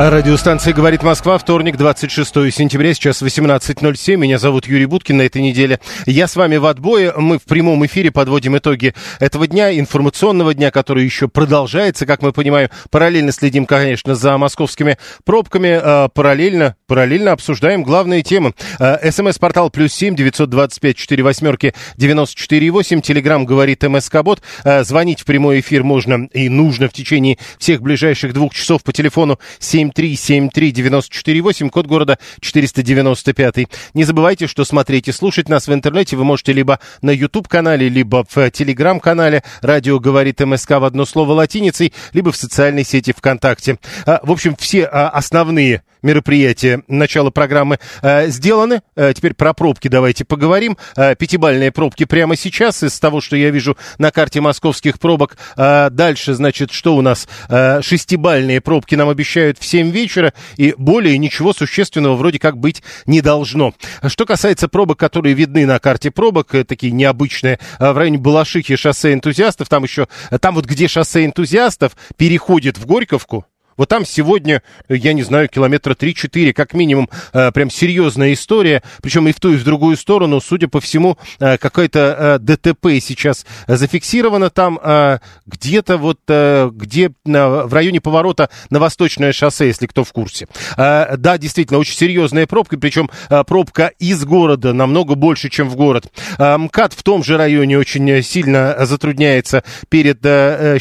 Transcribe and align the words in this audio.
Радиостанция 0.00 0.72
«Говорит 0.74 1.02
Москва», 1.02 1.36
вторник, 1.38 1.76
26 1.76 2.54
сентября, 2.54 2.94
сейчас 2.94 3.20
18.07. 3.20 4.14
Меня 4.14 4.38
зовут 4.38 4.68
Юрий 4.68 4.86
Буткин 4.86 5.16
на 5.16 5.22
этой 5.22 5.42
неделе. 5.42 5.80
Я 6.06 6.28
с 6.28 6.36
вами 6.36 6.56
в 6.56 6.66
отбое. 6.66 7.12
Мы 7.16 7.40
в 7.40 7.42
прямом 7.42 7.84
эфире 7.84 8.12
подводим 8.12 8.56
итоги 8.56 8.94
этого 9.18 9.48
дня, 9.48 9.76
информационного 9.76 10.54
дня, 10.54 10.70
который 10.70 11.02
еще 11.02 11.26
продолжается, 11.26 12.06
как 12.06 12.22
мы 12.22 12.30
понимаем. 12.30 12.68
Параллельно 12.90 13.32
следим, 13.32 13.66
конечно, 13.66 14.14
за 14.14 14.38
московскими 14.38 14.98
пробками. 15.24 15.80
А, 15.82 16.06
параллельно, 16.06 16.76
параллельно 16.86 17.32
обсуждаем 17.32 17.82
главные 17.82 18.22
темы. 18.22 18.54
А, 18.78 19.00
СМС-портал 19.02 19.68
плюс 19.68 19.92
семь 19.92 20.14
девятьсот 20.14 20.48
двадцать 20.48 20.80
пять 20.80 20.96
четыре 20.96 21.24
восьмерки 21.24 21.74
девяносто 21.96 22.36
четыре 22.36 22.70
восемь. 22.70 23.00
Телеграмм 23.00 23.44
говорит 23.44 23.82
МСК 23.82 24.22
Бот. 24.22 24.42
А, 24.62 24.84
звонить 24.84 25.22
в 25.22 25.24
прямой 25.24 25.58
эфир 25.58 25.82
можно 25.82 26.28
и 26.32 26.48
нужно 26.48 26.88
в 26.88 26.92
течение 26.92 27.36
всех 27.58 27.82
ближайших 27.82 28.32
двух 28.32 28.54
часов 28.54 28.84
по 28.84 28.92
телефону 28.92 29.40
7 29.58 29.87
7373948, 29.90 31.70
код 31.70 31.86
города 31.86 32.18
495. 32.40 33.68
Не 33.94 34.04
забывайте, 34.04 34.46
что 34.46 34.64
смотреть 34.64 35.08
и 35.08 35.12
слушать 35.12 35.48
нас 35.48 35.68
в 35.68 35.74
интернете 35.74 36.16
вы 36.16 36.24
можете 36.24 36.52
либо 36.52 36.80
на 37.02 37.10
YouTube-канале, 37.10 37.88
либо 37.88 38.24
в 38.28 38.36
Telegram-канале 38.36 39.42
«Радио 39.60 39.98
говорит 39.98 40.40
МСК» 40.40 40.70
в 40.72 40.84
одно 40.84 41.04
слово 41.04 41.32
латиницей, 41.32 41.92
либо 42.12 42.32
в 42.32 42.36
социальной 42.36 42.84
сети 42.84 43.12
ВКонтакте. 43.12 43.78
А, 44.06 44.20
в 44.22 44.30
общем, 44.32 44.56
все 44.56 44.84
а, 44.84 45.08
основные 45.08 45.82
мероприятия 46.02 46.82
начала 46.88 47.30
программы 47.30 47.78
э, 48.02 48.28
сделаны. 48.28 48.82
Э, 48.96 49.12
теперь 49.14 49.34
про 49.34 49.52
пробки 49.52 49.88
давайте 49.88 50.24
поговорим. 50.24 50.76
Э, 50.96 51.14
пятибальные 51.14 51.72
пробки 51.72 52.04
прямо 52.04 52.36
сейчас 52.36 52.82
из 52.82 52.98
того, 52.98 53.20
что 53.20 53.36
я 53.36 53.50
вижу 53.50 53.76
на 53.98 54.10
карте 54.10 54.40
московских 54.40 54.98
пробок. 54.98 55.36
Э, 55.56 55.88
дальше, 55.90 56.34
значит, 56.34 56.72
что 56.72 56.96
у 56.96 57.02
нас? 57.02 57.28
Э, 57.48 57.80
шестибальные 57.82 58.60
пробки 58.60 58.94
нам 58.94 59.08
обещают 59.08 59.58
в 59.58 59.64
7 59.64 59.90
вечера, 59.90 60.32
и 60.56 60.74
более 60.76 61.18
ничего 61.18 61.52
существенного 61.52 62.16
вроде 62.16 62.38
как 62.38 62.58
быть 62.58 62.82
не 63.06 63.20
должно. 63.20 63.74
Что 64.06 64.26
касается 64.26 64.68
пробок, 64.68 64.98
которые 64.98 65.34
видны 65.34 65.66
на 65.66 65.78
карте 65.78 66.10
пробок, 66.10 66.54
э, 66.54 66.64
такие 66.64 66.92
необычные, 66.92 67.58
э, 67.78 67.92
в 67.92 67.96
районе 67.96 68.18
Балашихи 68.18 68.76
шоссе 68.76 69.12
энтузиастов, 69.12 69.68
там 69.68 69.84
еще, 69.84 70.08
там 70.40 70.54
вот 70.54 70.66
где 70.66 70.88
шоссе 70.88 71.24
энтузиастов 71.24 71.96
переходит 72.16 72.78
в 72.78 72.86
Горьковку, 72.86 73.46
вот 73.78 73.88
там 73.88 74.04
сегодня, 74.04 74.62
я 74.88 75.12
не 75.12 75.22
знаю, 75.22 75.48
километра 75.48 75.94
3-4, 75.94 76.52
как 76.52 76.74
минимум, 76.74 77.08
э, 77.32 77.52
прям 77.52 77.70
серьезная 77.70 78.32
история. 78.32 78.82
Причем 79.00 79.28
и 79.28 79.32
в 79.32 79.38
ту, 79.40 79.52
и 79.52 79.56
в 79.56 79.64
другую 79.64 79.96
сторону, 79.96 80.40
судя 80.40 80.66
по 80.66 80.80
всему, 80.80 81.16
э, 81.38 81.56
какое-то 81.58 82.16
э, 82.18 82.38
ДТП 82.40 82.88
сейчас 83.00 83.46
зафиксировано 83.68 84.50
там 84.50 84.80
где-то 85.46 85.96
вот, 85.96 86.18
где 86.26 87.12
в 87.24 87.72
районе 87.72 88.00
поворота 88.00 88.50
на 88.70 88.80
Восточное 88.80 89.32
шоссе, 89.32 89.68
если 89.68 89.86
кто 89.86 90.02
в 90.02 90.12
курсе. 90.12 90.48
Да, 90.76 91.38
действительно, 91.38 91.78
очень 91.78 91.94
серьезная 91.94 92.48
пробка, 92.48 92.76
причем 92.76 93.08
пробка 93.46 93.92
из 94.00 94.24
города 94.24 94.72
намного 94.72 95.14
больше, 95.14 95.48
чем 95.48 95.68
в 95.68 95.76
город. 95.76 96.06
МКАД 96.38 96.94
в 96.94 97.02
том 97.04 97.22
же 97.22 97.36
районе 97.36 97.78
очень 97.78 98.22
сильно 98.22 98.76
затрудняется 98.84 99.62
перед 99.88 100.20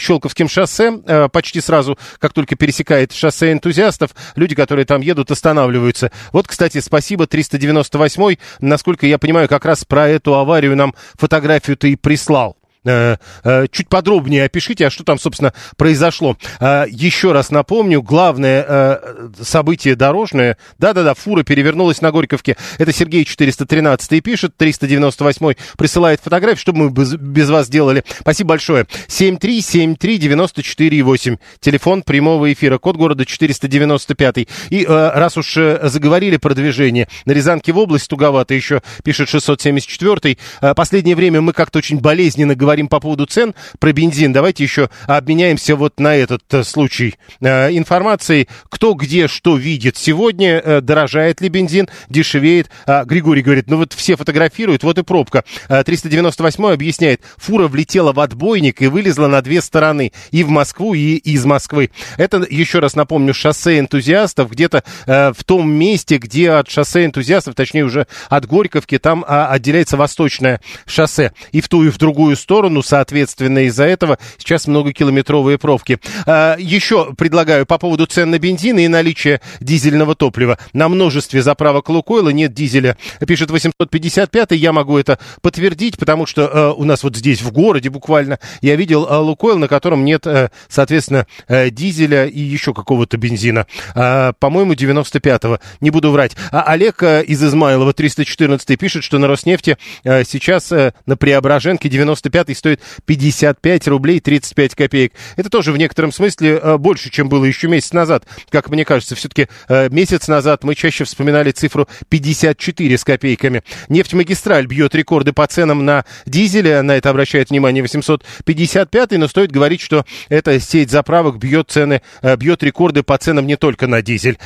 Щелковским 0.01 0.49
шоссе. 0.49 1.27
Почти 1.31 1.61
сразу, 1.61 1.99
как 2.19 2.33
только 2.33 2.55
пересекается 2.55 2.86
пересекает 2.87 3.11
шоссе 3.11 3.51
энтузиастов, 3.51 4.11
люди, 4.35 4.55
которые 4.55 4.85
там 4.85 5.01
едут, 5.01 5.31
останавливаются. 5.31 6.11
Вот, 6.31 6.47
кстати, 6.47 6.79
спасибо 6.79 7.25
398-й, 7.25 8.39
насколько 8.61 9.05
я 9.05 9.17
понимаю, 9.17 9.47
как 9.47 9.65
раз 9.65 9.83
про 9.83 10.07
эту 10.07 10.35
аварию 10.35 10.75
нам 10.75 10.95
фотографию 11.15 11.75
ты 11.77 11.91
и 11.91 11.95
прислал. 11.95 12.57
Э, 12.87 13.17
э, 13.43 13.67
чуть 13.71 13.89
подробнее 13.89 14.45
опишите, 14.45 14.87
а 14.87 14.89
что 14.89 15.03
там, 15.03 15.19
собственно, 15.19 15.53
произошло. 15.75 16.37
Э, 16.59 16.85
еще 16.89 17.33
раз 17.33 17.51
напомню, 17.51 18.01
главное 18.01 18.99
событие 19.41 19.95
дорожное, 19.95 20.57
да-да-да, 20.79 21.13
фура 21.13 21.43
перевернулась 21.43 22.01
на 22.01 22.11
Горьковке, 22.11 22.57
это 22.77 22.93
Сергей 22.93 23.25
413 23.25 24.23
пишет, 24.23 24.55
398 24.57 25.53
присылает 25.77 26.21
фотографию, 26.21 26.59
что 26.59 26.73
мы 26.73 26.89
без 26.89 27.49
вас 27.49 27.69
делали. 27.69 28.03
Спасибо 28.19 28.49
большое. 28.49 28.85
7373948, 29.07 31.39
телефон 31.59 32.03
прямого 32.03 32.53
эфира, 32.53 32.77
код 32.77 32.95
города 32.95 33.25
495. 33.25 34.47
И 34.69 34.85
раз 34.85 35.35
уж 35.37 35.53
заговорили 35.53 36.37
про 36.37 36.53
движение, 36.53 37.09
на 37.25 37.33
Рязанке 37.33 37.73
в 37.73 37.77
область 37.77 38.07
туговато 38.07 38.53
еще, 38.53 38.81
пишет 39.03 39.27
674 39.29 40.37
Последнее 40.75 41.15
время 41.15 41.41
мы 41.41 41.53
как-то 41.53 41.79
очень 41.79 41.99
болезненно 41.99 42.53
говорим 42.55 42.76
говорим 42.77 42.89
по 42.89 42.99
поводу 42.99 43.25
цен 43.25 43.55
про 43.79 43.91
бензин, 43.91 44.33
давайте 44.33 44.63
еще 44.63 44.89
обменяемся 45.07 45.75
вот 45.75 45.99
на 45.99 46.15
этот 46.15 46.43
э, 46.53 46.63
случай 46.63 47.15
э, 47.41 47.75
информацией, 47.75 48.47
кто 48.69 48.93
где 48.93 49.27
что 49.27 49.57
видит. 49.57 49.97
Сегодня 49.97 50.61
э, 50.63 50.81
дорожает 50.81 51.41
ли 51.41 51.49
бензин, 51.49 51.89
дешевеет. 52.07 52.69
А, 52.85 53.03
Григорий 53.03 53.41
говорит, 53.41 53.67
ну 53.67 53.77
вот 53.77 53.93
все 53.93 54.15
фотографируют, 54.15 54.83
вот 54.83 54.99
и 54.99 55.03
пробка. 55.03 55.43
398 55.67 56.65
объясняет, 56.65 57.21
фура 57.37 57.67
влетела 57.67 58.13
в 58.13 58.19
отбойник 58.19 58.81
и 58.83 58.87
вылезла 58.87 59.27
на 59.27 59.41
две 59.41 59.61
стороны, 59.61 60.11
и 60.29 60.43
в 60.43 60.49
Москву, 60.49 60.93
и 60.93 61.15
из 61.15 61.45
Москвы. 61.45 61.89
Это, 62.17 62.45
еще 62.47 62.77
раз 62.77 62.95
напомню, 62.95 63.33
шоссе 63.33 63.79
энтузиастов, 63.79 64.51
где-то 64.51 64.83
в 65.05 65.43
том 65.45 65.71
месте, 65.71 66.17
где 66.17 66.51
от 66.51 66.69
шоссе 66.69 67.05
энтузиастов, 67.05 67.55
точнее 67.55 67.85
уже 67.85 68.05
от 68.29 68.45
Горьковки, 68.45 68.99
там 68.99 69.25
а, 69.27 69.47
отделяется 69.47 69.97
восточное 69.97 70.61
шоссе. 70.85 71.31
И 71.51 71.61
в 71.61 71.69
ту, 71.69 71.83
и 71.83 71.89
в 71.89 71.97
другую 71.97 72.35
сторону 72.35 72.56
сторону, 72.57 72.81
соответственно, 72.81 73.65
из-за 73.65 73.83
этого 73.83 74.17
сейчас 74.39 74.65
многокилометровые 74.65 75.59
пробки. 75.59 75.99
А, 76.25 76.55
еще 76.57 77.13
предлагаю 77.13 77.67
по 77.67 77.77
поводу 77.77 78.07
цен 78.07 78.31
на 78.31 78.39
бензин 78.39 78.79
и 78.79 78.87
наличия 78.87 79.41
дизельного 79.59 80.15
топлива. 80.15 80.57
На 80.73 80.89
множестве 80.89 81.43
заправок 81.43 81.89
Лукойла 81.89 82.29
нет 82.29 82.55
дизеля. 82.55 82.97
Пишет 83.27 83.51
855 83.51 84.53
я 84.53 84.73
могу 84.73 84.97
это 84.97 85.19
подтвердить, 85.43 85.99
потому 85.99 86.25
что 86.25 86.47
э, 86.47 86.73
у 86.75 86.83
нас 86.83 87.03
вот 87.03 87.15
здесь 87.15 87.43
в 87.43 87.51
городе 87.51 87.91
буквально 87.91 88.39
я 88.63 88.75
видел 88.75 89.05
э, 89.05 89.15
Лукойл, 89.17 89.59
на 89.59 89.67
котором 89.67 90.03
нет, 90.03 90.25
э, 90.25 90.49
соответственно, 90.67 91.27
дизеля 91.47 92.25
и 92.25 92.39
еще 92.39 92.73
какого-то 92.73 93.17
бензина. 93.17 93.67
Э, 93.93 94.33
по-моему, 94.39 94.73
95-го, 94.73 95.59
не 95.79 95.91
буду 95.91 96.09
врать. 96.09 96.35
А 96.51 96.63
Олег 96.63 97.03
из 97.03 97.43
Измайлова 97.43 97.93
314 97.93 98.79
пишет, 98.79 99.03
что 99.03 99.19
на 99.19 99.27
Роснефти 99.27 99.77
сейчас 100.03 100.71
на 101.05 101.17
Преображенке 101.17 101.87
95 101.87 102.46
стоит 102.55 102.81
55 103.05 103.87
рублей 103.87 104.19
35 104.19 104.75
копеек. 104.75 105.13
Это 105.35 105.49
тоже 105.49 105.71
в 105.71 105.77
некотором 105.77 106.11
смысле 106.11 106.59
э, 106.61 106.77
больше, 106.77 107.09
чем 107.09 107.29
было 107.29 107.45
еще 107.45 107.67
месяц 107.67 107.93
назад. 107.93 108.25
Как 108.49 108.69
мне 108.69 108.85
кажется, 108.85 109.15
все-таки 109.15 109.47
э, 109.67 109.89
месяц 109.89 110.27
назад 110.27 110.63
мы 110.63 110.75
чаще 110.75 111.03
вспоминали 111.03 111.51
цифру 111.51 111.87
54 112.09 112.97
с 112.97 113.03
копейками. 113.03 113.63
Нефть-магистраль 113.89 114.67
бьет 114.67 114.95
рекорды 114.95 115.33
по 115.33 115.47
ценам 115.47 115.85
на 115.85 116.05
дизеле. 116.25 116.81
На 116.81 116.97
это 116.97 117.09
обращает 117.09 117.49
внимание 117.49 117.81
855, 117.81 119.11
но 119.11 119.27
стоит 119.27 119.51
говорить, 119.51 119.81
что 119.81 120.05
эта 120.29 120.59
сеть 120.59 120.91
заправок 120.91 121.37
бьет 121.37 121.71
цены, 121.71 122.01
э, 122.21 122.35
бьет 122.35 122.63
рекорды 122.63 123.03
по 123.03 123.17
ценам 123.17 123.47
не 123.47 123.55
только 123.55 123.87
на 123.87 124.01
дизель. 124.01 124.37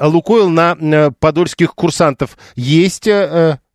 Лукойл 0.00 0.48
на 0.50 1.12
подольских 1.20 1.74
курсантов 1.74 2.36
есть 2.56 3.08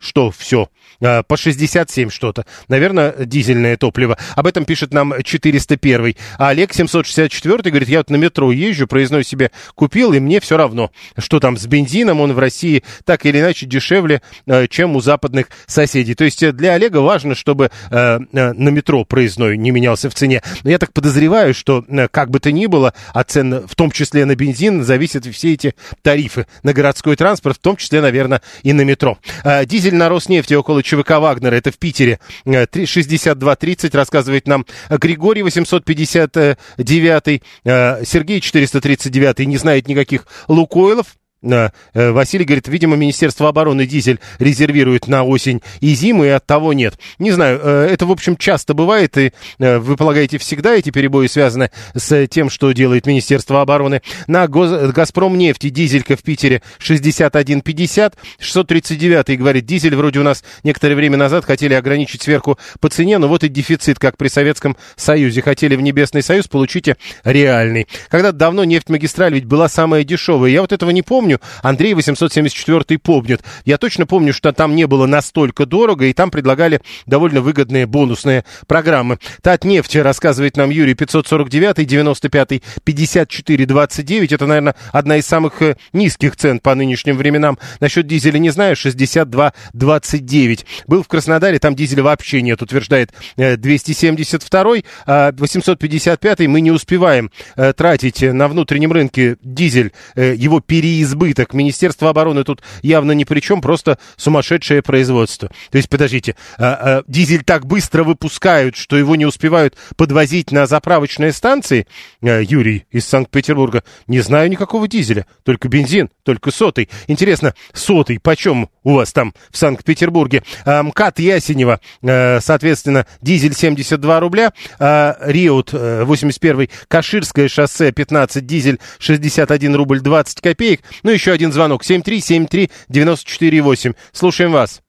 что 0.03 0.31
все, 0.31 0.69
а, 1.01 1.23
по 1.23 1.37
67 1.37 2.09
что-то. 2.09 2.45
Наверное, 2.67 3.13
дизельное 3.25 3.77
топливо. 3.77 4.17
Об 4.35 4.47
этом 4.47 4.65
пишет 4.65 4.93
нам 4.93 5.13
401. 5.21 6.15
А 6.37 6.49
Олег 6.49 6.73
764 6.73 7.69
говорит, 7.69 7.89
я 7.89 7.99
вот 7.99 8.09
на 8.09 8.15
метро 8.15 8.51
езжу, 8.51 8.87
проездной 8.87 9.23
себе 9.23 9.51
купил, 9.75 10.13
и 10.13 10.19
мне 10.19 10.39
все 10.39 10.57
равно, 10.57 10.91
что 11.17 11.39
там 11.39 11.57
с 11.57 11.65
бензином, 11.65 12.21
он 12.21 12.33
в 12.33 12.39
России 12.39 12.83
так 13.05 13.25
или 13.25 13.39
иначе 13.39 13.65
дешевле, 13.65 14.21
а, 14.47 14.67
чем 14.67 14.95
у 14.95 15.01
западных 15.01 15.47
соседей. 15.65 16.15
То 16.15 16.25
есть 16.25 16.51
для 16.53 16.73
Олега 16.73 16.97
важно, 16.97 17.35
чтобы 17.35 17.71
а, 17.89 18.19
на 18.31 18.69
метро 18.69 19.05
проездной 19.05 19.57
не 19.57 19.71
менялся 19.71 20.09
в 20.09 20.13
цене. 20.13 20.41
Но 20.63 20.69
я 20.69 20.77
так 20.77 20.93
подозреваю, 20.93 21.53
что 21.53 21.85
как 22.11 22.29
бы 22.29 22.39
то 22.39 22.51
ни 22.51 22.65
было, 22.65 22.93
от 23.13 23.31
цен, 23.31 23.65
в 23.67 23.75
том 23.75 23.91
числе 23.91 24.25
на 24.25 24.35
бензин, 24.35 24.83
зависят 24.83 25.25
все 25.25 25.53
эти 25.53 25.75
тарифы 26.01 26.45
на 26.63 26.73
городской 26.73 27.15
транспорт, 27.15 27.57
в 27.57 27.61
том 27.61 27.77
числе, 27.77 28.01
наверное, 28.01 28.41
и 28.63 28.73
на 28.73 28.81
метро. 28.81 29.17
Дизель 29.65 29.92
Дизель 29.93 29.95
на 29.95 30.09
Роснефти 30.09 30.55
около 30.55 30.83
ЧВК 30.83 31.19
Вагнера, 31.19 31.55
это 31.55 31.71
в 31.71 31.77
Питере, 31.77 32.19
62.30, 32.45 33.95
рассказывает 33.95 34.47
нам 34.47 34.65
Григорий 34.89 35.43
859, 35.43 37.43
Сергей 37.63 38.41
439, 38.41 39.47
не 39.47 39.57
знает 39.57 39.87
никаких 39.87 40.25
Лукойлов. 40.47 41.15
Э, 41.43 41.69
Василий 41.93 42.45
говорит, 42.45 42.67
видимо, 42.67 42.95
Министерство 42.95 43.49
обороны 43.49 43.85
дизель 43.85 44.19
резервирует 44.39 45.07
на 45.07 45.23
осень 45.23 45.61
и 45.81 45.93
зиму, 45.93 46.25
и 46.25 46.29
от 46.29 46.45
того 46.45 46.73
нет. 46.73 46.97
Не 47.19 47.31
знаю, 47.31 47.59
э, 47.61 47.87
это, 47.91 48.05
в 48.05 48.11
общем, 48.11 48.37
часто 48.37 48.73
бывает, 48.73 49.17
и 49.17 49.33
э, 49.59 49.77
вы 49.79 49.97
полагаете, 49.97 50.37
всегда 50.37 50.73
эти 50.73 50.89
перебои 50.89 51.27
связаны 51.27 51.71
с 51.93 52.27
тем, 52.27 52.49
что 52.49 52.71
делает 52.71 53.05
Министерство 53.05 53.61
обороны. 53.61 54.01
На 54.27 54.47
Газпром 54.47 55.37
нефти 55.37 55.69
дизелька 55.69 56.15
в 56.15 56.23
Питере 56.23 56.61
61,50, 56.79 58.13
639 58.39 59.37
говорит, 59.37 59.65
дизель 59.65 59.95
вроде 59.95 60.19
у 60.19 60.23
нас 60.23 60.43
некоторое 60.63 60.95
время 60.95 61.17
назад 61.17 61.45
хотели 61.45 61.73
ограничить 61.73 62.21
сверху 62.21 62.57
по 62.79 62.89
цене, 62.89 63.17
но 63.17 63.27
вот 63.27 63.43
и 63.43 63.49
дефицит, 63.49 63.99
как 63.99 64.17
при 64.17 64.27
Советском 64.27 64.77
Союзе. 64.95 65.41
Хотели 65.41 65.75
в 65.75 65.81
Небесный 65.81 66.23
Союз, 66.23 66.47
получите 66.47 66.97
реальный. 67.23 67.87
Когда 68.09 68.31
давно 68.31 68.63
нефть 68.63 68.89
магистраль 68.89 69.33
ведь 69.33 69.45
была 69.45 69.67
самая 69.67 70.03
дешевая. 70.03 70.51
Я 70.51 70.61
вот 70.61 70.71
этого 70.71 70.91
не 70.91 71.01
помню, 71.01 71.32
помню, 71.33 71.39
Андрей 71.61 71.93
874 71.93 72.99
помнит. 72.99 73.41
Я 73.65 73.77
точно 73.77 74.05
помню, 74.05 74.33
что 74.33 74.51
там 74.51 74.75
не 74.75 74.87
было 74.87 75.05
настолько 75.05 75.65
дорого, 75.65 76.05
и 76.05 76.13
там 76.13 76.31
предлагали 76.31 76.81
довольно 77.05 77.41
выгодные 77.41 77.85
бонусные 77.85 78.43
программы. 78.67 79.19
Татнефть, 79.41 79.95
рассказывает 79.95 80.57
нам 80.57 80.69
Юрий, 80.69 80.93
549, 80.93 81.85
95, 81.85 82.61
54, 82.83 83.65
29. 83.65 84.31
Это, 84.31 84.45
наверное, 84.45 84.75
одна 84.91 85.17
из 85.17 85.25
самых 85.25 85.61
э, 85.61 85.77
низких 85.93 86.35
цен 86.35 86.59
по 86.59 86.75
нынешним 86.75 87.17
временам. 87.17 87.57
Насчет 87.79 88.07
дизеля 88.07 88.37
не 88.37 88.49
знаю, 88.49 88.75
62, 88.75 89.53
29. 89.73 90.65
Был 90.87 91.03
в 91.03 91.07
Краснодаре, 91.07 91.59
там 91.59 91.75
дизеля 91.75 92.03
вообще 92.03 92.41
нет, 92.41 92.61
утверждает 92.61 93.11
272, 93.37 94.75
а 95.05 95.31
855 95.31 96.39
мы 96.47 96.61
не 96.61 96.71
успеваем 96.71 97.31
э, 97.55 97.73
тратить 97.73 98.21
на 98.21 98.47
внутреннем 98.47 98.91
рынке 98.91 99.37
дизель, 99.41 99.91
э, 100.15 100.35
его 100.35 100.59
переизбыток 100.59 101.22
избыток. 101.33 101.53
Министерство 101.53 102.09
обороны 102.09 102.43
тут 102.43 102.61
явно 102.81 103.11
ни 103.11 103.23
при 103.23 103.39
чем, 103.39 103.61
просто 103.61 103.97
сумасшедшее 104.17 104.81
производство. 104.81 105.49
То 105.71 105.77
есть, 105.77 105.89
подождите, 105.89 106.35
а, 106.57 106.99
а, 106.99 107.03
дизель 107.07 107.43
так 107.43 107.65
быстро 107.65 108.03
выпускают, 108.03 108.75
что 108.75 108.97
его 108.97 109.15
не 109.15 109.25
успевают 109.25 109.75
подвозить 109.95 110.51
на 110.51 110.67
заправочные 110.67 111.31
станции? 111.31 111.87
А, 112.21 112.39
Юрий 112.39 112.85
из 112.91 113.05
Санкт-Петербурга. 113.07 113.83
Не 114.07 114.19
знаю 114.19 114.49
никакого 114.49 114.87
дизеля, 114.87 115.25
только 115.43 115.67
бензин, 115.67 116.09
только 116.23 116.51
сотый. 116.51 116.89
Интересно, 117.07 117.53
сотый 117.73 118.19
почем 118.19 118.69
у 118.83 118.93
вас 118.93 119.13
там 119.13 119.33
в 119.51 119.57
Санкт-Петербурге? 119.57 120.43
А, 120.65 120.81
МКАД 120.83 121.19
Ясенева, 121.19 121.79
а, 122.03 122.39
соответственно, 122.41 123.07
дизель 123.21 123.53
72 123.53 124.19
рубля, 124.19 124.51
а, 124.79 125.17
Риот 125.21 125.71
81, 125.73 126.69
Каширское 126.87 127.47
шоссе 127.47 127.91
15, 127.91 128.43
дизель 128.45 128.79
61 128.99 129.75
рубль 129.75 130.01
20 130.01 130.41
копеек. 130.41 130.81
Ну, 131.03 131.11
еще 131.11 131.31
один 131.31 131.51
звонок. 131.51 131.83
7373948. 131.83 133.95
Слушаем 134.11 134.51
вас. 134.51 134.81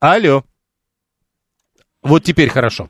Алло. 0.00 0.42
Вот 2.02 2.24
теперь 2.24 2.48
хорошо. 2.50 2.88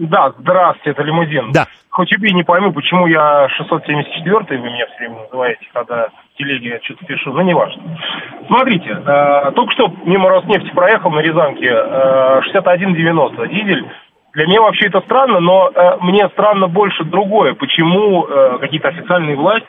Да, 0.00 0.32
здравствуйте, 0.38 0.92
это 0.92 1.02
лимузин. 1.02 1.52
Да. 1.52 1.66
Хоть 1.90 2.10
убей, 2.16 2.32
не 2.32 2.42
пойму, 2.42 2.72
почему 2.72 3.06
я 3.06 3.48
674 3.50 4.58
вы 4.58 4.70
меня 4.70 4.86
все 4.86 4.98
время 5.00 5.22
называете, 5.24 5.60
когда 5.74 6.08
в 6.08 6.38
телеге 6.38 6.80
что-то 6.82 7.04
пишу, 7.04 7.32
но 7.34 7.42
не 7.42 7.52
важно. 7.52 7.82
Смотрите, 8.46 8.88
э, 8.88 9.52
только 9.54 9.72
что 9.74 9.92
мимо 10.06 10.30
Роснефти 10.30 10.70
проехал 10.70 11.10
на 11.10 11.20
Рязанке 11.20 11.68
э, 11.68 12.40
6190 12.44 13.46
дизель. 13.48 13.86
Для 14.32 14.46
меня 14.46 14.62
вообще 14.62 14.86
это 14.86 15.02
странно, 15.02 15.38
но 15.40 15.70
э, 15.74 15.96
мне 16.00 16.26
странно 16.30 16.66
больше 16.66 17.04
другое. 17.04 17.52
Почему 17.52 18.24
э, 18.24 18.58
какие-то 18.58 18.88
официальные 18.88 19.36
власти 19.36 19.68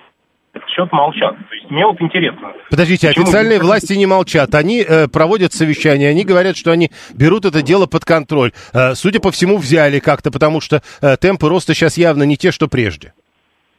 счет 0.69 0.92
молчат. 0.92 1.36
То 1.50 1.56
есть 1.56 1.69
мне 1.69 1.86
вот 1.86 2.02
интересно. 2.02 2.54
Подождите, 2.69 3.10
официальные 3.10 3.60
власти 3.60 3.94
не 3.94 4.06
молчат. 4.06 4.54
Они 4.56 4.81
э, 4.81 5.08
проводят 5.08 5.54
совещания, 5.54 6.10
они 6.10 6.24
говорят, 6.24 6.58
что 6.58 6.72
они 6.72 6.92
берут 7.13 7.46
это 7.46 7.62
дело 7.62 7.86
под 7.86 8.06
контроль. 8.06 8.52
Э, 8.74 8.94
судя 8.94 9.19
по 9.19 9.31
всему, 9.31 9.58
взяли 9.58 10.00
как-то, 10.00 10.31
потому 10.31 10.62
что 10.62 10.81
э, 11.02 11.18
темпы 11.18 11.50
роста 11.50 11.74
сейчас 11.74 11.98
явно 11.98 12.24
не 12.24 12.38
те, 12.38 12.52
что 12.52 12.68
прежде. 12.68 13.13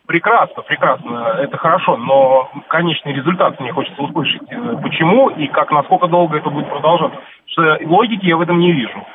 Прекрасно, 0.06 0.62
прекрасно, 0.62 1.38
это 1.40 1.56
хорошо, 1.56 1.96
но 1.96 2.50
конечный 2.68 3.14
результат 3.14 3.58
мне 3.60 3.72
хочется 3.72 4.02
услышать. 4.02 4.42
Э, 4.50 4.76
почему 4.82 5.30
и 5.30 5.46
как, 5.46 5.70
насколько 5.70 6.08
долго 6.08 6.38
это 6.38 6.50
будет 6.50 6.68
продолжаться. 6.68 7.18
Потому 7.54 7.76
что 7.76 7.86
логики 7.88 8.26
я 8.26 8.36
в 8.36 8.40
этом 8.40 8.58
не 8.58 8.72
вижу. 8.72 9.06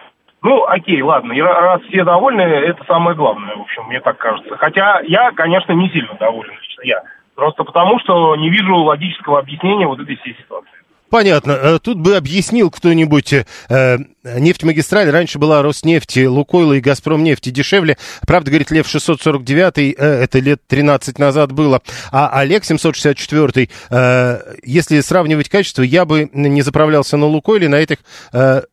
Ну, 0.42 0.66
окей, 0.66 1.02
ладно, 1.02 1.34
и 1.34 1.42
раз 1.42 1.82
все 1.90 2.04
довольны, 2.04 2.42
это 2.42 2.84
самое 2.86 3.18
главное, 3.18 3.56
в 3.56 3.62
общем, 3.62 3.84
мне 3.88 4.00
так 4.00 4.18
кажется. 4.18 4.56
Хотя 4.58 5.02
я, 5.02 5.32
конечно, 5.32 5.74
не 5.74 5.90
сильно 5.90 6.14
доволен 6.20 6.54
лично 6.62 6.82
я. 6.84 7.04
Просто 7.38 7.64
потому, 7.64 8.00
что 8.00 8.36
не 8.36 8.50
вижу 8.50 8.76
логического 8.78 9.38
объяснения 9.38 9.86
вот 9.86 10.00
этой 10.00 10.16
всей 10.16 10.36
ситуации. 10.36 10.72
Понятно. 11.12 11.52
Э, 11.52 11.80
тут 11.80 12.00
бы 12.00 12.16
объяснил 12.16 12.72
кто-нибудь, 12.72 13.32
э, 13.32 13.98
нефть-магистраль 14.24 15.12
раньше 15.12 15.38
была 15.38 15.62
Роснефти, 15.62 16.26
Лукойла 16.26 16.74
и 16.74 16.80
Газпром 16.80 17.24
нефти 17.24 17.52
дешевле. 17.52 17.96
Правда, 18.26 18.50
говорит 18.50 18.72
Лев 18.72 18.88
649, 18.88 19.78
э, 19.78 19.94
это 19.94 20.40
лет 20.40 20.62
13 20.68 21.20
назад 21.20 21.52
было. 21.52 21.84
А 22.12 22.28
Олег 22.30 22.64
764, 22.66 23.70
э, 23.92 24.40
если 24.64 25.00
сравнивать 25.02 25.48
качество, 25.48 25.84
я 25.84 26.06
бы 26.06 26.32
не 26.34 26.64
заправлялся 26.64 27.18
на 27.18 27.28
Лукойле, 27.28 27.70
на 27.70 27.76
этих 27.76 27.98
э, 28.34 28.64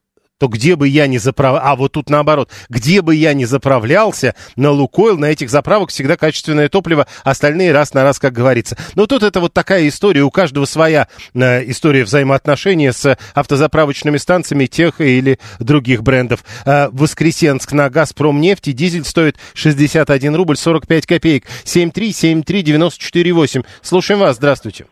то 0.45 0.49
где 0.49 0.77
бы 0.77 0.87
я 0.89 1.07
ни 1.07 1.17
заправлялся, 1.17 1.71
а 1.71 1.75
вот 1.75 1.93
тут 1.93 2.11
наоборот, 2.11 2.51
где 2.69 3.01
бы 3.01 3.15
я 3.15 3.33
ни 3.33 3.45
заправлялся, 3.45 4.35
на 4.57 4.73
Лукойл, 4.73 5.17
на 5.17 5.25
этих 5.27 5.49
заправок 5.49 5.89
всегда 5.89 6.19
качественное 6.19 6.69
топливо, 6.69 7.07
остальные 7.25 7.73
раз 7.73 7.95
на 7.95 8.03
раз, 8.03 8.19
как 8.19 8.35
говорится. 8.35 8.77
Но 8.95 9.07
тут 9.07 9.23
это 9.23 9.41
вот 9.41 9.55
такая 9.55 9.89
история, 9.89 10.21
у 10.21 10.31
каждого 10.31 10.67
своя 10.67 11.09
э, 11.33 11.71
история 11.71 12.05
взаимоотношения 12.05 12.93
с 12.93 13.17
автозаправочными 13.35 14.19
станциями 14.19 14.67
тех 14.67 15.01
или 15.01 15.39
других 15.61 16.03
брендов. 16.03 16.45
Э, 16.67 16.89
Воскресенск 16.91 17.73
на 17.73 17.89
Газпром 17.89 18.39
нефти 18.39 18.73
дизель 18.73 19.05
стоит 19.05 19.39
61 19.55 20.35
рубль 20.35 20.59
45 20.59 21.07
копеек. 21.07 21.45
7373948. 21.65 23.65
Слушаем 23.81 24.21
вас, 24.21 24.37
здравствуйте. 24.37 24.85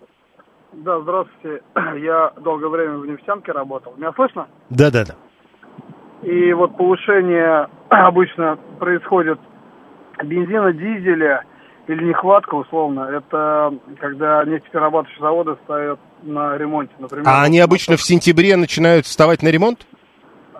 Да, 0.72 0.98
здравствуйте. 1.00 1.62
Я 2.02 2.32
долгое 2.43 2.69
время 2.69 2.96
в 2.96 3.06
нефтянке 3.06 3.52
работал. 3.52 3.93
Меня 3.98 4.14
слышно? 4.14 4.48
Да, 4.70 4.90
да, 4.90 5.05
да. 5.05 5.14
И 6.22 6.52
вот 6.52 6.76
повышение 6.76 7.69
обычно 7.88 8.58
происходит 8.78 9.38
бензина, 10.22 10.72
дизеля 10.72 11.44
или 11.88 12.04
нехватка, 12.04 12.54
условно, 12.54 13.08
это 13.12 13.74
когда 13.98 14.44
нефтеперерабатывающие 14.44 15.20
заводы 15.20 15.56
стоят 15.64 15.98
на 16.22 16.56
ремонте, 16.56 16.94
например. 16.98 17.26
А 17.29 17.43
они 17.43 17.58
обычно 17.58 17.96
в 17.96 18.02
сентябре 18.02 18.56
начинают 18.56 19.06
вставать 19.06 19.43
на 19.43 19.48
ремонт? 19.48 19.86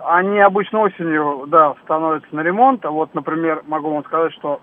Они 0.05 0.39
обычно 0.39 0.81
осенью, 0.81 1.45
да, 1.47 1.75
становятся 1.85 2.35
на 2.35 2.41
ремонт. 2.41 2.83
А 2.83 2.91
вот, 2.91 3.13
например, 3.13 3.63
могу 3.67 3.89
вам 3.93 4.03
сказать, 4.03 4.33
что 4.33 4.59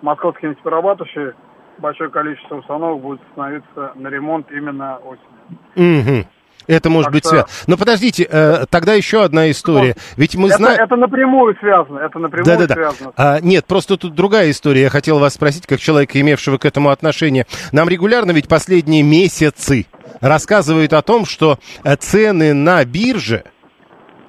московские 0.00 0.50
нефтеперерабатывающие 0.50 1.34
большое 1.76 2.08
количество 2.08 2.56
установок 2.56 3.02
будет 3.02 3.20
становиться 3.32 3.92
на 3.94 4.08
ремонт 4.08 4.50
именно 4.50 4.96
осенью. 4.96 6.22
Угу. 6.22 6.26
Это 6.66 6.90
может 6.90 7.06
так 7.06 7.12
быть 7.14 7.22
что... 7.22 7.30
связано. 7.30 7.52
Но 7.66 7.76
подождите, 7.76 8.26
э, 8.30 8.64
тогда 8.70 8.94
еще 8.94 9.24
одна 9.24 9.50
история. 9.50 9.96
Ведь 10.16 10.34
мы 10.36 10.48
это, 10.48 10.58
знаем... 10.58 10.80
Это 10.80 10.96
напрямую 10.96 11.56
связано. 11.60 11.98
Это 11.98 12.18
напрямую 12.18 12.44
да, 12.44 12.56
да, 12.56 12.66
да. 12.66 12.74
связано. 12.74 13.12
А, 13.16 13.40
нет, 13.40 13.66
просто 13.66 13.96
тут 13.96 14.14
другая 14.14 14.50
история. 14.50 14.82
Я 14.82 14.90
хотел 14.90 15.18
вас 15.18 15.34
спросить, 15.34 15.66
как 15.66 15.80
человека, 15.80 16.20
имевшего 16.20 16.58
к 16.58 16.64
этому 16.64 16.90
отношение. 16.90 17.46
Нам 17.72 17.88
регулярно 17.88 18.32
ведь 18.32 18.48
последние 18.48 19.02
месяцы 19.02 19.86
рассказывают 20.20 20.92
о 20.92 21.02
том, 21.02 21.24
что 21.24 21.58
э, 21.84 21.96
цены 21.96 22.54
на 22.54 22.84
бирже 22.84 23.44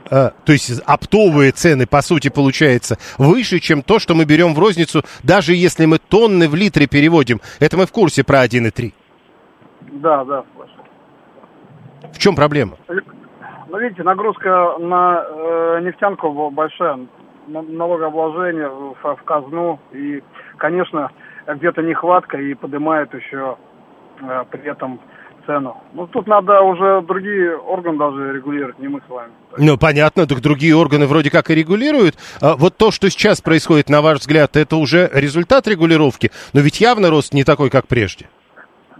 э, 0.09 0.31
то 0.45 0.51
есть 0.51 0.81
оптовые 0.85 1.51
цены, 1.51 1.87
по 1.87 2.01
сути, 2.01 2.29
получается, 2.29 2.97
выше, 3.17 3.59
чем 3.59 3.81
то, 3.81 3.99
что 3.99 4.15
мы 4.15 4.25
берем 4.25 4.53
в 4.53 4.59
розницу, 4.59 5.03
даже 5.23 5.55
если 5.55 5.85
мы 5.85 5.99
тонны 5.99 6.47
в 6.47 6.55
литре 6.55 6.87
переводим. 6.87 7.41
Это 7.59 7.77
мы 7.77 7.85
в 7.85 7.91
курсе 7.91 8.23
про 8.23 8.45
1,3. 8.45 8.93
Да, 10.01 10.23
да, 10.25 10.43
в 12.11 12.19
чем 12.19 12.35
проблема? 12.35 12.77
Ну, 12.87 13.79
видите, 13.79 14.03
нагрузка 14.03 14.75
на 14.79 15.25
э, 15.25 15.79
нефтянку 15.83 16.49
большая, 16.51 16.99
налогообложение 17.47 18.69
в, 18.69 18.95
в 19.01 19.23
казну, 19.23 19.79
и, 19.91 20.21
конечно, 20.57 21.11
где-то 21.47 21.81
нехватка 21.81 22.37
и 22.37 22.53
поднимает 22.53 23.13
еще 23.13 23.57
э, 24.21 24.43
при 24.51 24.69
этом 24.69 24.99
цену. 25.45 25.77
Ну, 25.93 26.07
тут 26.07 26.27
надо 26.27 26.61
уже 26.61 27.01
другие 27.01 27.57
органы 27.57 27.97
даже 27.97 28.33
регулировать, 28.33 28.79
не 28.79 28.87
мы 28.87 29.01
с 29.05 29.09
вами. 29.09 29.31
Ну, 29.57 29.77
понятно, 29.77 30.25
так 30.27 30.39
другие 30.41 30.75
органы 30.75 31.05
вроде 31.05 31.29
как 31.29 31.49
и 31.49 31.55
регулируют. 31.55 32.15
А 32.41 32.55
вот 32.55 32.77
то, 32.77 32.91
что 32.91 33.09
сейчас 33.09 33.41
происходит, 33.41 33.89
на 33.89 34.01
ваш 34.01 34.19
взгляд, 34.19 34.55
это 34.55 34.75
уже 34.75 35.09
результат 35.13 35.67
регулировки, 35.67 36.31
но 36.53 36.61
ведь 36.61 36.79
явно 36.79 37.09
рост 37.09 37.33
не 37.33 37.43
такой, 37.43 37.69
как 37.69 37.87
прежде. 37.87 38.27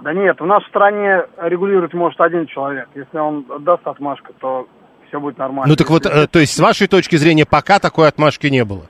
Да 0.03 0.13
нет, 0.13 0.39
в 0.60 0.67
стране 0.67 1.24
регулировать 1.41 1.93
может 1.93 2.19
один 2.19 2.45
человек. 2.48 2.89
Если 2.93 3.17
он 3.17 3.45
даст 3.62 3.88
отмашку, 3.88 4.33
то 4.39 4.67
все 5.07 5.17
будет 5.19 5.38
нормально. 5.38 5.69
Ну 5.69 5.75
так 5.77 5.89
вот, 5.89 6.05
э, 6.05 6.27
то 6.27 6.39
есть 6.39 6.53
с 6.53 6.60
вашей 6.60 6.88
точки 6.88 7.15
зрения 7.15 7.45
пока 7.45 7.79
такой 7.79 8.10
отмашки 8.10 8.48
не 8.48 8.65
было? 8.65 8.89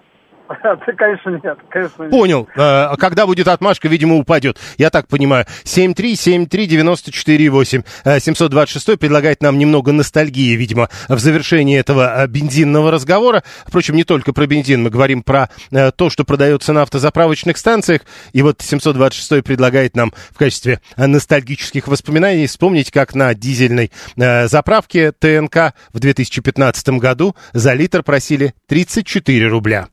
Да, 0.64 0.76
конечно, 0.98 1.30
нет, 1.44 1.58
конечно, 1.70 2.04
нет. 2.04 2.12
Понял. 2.12 2.48
Э, 2.56 2.62
а 2.62 2.96
Когда 2.98 3.26
будет 3.26 3.48
отмашка, 3.48 3.88
видимо, 3.88 4.16
упадет. 4.16 4.60
Я 4.78 4.90
так 4.90 5.08
понимаю. 5.08 5.46
7373948. 5.64 7.86
Э, 8.06 8.20
726 8.20 9.00
предлагает 9.00 9.42
нам 9.42 9.58
немного 9.58 9.92
ностальгии, 9.92 10.56
видимо, 10.56 10.90
в 11.10 11.20
завершении 11.20 11.80
этого 11.80 12.24
э, 12.24 12.28
бензинного 12.28 12.92
разговора. 12.92 13.44
Впрочем, 13.66 13.96
не 13.96 14.04
только 14.04 14.34
про 14.34 14.48
бензин. 14.48 14.84
Мы 14.84 14.90
говорим 14.90 15.24
про 15.24 15.50
э, 15.72 15.92
то, 15.92 16.10
что 16.10 16.24
продается 16.24 16.74
на 16.74 16.84
автозаправочных 16.84 17.58
станциях. 17.58 18.02
И 18.34 18.42
вот 18.42 18.62
726 18.62 19.44
предлагает 19.44 19.96
нам 19.96 20.14
в 20.32 20.38
качестве 20.38 20.80
э, 20.96 21.08
ностальгических 21.08 21.88
воспоминаний 21.88 22.48
вспомнить, 22.48 22.92
как 22.92 23.16
на 23.16 23.34
дизельной 23.34 23.92
э, 24.16 24.48
заправке 24.48 25.12
ТНК 25.12 25.74
в 25.92 26.00
2015 26.00 26.90
году 26.90 27.36
за 27.54 27.74
литр 27.74 28.04
просили 28.04 28.54
34 28.68 29.48
рубля. 29.48 29.88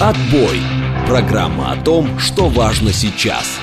Отбой. 0.00 0.60
Программа 1.06 1.72
о 1.72 1.76
том, 1.76 2.18
что 2.18 2.48
важно 2.48 2.92
сейчас. 2.92 3.58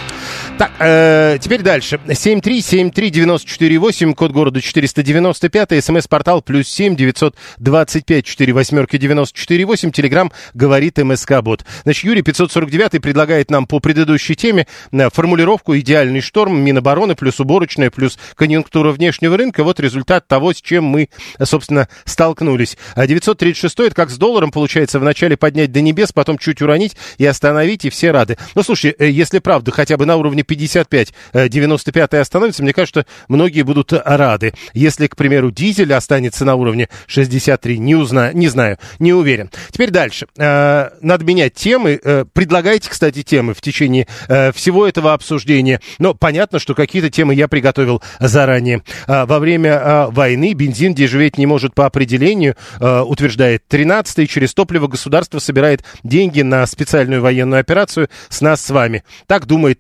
Так, 0.59 0.71
э, 0.79 1.37
теперь 1.39 1.61
дальше. 1.61 2.01
7373948, 2.05 4.13
код 4.13 4.33
города 4.33 4.59
495, 4.59 5.81
смс-портал 5.81 6.41
плюс 6.41 6.67
7 6.67 6.97
925 6.97 8.25
4 8.25 8.51
восьмерки 8.51 8.97
948, 8.97 9.91
телеграмм 9.91 10.33
говорит 10.53 10.97
МСК-бот. 10.97 11.63
Значит, 11.83 12.03
Юрий 12.03 12.23
549 12.23 13.01
предлагает 13.01 13.49
нам 13.49 13.67
по 13.67 13.79
предыдущей 13.79 14.35
теме 14.35 14.67
э, 14.91 15.09
формулировку 15.09 15.77
«идеальный 15.77 16.19
шторм», 16.19 16.59
Минобороны 16.59 17.15
плюс 17.15 17.39
уборочная 17.39 17.89
плюс 17.89 18.19
конъюнктура 18.35 18.91
внешнего 18.91 19.37
рынка. 19.37 19.63
Вот 19.63 19.79
результат 19.79 20.27
того, 20.27 20.51
с 20.51 20.61
чем 20.61 20.83
мы, 20.83 21.07
э, 21.37 21.45
собственно, 21.45 21.87
столкнулись. 22.03 22.77
А 22.95 23.07
936 23.07 23.79
это 23.79 23.95
как 23.95 24.09
с 24.09 24.17
долларом 24.17 24.51
получается 24.51 24.99
вначале 24.99 25.37
поднять 25.37 25.71
до 25.71 25.79
небес, 25.79 26.11
потом 26.11 26.37
чуть 26.37 26.61
уронить 26.61 26.97
и 27.17 27.25
остановить, 27.25 27.85
и 27.85 27.89
все 27.89 28.11
рады. 28.11 28.37
Ну, 28.55 28.63
слушай, 28.63 28.93
э, 28.99 29.09
если 29.09 29.39
правда, 29.39 29.71
хотя 29.71 29.95
бы 29.95 30.05
на 30.05 30.17
уровне 30.17 30.43
55, 30.49 31.13
э, 31.33 31.47
95 31.47 32.13
остановится, 32.15 32.63
мне 32.63 32.73
кажется, 32.73 33.05
многие 33.27 33.61
будут 33.61 33.93
рады. 33.93 34.53
Если, 34.73 35.07
к 35.07 35.15
примеру, 35.15 35.51
дизель 35.51 35.93
останется 35.93 36.43
на 36.43 36.55
уровне 36.55 36.89
63, 37.07 37.77
не, 37.77 37.95
узна, 37.95 38.33
не 38.33 38.47
знаю, 38.47 38.77
не 38.99 39.13
уверен. 39.13 39.49
Теперь 39.71 39.91
дальше. 39.91 40.27
Э, 40.37 40.89
Надо 41.01 41.23
менять 41.23 41.53
темы. 41.53 41.99
Э, 42.03 42.25
Предлагайте, 42.33 42.89
кстати, 42.89 43.23
темы 43.23 43.53
в 43.53 43.61
течение 43.61 44.07
э, 44.27 44.51
всего 44.51 44.87
этого 44.87 45.13
обсуждения. 45.13 45.79
Но 45.99 46.13
понятно, 46.13 46.59
что 46.59 46.73
какие-то 46.75 47.09
темы 47.09 47.35
я 47.35 47.47
приготовил 47.47 48.01
заранее. 48.19 48.83
Во 49.07 49.39
время 49.39 50.07
войны 50.09 50.53
бензин 50.53 50.93
дешеветь 50.93 51.37
не 51.37 51.45
может 51.45 51.75
по 51.75 51.85
определению, 51.85 52.55
э, 52.79 53.01
утверждает 53.01 53.63
13-й. 53.69 54.27
Через 54.27 54.53
топливо 54.53 54.87
государство 54.87 55.39
собирает 55.39 55.83
деньги 56.03 56.41
на 56.41 56.65
специальную 56.65 57.21
военную 57.21 57.59
операцию 57.59 58.09
с 58.29 58.41
нас 58.41 58.61
с 58.61 58.69
вами. 58.69 59.03
Так 59.27 59.45
думает 59.45 59.79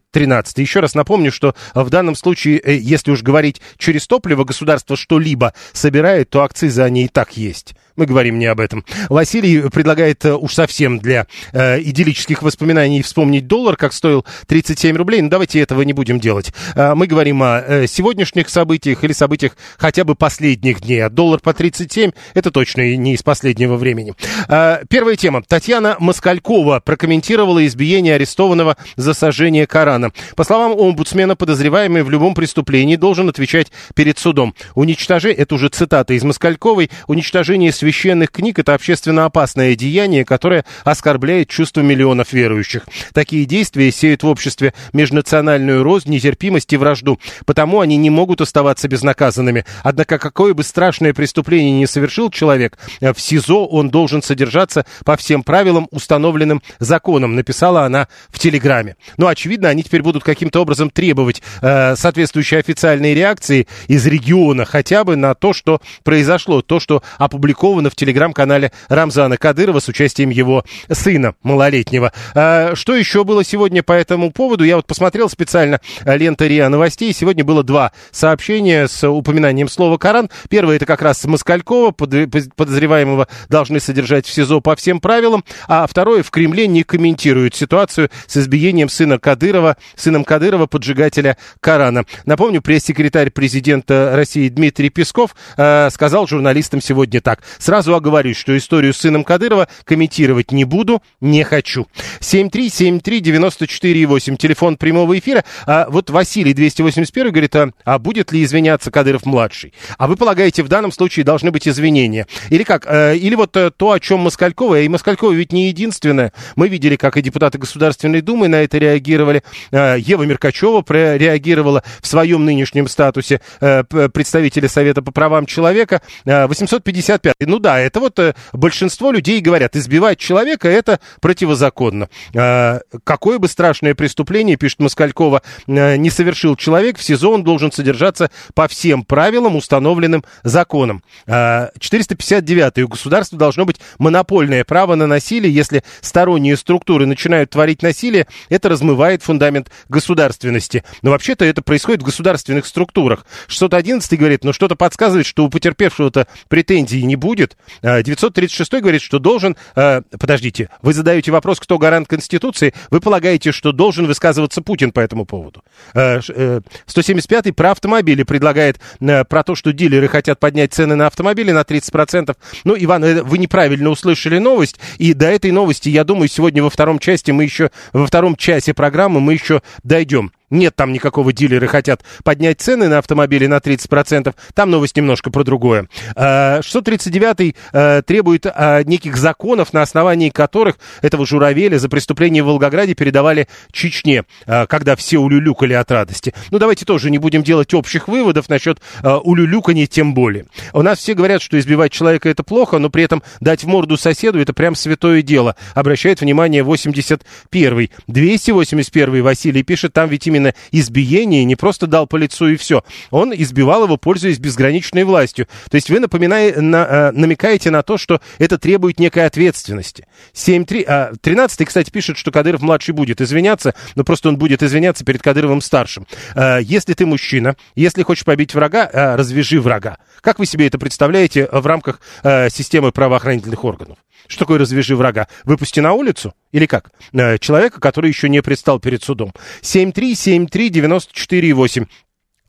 13-й. 0.59 0.61
Еще 0.61 0.79
раз 0.79 0.95
напомню, 0.95 1.31
что 1.31 1.55
в 1.73 1.89
данном 1.89 2.15
случае, 2.15 2.59
э, 2.59 2.75
если 2.77 3.11
уж 3.11 3.23
говорить 3.23 3.61
через 3.77 4.07
топливо, 4.07 4.43
государство 4.43 4.95
что-либо 4.95 5.53
собирает, 5.73 6.29
то 6.29 6.43
акцизы 6.43 6.81
они 6.81 7.05
и 7.05 7.07
так 7.07 7.37
есть. 7.37 7.73
Мы 7.99 8.05
говорим 8.05 8.39
не 8.39 8.45
об 8.45 8.61
этом. 8.61 8.85
Василий 9.09 9.69
предлагает 9.69 10.23
э, 10.23 10.33
уж 10.33 10.53
совсем 10.53 10.99
для 10.99 11.27
э, 11.51 11.81
идиллических 11.81 12.41
воспоминаний 12.41 13.01
вспомнить 13.01 13.45
доллар, 13.45 13.75
как 13.75 13.91
стоил 13.91 14.25
37 14.47 14.95
рублей. 14.95 15.21
Ну, 15.21 15.27
давайте 15.27 15.59
этого 15.59 15.81
не 15.81 15.91
будем 15.91 16.21
делать. 16.21 16.53
Э, 16.75 16.95
мы 16.95 17.07
говорим 17.07 17.43
о 17.43 17.59
э, 17.59 17.87
сегодняшних 17.87 18.47
событиях 18.47 19.03
или 19.03 19.11
событиях 19.11 19.57
хотя 19.77 20.05
бы 20.05 20.15
последних 20.15 20.79
дней. 20.79 21.03
А 21.03 21.09
доллар 21.09 21.41
по 21.41 21.53
37 21.53 22.11
это 22.35 22.51
точно 22.51 22.95
не 22.95 23.15
из 23.15 23.21
последнего 23.21 23.75
времени. 23.75 24.13
Э, 24.47 24.77
первая 24.87 25.17
тема. 25.17 25.43
Татьяна 25.45 25.97
Москалькова 25.99 26.79
прокомментировала 26.79 27.67
избиение 27.67 28.15
арестованного 28.15 28.77
за 28.95 29.13
сожжение 29.13 29.67
Корана. 29.67 30.13
По 30.37 30.45
словам 30.45 30.71
омбудсмена, 30.71 31.35
подозреваемый 31.35 32.03
в 32.03 32.09
любом 32.09 32.33
преступлении 32.33 32.95
должен 32.95 33.27
отвечать 33.27 33.73
перед 33.93 34.17
судом. 34.17 34.55
Уничтожение, 34.75 35.37
это 35.37 35.55
уже 35.55 35.67
цитата 35.67 36.13
из 36.13 36.23
Москальковой, 36.23 36.89
уничтожение 37.07 37.73
священных 37.89 38.31
книг– 38.31 38.59
это 38.59 38.75
общественно 38.75 39.25
опасное 39.25 39.75
деяние, 39.75 40.23
которое 40.23 40.63
оскорбляет 40.83 41.49
чувства 41.49 41.81
миллионов 41.81 42.33
верующих. 42.33 42.83
Такие 43.13 43.45
действия 43.45 43.91
сеют 43.91 44.21
в 44.21 44.27
обществе 44.27 44.75
межнациональную 44.93 45.81
рознь, 45.81 46.11
нетерпимость 46.11 46.71
и 46.71 46.77
вражду. 46.77 47.19
Потому 47.47 47.79
они 47.79 47.97
не 47.97 48.11
могут 48.11 48.41
оставаться 48.41 48.87
безнаказанными. 48.87 49.65
Однако 49.81 50.19
какое 50.19 50.53
бы 50.53 50.63
страшное 50.63 51.15
преступление 51.15 51.71
не 51.71 51.87
совершил 51.87 52.29
человек, 52.29 52.77
э, 53.01 53.11
в 53.11 53.19
СИЗО 53.19 53.65
он 53.65 53.89
должен 53.89 54.21
содержаться 54.21 54.85
по 55.03 55.17
всем 55.17 55.41
правилам, 55.41 55.87
установленным 55.89 56.61
законом, 56.77 57.35
написала 57.35 57.85
она 57.85 58.07
в 58.29 58.37
Телеграме. 58.37 58.97
Ну, 59.17 59.25
очевидно, 59.25 59.69
они 59.69 59.81
теперь 59.81 60.03
будут 60.03 60.23
каким-то 60.23 60.61
образом 60.61 60.91
требовать 60.91 61.41
э, 61.61 61.95
соответствующей 61.95 62.57
официальной 62.57 63.15
реакции 63.15 63.67
из 63.87 64.05
региона 64.05 64.65
хотя 64.65 65.03
бы 65.03 65.15
на 65.15 65.33
то, 65.33 65.53
что 65.53 65.81
произошло, 66.03 66.61
то, 66.61 66.79
что 66.79 67.01
опубликовано 67.17 67.78
в 67.87 67.95
телеграм-канале 67.95 68.73
Рамзана 68.89 69.37
Кадырова 69.37 69.79
с 69.79 69.87
участием 69.87 70.29
его 70.29 70.65
сына 70.91 71.35
малолетнего. 71.43 72.11
Э, 72.35 72.75
что 72.75 72.95
еще 72.95 73.23
было 73.23 73.45
сегодня 73.45 73.83
по 73.83 73.93
этому 73.93 74.31
поводу? 74.31 74.65
Я 74.65 74.75
вот 74.75 74.87
посмотрел 74.87 75.29
специально 75.29 75.79
э, 76.03 76.17
лента 76.17 76.47
РИА 76.47 76.67
новостей. 76.67 77.13
Сегодня 77.13 77.45
было 77.45 77.63
два 77.63 77.93
сообщения 78.11 78.87
с 78.87 79.07
упоминанием 79.07 79.69
слова 79.69 79.97
«Коран». 79.97 80.29
Первое 80.49 80.75
это 80.75 80.85
как 80.85 81.01
раз 81.01 81.23
Москалькова, 81.23 81.91
под- 81.91 82.55
подозреваемого 82.55 83.27
должны 83.47 83.79
содержать 83.79 84.25
в 84.25 84.33
СИЗО 84.33 84.59
по 84.59 84.75
всем 84.75 84.99
правилам, 84.99 85.45
а 85.67 85.87
второе 85.87 86.23
в 86.23 86.31
Кремле 86.31 86.67
не 86.67 86.83
комментируют 86.83 87.55
ситуацию 87.55 88.09
с 88.27 88.37
избиением 88.37 88.89
сына 88.89 89.19
Кадырова, 89.19 89.77
сыном 89.95 90.23
Кадырова, 90.23 90.65
поджигателя 90.65 91.37
Корана. 91.59 92.05
Напомню, 92.25 92.61
пресс-секретарь 92.61 93.29
президента 93.29 94.11
России 94.15 94.49
Дмитрий 94.49 94.89
Песков 94.89 95.35
э, 95.57 95.89
сказал 95.91 96.27
журналистам 96.27 96.81
сегодня 96.81 97.21
так. 97.21 97.43
Сразу 97.59 97.93
оговорюсь, 97.93 98.37
что 98.37 98.57
историю 98.57 98.93
с 98.93 98.97
сыном 98.97 99.25
Кадырова 99.25 99.67
комментировать 99.83 100.51
не 100.51 100.63
буду, 100.63 101.03
не 101.19 101.43
хочу. 101.43 101.87
7373948, 102.21 104.37
телефон 104.37 104.77
прямого 104.77 105.19
эфира. 105.19 105.43
А 105.67 105.87
вот 105.89 106.09
Василий 106.09 106.53
281 106.53 107.31
говорит, 107.31 107.53
а, 107.55 107.71
а 107.83 107.99
будет 107.99 108.31
ли 108.31 108.43
извиняться 108.43 108.89
Кадыров-младший? 108.91 109.73
А 109.97 110.07
вы 110.07 110.15
полагаете, 110.15 110.63
в 110.63 110.69
данном 110.69 110.93
случае 110.93 111.25
должны 111.25 111.51
быть 111.51 111.67
извинения? 111.67 112.27
Или 112.49 112.63
как? 112.63 112.85
Э, 112.87 113.17
или 113.17 113.35
вот 113.35 113.57
э, 113.57 113.71
то, 113.71 113.91
о 113.91 113.99
чем 113.99 114.21
Москалькова, 114.21 114.79
и 114.79 114.87
Москалькова 114.87 115.33
ведь 115.33 115.51
не 115.51 115.67
единственная. 115.67 116.31
Мы 116.55 116.69
видели, 116.69 116.95
как 116.95 117.17
и 117.17 117.21
депутаты 117.21 117.57
Государственной 117.57 118.21
Думы 118.21 118.47
на 118.47 118.63
это 118.63 118.77
реагировали. 118.77 119.43
Э, 119.71 119.97
Ева 119.99 120.23
Меркачева 120.23 120.81
реагировала 120.89 121.83
в 122.01 122.07
своем 122.07 122.45
нынешнем 122.45 122.87
статусе 122.87 123.41
представителя 123.59 124.69
Совета 124.69 125.01
по 125.01 125.11
правам 125.11 125.45
человека. 125.45 126.01
Э, 126.25 126.47
855. 126.47 127.48
Ну 127.49 127.57
да, 127.57 127.79
это 127.79 127.99
вот 127.99 128.19
э, 128.19 128.35
большинство 128.53 129.11
людей 129.11 129.41
говорят, 129.41 129.75
избивать 129.75 130.19
человека 130.19 130.69
это 130.69 130.99
противозаконно. 131.19 132.07
Э, 132.35 132.81
Какое 133.03 133.39
бы 133.39 133.47
страшное 133.47 133.95
преступление, 133.95 134.55
пишет 134.55 134.79
Москалькова, 134.79 135.41
э, 135.65 135.95
не 135.95 136.11
совершил 136.11 136.55
человек, 136.55 136.99
в 136.99 137.03
СИЗО 137.03 137.31
он 137.31 137.43
должен 137.43 137.71
содержаться 137.71 138.29
по 138.53 138.67
всем 138.67 139.03
правилам, 139.03 139.55
установленным 139.55 140.23
законом. 140.43 141.03
Э, 141.25 141.69
459. 141.79 142.83
У 142.83 142.87
государства 142.87 143.39
должно 143.39 143.65
быть 143.65 143.77
монопольное 143.97 144.63
право 144.63 144.93
на 144.93 145.07
насилие. 145.07 145.51
Если 145.51 145.83
сторонние 146.01 146.55
структуры 146.55 147.07
начинают 147.07 147.49
творить 147.49 147.81
насилие, 147.81 148.27
это 148.49 148.69
размывает 148.69 149.23
фундамент 149.23 149.71
государственности. 149.89 150.83
Но 151.01 151.09
вообще-то 151.09 151.45
это 151.45 151.63
происходит 151.63 152.03
в 152.03 152.05
государственных 152.05 152.67
структурах. 152.67 153.25
611 153.47 154.19
говорит, 154.19 154.43
но 154.43 154.53
что-то 154.53 154.75
подсказывает, 154.75 155.25
что 155.25 155.45
у 155.45 155.49
потерпевшего-то 155.49 156.27
претензий 156.47 157.03
не 157.03 157.15
будет. 157.15 157.38
Э, 157.81 158.01
936 158.03 158.73
говорит, 158.81 159.01
что 159.01 159.19
должен... 159.19 159.55
э, 159.75 160.01
Подождите, 160.19 160.69
вы 160.81 160.93
задаете 160.93 161.31
вопрос, 161.31 161.59
кто 161.59 161.77
гарант 161.77 162.07
Конституции. 162.07 162.73
Вы 162.89 162.99
полагаете, 162.99 163.51
что 163.51 163.71
должен 163.71 164.05
высказываться 164.07 164.61
Путин 164.61 164.91
по 164.91 164.99
этому 164.99 165.25
поводу. 165.25 165.63
Э, 165.93 166.21
ш- 166.21 166.33
э, 166.35 166.61
175 166.85 167.55
про 167.55 167.71
автомобили 167.71 168.23
предлагает 168.23 168.79
про 168.99 169.43
то, 169.43 169.55
что 169.55 169.71
дилеры 169.73 170.07
хотят 170.07 170.39
поднять 170.39 170.73
цены 170.73 170.95
на 170.95 171.07
автомобили 171.07 171.51
на 171.51 171.61
30%. 171.61 172.35
Ну, 172.63 172.75
Иван, 172.77 173.03
э, 173.03 173.23
вы 173.23 173.37
неправильно 173.37 173.89
услышали 173.89 174.37
новость, 174.39 174.79
и 174.97 175.13
до 175.13 175.27
этой 175.27 175.51
новости, 175.51 175.89
я 175.89 176.03
думаю, 176.03 176.27
сегодня 176.27 176.63
во 176.63 176.69
втором 176.69 176.99
части 176.99 177.31
мы 177.31 177.43
еще, 177.43 177.71
во 177.93 178.05
втором 178.07 178.35
часе 178.35 178.73
программы 178.73 179.19
мы 179.19 179.33
еще 179.33 179.61
дойдем. 179.83 180.31
Нет 180.49 180.75
там 180.75 180.93
никакого 180.93 181.33
дилеры 181.33 181.67
хотят 181.67 182.03
поднять 182.23 182.61
цены 182.61 182.87
на 182.87 182.99
автомобили 182.99 183.47
на 183.47 183.57
30%. 183.57 184.33
Там 184.53 184.69
новость 184.71 184.95
немножко 184.97 185.29
про 185.29 185.43
другое. 185.43 185.87
639 186.15 187.55
э, 187.71 188.01
требует 188.05 188.45
э, 188.45 188.83
неких 188.85 189.17
законов, 189.17 189.73
на 189.73 189.81
основании 189.81 190.29
которых 190.29 190.77
этого 191.01 191.25
журавеля 191.25 191.77
за 191.77 191.89
преступление 191.89 192.43
в 192.43 192.47
Волгограде 192.47 192.95
передавали 192.95 193.47
Чечне, 193.71 194.23
когда 194.45 194.95
все 194.95 195.19
улюлюкали 195.19 195.73
от 195.73 195.91
радости. 195.91 196.33
Ну, 196.51 196.59
давайте 196.59 196.85
тоже 196.85 197.11
не 197.11 197.17
будем 197.17 197.43
делать 197.43 197.73
общих 197.73 198.07
выводов 198.07 198.49
насчет 198.49 198.79
улюлюкания 199.03 199.87
тем 199.87 200.13
более. 200.13 200.45
У 200.73 200.81
нас 200.81 200.99
все 200.99 201.13
говорят, 201.13 201.41
что 201.41 201.59
избивать 201.59 201.91
человека 201.91 202.29
это 202.29 202.43
плохо, 202.43 202.79
но 202.79 202.89
при 202.89 203.03
этом 203.03 203.23
дать 203.39 203.63
в 203.63 203.67
морду 203.67 203.97
соседу 203.97 204.39
это 204.39 204.53
прям 204.53 204.75
святое 204.75 205.21
дело. 205.21 205.55
Обращает 205.73 206.21
внимание 206.21 206.63
81-й. 206.63 207.91
281-й 208.07 209.21
Василий 209.21 209.63
пишет, 209.63 209.93
там 209.93 210.09
ведь 210.09 210.27
именно 210.27 210.38
избиение 210.71 211.43
не 211.45 211.55
просто 211.55 211.87
дал 211.87 212.07
по 212.07 212.17
лицу 212.17 212.47
и 212.47 212.55
все. 212.55 212.83
Он 213.11 213.33
избивал 213.33 213.85
его, 213.85 213.97
пользуясь 213.97 214.39
безграничной 214.39 215.03
властью. 215.03 215.47
То 215.69 215.75
есть 215.75 215.89
вы 215.89 215.99
напоминаете, 215.99 216.61
на, 216.61 216.85
э, 216.85 217.11
намекаете 217.11 217.71
на 217.71 217.83
то, 217.83 217.97
что 217.97 218.21
это 218.37 218.57
требует 218.57 218.99
некой 218.99 219.25
ответственности. 219.25 220.07
7-3, 220.33 220.85
а, 220.87 221.11
13 221.21 221.65
кстати, 221.65 221.89
пишет, 221.89 222.17
что 222.17 222.31
Кадыров-младший 222.31 222.93
будет 222.93 223.21
извиняться, 223.21 223.73
но 223.95 224.03
просто 224.03 224.29
он 224.29 224.37
будет 224.37 224.63
извиняться 224.63 225.05
перед 225.05 225.21
Кадыровым-старшим. 225.21 226.07
Э, 226.35 226.59
если 226.61 226.93
ты 226.93 227.05
мужчина, 227.05 227.55
если 227.75 228.03
хочешь 228.03 228.25
побить 228.25 228.53
врага, 228.53 228.89
э, 228.91 229.15
развяжи 229.15 229.59
врага. 229.59 229.97
Как 230.21 230.39
вы 230.39 230.45
себе 230.45 230.67
это 230.67 230.77
представляете 230.77 231.47
в 231.51 231.65
рамках 231.65 232.01
системы 232.49 232.91
правоохранительных 232.91 233.63
органов? 233.63 233.97
Что 234.29 234.45
такое 234.45 234.59
развяжи 234.59 234.95
врага? 234.95 235.27
Выпусти 235.43 235.79
на 235.79 235.93
улицу? 235.93 236.35
Или 236.51 236.67
как? 236.67 236.91
Э, 237.13 237.39
человека, 237.39 237.79
который 237.81 238.09
еще 238.09 238.29
не 238.29 238.43
предстал 238.43 238.79
перед 238.79 239.03
судом. 239.03 239.33
7373948 239.61 241.87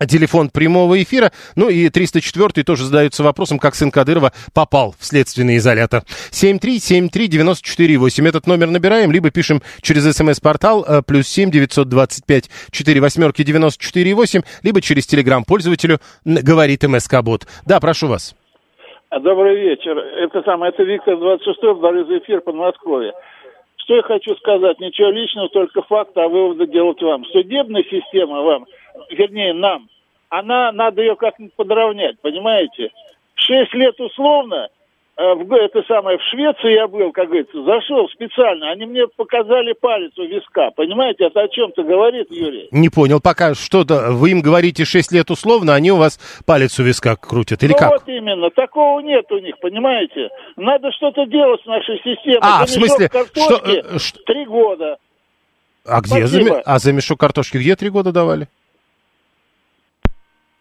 телефон 0.07 0.51
прямого 0.51 1.03
эфира. 1.03 1.33
Ну 1.57 1.71
и 1.71 1.89
304 1.89 2.65
тоже 2.65 2.85
задается 2.85 3.23
вопросом, 3.23 3.59
как 3.59 3.75
сын 3.75 3.91
Кадырова 3.91 4.35
попал 4.53 4.95
в 4.99 5.07
следственный 5.07 5.57
изолятор. 5.57 6.05
7373948. 6.31 8.29
Этот 8.29 8.47
номер 8.47 8.69
набираем, 8.69 9.11
либо 9.11 9.31
пишем 9.31 9.63
через 9.81 10.15
смс-портал 10.15 10.85
э, 10.87 11.01
плюс 11.03 11.27
7 11.29 11.51
925 11.51 12.51
4 12.71 13.01
восьмерки 13.01 13.43
94 13.43 14.15
8, 14.15 14.43
либо 14.63 14.83
через 14.83 15.07
телеграм 15.07 15.45
пользователю 15.45 15.99
говорит 16.25 16.83
МСК-бот. 16.83 17.47
Да, 17.65 17.81
прошу 17.81 18.09
вас. 18.09 18.35
Добрый 19.11 19.57
вечер. 19.57 19.99
Это 19.99 20.41
самое, 20.43 20.71
это 20.71 20.85
Виктор 20.85 21.17
26 21.17 21.61
вдали 21.63 22.05
за 22.05 22.19
эфир 22.19 22.43
Подмосковье. 22.43 23.13
Что 23.77 23.97
я 23.97 24.03
хочу 24.03 24.37
сказать? 24.37 24.79
Ничего 24.79 25.11
личного, 25.11 25.49
только 25.49 25.83
факты, 25.83 26.21
а 26.21 26.29
выводы 26.29 26.69
делать 26.69 27.03
вам. 27.03 27.25
Судебная 27.25 27.83
система 27.83 28.43
вам, 28.43 28.67
вернее 29.11 29.53
нам, 29.53 29.89
она, 30.29 30.71
надо 30.71 31.03
ее 31.03 31.17
как-нибудь 31.17 31.55
подровнять, 31.57 32.21
понимаете? 32.21 32.93
Шесть 33.35 33.75
лет 33.75 33.99
условно, 33.99 34.69
в, 35.21 35.53
это 35.53 35.83
самое, 35.87 36.17
в 36.17 36.23
Швеции 36.31 36.73
я 36.73 36.89
был, 36.89 37.13
как 37.13 37.27
говорится, 37.27 37.63
зашел 37.63 38.09
специально, 38.09 38.71
они 38.71 38.87
мне 38.87 39.07
показали 39.07 39.75
палец 39.79 40.13
у 40.17 40.25
виска, 40.25 40.71
понимаете, 40.75 41.27
это 41.27 41.43
о 41.43 41.49
чем-то 41.49 41.83
говорит, 41.83 42.29
Юрий? 42.31 42.69
Не 42.71 42.89
понял, 42.89 43.21
пока 43.21 43.55
что-то, 43.55 44.13
вы 44.13 44.31
им 44.31 44.41
говорите 44.41 44.87
6 44.87 45.13
лет 45.13 45.31
условно, 45.31 45.75
они 45.75 45.93
у 45.93 45.97
вас 45.97 46.19
палец 46.47 46.79
у 46.79 46.85
виска 46.85 47.17
крутят, 47.17 47.63
или 47.63 47.73
ну, 47.73 47.79
как? 47.79 47.91
вот 47.91 48.03
именно, 48.07 48.51
такого 48.51 49.01
нет 49.01 49.31
у 49.31 49.39
них, 49.39 49.59
понимаете? 49.61 50.31
Надо 50.57 50.91
что-то 50.93 51.27
делать 51.27 51.61
с 51.63 51.67
нашей 51.67 51.99
системой. 51.99 52.41
А, 52.41 52.65
в 52.65 52.71
смысле, 52.71 53.09
картошки 53.11 53.99
что, 53.99 54.23
три 54.25 54.47
года. 54.47 54.97
А 55.87 56.01
где, 56.01 56.27
за, 56.27 56.61
а 56.65 56.79
за 56.79 56.93
мешок 56.93 57.21
картошки 57.21 57.59
где 57.59 57.77
три 57.77 57.91
года 57.91 58.13
давали? 58.13 58.49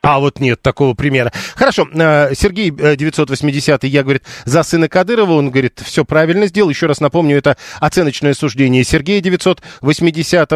А 0.02 0.20
вот 0.20 0.40
нет 0.40 0.62
такого 0.62 0.94
примера. 0.94 1.34
Хорошо, 1.56 1.86
э, 1.94 2.34
Сергей 2.34 2.72
980 2.72 3.84
э, 3.84 3.88
я, 3.88 4.04
говорит, 4.04 4.24
за 4.46 4.64
сына 4.64 4.88
Кадырова, 4.88 5.34
он 5.34 5.52
говорит, 5.52 5.82
все 5.84 6.06
правильно 6.06 6.48
сделал. 6.48 6.70
Еще 6.70 6.86
раз 6.86 7.02
напомню, 7.02 7.38
это 7.38 7.58
оценочное 7.82 8.34
суждение 8.34 8.86
Сергея 8.86 9.20
980 9.20 10.50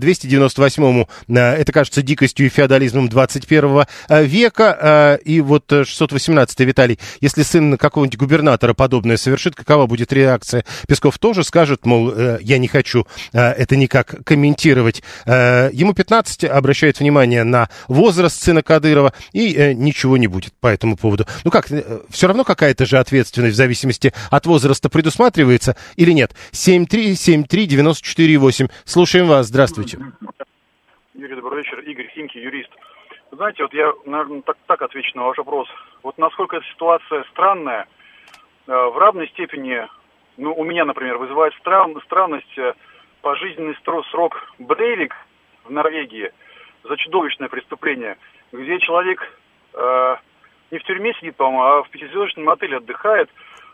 298 0.00 1.04
э, 1.28 1.34
это 1.38 1.72
кажется 1.72 2.02
дикостью 2.02 2.46
и 2.46 2.48
феодализмом 2.48 3.08
21 3.08 3.84
века. 4.08 5.18
И 5.24 5.40
вот 5.40 5.64
618 5.70 6.60
Виталий, 6.60 6.98
если 7.20 7.44
сын 7.44 7.78
какого-нибудь 7.78 8.18
губернатора 8.18 8.74
подобное 8.74 9.16
совершит, 9.16 9.54
какова 9.54 9.86
будет 9.86 10.12
реакция? 10.12 10.64
Песков 10.88 11.18
тоже 11.18 11.44
скажет, 11.44 11.86
мол, 11.86 12.12
я 12.40 12.58
не 12.58 12.66
хочу 12.66 13.06
это 13.32 13.76
никак 13.76 14.24
комментировать. 14.24 15.02
Ему 15.26 15.94
15, 15.94 16.44
обращает 16.44 16.98
внимание 16.98 17.44
на 17.44 17.68
возраст 17.86 18.42
сына 18.42 18.62
Кадырова, 18.72 19.12
и 19.34 19.54
э, 19.54 19.74
ничего 19.74 20.16
не 20.16 20.28
будет 20.28 20.54
по 20.58 20.68
этому 20.68 20.96
поводу. 20.96 21.26
Ну 21.44 21.50
как, 21.50 21.70
э, 21.70 22.00
все 22.08 22.26
равно 22.26 22.44
какая-то 22.44 22.86
же 22.86 22.96
ответственность 22.96 23.52
в 23.54 23.56
зависимости 23.56 24.14
от 24.30 24.46
возраста 24.46 24.88
предусматривается 24.88 25.76
или 25.96 26.12
нет? 26.12 26.30
7373948. 26.52 28.70
Слушаем 28.86 29.26
вас, 29.26 29.48
здравствуйте. 29.48 29.98
Юрий, 31.14 31.36
добрый 31.36 31.62
вечер. 31.62 31.80
Игорь 31.80 32.10
Химки, 32.14 32.38
юрист. 32.38 32.70
Знаете, 33.30 33.64
вот 33.64 33.74
я, 33.74 33.92
наверное, 34.06 34.40
так, 34.40 34.56
так 34.66 34.80
отвечу 34.80 35.10
на 35.16 35.24
ваш 35.24 35.36
вопрос. 35.36 35.68
Вот 36.02 36.16
насколько 36.16 36.56
эта 36.56 36.64
ситуация 36.72 37.24
странная, 37.30 37.86
э, 38.66 38.72
в 38.72 38.96
равной 38.96 39.28
степени, 39.28 39.86
ну, 40.38 40.54
у 40.54 40.64
меня, 40.64 40.86
например, 40.86 41.18
вызывает 41.18 41.52
стран, 41.60 42.00
странность 42.06 42.56
э, 42.56 42.72
пожизненный 43.20 43.76
срок 44.10 44.32
Брейвик 44.58 45.14
в 45.64 45.70
Норвегии 45.70 46.32
за 46.84 46.96
чудовищное 46.96 47.50
преступление– 47.50 48.16
где 48.52 48.78
человек 48.80 49.20
э, 49.74 50.16
не 50.70 50.78
в 50.78 50.84
тюрьме 50.84 51.12
сидит, 51.14 51.36
по-моему, 51.36 51.62
а 51.62 51.82
в 51.82 51.90
пятизвездочном 51.90 52.48
отеле 52.48 52.78
отдыхает, 52.78 53.28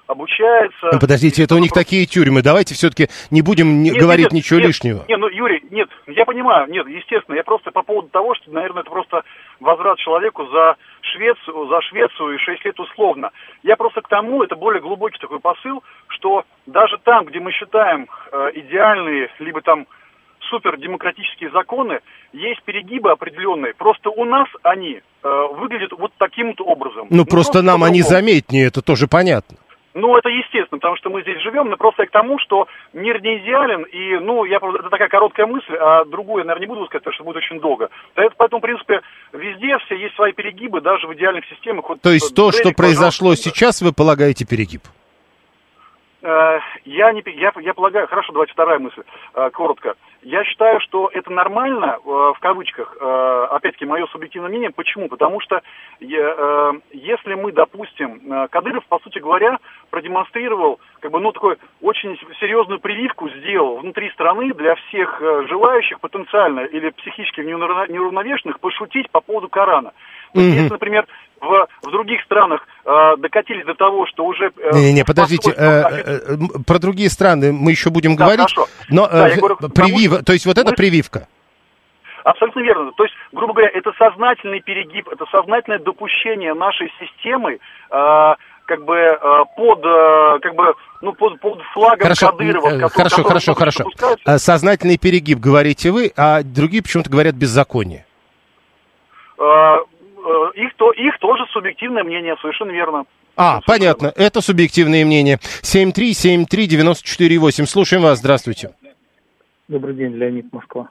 обучается. 0.06 0.90
Ну, 0.92 0.98
подождите, 0.98 1.44
это 1.44 1.54
у 1.54 1.58
них 1.58 1.70
такие 1.70 2.06
тюрьмы. 2.06 2.42
Давайте 2.42 2.74
все-таки 2.74 3.08
не 3.30 3.42
будем 3.42 3.82
не, 3.82 3.90
нет, 3.90 4.00
говорить 4.00 4.26
нет, 4.26 4.32
ничего 4.32 4.58
нет, 4.58 4.68
лишнего. 4.68 5.04
Нет, 5.06 5.20
ну, 5.20 5.28
Юрий, 5.28 5.62
нет, 5.70 5.88
я 6.06 6.24
понимаю, 6.24 6.68
нет, 6.70 6.88
естественно, 6.88 7.36
я 7.36 7.44
просто 7.44 7.70
по 7.70 7.82
поводу 7.82 8.08
того, 8.08 8.34
что, 8.34 8.50
наверное, 8.50 8.82
это 8.82 8.90
просто 8.90 9.22
возврат 9.60 9.98
человеку 9.98 10.46
за 10.46 10.76
Швецию, 11.02 11.68
за 11.68 11.80
Швецию 11.82 12.34
и 12.34 12.38
6 12.38 12.64
лет 12.64 12.80
условно. 12.80 13.30
Я 13.62 13.76
просто 13.76 14.00
к 14.00 14.08
тому, 14.08 14.42
это 14.42 14.56
более 14.56 14.80
глубокий 14.80 15.18
такой 15.18 15.40
посыл, 15.40 15.84
что 16.08 16.44
даже 16.66 16.96
там, 17.04 17.26
где 17.26 17.38
мы 17.38 17.52
считаем 17.52 18.08
э, 18.32 18.50
идеальные, 18.54 19.30
либо 19.38 19.60
там 19.60 19.86
супердемократические 20.48 21.50
законы, 21.50 22.00
есть 22.32 22.62
перегибы 22.62 23.10
определенные. 23.10 23.74
Просто 23.74 24.10
у 24.10 24.24
нас 24.24 24.48
они 24.62 25.00
э, 25.22 25.46
выглядят 25.56 25.92
вот 25.92 26.12
таким 26.18 26.48
вот 26.48 26.60
образом. 26.60 27.06
Ну, 27.10 27.24
просто, 27.24 27.52
просто 27.52 27.62
нам 27.62 27.84
они 27.84 28.02
заметнее, 28.02 28.66
это 28.66 28.82
тоже 28.82 29.06
понятно. 29.08 29.56
Ну, 29.94 30.16
это 30.16 30.28
естественно, 30.28 30.78
потому 30.78 30.96
что 30.96 31.10
мы 31.10 31.22
здесь 31.22 31.42
живем, 31.42 31.70
но 31.70 31.76
просто 31.76 32.06
к 32.06 32.10
тому, 32.10 32.38
что 32.38 32.68
мир 32.92 33.20
не 33.20 33.38
идеален, 33.38 33.82
и, 33.82 34.18
ну, 34.18 34.44
я, 34.44 34.58
это 34.58 34.90
такая 34.90 35.08
короткая 35.08 35.46
мысль, 35.46 35.74
а 35.74 36.04
другую, 36.04 36.44
наверное, 36.44 36.68
не 36.68 36.72
буду 36.72 36.86
сказать, 36.86 37.02
потому 37.02 37.14
что 37.14 37.24
будет 37.24 37.36
очень 37.38 37.58
долго. 37.58 37.88
Поэтому, 38.14 38.60
в 38.60 38.62
принципе, 38.62 39.00
везде 39.32 39.76
все 39.78 39.96
есть 39.96 40.14
свои 40.14 40.32
перегибы, 40.32 40.80
даже 40.80 41.08
в 41.08 41.14
идеальных 41.14 41.44
системах. 41.46 41.88
Вот, 41.88 42.00
то 42.00 42.10
есть 42.10 42.32
то, 42.34 42.52
что 42.52 42.70
произошло 42.72 43.34
сейчас, 43.34 43.82
вы 43.82 43.92
полагаете 43.92 44.46
перегиб? 44.46 44.82
Э, 46.22 46.58
я, 46.84 47.12
не, 47.12 47.22
я, 47.26 47.52
я 47.60 47.74
полагаю, 47.74 48.06
хорошо, 48.08 48.32
давайте 48.32 48.52
вторая 48.52 48.78
мысль, 48.78 49.02
э, 49.34 49.50
коротко. 49.50 49.94
Я 50.22 50.44
считаю, 50.44 50.80
что 50.80 51.10
это 51.12 51.30
нормально, 51.30 51.96
э, 51.96 52.08
в 52.08 52.38
кавычках, 52.40 52.96
опять-таки, 53.50 53.86
мое 53.86 54.06
субъективное 54.08 54.48
мнение. 54.48 54.70
Почему? 54.70 55.08
Потому 55.08 55.40
что 55.40 55.60
если 56.00 57.34
мы, 57.34 57.52
допустим, 57.52 58.48
Кадыров, 58.50 58.84
по 58.86 58.98
сути 58.98 59.18
говоря, 59.18 59.58
продемонстрировал, 59.90 60.80
как 61.00 61.10
бы, 61.10 61.20
ну, 61.20 61.32
такую 61.32 61.58
очень 61.80 62.18
серьезную 62.40 62.80
прививку 62.80 63.28
сделал 63.30 63.78
внутри 63.78 64.10
страны 64.10 64.52
для 64.54 64.74
всех 64.74 65.20
желающих 65.20 66.00
потенциально 66.00 66.60
или 66.60 66.90
психически 66.90 67.40
неуравновешенных 67.40 68.60
пошутить 68.60 69.10
по 69.10 69.20
поводу 69.20 69.48
Корана. 69.48 69.92
Mm-hmm. 70.34 70.40
Если, 70.40 70.68
например, 70.72 71.06
в, 71.40 71.68
в 71.82 71.90
других 71.90 72.22
странах 72.22 72.66
э, 72.84 73.16
докатились 73.18 73.64
до 73.64 73.74
того, 73.74 74.06
что 74.06 74.24
уже... 74.24 74.50
Э, 74.56 74.74
Не-не-не, 74.74 75.04
подождите, 75.04 75.50
э, 75.50 75.56
э, 75.56 76.36
про 76.66 76.78
другие 76.78 77.10
страны 77.10 77.52
мы 77.52 77.70
еще 77.70 77.90
будем 77.90 78.16
да, 78.16 78.24
говорить, 78.24 78.54
хорошо. 78.54 78.70
но 78.88 79.06
э, 79.06 79.10
да, 79.10 79.36
говорю, 79.36 79.56
привив, 79.56 80.12
что... 80.14 80.24
то 80.24 80.32
есть 80.32 80.46
вот 80.46 80.56
мы... 80.56 80.62
это 80.62 80.72
прививка? 80.72 81.28
Абсолютно 82.24 82.60
верно. 82.60 82.92
То 82.92 83.04
есть, 83.04 83.14
грубо 83.32 83.54
говоря, 83.54 83.70
это 83.72 83.92
сознательный 83.98 84.60
перегиб, 84.60 85.08
это 85.08 85.24
сознательное 85.30 85.78
допущение 85.78 86.52
нашей 86.54 86.92
системы 87.00 87.54
э, 87.54 88.34
как 88.66 88.84
бы 88.84 88.96
э, 88.96 89.18
под 89.56 89.84
э, 89.84 90.38
как 90.42 90.54
бы 90.54 90.74
ну 91.00 91.12
под, 91.14 91.40
под 91.40 91.62
флагом 91.72 92.00
хорошо, 92.00 92.32
Кадырова. 92.32 92.70
Который, 92.70 92.90
хорошо, 92.90 93.22
хорошо, 93.22 93.54
хорошо. 93.54 93.84
Допускается. 93.84 94.38
Сознательный 94.38 94.98
перегиб 94.98 95.38
говорите 95.38 95.90
вы, 95.90 96.12
а 96.16 96.42
другие 96.42 96.82
почему-то 96.82 97.08
говорят 97.08 97.34
беззаконие. 97.34 98.00
Э, 98.00 98.04
Э, 99.38 99.76
их, 100.54 100.74
то, 100.76 100.92
их 100.92 101.18
тоже 101.18 101.44
субъективное 101.52 102.04
мнение, 102.04 102.36
совершенно 102.40 102.70
верно. 102.70 103.04
А, 103.36 103.60
понятно, 103.66 104.12
это 104.16 104.40
субъективное 104.40 105.04
мнение. 105.04 105.38
7373948. 105.62 107.66
Слушаем 107.66 108.02
вас, 108.02 108.18
здравствуйте. 108.18 108.70
Добрый 109.68 109.94
день, 109.94 110.14
Леонид 110.14 110.52
Москва. 110.52 110.88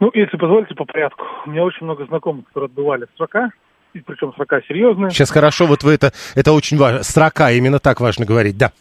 Ну, 0.00 0.10
если 0.14 0.36
позволите, 0.36 0.74
по 0.74 0.84
порядку. 0.84 1.24
У 1.46 1.50
меня 1.50 1.64
очень 1.64 1.84
много 1.84 2.06
знакомых, 2.06 2.46
которые 2.46 2.68
отбывали 2.68 3.06
срока, 3.16 3.50
и 3.92 4.00
причем 4.00 4.32
срока 4.34 4.60
серьезные. 4.68 5.10
Сейчас 5.10 5.30
хорошо, 5.30 5.66
вот 5.66 5.82
вы 5.82 5.92
это, 5.92 6.12
это 6.34 6.52
очень 6.52 6.78
важно. 6.78 7.02
Строка, 7.02 7.50
именно 7.50 7.78
так 7.78 8.00
важно 8.00 8.26
говорить, 8.26 8.58
да. 8.58 8.72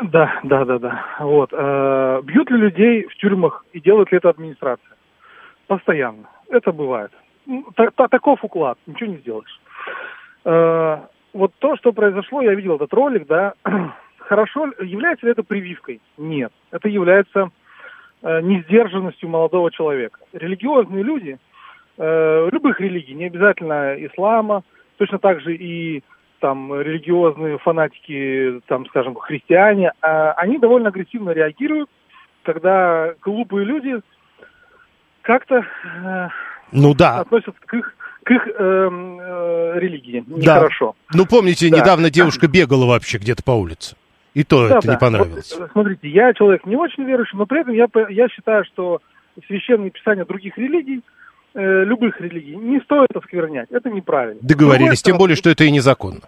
Да, 0.00 0.40
да, 0.42 0.64
да, 0.64 0.78
да. 0.78 1.04
Вот. 1.20 1.50
Э, 1.52 2.22
бьют 2.24 2.50
ли 2.50 2.56
людей 2.56 3.06
в 3.06 3.14
тюрьмах 3.16 3.64
и 3.72 3.80
делает 3.80 4.10
ли 4.10 4.18
это 4.18 4.30
администрация? 4.30 4.96
Постоянно. 5.66 6.28
Это 6.48 6.72
бывает. 6.72 7.12
Та- 7.74 7.90
та- 7.90 8.08
таков 8.08 8.44
уклад, 8.44 8.78
ничего 8.86 9.10
не 9.10 9.16
сделаешь. 9.18 9.60
Э, 10.44 10.98
вот 11.32 11.52
то, 11.58 11.76
что 11.76 11.92
произошло, 11.92 12.42
я 12.42 12.54
видел 12.54 12.76
этот 12.76 12.92
ролик, 12.92 13.26
да. 13.26 13.54
Хорошо, 14.18 14.72
является 14.80 15.26
ли 15.26 15.32
это 15.32 15.42
прививкой? 15.42 16.00
Нет. 16.16 16.52
Это 16.70 16.88
является 16.88 17.50
э, 18.22 18.40
несдержанностью 18.42 19.28
молодого 19.28 19.70
человека. 19.70 20.20
Религиозные 20.32 21.02
люди, 21.02 21.38
э, 21.98 22.48
любых 22.52 22.80
религий, 22.80 23.14
не 23.14 23.26
обязательно 23.26 23.94
ислама, 24.06 24.62
точно 24.98 25.18
так 25.18 25.40
же 25.40 25.54
и 25.54 26.02
там 26.38 26.80
религиозные 26.80 27.58
фанатики, 27.58 28.60
там, 28.66 28.86
скажем, 28.86 29.14
христиане, 29.14 29.92
а 30.00 30.32
они 30.32 30.58
довольно 30.58 30.88
агрессивно 30.88 31.30
реагируют, 31.30 31.88
когда 32.42 33.14
глупые 33.22 33.64
люди 33.64 34.00
как-то 35.22 35.64
Ну 36.72 36.94
да. 36.94 37.20
относятся 37.20 37.54
к 37.64 37.74
их, 37.74 37.94
к 38.24 38.30
их 38.30 38.48
эм, 38.58 39.20
э, 39.20 39.78
религии. 39.78 40.24
Да. 40.26 40.56
Нехорошо. 40.56 40.94
Ну, 41.14 41.26
помните, 41.26 41.68
Да. 41.70 41.78
недавно 41.78 42.10
девушка 42.10 42.48
бегала 42.48 42.86
вообще 42.86 43.18
где-то 43.18 43.42
по 43.42 43.52
улице. 43.52 43.96
И 44.34 44.44
то 44.44 44.68
Да, 44.68 44.78
это 44.78 44.86
да. 44.86 44.92
не 44.94 44.98
понравилось. 44.98 45.54
Вот, 45.58 45.68
э, 45.68 45.72
смотрите, 45.72 46.08
я 46.08 46.32
человек 46.32 46.64
не 46.66 46.76
очень 46.76 47.04
верующий, 47.04 47.36
но 47.36 47.46
при 47.46 47.60
этом 47.60 47.74
я, 47.74 47.86
я 48.08 48.28
считаю, 48.28 48.64
что 48.64 49.00
священные 49.46 49.90
писания 49.90 50.24
других 50.24 50.56
религий, 50.56 51.02
э, 51.54 51.84
любых 51.84 52.20
религий, 52.20 52.56
не 52.56 52.80
стоит 52.80 53.14
осквернять. 53.14 53.70
Это 53.70 53.90
неправильно. 53.90 54.40
Договорились, 54.42 55.02
тем 55.02 55.14
стороны, 55.14 55.18
более, 55.18 55.36
что 55.36 55.50
это 55.50 55.64
и 55.64 55.70
незаконно. 55.70 56.20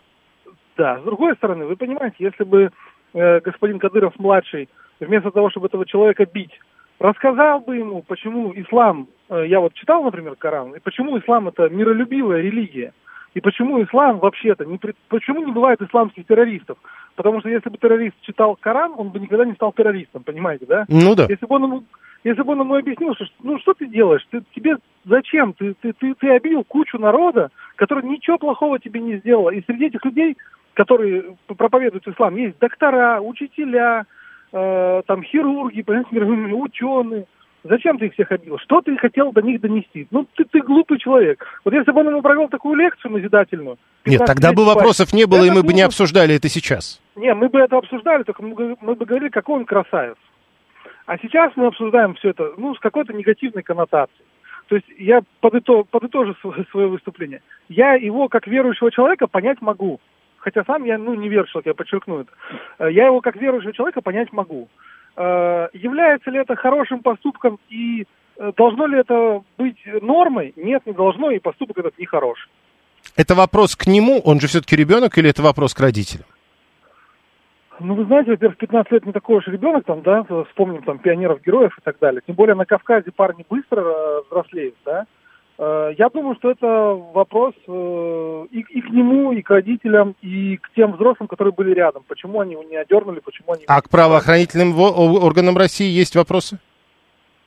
Да, 0.77 0.99
с 1.01 1.05
другой 1.05 1.35
стороны, 1.37 1.67
вы 1.67 1.77
понимаете, 1.77 2.17
если 2.19 2.45
бы 2.45 2.71
э, 3.15 3.41
господин 3.41 3.79
Кадыров-младший, 3.79 4.69
вместо 5.01 5.31
того, 5.31 5.51
чтобы 5.51 5.67
этого 5.69 5.87
человека 5.87 6.27
бить, 6.27 6.53
рассказал 6.99 7.61
бы 7.61 7.77
ему, 7.77 8.03
почему 8.03 8.53
ислам, 8.55 9.03
э, 9.03 9.14
я 9.31 9.61
вот 9.61 9.75
читал, 9.75 10.03
например, 10.03 10.35
Коран, 10.37 10.75
и 10.75 10.81
почему 10.81 11.19
ислам 11.19 11.49
это 11.49 11.69
миролюбивая 11.69 12.41
религия, 12.43 12.93
и 13.35 13.41
почему 13.41 13.83
ислам 13.83 14.21
вообще-то, 14.21 14.65
не, 14.65 14.79
почему 15.09 15.45
не 15.45 15.53
бывает 15.53 15.83
исламских 15.83 16.27
террористов? 16.27 16.79
Потому 17.17 17.41
что 17.41 17.49
если 17.49 17.69
бы 17.69 17.79
террорист 17.79 18.15
читал 18.23 18.57
Коран, 18.57 18.95
он 18.97 19.11
бы 19.11 19.19
никогда 19.19 19.45
не 19.45 19.55
стал 19.55 19.73
террористом, 19.73 20.23
понимаете, 20.23 20.67
да? 20.67 20.85
Ну 20.89 21.15
да. 21.15 21.27
Если 21.29 21.45
бы 21.45 21.57
он 21.57 21.65
ему, 21.65 21.85
если 22.23 22.43
бы 22.43 22.53
он 22.53 22.61
ему 22.61 22.77
объяснил, 22.77 23.15
что 23.15 23.27
ну 23.43 23.59
что 23.59 23.75
ты 23.75 23.87
делаешь, 23.87 24.25
ты, 24.31 24.43
тебе 24.55 24.77
зачем? 25.05 25.53
Ты, 25.53 25.75
ты, 25.75 25.93
ты, 25.93 26.15
ты 26.15 26.31
обидел 26.31 26.63
кучу 26.65 26.99
народа, 26.99 27.51
который 27.77 28.05
ничего 28.05 28.39
плохого 28.39 28.79
тебе 28.79 29.01
не 29.01 29.17
сделал. 29.19 29.51
И 29.51 29.63
среди 29.65 29.87
этих 29.87 30.05
людей, 30.05 30.37
которые 30.75 31.37
проповедуют 31.47 32.07
ислам, 32.07 32.37
есть 32.37 32.59
доктора, 32.61 33.21
учителя, 33.21 34.07
э, 34.53 35.03
там 35.07 35.23
хирурги, 35.25 35.83
понимаете, 35.83 36.55
ученые. 36.55 37.27
Зачем 37.65 37.99
ты 37.99 38.07
их 38.07 38.13
всех 38.13 38.31
обидел? 38.31 38.59
Что 38.59 38.83
ты 38.83 38.95
хотел 38.99 39.33
до 39.33 39.41
них 39.41 39.61
донести? 39.61 40.07
Ну, 40.11 40.27
ты, 40.37 40.45
ты 40.45 40.61
глупый 40.61 40.99
человек. 40.99 41.45
Вот 41.65 41.73
если 41.73 41.91
бы 41.93 42.01
он 42.01 42.09
ему 42.11 42.21
провел 42.23 42.49
такую 42.49 42.75
лекцию 42.77 43.13
назидательную... 43.13 43.79
Нет, 44.05 44.21
15 44.21 44.27
тогда 44.27 44.53
бы 44.53 44.67
вопросов 44.67 45.15
не 45.15 45.25
было, 45.25 45.45
и 45.45 45.51
мы 45.51 45.63
бы 45.63 45.73
не 45.73 45.81
обсуждали 45.81 46.35
это 46.37 46.49
сейчас. 46.51 47.01
не, 47.17 47.33
мы 47.35 47.49
бы 47.49 47.59
это 47.59 47.79
обсуждали, 47.79 48.23
только 48.23 48.43
мы, 48.43 48.55
бы- 48.55 48.77
мы 48.83 48.95
бы 48.95 49.07
говорили, 49.07 49.31
какой 49.31 49.57
он 49.57 49.65
красавец. 49.65 50.17
А 51.07 51.17
сейчас 51.19 51.53
мы 51.57 51.67
обсуждаем 51.67 52.15
все 52.15 52.31
это, 52.31 52.53
ну, 52.59 52.75
с 52.75 52.79
какой-то 52.81 53.13
негативной 53.15 53.63
коннотацией. 53.63 54.27
То 54.69 54.77
есть 54.77 54.87
я 54.99 55.23
подыто- 55.43 55.85
подытожу 55.91 56.35
свое, 56.43 56.65
свое 56.71 56.87
выступление. 56.89 57.41
Я 57.71 57.95
его, 57.95 58.29
как 58.29 58.47
верующего 58.47 58.91
человека, 58.91 59.27
понять 59.27 59.61
могу. 59.63 60.01
Хотя 60.39 60.65
сам 60.65 60.85
я, 60.85 60.99
ну, 60.99 61.15
не 61.15 61.31
верующий 61.31 61.53
человек, 61.53 61.67
я 61.69 61.75
подчеркну 61.75 62.21
это. 62.21 62.31
Э, 62.79 62.93
Я 62.93 63.07
его, 63.07 63.23
как 63.23 63.37
верующего 63.37 63.73
человека, 63.73 64.03
понять 64.03 64.33
могу. 64.33 64.69
Э, 65.17 65.69
Является 65.73 66.31
ли 66.31 66.39
это 66.41 66.57
хорошим 66.57 67.01
поступком 67.01 67.59
и 67.69 68.07
э, 68.37 68.53
должно 68.57 68.87
ли 68.87 68.99
это 68.99 69.43
быть 69.59 69.79
нормой? 70.03 70.53
Нет, 70.57 70.83
не 70.87 70.93
должно, 70.93 71.31
и 71.31 71.39
поступок 71.39 71.79
этот 71.79 71.99
нехороший. 71.99 72.51
Это 73.17 73.35
вопрос 73.35 73.77
к 73.77 73.87
нему, 73.87 74.21
он 74.25 74.41
же 74.41 74.49
все-таки 74.49 74.77
ребенок, 74.77 75.17
или 75.19 75.31
это 75.31 75.43
вопрос 75.43 75.75
к 75.75 75.81
родителям? 75.81 76.27
Ну, 77.81 77.95
вы 77.95 78.05
знаете, 78.05 78.31
во-первых, 78.31 78.57
15 78.59 78.93
лет 78.93 79.07
не 79.07 79.13
такой 79.13 79.39
уж 79.39 79.47
ребенок, 79.49 79.85
там, 79.85 80.03
да, 80.03 80.25
вспомним 80.49 80.83
там 80.83 80.99
пионеров, 80.99 81.43
героев 81.43 81.77
и 81.77 81.83
так 81.83 81.99
далее. 81.99 82.23
Тем 82.27 82.37
более 82.37 82.55
на 82.55 82.67
Кавказе 82.67 83.11
парни 83.11 83.45
быстро 83.49 83.81
э, 83.81 84.23
взрослеют, 84.27 84.77
да. 84.85 85.07
Э, 85.59 85.93
Я 85.97 86.09
думаю, 86.09 86.35
что 86.37 86.51
это 86.51 86.67
вопрос 86.67 87.55
э, 87.67 88.47
и, 88.51 88.61
и 88.61 88.81
к 88.81 88.91
нему, 88.91 89.33
и 89.33 89.43
к 89.43 89.51
родителям, 89.51 90.15
и 90.23 90.57
к 90.57 90.71
тем 90.75 90.93
взрослым, 90.93 91.29
которые 91.29 91.53
были 91.55 91.73
рядом. 91.73 92.03
Почему 92.09 92.41
они 92.41 92.53
его 92.53 92.63
не 92.63 92.77
одернули, 92.77 93.21
почему 93.21 93.53
они... 93.53 93.65
А 93.67 93.81
к 93.81 93.89
правоохранительным 93.89 94.79
органам 94.79 95.57
России 95.57 95.89
есть 95.89 96.17
вопросы? 96.17 96.59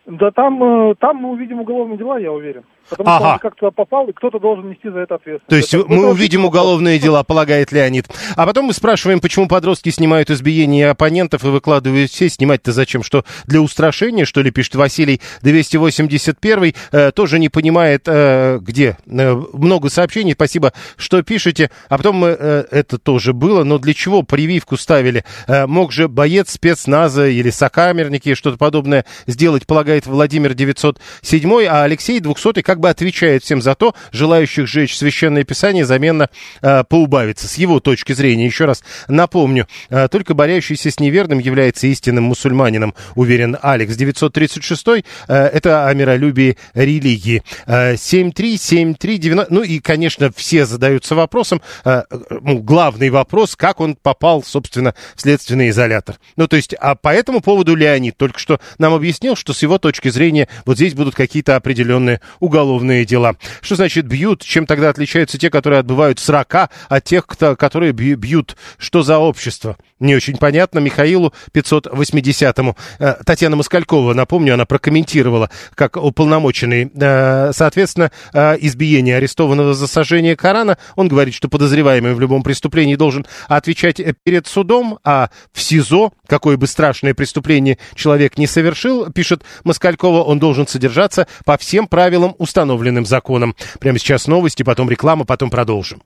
Да 0.05 0.31
там, 0.31 0.63
э, 0.63 0.95
там 0.95 1.17
мы 1.17 1.31
увидим 1.31 1.59
уголовные 1.59 1.97
дела, 1.97 2.17
я 2.17 2.31
уверен. 2.31 2.63
Потому 2.89 3.09
Ага. 3.09 3.19
что 3.19 3.33
он 3.33 3.39
как 3.39 3.55
туда 3.55 3.71
попал, 3.71 4.07
и 4.07 4.13
кто-то 4.13 4.39
должен 4.39 4.69
нести 4.69 4.89
за 4.89 4.99
это 4.99 5.15
ответственность. 5.15 5.47
То 5.49 5.55
есть 5.55 5.73
Это- 5.73 5.85
мы 5.87 5.97
это 5.97 6.07
увидим 6.07 6.41
вообще 6.41 6.47
уголовные 6.57 6.99
дела, 6.99 7.23
полагает 7.23 7.71
Леонид. 7.71 8.07
А 8.35 8.45
потом 8.45 8.65
мы 8.65 8.73
спрашиваем, 8.73 9.19
почему 9.19 9.47
подростки 9.47 9.89
снимают 9.89 10.29
избиения 10.29 10.89
оппонентов 10.91 11.43
и 11.43 11.47
выкладывают 11.47 12.09
все. 12.11 12.29
Снимать-то 12.29 12.71
зачем? 12.71 13.03
Что 13.03 13.25
для 13.45 13.61
устрашения, 13.61 14.25
что 14.25 14.41
ли, 14.41 14.51
пишет 14.51 14.75
Василий 14.75 15.21
281 15.41 16.73
э, 16.91 17.11
тоже 17.11 17.39
не 17.39 17.49
понимает, 17.49 18.03
э, 18.07 18.59
где. 18.61 18.97
Э, 19.07 19.33
много 19.53 19.89
сообщений, 19.89 20.33
спасибо, 20.33 20.73
что 20.97 21.21
пишете. 21.23 21.69
А 21.89 21.97
потом 21.97 22.15
мы, 22.17 22.35
э, 22.39 22.65
это 22.71 22.97
тоже 22.97 23.33
было, 23.33 23.63
но 23.63 23.77
для 23.77 23.93
чего 23.93 24.23
прививку 24.23 24.77
ставили? 24.77 25.23
Э, 25.47 25.67
мог 25.67 25.91
же 25.91 26.07
боец 26.07 26.51
спецназа 26.51 27.27
или 27.27 27.49
сокамерники 27.49 28.33
что-то 28.33 28.57
подобное 28.57 29.05
сделать, 29.25 29.65
полагает 29.67 30.05
Владимир 30.05 30.53
907, 30.53 31.65
а 31.69 31.83
Алексей 31.83 32.19
200 32.19 32.61
как 32.61 32.76
бы 32.79 32.89
отвечает 32.89 33.43
всем 33.43 33.61
за 33.61 33.75
то, 33.75 33.93
желающих 34.11 34.67
сжечь 34.67 34.97
священное 34.97 35.43
писание 35.43 35.85
заменно 35.85 36.29
э, 36.61 36.83
поубавится. 36.83 37.47
С 37.47 37.55
его 37.55 37.79
точки 37.79 38.13
зрения, 38.13 38.45
еще 38.45 38.65
раз 38.65 38.83
напомню, 39.07 39.67
э, 39.89 40.07
только 40.09 40.33
борящийся 40.33 40.91
с 40.91 40.99
неверным 40.99 41.39
является 41.39 41.87
истинным 41.87 42.25
мусульманином, 42.25 42.93
уверен 43.15 43.57
Алекс 43.61 43.95
936, 43.95 44.87
э, 44.87 45.03
это 45.27 45.87
о 45.87 45.93
миролюбии 45.93 46.57
религии. 46.73 47.43
Э, 47.65 47.95
73739, 47.97 49.49
ну 49.49 49.63
и, 49.63 49.79
конечно, 49.79 50.31
все 50.35 50.65
задаются 50.65 51.15
вопросом, 51.15 51.61
э, 51.85 52.03
ну, 52.41 52.59
главный 52.59 53.09
вопрос, 53.09 53.55
как 53.55 53.79
он 53.79 53.95
попал, 53.95 54.43
собственно, 54.43 54.93
в 55.15 55.21
следственный 55.21 55.69
изолятор. 55.69 56.17
Ну, 56.35 56.47
то 56.47 56.55
есть, 56.55 56.73
а 56.75 56.95
по 56.95 57.09
этому 57.09 57.41
поводу 57.41 57.75
Леонид 57.75 58.17
только 58.17 58.39
что 58.39 58.59
нам 58.77 58.93
объяснил, 58.93 59.35
что 59.35 59.53
с 59.53 59.61
его 59.61 59.77
точки 59.77 60.09
зрения 60.09 60.47
вот 60.65 60.77
здесь 60.77 60.93
будут 60.93 61.15
какие-то 61.15 61.55
определенные 61.55 62.21
уголовные 62.39 62.66
дела. 63.05 63.35
Что 63.61 63.75
значит 63.75 64.05
бьют? 64.05 64.43
Чем 64.43 64.65
тогда 64.65 64.89
отличаются 64.89 65.37
те, 65.37 65.49
которые 65.49 65.79
отбывают 65.79 66.19
срока, 66.19 66.69
от 66.89 67.03
тех, 67.03 67.25
кто, 67.25 67.55
которые 67.55 67.91
бью- 67.91 68.17
бьют? 68.17 68.57
Что 68.77 69.01
за 69.03 69.17
общество? 69.17 69.77
Не 69.99 70.15
очень 70.15 70.37
понятно. 70.37 70.79
Михаилу 70.79 71.33
580-му. 71.53 72.75
Э, 72.99 73.15
Татьяна 73.25 73.55
Москалькова, 73.55 74.13
напомню, 74.13 74.53
она 74.53 74.65
прокомментировала, 74.65 75.49
как 75.73 75.97
уполномоченный. 75.97 76.91
Э, 76.93 77.51
Соответственно, 77.53 78.11
э, 78.33 78.57
избиение 78.61 79.17
арестованного 79.17 79.73
за 79.73 79.87
сожжение 79.87 80.35
Корана. 80.35 80.77
Он 80.95 81.07
говорит, 81.07 81.33
что 81.33 81.49
подозреваемый 81.49 82.13
в 82.13 82.19
любом 82.19 82.43
преступлении 82.43 82.95
должен 82.95 83.25
отвечать 83.47 83.99
перед 84.23 84.47
судом, 84.47 84.99
а 85.03 85.29
в 85.51 85.61
СИЗО, 85.61 86.13
какое 86.27 86.57
бы 86.57 86.67
страшное 86.67 87.13
преступление 87.13 87.79
человек 87.95 88.37
не 88.37 88.45
совершил, 88.45 89.11
пишет 89.11 89.43
Москалькова, 89.63 90.23
он 90.23 90.39
должен 90.39 90.67
содержаться 90.67 91.27
по 91.45 91.57
всем 91.57 91.87
правилам, 91.87 92.35
установленным 92.37 93.05
законом. 93.05 93.55
Прямо 93.79 93.97
сейчас 93.97 94.27
новости, 94.27 94.63
потом 94.63 94.89
реклама, 94.89 95.25
потом 95.25 95.49
продолжим. 95.49 96.01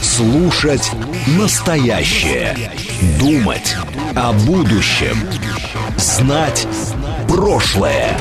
Слушать 0.00 0.90
настоящее. 1.38 2.72
Думать 3.18 3.76
о 4.14 4.32
будущем. 4.32 5.16
Знать 5.96 6.66
прошлое. 7.28 8.16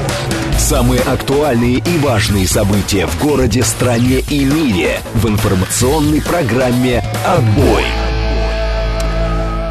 Самые 0.57 1.01
актуальные 1.01 1.77
и 1.77 1.97
важные 1.99 2.47
события 2.47 3.05
в 3.05 3.23
городе, 3.23 3.63
стране 3.63 4.19
и 4.19 4.43
мире 4.43 4.99
в 5.13 5.27
информационной 5.27 6.21
программе 6.21 7.03
«Отбой». 7.25 8.06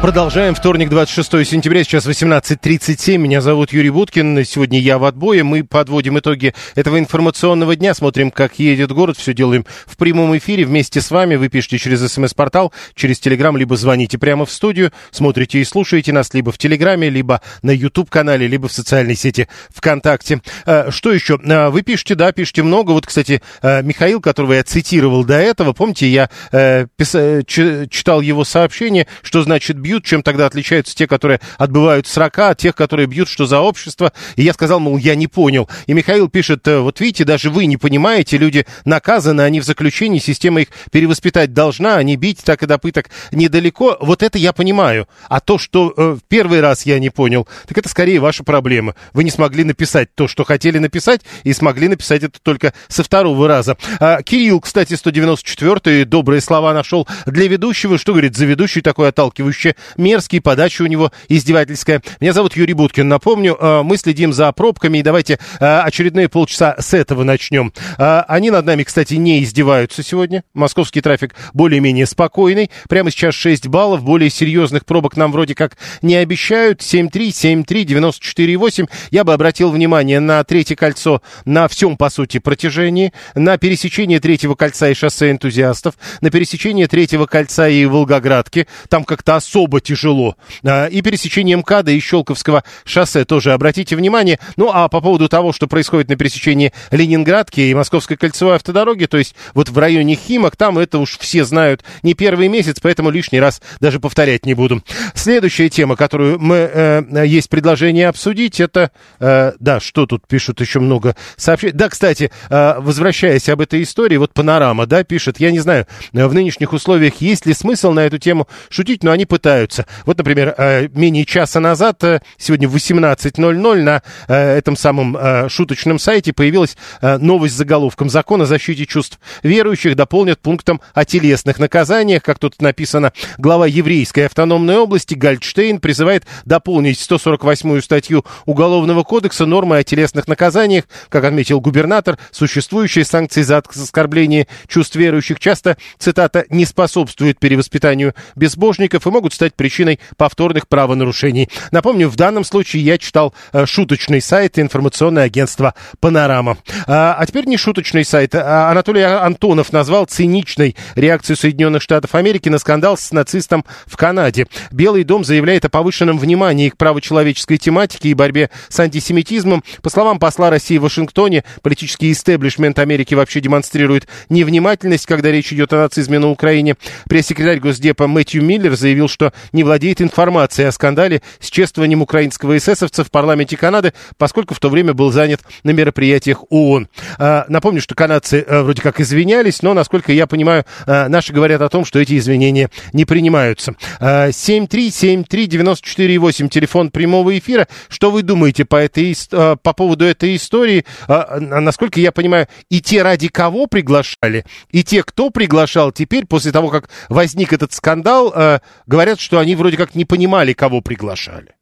Продолжаем. 0.01 0.53
Вторник, 0.53 0.89
26 0.89 1.47
сентября, 1.47 1.83
сейчас 1.83 2.05
18.37. 2.05 3.17
Меня 3.17 3.41
зовут 3.41 3.73
Юрий 3.73 3.89
Буткин. 3.89 4.45
Сегодня 4.45 4.79
я 4.79 4.99
в 4.99 5.05
отбое. 5.05 5.43
Мы 5.43 5.63
подводим 5.63 6.19
итоги 6.19 6.53
этого 6.75 6.99
информационного 6.99 7.75
дня. 7.75 7.95
Смотрим, 7.95 8.29
как 8.29 8.59
едет 8.59 8.91
город. 8.91 9.17
Все 9.17 9.33
делаем 9.33 9.65
в 9.87 9.97
прямом 9.97 10.37
эфире 10.37 10.65
вместе 10.65 11.01
с 11.01 11.09
вами. 11.09 11.35
Вы 11.35 11.49
пишите 11.49 11.79
через 11.79 12.07
смс-портал, 12.11 12.71
через 12.93 13.19
телеграм, 13.19 13.57
либо 13.57 13.75
звоните 13.75 14.19
прямо 14.19 14.45
в 14.45 14.51
студию. 14.51 14.91
Смотрите 15.09 15.59
и 15.59 15.63
слушаете 15.65 16.13
нас 16.13 16.31
либо 16.35 16.51
в 16.51 16.59
телеграме, 16.59 17.09
либо 17.09 17.41
на 17.63 17.71
YouTube-канале, 17.71 18.45
либо 18.45 18.67
в 18.67 18.71
социальной 18.71 19.15
сети 19.15 19.47
ВКонтакте. 19.71 20.41
А, 20.67 20.91
что 20.91 21.11
еще? 21.11 21.39
А, 21.43 21.71
вы 21.71 21.81
пишете, 21.81 22.13
да, 22.13 22.31
пишете 22.31 22.61
много. 22.61 22.91
Вот, 22.91 23.07
кстати, 23.07 23.41
а, 23.63 23.81
Михаил, 23.81 24.21
которого 24.21 24.53
я 24.53 24.63
цитировал 24.63 25.25
до 25.25 25.39
этого, 25.39 25.73
помните, 25.73 26.07
я 26.07 26.29
э, 26.51 26.85
пис... 26.95 27.15
читал 27.47 28.21
его 28.21 28.45
сообщение, 28.45 29.07
что 29.23 29.41
значит 29.41 29.77
бьют, 29.87 30.03
чем 30.03 30.21
тогда 30.21 30.47
отличаются 30.47 30.93
те, 30.93 31.07
которые 31.07 31.39
отбывают 31.57 32.07
срока, 32.07 32.49
от 32.49 32.57
тех, 32.57 32.75
которые 32.75 33.07
бьют, 33.07 33.29
что 33.29 33.45
за 33.45 33.61
общество. 33.61 34.11
И 34.35 34.43
я 34.43 34.51
сказал, 34.51 34.81
мол, 34.81 34.97
я 34.97 35.15
не 35.15 35.27
понял. 35.27 35.69
И 35.85 35.93
Михаил 35.93 36.27
пишет, 36.27 36.67
«Э, 36.67 36.79
вот 36.79 36.99
видите, 36.99 37.23
даже 37.23 37.49
вы 37.49 37.67
не 37.67 37.77
понимаете, 37.77 38.37
люди 38.37 38.65
наказаны, 38.83 39.41
они 39.41 39.61
в 39.61 39.63
заключении, 39.63 40.19
система 40.19 40.59
их 40.61 40.67
перевоспитать 40.91 41.53
должна, 41.53 41.95
они 41.95 42.17
бить 42.17 42.43
так 42.43 42.63
и 42.63 42.65
до 42.65 42.77
пыток 42.77 43.09
недалеко. 43.31 43.97
Вот 44.01 44.23
это 44.23 44.37
я 44.37 44.51
понимаю. 44.51 45.07
А 45.29 45.39
то, 45.39 45.57
что 45.57 45.93
э, 45.95 46.17
первый 46.27 46.59
раз 46.59 46.85
я 46.85 46.99
не 46.99 47.09
понял, 47.09 47.47
так 47.65 47.77
это 47.77 47.87
скорее 47.87 48.19
ваша 48.19 48.43
проблема. 48.43 48.93
Вы 49.13 49.23
не 49.23 49.31
смогли 49.31 49.63
написать 49.63 50.13
то, 50.15 50.27
что 50.27 50.43
хотели 50.43 50.79
написать, 50.79 51.21
и 51.43 51.53
смогли 51.53 51.87
написать 51.87 52.23
это 52.23 52.39
только 52.41 52.73
со 52.89 53.03
второго 53.03 53.47
раза. 53.47 53.77
А, 54.01 54.21
Кирилл, 54.21 54.59
кстати, 54.59 54.93
194-й, 54.93 56.03
добрые 56.03 56.41
слова 56.41 56.73
нашел 56.73 57.07
для 57.25 57.47
ведущего. 57.47 57.97
Что 57.97 58.11
говорит 58.11 58.35
за 58.35 58.45
ведущий 58.45 58.81
такой 58.81 59.07
отталкивающий? 59.07 59.76
Мерзкий, 59.97 60.41
подача 60.41 60.83
у 60.83 60.87
него 60.87 61.11
издевательская. 61.27 62.01
Меня 62.19 62.33
зовут 62.33 62.55
Юрий 62.55 62.73
Буткин. 62.73 63.07
Напомню, 63.07 63.57
э, 63.59 63.81
мы 63.83 63.97
следим 63.97 64.33
за 64.33 64.51
пробками, 64.51 64.99
и 64.99 65.01
давайте 65.01 65.39
э, 65.59 65.79
очередные 65.79 66.29
полчаса 66.29 66.75
с 66.79 66.93
этого 66.93 67.23
начнем. 67.23 67.73
Э, 67.97 68.21
они 68.27 68.51
над 68.51 68.65
нами, 68.65 68.83
кстати, 68.83 69.15
не 69.15 69.43
издеваются 69.43 70.03
сегодня. 70.03 70.43
Московский 70.53 71.01
трафик 71.01 71.35
более-менее 71.53 72.05
спокойный. 72.05 72.71
Прямо 72.89 73.11
сейчас 73.11 73.35
6 73.35 73.67
баллов. 73.67 74.03
Более 74.03 74.29
серьезных 74.29 74.85
пробок 74.85 75.17
нам 75.17 75.31
вроде 75.31 75.55
как 75.55 75.77
не 76.01 76.15
обещают. 76.15 76.81
7-3, 76.81 77.65
7-3, 77.65 77.85
94,8. 77.85 78.89
Я 79.11 79.23
бы 79.23 79.33
обратил 79.33 79.71
внимание 79.71 80.19
на 80.19 80.43
третье 80.43 80.75
кольцо 80.75 81.21
на 81.45 81.67
всем, 81.67 81.97
по 81.97 82.09
сути, 82.09 82.39
протяжении, 82.39 83.13
на 83.35 83.57
пересечение 83.57 84.19
третьего 84.19 84.55
кольца 84.55 84.89
и 84.89 84.93
шоссе 84.93 85.31
энтузиастов, 85.31 85.95
на 86.21 86.31
пересечение 86.31 86.87
третьего 86.87 87.25
кольца 87.25 87.67
и 87.67 87.85
Волгоградки. 87.85 88.67
Там 88.89 89.03
как-то 89.03 89.35
особо 89.35 89.66
тяжело. 89.79 90.35
А, 90.63 90.87
и 90.87 91.01
пересечение 91.01 91.57
МКАДа 91.57 91.91
и 91.91 91.99
Щелковского 91.99 92.63
шоссе 92.85 93.25
тоже 93.25 93.53
обратите 93.53 93.95
внимание. 93.95 94.39
Ну, 94.55 94.71
а 94.73 94.87
по 94.87 95.01
поводу 95.01 95.29
того, 95.29 95.53
что 95.53 95.67
происходит 95.67 96.09
на 96.09 96.15
пересечении 96.15 96.73
Ленинградки 96.91 97.59
и 97.61 97.73
Московской 97.73 98.17
кольцевой 98.17 98.55
автодороги, 98.55 99.05
то 99.05 99.17
есть 99.17 99.35
вот 99.53 99.69
в 99.69 99.77
районе 99.77 100.15
Химок, 100.15 100.55
там 100.55 100.77
это 100.77 100.99
уж 100.99 101.17
все 101.17 101.43
знают 101.43 101.83
не 102.03 102.13
первый 102.13 102.47
месяц, 102.47 102.79
поэтому 102.81 103.09
лишний 103.09 103.39
раз 103.39 103.61
даже 103.79 103.99
повторять 103.99 104.45
не 104.45 104.53
буду. 104.53 104.81
Следующая 105.13 105.69
тема, 105.69 105.95
которую 105.95 106.39
мы, 106.39 106.55
э, 106.55 107.25
есть 107.25 107.49
предложение 107.49 108.07
обсудить, 108.07 108.59
это, 108.59 108.91
э, 109.19 109.53
да, 109.59 109.79
что 109.79 110.05
тут 110.05 110.27
пишут 110.27 110.61
еще 110.61 110.79
много 110.79 111.15
сообщений. 111.35 111.73
Да, 111.73 111.89
кстати, 111.89 112.31
э, 112.49 112.73
возвращаясь 112.79 113.49
об 113.49 113.61
этой 113.61 113.83
истории, 113.83 114.17
вот 114.17 114.33
Панорама, 114.33 114.85
да, 114.85 115.03
пишет, 115.03 115.39
я 115.39 115.51
не 115.51 115.59
знаю, 115.59 115.85
в 116.13 116.33
нынешних 116.33 116.73
условиях 116.73 117.15
есть 117.21 117.45
ли 117.45 117.53
смысл 117.53 117.91
на 117.91 118.01
эту 118.01 118.17
тему 118.17 118.47
шутить, 118.69 119.03
но 119.03 119.11
они 119.11 119.25
пытаются 119.25 119.56
меняются. 119.57 119.85
Вот, 120.05 120.17
например, 120.17 120.53
э, 120.57 120.87
менее 120.93 121.25
часа 121.25 121.59
назад, 121.59 122.03
э, 122.03 122.21
сегодня 122.37 122.67
в 122.67 122.75
18.00 122.75 123.81
на 123.81 124.01
э, 124.27 124.57
этом 124.57 124.75
самом 124.77 125.17
шуточном 125.49 125.99
сайте 125.99 126.33
появилась 126.33 126.77
новость 127.01 127.55
с 127.55 127.57
заголовком 127.57 128.09
«Закон 128.09 128.41
о 128.41 128.45
защите 128.45 128.85
чувств 128.85 129.19
верующих 129.43 129.95
дополнят 129.95 130.39
пунктом 130.39 130.81
о 130.93 131.05
телесных 131.05 131.59
наказаниях». 131.59 132.23
Как 132.23 132.39
тут 132.39 132.61
написано, 132.61 133.13
глава 133.37 133.67
еврейской 133.67 134.25
автономной 134.25 134.77
области 134.77 135.15
Гальдштейн 135.15 135.79
призывает 135.79 136.25
дополнить 136.45 136.99
148-ю 136.99 137.81
статью 137.81 138.25
Уголовного 138.45 139.03
кодекса 139.03 139.45
нормы 139.45 139.77
о 139.77 139.83
телесных 139.83 140.27
наказаниях. 140.27 140.85
Как 141.09 141.23
отметил 141.23 141.59
губернатор, 141.61 142.17
существующие 142.31 143.05
санкции 143.05 143.41
за 143.41 143.57
оскорбление 143.57 144.47
чувств 144.67 144.95
верующих 144.95 145.39
часто, 145.39 145.77
цитата, 145.97 146.45
«не 146.49 146.65
способствуют 146.65 147.39
перевоспитанию 147.39 148.13
безбожников 148.35 149.07
и 149.07 149.09
могут 149.09 149.33
стать 149.33 149.46
причиной 149.55 149.99
повторных 150.17 150.67
правонарушений. 150.67 151.49
Напомню, 151.71 152.09
в 152.09 152.15
данном 152.15 152.43
случае 152.43 152.83
я 152.83 152.97
читал 152.97 153.33
э, 153.53 153.65
шуточный 153.65 154.21
сайт 154.21 154.59
информационное 154.59 155.23
агентство 155.23 155.73
«Панорама». 155.99 156.57
А, 156.87 157.15
а 157.17 157.25
теперь 157.25 157.45
не 157.45 157.57
шуточный 157.57 158.05
сайт. 158.05 158.35
А 158.35 158.69
Анатолий 158.71 159.01
Антонов 159.03 159.73
назвал 159.73 160.05
циничной 160.05 160.75
реакцию 160.95 161.35
Соединенных 161.37 161.81
Штатов 161.81 162.15
Америки 162.15 162.49
на 162.49 162.57
скандал 162.57 162.97
с 162.97 163.11
нацистом 163.11 163.65
в 163.85 163.97
Канаде. 163.97 164.47
Белый 164.71 165.03
дом 165.03 165.23
заявляет 165.23 165.65
о 165.65 165.69
повышенном 165.69 166.17
внимании 166.17 166.69
к 166.69 166.77
правочеловеческой 166.77 167.57
тематике 167.57 168.09
и 168.09 168.13
борьбе 168.13 168.49
с 168.69 168.79
антисемитизмом. 168.79 169.63
По 169.81 169.89
словам 169.89 170.19
посла 170.19 170.49
России 170.49 170.77
в 170.77 170.83
Вашингтоне, 170.83 171.43
политический 171.61 172.11
истеблишмент 172.11 172.79
Америки 172.79 173.13
вообще 173.13 173.39
демонстрирует 173.39 174.07
невнимательность, 174.29 175.05
когда 175.05 175.31
речь 175.31 175.51
идет 175.53 175.73
о 175.73 175.77
нацизме 175.77 176.19
на 176.19 176.29
Украине. 176.29 176.75
Пресс-секретарь 177.09 177.59
Госдепа 177.59 178.07
Мэтью 178.07 178.43
Миллер 178.43 178.75
заявил, 178.75 179.07
что 179.07 179.33
не 179.51 179.63
владеет 179.63 180.01
информацией 180.01 180.67
о 180.67 180.71
скандале 180.71 181.21
с 181.39 181.49
чествованием 181.49 182.01
украинского 182.01 182.57
эсэсовца 182.57 183.03
в 183.03 183.11
парламенте 183.11 183.57
Канады, 183.57 183.93
поскольку 184.17 184.53
в 184.53 184.59
то 184.59 184.69
время 184.69 184.93
был 184.93 185.11
занят 185.11 185.41
на 185.63 185.71
мероприятиях 185.71 186.43
ООН. 186.49 186.87
А, 187.17 187.45
напомню, 187.47 187.81
что 187.81 187.95
канадцы 187.95 188.45
а, 188.47 188.63
вроде 188.63 188.81
как 188.81 188.99
извинялись, 188.99 189.61
но, 189.61 189.73
насколько 189.73 190.11
я 190.11 190.27
понимаю, 190.27 190.65
а, 190.85 191.07
наши 191.09 191.33
говорят 191.33 191.61
о 191.61 191.69
том, 191.69 191.85
что 191.85 191.99
эти 191.99 192.17
извинения 192.17 192.69
не 192.93 193.05
принимаются. 193.05 193.75
А, 193.99 194.29
7373948, 194.29 196.49
телефон 196.49 196.91
прямого 196.91 197.37
эфира. 197.37 197.67
Что 197.89 198.11
вы 198.11 198.23
думаете 198.23 198.65
по, 198.65 198.75
этой, 198.75 199.15
а, 199.31 199.55
по 199.55 199.73
поводу 199.73 200.05
этой 200.05 200.35
истории? 200.35 200.85
А, 201.07 201.39
насколько 201.39 201.99
я 201.99 202.11
понимаю, 202.11 202.47
и 202.69 202.81
те, 202.81 203.03
ради 203.03 203.27
кого 203.27 203.67
приглашали, 203.67 204.45
и 204.71 204.83
те, 204.83 205.03
кто 205.03 205.29
приглашал, 205.29 205.91
теперь, 205.91 206.25
после 206.25 206.51
того, 206.51 206.69
как 206.69 206.89
возник 207.09 207.53
этот 207.53 207.73
скандал, 207.73 208.33
а, 208.35 208.61
говорят, 208.85 209.19
они 209.35 209.55
вроде 209.55 209.77
как 209.77 209.95
не 209.95 210.05
понимали, 210.05 210.53
кого 210.53 210.81
приглашали. 210.81 211.55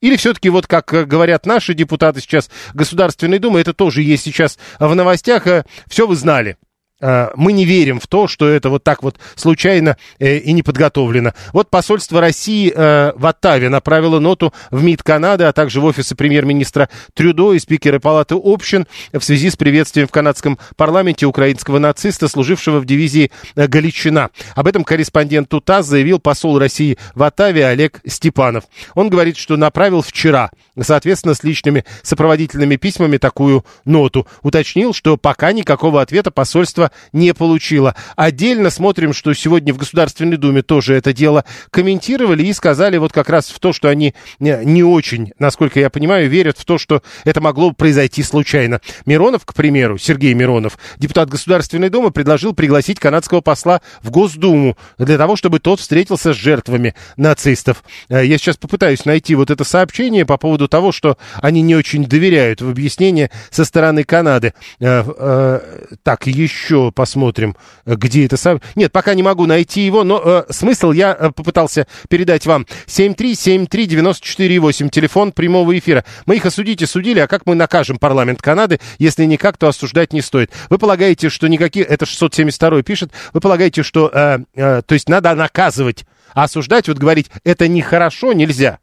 Или 0.00 0.16
все-таки, 0.16 0.50
вот 0.50 0.66
как 0.66 0.92
э, 0.92 1.04
говорят 1.04 1.46
наши 1.46 1.72
депутаты 1.72 2.20
сейчас 2.20 2.50
Государственной 2.74 3.38
Думы, 3.38 3.60
это 3.60 3.72
тоже 3.72 4.02
есть 4.02 4.24
сейчас 4.24 4.58
в 4.78 4.94
новостях, 4.94 5.46
э, 5.46 5.64
все 5.86 6.06
вы 6.06 6.16
знали. 6.16 6.56
Э, 7.04 7.28
мы 7.36 7.52
не 7.52 7.66
верим 7.66 8.00
в 8.00 8.06
то, 8.06 8.26
что 8.26 8.48
это 8.48 8.70
вот 8.70 8.82
так 8.82 9.02
вот 9.02 9.18
случайно 9.34 9.98
э, 10.18 10.38
и 10.38 10.52
не 10.52 10.62
подготовлено. 10.62 11.34
Вот 11.52 11.68
посольство 11.68 12.18
России 12.18 12.72
э, 12.74 13.12
в 13.14 13.26
Оттаве 13.26 13.68
направило 13.68 14.20
ноту 14.20 14.54
в 14.70 14.82
МИД 14.82 15.02
Канады, 15.02 15.44
а 15.44 15.52
также 15.52 15.82
в 15.82 15.84
офисы 15.84 16.14
премьер-министра 16.14 16.88
Трюдо 17.12 17.52
и 17.52 17.58
спикера 17.58 17.98
Палаты 17.98 18.36
общин 18.42 18.86
в 19.12 19.20
связи 19.20 19.50
с 19.50 19.56
приветствием 19.56 20.08
в 20.08 20.12
канадском 20.12 20.58
парламенте 20.76 21.26
украинского 21.26 21.78
нациста, 21.78 22.26
служившего 22.26 22.80
в 22.80 22.86
дивизии 22.86 23.30
Галичина. 23.54 24.30
Об 24.54 24.66
этом 24.66 24.82
корреспонденту 24.82 25.60
ТАСС 25.60 25.86
заявил 25.86 26.18
посол 26.20 26.58
России 26.58 26.96
в 27.14 27.22
Оттаве 27.22 27.66
Олег 27.66 28.00
Степанов. 28.06 28.64
Он 28.94 29.10
говорит, 29.10 29.36
что 29.36 29.58
направил 29.58 30.00
вчера, 30.00 30.50
соответственно, 30.80 31.34
с 31.34 31.44
личными 31.44 31.84
сопроводительными 32.02 32.76
письмами 32.76 33.18
такую 33.18 33.66
ноту. 33.84 34.26
Уточнил, 34.42 34.94
что 34.94 35.18
пока 35.18 35.52
никакого 35.52 36.00
ответа 36.00 36.30
посольство 36.30 36.90
не 37.12 37.34
получила. 37.34 37.94
Отдельно 38.16 38.70
смотрим, 38.70 39.12
что 39.12 39.32
сегодня 39.34 39.72
в 39.72 39.78
Государственной 39.78 40.36
Думе 40.36 40.62
тоже 40.62 40.94
это 40.94 41.12
дело 41.12 41.44
комментировали 41.70 42.42
и 42.44 42.52
сказали 42.52 42.96
вот 42.98 43.12
как 43.12 43.28
раз 43.28 43.48
в 43.48 43.58
то, 43.58 43.72
что 43.72 43.88
они 43.88 44.14
не 44.38 44.82
очень, 44.82 45.32
насколько 45.38 45.80
я 45.80 45.90
понимаю, 45.90 46.28
верят 46.28 46.58
в 46.58 46.64
то, 46.64 46.78
что 46.78 47.02
это 47.24 47.40
могло 47.40 47.72
произойти 47.72 48.22
случайно. 48.22 48.80
Миронов, 49.06 49.44
к 49.44 49.54
примеру, 49.54 49.98
Сергей 49.98 50.34
Миронов, 50.34 50.78
депутат 50.98 51.28
Государственной 51.28 51.90
Думы, 51.90 52.10
предложил 52.10 52.54
пригласить 52.54 53.00
канадского 53.00 53.40
посла 53.40 53.80
в 54.02 54.10
Госдуму 54.10 54.76
для 54.98 55.18
того, 55.18 55.36
чтобы 55.36 55.60
тот 55.60 55.80
встретился 55.80 56.32
с 56.32 56.36
жертвами 56.36 56.94
нацистов. 57.16 57.82
Э, 58.08 58.24
я 58.24 58.38
сейчас 58.38 58.56
попытаюсь 58.56 59.04
найти 59.04 59.34
вот 59.34 59.50
это 59.50 59.64
сообщение 59.64 60.24
по 60.26 60.36
поводу 60.36 60.68
того, 60.68 60.92
что 60.92 61.18
они 61.40 61.62
не 61.62 61.74
очень 61.74 62.04
доверяют 62.04 62.60
в 62.62 62.68
объяснение 62.68 63.30
со 63.50 63.64
стороны 63.64 64.04
Канады. 64.04 64.54
Э, 64.80 65.04
э, 65.06 65.60
так, 66.02 66.26
еще 66.26 66.83
посмотрим, 66.90 67.56
где 67.86 68.26
это 68.26 68.36
сам... 68.36 68.60
Нет, 68.74 68.92
пока 68.92 69.14
не 69.14 69.22
могу 69.22 69.46
найти 69.46 69.82
его, 69.82 70.04
но 70.04 70.20
э, 70.24 70.44
смысл 70.50 70.92
я 70.92 71.16
э, 71.18 71.30
попытался 71.30 71.86
передать 72.08 72.46
вам. 72.46 72.66
7373948, 72.86 74.88
телефон 74.90 75.32
прямого 75.32 75.76
эфира. 75.78 76.04
Мы 76.26 76.36
их 76.36 76.46
осудите, 76.46 76.86
судили, 76.86 77.20
а 77.20 77.26
как 77.26 77.46
мы 77.46 77.54
накажем 77.54 77.98
парламент 77.98 78.42
Канады? 78.42 78.80
Если 78.98 79.24
никак, 79.24 79.56
то 79.56 79.68
осуждать 79.68 80.12
не 80.12 80.22
стоит. 80.22 80.50
Вы 80.70 80.78
полагаете, 80.78 81.28
что 81.28 81.48
никакие... 81.48 81.84
Это 81.84 82.06
672 82.06 82.82
пишет. 82.82 83.10
Вы 83.32 83.40
полагаете, 83.40 83.82
что... 83.82 84.10
Э, 84.12 84.38
э, 84.54 84.82
то 84.82 84.94
есть 84.94 85.08
надо 85.08 85.34
наказывать, 85.34 86.04
а 86.34 86.44
осуждать, 86.44 86.88
вот 86.88 86.98
говорить, 86.98 87.30
это 87.44 87.68
нехорошо, 87.68 88.32
нельзя. 88.32 88.78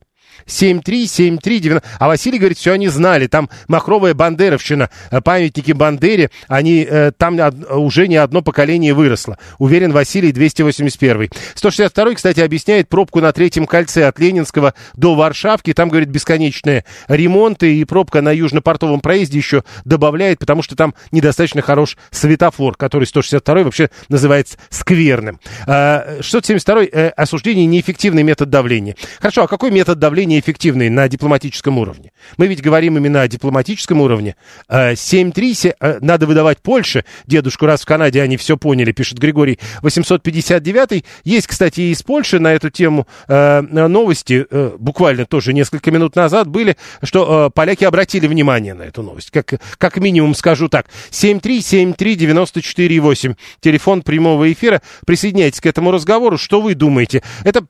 73739. 0.46 1.84
А 2.00 2.08
Василий 2.08 2.40
говорит, 2.40 2.58
все 2.58 2.74
они 2.74 2.88
знали. 2.88 3.28
Там 3.28 3.50
махровая 3.68 4.14
бандеровщина, 4.14 4.90
э, 5.10 5.22
памятники 5.22 5.72
Бандере, 5.72 6.30
они, 6.48 6.86
э, 6.90 7.12
там 7.18 7.40
уже 7.70 8.08
не 8.08 8.18
одно 8.18 8.42
поколение 8.42 8.94
выросло. 8.94 9.38
Уверен, 9.58 9.92
Василий 9.92 10.32
281. 10.32 11.30
162 11.56 12.16
кстати, 12.16 12.40
объясняет 12.40 12.90
пробку 12.90 13.22
на 13.22 13.32
третьем 13.32 13.66
кольце 13.66 14.06
от 14.08 14.20
Ленинского 14.20 14.74
до 14.96 15.16
Варшавки. 15.16 15.74
Там, 15.74 15.90
говорит, 15.90 16.10
бесконечные 16.10 16.86
ремонты 17.08 17.76
и 17.76 17.86
пробка 17.86 18.22
на 18.22 18.32
южно-портовом 18.32 19.00
проезде 19.00 19.38
еще 19.38 19.64
добавляет, 19.86 20.40
потому 20.40 20.62
что 20.62 20.76
там 20.76 20.94
недостаточно 21.12 21.62
хорош 21.62 21.98
светофор, 22.12 22.76
который 22.76 23.06
162 23.06 23.64
вообще 23.64 23.90
называется 24.10 24.58
скверным. 24.70 25.40
672 25.66 26.84
э, 26.84 27.10
осуждение 27.10 27.66
неэффективный 27.66 28.24
метод 28.24 28.50
давления. 28.50 28.96
Хорошо, 29.20 29.44
а 29.44 29.48
какой 29.48 29.72
метод 29.72 30.00
давления 30.00 30.31
менее 30.32 30.39
эффективные 30.39 30.89
на 30.89 31.10
дипломатическом 31.10 31.78
уровне. 31.78 32.13
Мы 32.38 32.48
ведь 32.48 32.62
говорим 32.62 32.96
именно 32.98 33.22
о 33.22 33.28
дипломатическом 33.28 34.00
уровне. 34.00 34.38
7-3 34.70 35.76
э, 35.80 35.98
надо 36.00 36.26
выдавать 36.26 36.60
Польше. 36.60 37.04
Дедушку 37.28 37.65
раз 37.65 37.82
в 37.82 37.86
Канаде 37.86 38.22
они 38.22 38.38
все 38.38 38.56
поняли, 38.56 38.94
пишет 38.94 39.20
Григорий 39.20 39.60
859. 39.82 41.04
Есть, 41.26 41.48
кстати, 41.48 41.82
и 41.82 41.91
из 41.91 42.02
Польши 42.02 42.39
на 42.39 42.54
эту 42.54 42.70
тему 42.70 43.08
э, 43.28 43.60
новости, 43.62 44.46
э, 44.50 44.72
буквально 44.80 45.26
тоже 45.26 45.52
несколько 45.54 45.91
минут 45.91 46.15
назад 46.15 46.48
были, 46.48 46.78
что 47.04 47.52
поляки 47.54 47.84
обратили 47.84 48.28
внимание 48.28 48.74
на 48.74 48.84
эту 48.84 49.04
новость. 49.04 49.32
Как, 49.32 49.56
как 49.78 49.98
минимум 49.98 50.34
скажу 50.34 50.70
так. 50.70 50.86
7373948, 51.12 53.36
телефон 53.60 54.02
прямого 54.02 54.50
эфира. 54.52 54.82
Присоединяйтесь 55.06 55.60
к 55.60 55.65
этому 55.65 55.91
разговору. 55.91 56.38
Что 56.38 56.62
вы 56.62 56.74
думаете? 56.74 57.22
Это 57.44 57.65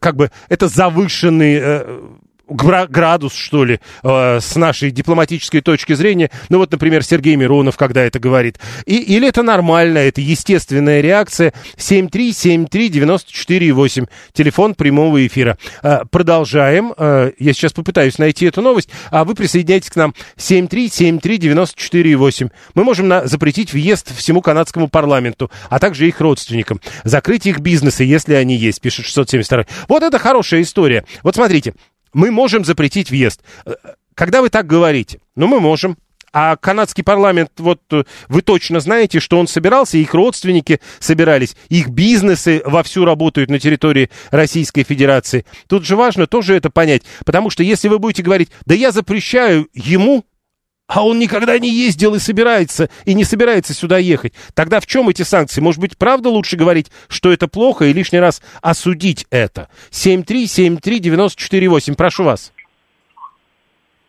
как 0.00 0.16
бы 0.16 0.30
это 0.48 0.68
завышенный 0.68 1.85
uh, 1.86 2.35
градус, 2.48 3.34
что 3.34 3.64
ли, 3.64 3.80
э, 4.02 4.40
с 4.40 4.56
нашей 4.56 4.90
дипломатической 4.90 5.60
точки 5.60 5.92
зрения. 5.94 6.30
Ну 6.48 6.58
вот, 6.58 6.70
например, 6.70 7.02
Сергей 7.02 7.36
Миронов, 7.36 7.76
когда 7.76 8.02
это 8.02 8.18
говорит. 8.18 8.58
И, 8.86 8.96
или 8.98 9.28
это 9.28 9.42
нормально, 9.42 9.98
это 9.98 10.20
естественная 10.20 11.00
реакция. 11.00 11.52
7373948, 11.76 14.08
телефон 14.32 14.74
прямого 14.74 15.24
эфира. 15.26 15.58
Э, 15.82 16.00
продолжаем. 16.10 16.94
Э, 16.96 17.32
я 17.38 17.52
сейчас 17.52 17.72
попытаюсь 17.72 18.18
найти 18.18 18.46
эту 18.46 18.62
новость, 18.62 18.90
а 19.10 19.24
вы 19.24 19.34
присоединяйтесь 19.34 19.90
к 19.90 19.96
нам. 19.96 20.14
7373948. 20.36 22.50
Мы 22.74 22.84
можем 22.84 23.08
на, 23.08 23.26
запретить 23.26 23.72
въезд 23.72 24.16
всему 24.16 24.40
канадскому 24.40 24.86
парламенту, 24.88 25.50
а 25.68 25.80
также 25.80 26.06
их 26.06 26.20
родственникам. 26.20 26.80
Закрыть 27.04 27.46
их 27.46 27.60
бизнесы, 27.60 28.04
если 28.04 28.34
они 28.34 28.56
есть, 28.56 28.80
пишет 28.80 29.06
672. 29.06 29.66
Вот 29.88 30.02
это 30.02 30.18
хорошая 30.18 30.60
история. 30.62 31.04
Вот 31.22 31.34
смотрите, 31.34 31.74
мы 32.16 32.30
можем 32.30 32.64
запретить 32.64 33.10
въезд. 33.10 33.42
Когда 34.14 34.40
вы 34.40 34.48
так 34.48 34.66
говорите? 34.66 35.20
Ну, 35.36 35.46
мы 35.46 35.60
можем. 35.60 35.98
А 36.32 36.56
канадский 36.56 37.04
парламент, 37.04 37.50
вот 37.58 37.80
э, 37.92 38.04
вы 38.28 38.42
точно 38.42 38.80
знаете, 38.80 39.20
что 39.20 39.38
он 39.38 39.46
собирался, 39.46 39.96
их 39.96 40.12
родственники 40.12 40.80
собирались, 40.98 41.56
их 41.68 41.88
бизнесы 41.88 42.62
вовсю 42.64 43.04
работают 43.06 43.48
на 43.48 43.58
территории 43.58 44.10
Российской 44.30 44.82
Федерации. 44.82 45.46
Тут 45.66 45.86
же 45.86 45.96
важно 45.96 46.26
тоже 46.26 46.54
это 46.54 46.68
понять, 46.68 47.02
потому 47.24 47.48
что 47.48 47.62
если 47.62 47.88
вы 47.88 47.98
будете 47.98 48.22
говорить, 48.22 48.50
да 48.66 48.74
я 48.74 48.92
запрещаю 48.92 49.68
ему, 49.72 50.24
а 50.86 51.04
он 51.04 51.18
никогда 51.18 51.58
не 51.58 51.68
ездил 51.68 52.14
и 52.14 52.18
собирается, 52.18 52.88
и 53.04 53.12
не 53.14 53.24
собирается 53.24 53.74
сюда 53.74 53.98
ехать. 53.98 54.32
Тогда 54.54 54.80
в 54.80 54.86
чем 54.86 55.08
эти 55.08 55.22
санкции? 55.22 55.60
Может 55.60 55.80
быть, 55.80 55.96
правда 55.96 56.28
лучше 56.28 56.56
говорить, 56.56 56.90
что 57.08 57.32
это 57.32 57.48
плохо, 57.48 57.86
и 57.86 57.92
лишний 57.92 58.20
раз 58.20 58.40
осудить 58.62 59.26
это? 59.30 59.68
7373948, 59.90 61.96
прошу 61.96 62.24
вас. 62.24 62.52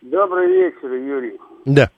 Добрый 0.02 0.48
вечер, 0.48 0.94
Юрий. 0.94 1.40
Да. 1.66 1.90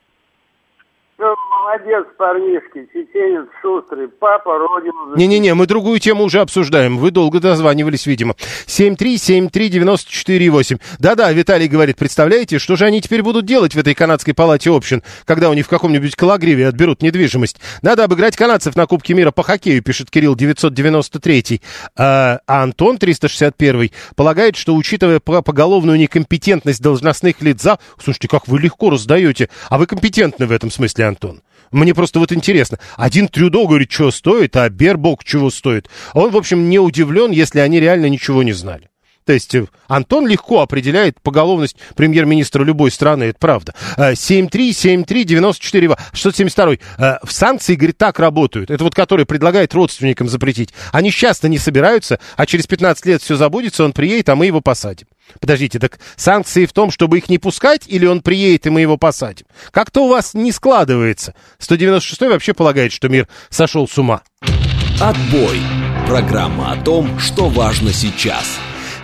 Ну, 1.21 1.35
молодец, 1.51 2.05
парнишки, 2.17 2.87
чеченец 2.93 3.49
шустрый, 3.61 4.07
папа 4.07 4.57
родину... 4.57 5.17
Не-не-не, 5.17 5.53
мы 5.53 5.67
другую 5.67 5.99
тему 5.99 6.23
уже 6.23 6.39
обсуждаем. 6.39 6.97
Вы 6.97 7.11
долго 7.11 7.41
дозванивались, 7.41 8.05
видимо. 8.05 8.35
7373948. 8.67 10.79
Да-да, 10.97 11.29
Виталий 11.33 11.67
говорит, 11.67 11.97
представляете, 11.97 12.57
что 12.57 12.77
же 12.77 12.85
они 12.85 13.01
теперь 13.01 13.21
будут 13.21 13.45
делать 13.45 13.75
в 13.75 13.77
этой 13.77 13.95
канадской 13.95 14.33
палате 14.33 14.69
общин, 14.69 15.03
когда 15.25 15.49
у 15.49 15.53
них 15.53 15.65
в 15.65 15.69
каком-нибудь 15.69 16.15
Калагриве 16.15 16.69
отберут 16.69 17.01
недвижимость? 17.01 17.59
Надо 17.81 18.05
обыграть 18.05 18.37
канадцев 18.37 18.77
на 18.77 18.85
Кубке 18.85 19.13
мира 19.13 19.31
по 19.31 19.43
хоккею, 19.43 19.83
пишет 19.83 20.09
Кирилл 20.09 20.37
993. 20.37 21.61
А, 21.97 22.39
а 22.47 22.63
Антон 22.63 22.97
361 22.97 23.91
полагает, 24.15 24.55
что, 24.55 24.73
учитывая 24.73 25.19
поголовную 25.19 25.99
некомпетентность 25.99 26.81
должностных 26.81 27.41
лиц 27.41 27.61
за... 27.61 27.77
Слушайте, 28.01 28.29
как 28.29 28.47
вы 28.47 28.59
легко 28.59 28.89
раздаете. 28.89 29.49
А 29.69 29.77
вы 29.77 29.85
компетентны 29.85 30.47
в 30.47 30.53
этом 30.53 30.71
смысле, 30.71 31.08
Антон? 31.09 31.41
Мне 31.71 31.93
просто 31.93 32.19
вот 32.19 32.31
интересно. 32.31 32.79
Один 32.97 33.27
Трюдо 33.27 33.67
говорит, 33.67 33.91
что 33.91 34.11
стоит, 34.11 34.55
а 34.55 34.69
Бербок 34.69 35.23
чего 35.23 35.51
стоит. 35.51 35.89
Он, 36.13 36.31
в 36.31 36.37
общем, 36.37 36.69
не 36.69 36.79
удивлен, 36.79 37.31
если 37.31 37.59
они 37.59 37.79
реально 37.79 38.07
ничего 38.07 38.41
не 38.41 38.53
знали. 38.53 38.89
То 39.29 39.33
есть 39.33 39.53
э, 39.53 39.67
Антон 39.87 40.25
легко 40.25 40.61
определяет 40.61 41.21
поголовность 41.21 41.75
премьер-министра 41.95 42.63
любой 42.63 42.89
страны, 42.89 43.25
это 43.25 43.37
правда. 43.37 43.75
7373942. 43.95 45.99
672. 46.13 47.19
В 47.21 47.31
санкции, 47.31 47.75
говорит, 47.75 47.99
так 47.99 48.17
работают. 48.17 48.71
Это 48.71 48.83
вот 48.83 48.95
который 48.95 49.27
предлагает 49.27 49.75
родственникам 49.75 50.29
запретить. 50.29 50.73
Они 50.91 51.11
часто 51.11 51.47
не 51.47 51.59
собираются, 51.59 52.19
а 52.37 52.47
через 52.47 52.65
15 52.65 53.05
лет 53.05 53.21
все 53.21 53.35
забудется, 53.35 53.83
он 53.83 53.93
приедет, 53.93 54.29
а 54.29 54.35
мы 54.35 54.47
его 54.47 54.61
посадим. 54.61 55.05
Подождите, 55.39 55.79
так 55.79 55.99
санкции 56.15 56.65
в 56.65 56.73
том, 56.73 56.91
чтобы 56.91 57.17
их 57.17 57.29
не 57.29 57.37
пускать, 57.37 57.83
или 57.87 58.05
он 58.05 58.21
приедет, 58.21 58.67
и 58.67 58.69
мы 58.69 58.81
его 58.81 58.97
посадим? 58.97 59.45
Как-то 59.71 60.05
у 60.05 60.09
вас 60.09 60.33
не 60.33 60.51
складывается. 60.51 61.33
196 61.59 62.21
вообще 62.21 62.53
полагает, 62.53 62.91
что 62.91 63.09
мир 63.09 63.27
сошел 63.49 63.87
с 63.87 63.97
ума. 63.97 64.21
Отбой. 64.99 65.59
Программа 66.07 66.71
о 66.71 66.83
том, 66.83 67.19
что 67.19 67.49
важно 67.49 67.93
сейчас. 67.93 68.59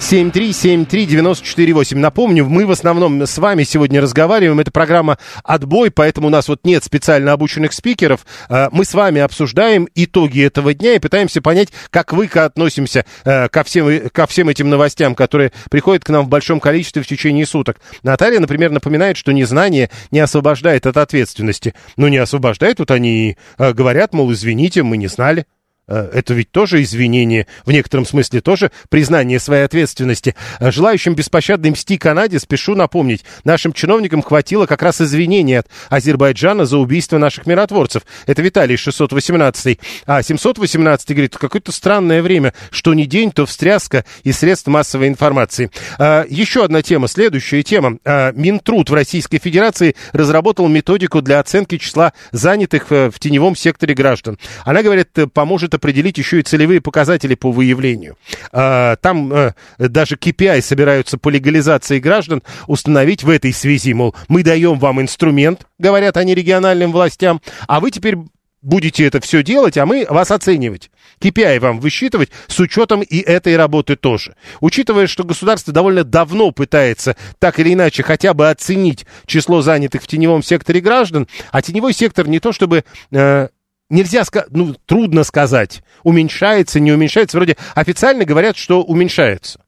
7373948. 0.05 1.97
Напомню, 1.97 2.45
мы 2.45 2.67
в 2.67 2.71
основном 2.71 3.23
с 3.23 3.37
вами 3.39 3.63
сегодня 3.63 3.99
разговариваем. 4.01 4.59
Это 4.59 4.69
программа 4.69 5.17
«Отбой», 5.43 5.89
поэтому 5.89 6.27
у 6.27 6.29
нас 6.29 6.47
вот 6.47 6.59
нет 6.63 6.83
специально 6.83 7.31
обученных 7.31 7.73
спикеров. 7.73 8.23
А, 8.47 8.69
мы 8.71 8.85
с 8.85 8.93
вами 8.93 9.19
обсуждаем 9.21 9.87
итоги 9.95 10.43
этого 10.43 10.75
дня 10.75 10.93
и 10.93 10.99
пытаемся 10.99 11.41
понять, 11.41 11.69
как 11.89 12.13
вы 12.13 12.27
относимся 12.27 13.03
э, 13.23 13.49
ко 13.49 13.63
всем, 13.63 14.09
ко 14.11 14.27
всем 14.27 14.49
этим 14.49 14.69
новостям, 14.69 15.15
которые 15.15 15.51
приходят 15.71 16.03
к 16.03 16.09
нам 16.09 16.25
в 16.25 16.29
большом 16.29 16.59
количестве 16.59 17.01
в 17.01 17.07
течение 17.07 17.47
суток. 17.47 17.77
Наталья, 18.03 18.39
например, 18.39 18.69
напоминает, 18.69 19.17
что 19.17 19.31
незнание 19.31 19.89
не 20.11 20.19
освобождает 20.19 20.85
от 20.85 20.97
ответственности. 20.97 21.73
Ну, 21.97 22.09
не 22.09 22.17
освобождает, 22.17 22.77
вот 22.77 22.91
они 22.91 23.37
э, 23.57 23.73
говорят, 23.73 24.13
мол, 24.13 24.31
извините, 24.31 24.83
мы 24.83 24.97
не 24.97 25.07
знали. 25.07 25.47
Э, 25.87 26.09
это 26.13 26.33
ведь 26.33 26.51
тоже 26.51 26.81
извинение, 26.81 27.47
в 27.65 27.71
некотором 27.71 28.05
смысле 28.05 28.41
тоже 28.41 28.71
признание 28.89 29.39
своей 29.39 29.63
ответственности. 29.63 30.35
Э, 30.59 30.71
желающим 30.71 31.15
беспощадной 31.15 31.71
мсти 31.71 31.97
Канаде 31.97 32.39
спешу 32.39 32.75
напомнить, 32.75 33.23
нашим 33.43 33.73
чиновникам 33.73 34.21
хватило 34.21 34.65
как 34.65 34.81
раз 34.81 35.01
извинения 35.01 35.59
от 35.59 35.67
Азербайджана 35.89 36.65
за 36.65 36.77
убийство 36.77 37.17
наших 37.17 37.45
миротворцев. 37.45 38.03
Это 38.25 38.41
Виталий 38.41 38.77
618. 38.77 39.79
А 40.05 40.23
718 40.23 41.09
говорит, 41.11 41.37
какое-то 41.37 41.71
странное 41.71 42.21
время, 42.21 42.53
что 42.71 42.93
не 42.93 43.05
день, 43.05 43.31
то 43.31 43.45
встряска 43.45 44.05
и 44.23 44.31
средств 44.31 44.67
массовой 44.67 45.07
информации. 45.07 45.69
А, 45.99 46.25
еще 46.27 46.63
одна 46.63 46.81
тема, 46.81 47.07
следующая 47.07 47.63
тема. 47.63 47.97
Минтруд 48.33 48.89
в 48.89 48.93
Российской 48.93 49.39
Федерации 49.39 49.95
разработал 50.13 50.67
методику 50.67 51.21
для 51.21 51.39
оценки 51.39 51.77
числа 51.77 52.13
занятых 52.31 52.89
в 52.89 53.13
теневом 53.19 53.55
секторе 53.55 53.93
граждан. 53.93 54.37
Она, 54.63 54.81
говорит, 54.81 55.09
поможет 55.33 55.74
определить 55.75 56.17
еще 56.17 56.39
и 56.39 56.43
целевые 56.43 56.81
показатели 56.81 57.35
по 57.35 57.51
выявлению. 57.51 58.17
А, 58.51 58.95
там 58.97 59.31
а, 59.33 59.53
даже 59.77 60.15
KPI 60.15 60.61
собираются 60.61 61.17
по 61.17 61.29
легализации 61.29 61.99
граждан 61.99 62.43
установить 62.67 63.23
в 63.23 63.29
этой 63.29 63.53
связи, 63.53 63.93
мол, 63.93 64.15
мы 64.27 64.43
даем 64.43 64.79
вам 64.79 65.01
инструмент, 65.01 65.67
говорят 65.77 66.17
они 66.17 66.35
региональным 66.35 66.91
властям, 66.91 67.41
а 67.67 67.79
вы 67.79 67.91
теперь 67.91 68.17
будете 68.65 69.05
это 69.05 69.21
все 69.21 69.43
делать, 69.43 69.77
а 69.77 69.85
мы 69.85 70.05
вас 70.09 70.31
оценивать. 70.31 70.89
KPI 71.21 71.59
вам 71.59 71.79
высчитывать 71.79 72.29
с 72.47 72.59
учетом 72.59 73.01
и 73.01 73.19
этой 73.19 73.55
работы 73.55 73.95
тоже. 73.95 74.35
Учитывая, 74.59 75.07
что 75.07 75.23
государство 75.23 75.71
довольно 75.71 76.03
давно 76.03 76.51
пытается 76.51 77.15
так 77.39 77.59
или 77.59 77.73
иначе 77.73 78.03
хотя 78.03 78.33
бы 78.33 78.49
оценить 78.49 79.05
число 79.25 79.61
занятых 79.61 80.01
в 80.01 80.07
теневом 80.07 80.43
секторе 80.43 80.81
граждан, 80.81 81.27
а 81.51 81.61
теневой 81.61 81.93
сектор 81.93 82.27
не 82.27 82.39
то 82.39 82.51
чтобы 82.51 82.83
э, 83.11 83.47
нельзя 83.89 84.25
сказать, 84.25 84.49
ну, 84.51 84.75
трудно 84.85 85.23
сказать, 85.23 85.83
уменьшается, 86.03 86.79
не 86.79 86.91
уменьшается. 86.91 87.37
Вроде 87.37 87.57
официально 87.73 88.25
говорят, 88.25 88.57
что 88.57 88.83
уменьшается. 88.83 89.61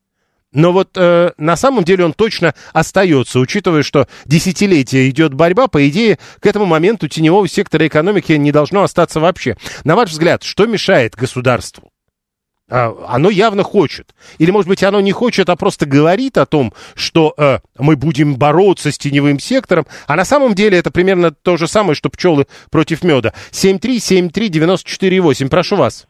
Но 0.52 0.72
вот 0.72 0.96
э, 0.96 1.32
на 1.36 1.56
самом 1.56 1.84
деле 1.84 2.04
он 2.06 2.14
точно 2.14 2.54
остается, 2.72 3.38
учитывая, 3.38 3.82
что 3.82 4.08
десятилетия 4.24 5.08
идет 5.10 5.34
борьба, 5.34 5.68
по 5.68 5.86
идее, 5.88 6.18
к 6.40 6.46
этому 6.46 6.64
моменту 6.64 7.06
теневого 7.06 7.46
сектора 7.46 7.86
экономики 7.86 8.32
не 8.32 8.50
должно 8.50 8.82
остаться 8.82 9.20
вообще. 9.20 9.58
На 9.84 9.94
ваш 9.94 10.10
взгляд, 10.10 10.42
что 10.42 10.64
мешает 10.66 11.14
государству? 11.14 11.90
А, 12.70 12.94
оно 13.08 13.30
явно 13.30 13.62
хочет. 13.62 14.14
Или, 14.38 14.50
может 14.50 14.68
быть, 14.68 14.82
оно 14.82 15.00
не 15.00 15.12
хочет, 15.12 15.48
а 15.48 15.56
просто 15.56 15.86
говорит 15.86 16.36
о 16.36 16.44
том, 16.44 16.74
что 16.94 17.32
э, 17.38 17.60
мы 17.78 17.96
будем 17.96 18.36
бороться 18.36 18.92
с 18.92 18.98
теневым 18.98 19.40
сектором, 19.40 19.86
а 20.06 20.16
на 20.16 20.26
самом 20.26 20.54
деле 20.54 20.76
это 20.78 20.90
примерно 20.90 21.30
то 21.30 21.56
же 21.56 21.66
самое, 21.66 21.94
что 21.94 22.10
пчелы 22.10 22.46
против 22.70 23.02
меда. 23.02 23.32
7373948, 23.52 25.48
прошу 25.48 25.76
вас. 25.76 26.06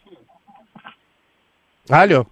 Алло. 1.89 2.27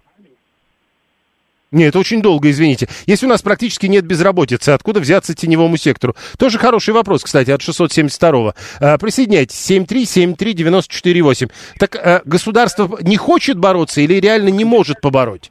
Нет, 1.71 1.89
это 1.89 1.99
очень 1.99 2.21
долго, 2.21 2.49
извините. 2.49 2.87
Если 3.07 3.25
у 3.25 3.29
нас 3.29 3.41
практически 3.41 3.87
нет 3.87 4.05
безработицы, 4.05 4.69
откуда 4.69 5.01
взяться 5.01 5.35
теневому 5.35 5.75
сектору? 5.75 6.15
Тоже 6.39 6.57
хороший 6.57 6.93
вопрос, 6.93 7.23
кстати, 7.23 7.51
от 7.51 7.59
672-го. 7.59 8.53
А, 8.79 8.97
присоединяйтесь. 8.97 9.69
7373948. 9.69 11.51
Так 11.77 11.95
а, 11.95 12.21
государство 12.23 12.97
не 13.01 13.17
хочет 13.17 13.57
бороться 13.57 13.99
или 13.99 14.13
реально 14.13 14.47
не 14.49 14.63
может 14.63 15.01
побороть? 15.01 15.49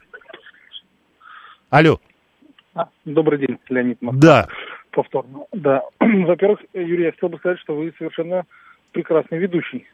Алло. 1.69 1.99
А, 2.73 2.87
добрый 3.05 3.39
день, 3.39 3.59
Леонид 3.69 4.01
Москва. 4.01 4.21
Да. 4.21 4.47
Повторно. 4.91 5.45
Да. 5.51 5.83
Во-первых, 5.99 6.61
Юрий, 6.73 7.05
я 7.05 7.11
хотел 7.11 7.29
бы 7.29 7.37
сказать, 7.37 7.59
что 7.59 7.75
вы 7.75 7.93
совершенно 7.99 8.43
прекрасный 8.97 9.37
ведущий. 9.37 9.85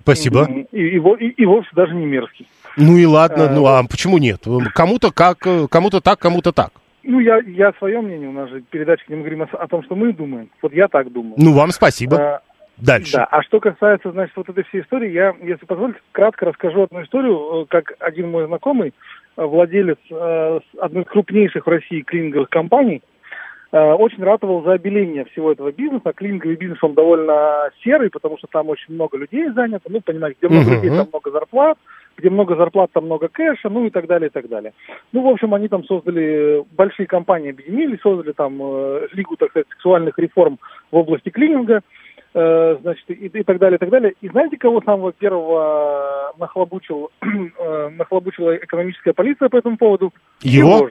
Спасибо. 0.00 0.48
И, 0.72 0.78
и, 0.78 0.98
и, 0.98 1.28
и 1.28 1.46
вовсе 1.46 1.70
даже 1.74 1.94
не 1.94 2.06
мерзкий. 2.06 2.46
Ну 2.76 2.96
и 2.96 3.04
ладно, 3.04 3.50
ну 3.50 3.66
а 3.66 3.82
почему 3.82 4.18
нет? 4.18 4.42
Кому-то 4.74 5.10
как, 5.12 5.38
кому-то 5.70 6.00
так, 6.00 6.18
кому-то 6.18 6.52
так. 6.52 6.70
Ну, 7.06 7.20
я, 7.20 7.38
я 7.46 7.72
свое 7.78 8.00
мнение, 8.00 8.28
у 8.28 8.32
нас 8.32 8.48
же 8.48 8.62
передача, 8.62 9.04
где 9.06 9.16
мы 9.16 9.22
говорим 9.22 9.42
о, 9.42 9.44
о 9.44 9.68
том, 9.68 9.82
что 9.84 9.94
мы 9.94 10.12
думаем. 10.14 10.48
Вот 10.62 10.72
я 10.72 10.88
так 10.88 11.12
думаю. 11.12 11.34
Ну, 11.36 11.52
вам 11.52 11.70
спасибо. 11.70 12.16
А, 12.16 12.40
Дальше. 12.76 13.12
Да, 13.12 13.24
а 13.30 13.42
что 13.42 13.60
касается, 13.60 14.10
значит, 14.10 14.34
вот 14.36 14.48
этой 14.48 14.64
всей 14.64 14.80
истории, 14.80 15.10
я, 15.12 15.34
если 15.42 15.64
позволите, 15.66 16.00
кратко 16.12 16.46
расскажу 16.46 16.82
одну 16.82 17.02
историю, 17.02 17.62
э, 17.62 17.66
как 17.68 17.92
один 18.00 18.30
мой 18.30 18.46
знакомый, 18.46 18.94
э, 19.36 19.44
владелец 19.44 19.98
э, 20.10 20.60
одной 20.80 21.02
из 21.04 21.08
крупнейших 21.08 21.66
в 21.66 21.70
России 21.70 22.00
клининговых 22.00 22.48
компаний, 22.48 23.02
очень 23.74 24.22
ратовал 24.22 24.62
за 24.62 24.72
обеление 24.72 25.24
всего 25.24 25.50
этого 25.50 25.72
бизнеса. 25.72 26.12
Клининговый 26.14 26.56
бизнес, 26.56 26.78
он 26.82 26.94
довольно 26.94 27.70
серый, 27.82 28.08
потому 28.08 28.38
что 28.38 28.46
там 28.46 28.68
очень 28.68 28.94
много 28.94 29.18
людей 29.18 29.50
занято. 29.50 29.88
Ну, 29.88 30.00
понимаете, 30.00 30.38
где 30.40 30.48
много 30.48 30.74
людей, 30.74 30.90
там 30.90 31.08
много 31.10 31.30
зарплат, 31.32 31.76
где 32.16 32.30
много 32.30 32.56
зарплат, 32.56 32.90
там 32.92 33.06
много 33.06 33.28
кэша, 33.28 33.68
ну 33.68 33.86
и 33.86 33.90
так 33.90 34.06
далее, 34.06 34.28
и 34.28 34.32
так 34.32 34.48
далее. 34.48 34.74
Ну, 35.12 35.22
в 35.22 35.28
общем, 35.28 35.54
они 35.54 35.68
там 35.68 35.84
создали, 35.84 36.64
большие 36.72 37.06
компании 37.06 37.50
объединились, 37.50 38.00
создали 38.00 38.32
там 38.32 38.60
э, 38.62 39.08
лигу, 39.12 39.36
так 39.36 39.50
сказать, 39.50 39.66
сексуальных 39.70 40.18
реформ 40.18 40.58
в 40.92 40.96
области 40.96 41.30
клининга, 41.30 41.80
э, 42.34 42.76
значит, 42.80 43.10
и, 43.10 43.26
и 43.26 43.42
так 43.42 43.58
далее, 43.58 43.76
и 43.76 43.80
так 43.80 43.90
далее. 43.90 44.14
И 44.20 44.28
знаете, 44.28 44.56
кого 44.56 44.82
самого 44.82 45.12
первого 45.12 46.32
нахлобучил, 46.38 47.10
э, 47.22 47.88
нахлобучила 47.88 48.56
экономическая 48.56 49.12
полиция 49.12 49.48
по 49.48 49.56
этому 49.56 49.76
поводу? 49.76 50.12
Его? 50.42 50.76
Его 50.76 50.90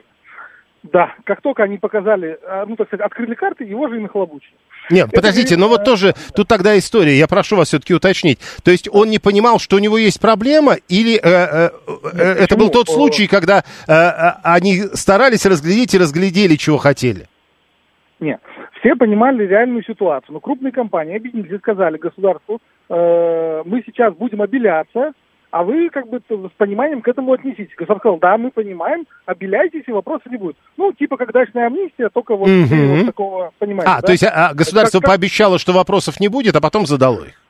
да, 0.84 1.14
как 1.24 1.40
только 1.40 1.62
они 1.62 1.78
показали, 1.78 2.38
а, 2.46 2.66
ну, 2.66 2.76
так 2.76 2.88
сказать, 2.88 3.06
открыли 3.06 3.34
карты, 3.34 3.64
его 3.64 3.88
же 3.88 3.96
и 3.96 4.00
нахлобучили. 4.00 4.54
Нет, 4.90 5.08
это 5.08 5.16
подождите, 5.16 5.56
но 5.56 5.64
ну 5.64 5.68
вот 5.70 5.84
тоже, 5.84 6.12
тут 6.36 6.46
тогда 6.46 6.76
история, 6.76 7.16
я 7.16 7.26
прошу 7.26 7.56
вас 7.56 7.68
все-таки 7.68 7.94
уточнить. 7.94 8.38
То 8.62 8.70
есть 8.70 8.86
он 8.92 9.08
не 9.08 9.18
понимал, 9.18 9.58
что 9.58 9.76
у 9.76 9.78
него 9.78 9.96
есть 9.96 10.20
проблема, 10.20 10.74
или 10.88 11.16
э, 11.16 11.20
э, 11.22 11.70
э, 12.12 12.18
это 12.44 12.56
был 12.56 12.68
тот 12.68 12.88
случай, 12.90 13.26
когда 13.26 13.64
э, 13.88 13.92
э, 13.92 14.32
они 14.44 14.82
старались 14.92 15.46
разглядеть 15.46 15.94
и 15.94 15.98
разглядели, 15.98 16.56
чего 16.56 16.76
хотели? 16.76 17.28
Нет, 18.20 18.40
все 18.78 18.94
понимали 18.94 19.46
реальную 19.46 19.82
ситуацию. 19.84 20.34
Но 20.34 20.40
крупные 20.40 20.72
компании 20.72 21.16
объединились 21.16 21.52
и 21.52 21.58
сказали 21.58 21.96
государству, 21.96 22.60
э, 22.90 23.62
мы 23.64 23.82
сейчас 23.86 24.14
будем 24.14 24.42
обеляться, 24.42 25.12
а 25.54 25.62
вы 25.62 25.88
как 25.88 26.08
бы 26.08 26.20
с 26.28 26.56
пониманием 26.56 27.00
к 27.00 27.06
этому 27.06 27.32
отнеситесь. 27.32 27.76
Государство 27.76 28.00
сказал, 28.00 28.18
да, 28.18 28.36
мы 28.36 28.50
понимаем, 28.50 29.06
обеляйтесь, 29.24 29.84
и 29.86 29.92
вопросов 29.92 30.26
не 30.26 30.36
будет. 30.36 30.56
Ну, 30.76 30.92
типа, 30.92 31.16
как 31.16 31.30
дачная 31.32 31.68
амнистия, 31.68 32.08
только 32.08 32.34
вот, 32.34 32.48
mm-hmm. 32.48 32.96
вот 32.96 33.06
такого, 33.06 33.52
понимаете. 33.60 33.92
А, 33.92 34.00
да? 34.00 34.02
то 34.02 34.10
есть 34.10 34.24
а, 34.24 34.52
государство 34.52 34.98
как, 34.98 35.10
пообещало, 35.10 35.60
что 35.60 35.72
вопросов 35.72 36.18
не 36.18 36.26
будет, 36.26 36.56
а 36.56 36.60
потом 36.60 36.86
задало 36.86 37.26
их. 37.26 37.40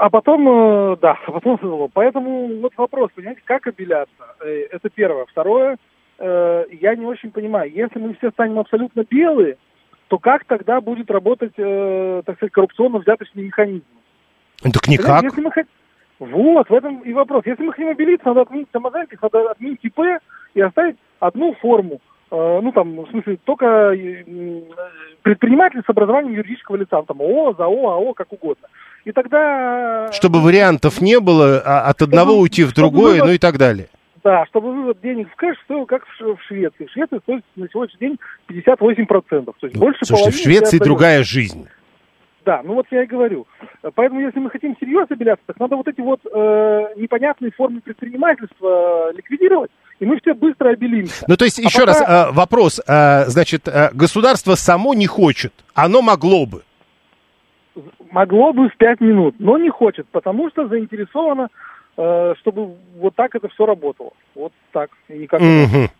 А 0.00 0.10
потом, 0.10 0.48
э, 0.48 0.96
да, 1.00 1.16
а 1.28 1.30
потом 1.30 1.60
задало. 1.62 1.88
Поэтому 1.94 2.60
вот 2.60 2.72
вопрос, 2.76 3.10
понимаете, 3.14 3.42
как 3.44 3.68
обеляться? 3.68 4.12
Э, 4.44 4.66
это 4.72 4.90
первое. 4.90 5.24
Второе, 5.26 5.76
я 6.18 6.96
не 6.96 7.06
очень 7.06 7.30
понимаю, 7.30 7.70
если 7.70 8.00
мы 8.00 8.14
все 8.14 8.32
станем 8.32 8.58
абсолютно 8.58 9.04
белые, 9.08 9.58
то 10.08 10.18
как 10.18 10.44
тогда 10.44 10.80
будет 10.80 11.08
работать, 11.08 11.54
так 11.54 12.36
сказать, 12.36 12.52
коррупционно-взяточный 12.52 13.44
механизм? 13.44 13.84
Так 14.60 14.88
никак. 14.88 15.22
Если 15.22 15.40
мы, 15.40 15.50
вот, 16.24 16.68
в 16.68 16.74
этом 16.74 17.00
и 17.00 17.12
вопрос. 17.12 17.44
Если 17.46 17.62
мы 17.62 17.72
хотим 17.72 17.88
обелиться, 17.88 18.28
надо 18.28 18.42
отменить 18.42 18.68
самозанятых, 18.72 19.20
надо 19.22 19.50
отменить 19.50 19.80
ИП 19.82 20.00
и 20.54 20.60
оставить 20.60 20.96
одну 21.20 21.54
форму. 21.54 22.00
Э, 22.30 22.60
ну, 22.62 22.72
там, 22.72 22.96
в 22.96 23.10
смысле, 23.10 23.38
только 23.44 23.66
э, 23.94 24.24
предприниматель 25.22 25.82
с 25.86 25.90
образованием 25.90 26.34
юридического 26.34 26.76
лица, 26.76 27.02
там, 27.02 27.20
ООО, 27.20 27.54
ЗАО, 27.54 27.90
АО, 27.90 28.14
как 28.14 28.32
угодно. 28.32 28.68
И 29.04 29.12
тогда... 29.12 30.10
Чтобы 30.12 30.40
вариантов 30.40 31.00
не 31.00 31.20
было, 31.20 31.62
а 31.64 31.88
от 31.88 32.02
одного 32.02 32.30
чтобы, 32.30 32.42
уйти 32.42 32.64
в 32.64 32.72
другое, 32.72 33.14
вывод, 33.14 33.26
ну 33.26 33.32
и 33.32 33.38
так 33.38 33.58
далее. 33.58 33.88
Да, 34.24 34.46
чтобы 34.46 34.72
вывод 34.72 35.00
денег 35.02 35.30
в 35.30 35.36
кэш 35.36 35.56
стоил 35.64 35.84
как 35.84 36.02
в 36.06 36.38
Швеции. 36.48 36.86
В 36.86 36.90
Швеции 36.90 37.18
стоит 37.22 37.44
на 37.56 37.68
сегодняшний 37.68 38.08
день 38.08 38.18
58%. 38.48 39.44
То 39.44 39.66
есть 39.66 39.76
больше 39.76 40.04
Слушайте, 40.04 40.30
в 40.30 40.42
Швеции 40.42 40.78
другая 40.78 41.22
жизнь. 41.22 41.68
Да, 42.44 42.60
ну 42.62 42.74
вот 42.74 42.86
я 42.90 43.02
и 43.04 43.06
говорю. 43.06 43.46
Поэтому, 43.94 44.20
если 44.20 44.38
мы 44.38 44.50
хотим 44.50 44.76
серьезно 44.78 45.14
обеляться, 45.16 45.44
так 45.46 45.58
надо 45.58 45.76
вот 45.76 45.88
эти 45.88 46.00
вот 46.00 46.20
э, 46.26 46.86
непонятные 46.96 47.52
формы 47.52 47.80
предпринимательства 47.80 49.10
э, 49.10 49.16
ликвидировать, 49.16 49.70
и 49.98 50.04
мы 50.04 50.20
все 50.20 50.34
быстро 50.34 50.70
обелимся. 50.70 51.24
Ну, 51.26 51.36
то 51.36 51.46
есть, 51.46 51.58
а 51.58 51.62
еще 51.62 51.86
пока... 51.86 51.92
раз, 51.92 52.02
э, 52.02 52.32
вопрос. 52.32 52.80
Э, 52.86 53.24
значит, 53.28 53.66
э, 53.66 53.90
государство 53.94 54.56
само 54.56 54.92
не 54.92 55.06
хочет, 55.06 55.52
оно 55.74 56.02
могло 56.02 56.44
бы. 56.44 56.62
Могло 58.10 58.52
бы 58.52 58.68
в 58.68 58.76
пять 58.76 59.00
минут, 59.00 59.36
но 59.38 59.56
не 59.56 59.70
хочет, 59.70 60.06
потому 60.08 60.50
что 60.50 60.68
заинтересовано, 60.68 61.48
э, 61.96 62.34
чтобы 62.40 62.76
вот 62.98 63.14
так 63.14 63.34
это 63.34 63.48
все 63.48 63.64
работало. 63.64 64.12
Вот 64.34 64.52
так, 64.72 64.90
и 65.08 65.14
никак 65.14 65.40
mm-hmm. 65.40 65.90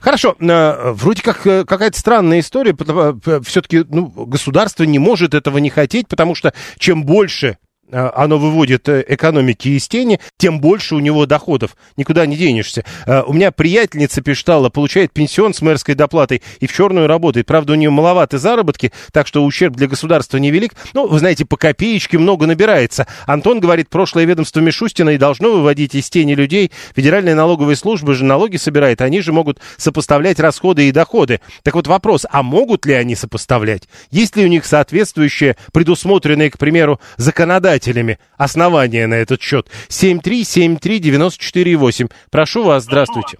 Хорошо, 0.00 0.36
э, 0.38 0.92
вроде 0.92 1.22
как 1.22 1.46
э, 1.46 1.64
какая-то 1.64 1.98
странная 1.98 2.40
история, 2.40 2.74
э, 2.78 3.40
все-таки 3.44 3.84
ну, 3.88 4.06
государство 4.06 4.84
не 4.84 4.98
может 4.98 5.34
этого 5.34 5.58
не 5.58 5.70
хотеть, 5.70 6.08
потому 6.08 6.34
что 6.34 6.52
чем 6.78 7.04
больше 7.04 7.58
оно 7.94 8.38
выводит 8.38 8.88
э, 8.88 9.04
экономики 9.06 9.68
из 9.68 9.86
тени, 9.86 10.18
тем 10.36 10.60
больше 10.60 10.96
у 10.96 10.98
него 10.98 11.26
доходов. 11.26 11.76
Никуда 11.96 12.26
не 12.26 12.36
денешься. 12.36 12.84
Э, 13.06 13.22
у 13.22 13.32
меня 13.32 13.52
приятельница 13.52 14.20
пиштала, 14.20 14.68
получает 14.68 15.12
пенсион 15.12 15.54
с 15.54 15.62
мэрской 15.62 15.94
доплатой 15.94 16.42
и 16.58 16.66
в 16.66 16.72
черную 16.72 17.06
работает. 17.06 17.46
Правда, 17.46 17.74
у 17.74 17.76
нее 17.76 17.90
маловаты 17.90 18.38
заработки, 18.38 18.92
так 19.12 19.28
что 19.28 19.44
ущерб 19.44 19.76
для 19.76 19.86
государства 19.86 20.38
невелик. 20.38 20.74
Ну, 20.92 21.06
вы 21.06 21.20
знаете, 21.20 21.44
по 21.44 21.56
копеечке 21.56 22.18
много 22.18 22.46
набирается. 22.46 23.06
Антон 23.26 23.60
говорит, 23.60 23.88
прошлое 23.88 24.24
ведомство 24.24 24.58
Мишустина 24.58 25.10
и 25.10 25.18
должно 25.18 25.52
выводить 25.52 25.94
из 25.94 26.10
тени 26.10 26.34
людей. 26.34 26.72
Федеральная 26.96 27.36
налоговая 27.36 27.76
служба 27.76 28.14
же 28.14 28.24
налоги 28.24 28.56
собирает. 28.56 29.02
Они 29.02 29.20
же 29.20 29.32
могут 29.32 29.60
сопоставлять 29.76 30.40
расходы 30.40 30.88
и 30.88 30.92
доходы. 30.92 31.40
Так 31.62 31.74
вот 31.74 31.86
вопрос, 31.86 32.26
а 32.28 32.42
могут 32.42 32.86
ли 32.86 32.94
они 32.94 33.14
сопоставлять? 33.14 33.84
Есть 34.10 34.36
ли 34.36 34.44
у 34.44 34.48
них 34.48 34.64
соответствующие, 34.64 35.56
предусмотренные, 35.72 36.50
к 36.50 36.58
примеру, 36.58 37.00
законодательные 37.18 37.83
избирателями 37.84 38.18
основания 38.36 39.06
на 39.06 39.14
этот 39.14 39.40
счет. 39.42 39.68
7373948. 39.88 42.10
Прошу 42.30 42.64
вас, 42.64 42.82
здравствуйте. 42.84 43.38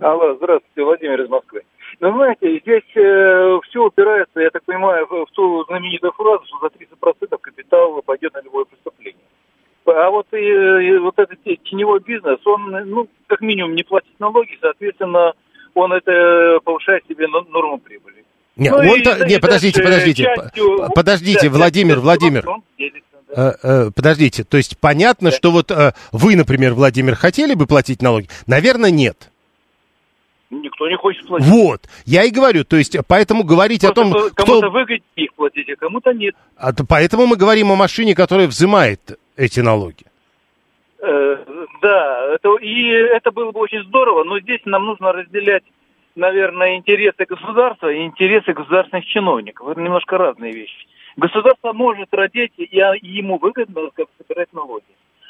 Алло, 0.00 0.36
здравствуйте, 0.36 0.84
Владимир 0.84 1.20
из 1.22 1.28
Москвы. 1.28 1.62
Ну, 2.00 2.12
знаете, 2.14 2.58
здесь 2.60 2.96
э, 2.96 3.58
все 3.68 3.84
упирается, 3.84 4.40
я 4.40 4.48
так 4.50 4.64
понимаю, 4.64 5.06
в 5.06 5.26
ту 5.32 5.64
знаменитую 5.66 6.12
фразу, 6.12 6.44
что 6.46 6.58
за 6.60 6.66
30% 6.66 7.38
капитал 7.40 8.02
пойдет 8.02 8.34
на 8.34 8.42
любое 8.42 8.64
преступление. 8.64 9.22
А 9.86 10.10
вот, 10.10 10.26
и, 10.32 10.38
и 10.38 10.98
вот 10.98 11.16
этот 11.18 11.38
теневой 11.44 12.00
бизнес, 12.00 12.44
он, 12.44 12.72
ну, 12.90 13.06
как 13.28 13.40
минимум, 13.40 13.76
не 13.76 13.84
платит 13.84 14.18
налоги, 14.18 14.58
соответственно, 14.60 15.34
он 15.74 15.92
это 15.92 16.58
повышает 16.64 17.06
себе 17.06 17.28
норму 17.28 17.78
прибыли. 17.78 18.24
Нет, 18.56 18.72
ну, 18.72 18.78
он-то... 18.92 19.24
Не, 19.26 19.38
подождите, 19.38 19.82
подождите. 19.82 20.24
Частью, 20.24 20.88
подождите, 20.94 21.48
да, 21.48 21.56
Владимир, 21.56 22.00
Владимир. 22.00 22.44
Э, 23.34 23.52
э, 23.62 23.90
подождите, 23.94 24.44
то 24.44 24.58
есть 24.58 24.78
понятно, 24.78 25.30
да. 25.30 25.36
что 25.36 25.50
вот 25.50 25.70
э, 25.70 25.92
вы, 26.12 26.36
например, 26.36 26.74
Владимир, 26.74 27.14
хотели 27.14 27.54
бы 27.54 27.66
платить 27.66 28.02
налоги? 28.02 28.28
Наверное, 28.46 28.90
нет. 28.90 29.30
Никто 30.50 30.86
не 30.86 30.96
хочет 30.96 31.26
платить. 31.26 31.48
Вот, 31.48 31.80
я 32.04 32.24
и 32.24 32.30
говорю, 32.30 32.64
то 32.64 32.76
есть, 32.76 32.94
поэтому 33.08 33.42
говорить 33.42 33.84
о 33.84 33.94
том, 33.94 34.10
Просто 34.10 34.34
кто... 34.34 34.44
Кому-то 34.44 34.68
выгоднее 34.68 35.00
их 35.16 35.32
платить, 35.32 35.68
а 35.70 35.76
кому-то 35.76 36.12
нет. 36.12 36.34
А 36.56 36.74
то- 36.74 36.84
Поэтому 36.84 37.26
мы 37.26 37.36
говорим 37.36 37.72
о 37.72 37.76
машине, 37.76 38.14
которая 38.14 38.46
взимает 38.48 39.18
эти 39.36 39.60
налоги. 39.60 40.04
Э, 40.98 41.36
да, 41.80 42.34
это, 42.34 42.54
и 42.60 42.84
это 42.90 43.30
было 43.30 43.50
бы 43.50 43.60
очень 43.60 43.82
здорово, 43.84 44.24
но 44.24 44.40
здесь 44.40 44.60
нам 44.66 44.84
нужно 44.84 45.12
разделять, 45.12 45.64
наверное, 46.16 46.76
интересы 46.76 47.24
государства 47.24 47.90
и 47.90 48.04
интересы 48.04 48.52
государственных 48.52 49.06
чиновников. 49.06 49.68
Это 49.68 49.80
немножко 49.80 50.18
разные 50.18 50.52
вещи. 50.52 50.86
Государство 51.16 51.72
может 51.72 52.08
родить, 52.12 52.52
и 52.56 52.68
ему 53.02 53.38
выгодно 53.38 53.90
как 53.94 54.06
собирать 54.18 54.52
налоги. 54.52 54.84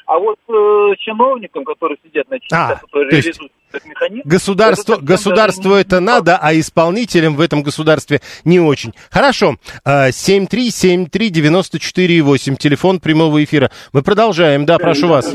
А 0.05 0.19
вот 0.19 0.37
э, 0.49 0.95
чиновникам, 0.99 1.63
которые 1.63 1.97
сидят 2.03 2.29
на 2.29 2.37
частях, 2.37 2.71
А, 2.71 2.75
которые 2.75 3.09
то 3.09 3.15
есть 3.15 3.27
реализуют 3.27 3.53
этот 3.71 3.85
механизм, 3.87 4.27
Государство, 4.27 4.93
это 4.95 5.03
государству 5.03 5.69
даже 5.69 5.81
это 5.81 6.01
надо, 6.01 6.37
а 6.41 6.53
исполнителям 6.53 7.35
в 7.35 7.41
этом 7.41 7.63
государстве 7.63 8.19
не 8.43 8.59
очень. 8.59 8.91
Хорошо. 9.09 9.55
А, 9.85 10.09
7373948, 10.09 12.57
телефон 12.57 12.99
прямого 12.99 13.41
эфира. 13.43 13.71
Мы 13.93 14.01
продолжаем. 14.03 14.65
Да, 14.65 14.77
прошу 14.77 15.07
вас. 15.07 15.33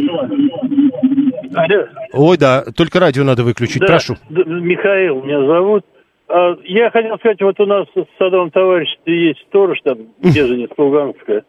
Ой, 2.13 2.39
да, 2.39 2.65
только 2.77 3.01
радио 3.01 3.25
надо 3.25 3.43
выключить. 3.45 3.81
Да, 3.81 3.87
Прошу. 3.87 4.17
Михаил 4.29 5.23
меня 5.23 5.47
зовут. 5.47 5.85
А, 6.29 6.57
Я 6.65 6.91
хотел 6.91 7.17
сказать, 7.19 7.41
вот 7.41 7.59
у 7.61 7.67
нас 7.67 7.87
с 7.95 8.19
садовым 8.19 8.51
товариществом 8.51 9.13
есть 9.15 9.41
сторож 9.49 9.79
там, 9.83 9.99
беженец 10.23 10.71
Луганска. 10.77 11.45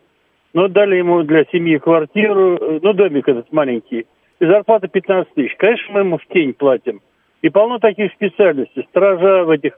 Но 0.53 0.67
дали 0.67 0.95
ему 0.95 1.21
для 1.23 1.45
семьи 1.51 1.77
квартиру, 1.77 2.57
э, 2.57 2.79
ну, 2.81 2.93
домик 2.93 3.27
этот 3.27 3.51
маленький. 3.51 4.07
И 4.39 4.45
зарплата 4.45 4.87
15 4.87 5.33
тысяч. 5.33 5.55
Конечно, 5.57 5.93
мы 5.93 5.99
ему 5.99 6.17
в 6.17 6.25
тень 6.33 6.53
платим. 6.53 7.01
И 7.41 7.49
полно 7.49 7.77
таких 7.79 8.11
специальностей. 8.13 8.87
Стража 8.89 9.43
в 9.43 9.49
этих, 9.49 9.77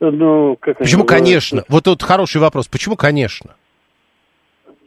ну, 0.00 0.56
как 0.58 0.78
Почему, 0.78 1.04
конечно? 1.04 1.64
Вот 1.68 1.84
тут 1.84 2.02
хороший 2.02 2.40
вопрос. 2.40 2.66
Почему, 2.66 2.96
конечно? 2.96 3.54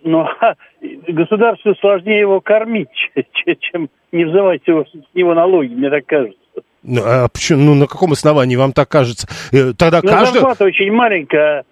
Ну, 0.04 0.28
государству 1.08 1.76
сложнее 1.76 2.20
его 2.20 2.42
кормить, 2.42 2.90
чем 3.60 3.90
не 4.12 4.26
взывать 4.26 4.62
его, 4.66 4.84
с 4.84 5.16
него 5.16 5.34
налоги, 5.34 5.74
мне 5.74 5.90
так 5.90 6.06
кажется. 6.06 6.43
Ну, 6.84 7.02
а 7.04 7.28
почему, 7.30 7.62
ну, 7.64 7.76
на 7.76 7.88
каком 7.88 8.12
основании 8.12 8.56
вам 8.56 8.74
так 8.74 8.90
кажется? 8.90 9.28
Э, 9.52 9.74
Тогда 9.78 10.02
Но 10.04 10.10
каждый... 10.10 10.34
зарплата 10.40 10.66
очень 10.66 10.92
маленькая, 10.92 11.64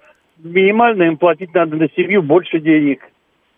минимально 0.44 1.04
им 1.04 1.18
платить 1.18 1.54
надо 1.54 1.76
на 1.76 1.88
семью 1.96 2.22
больше 2.24 2.60
денег. 2.60 3.00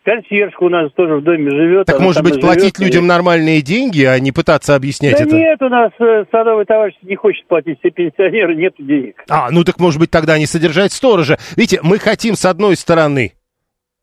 Консьержка 0.04 0.64
у 0.64 0.70
нас 0.70 0.92
тоже 0.94 1.16
в 1.16 1.24
доме 1.24 1.50
живет. 1.50 1.86
Так, 1.86 2.00
может 2.02 2.24
быть, 2.24 2.36
и 2.36 2.42
платить 2.42 2.76
живет, 2.76 2.80
и- 2.80 2.84
людям 2.86 3.08
нормальные 3.08 3.62
деньги, 3.62 4.04
а 4.04 4.20
не 4.20 4.34
пытаться 4.34 4.76
объяснять 4.76 5.18
Да 5.18 5.24
это? 5.24 5.36
нет, 5.36 5.62
у 5.62 5.70
нас 5.70 5.92
э, 6.00 6.26
садовый 6.30 6.66
товарищ 6.66 6.96
не 7.04 7.16
хочет 7.16 7.48
платить, 7.48 7.80
все 7.80 7.90
пенсионеры, 7.90 8.54
нет 8.56 8.74
денег. 8.78 9.24
А, 9.30 9.50
ну 9.50 9.64
так, 9.64 9.80
может 9.80 10.00
быть, 10.02 10.12
тогда 10.12 10.38
не 10.38 10.46
содержать 10.46 10.92
сторожа. 10.92 11.38
Видите, 11.56 11.80
мы 11.84 12.00
хотим, 12.00 12.36
с 12.36 12.44
одной 12.46 12.76
стороны, 12.76 13.32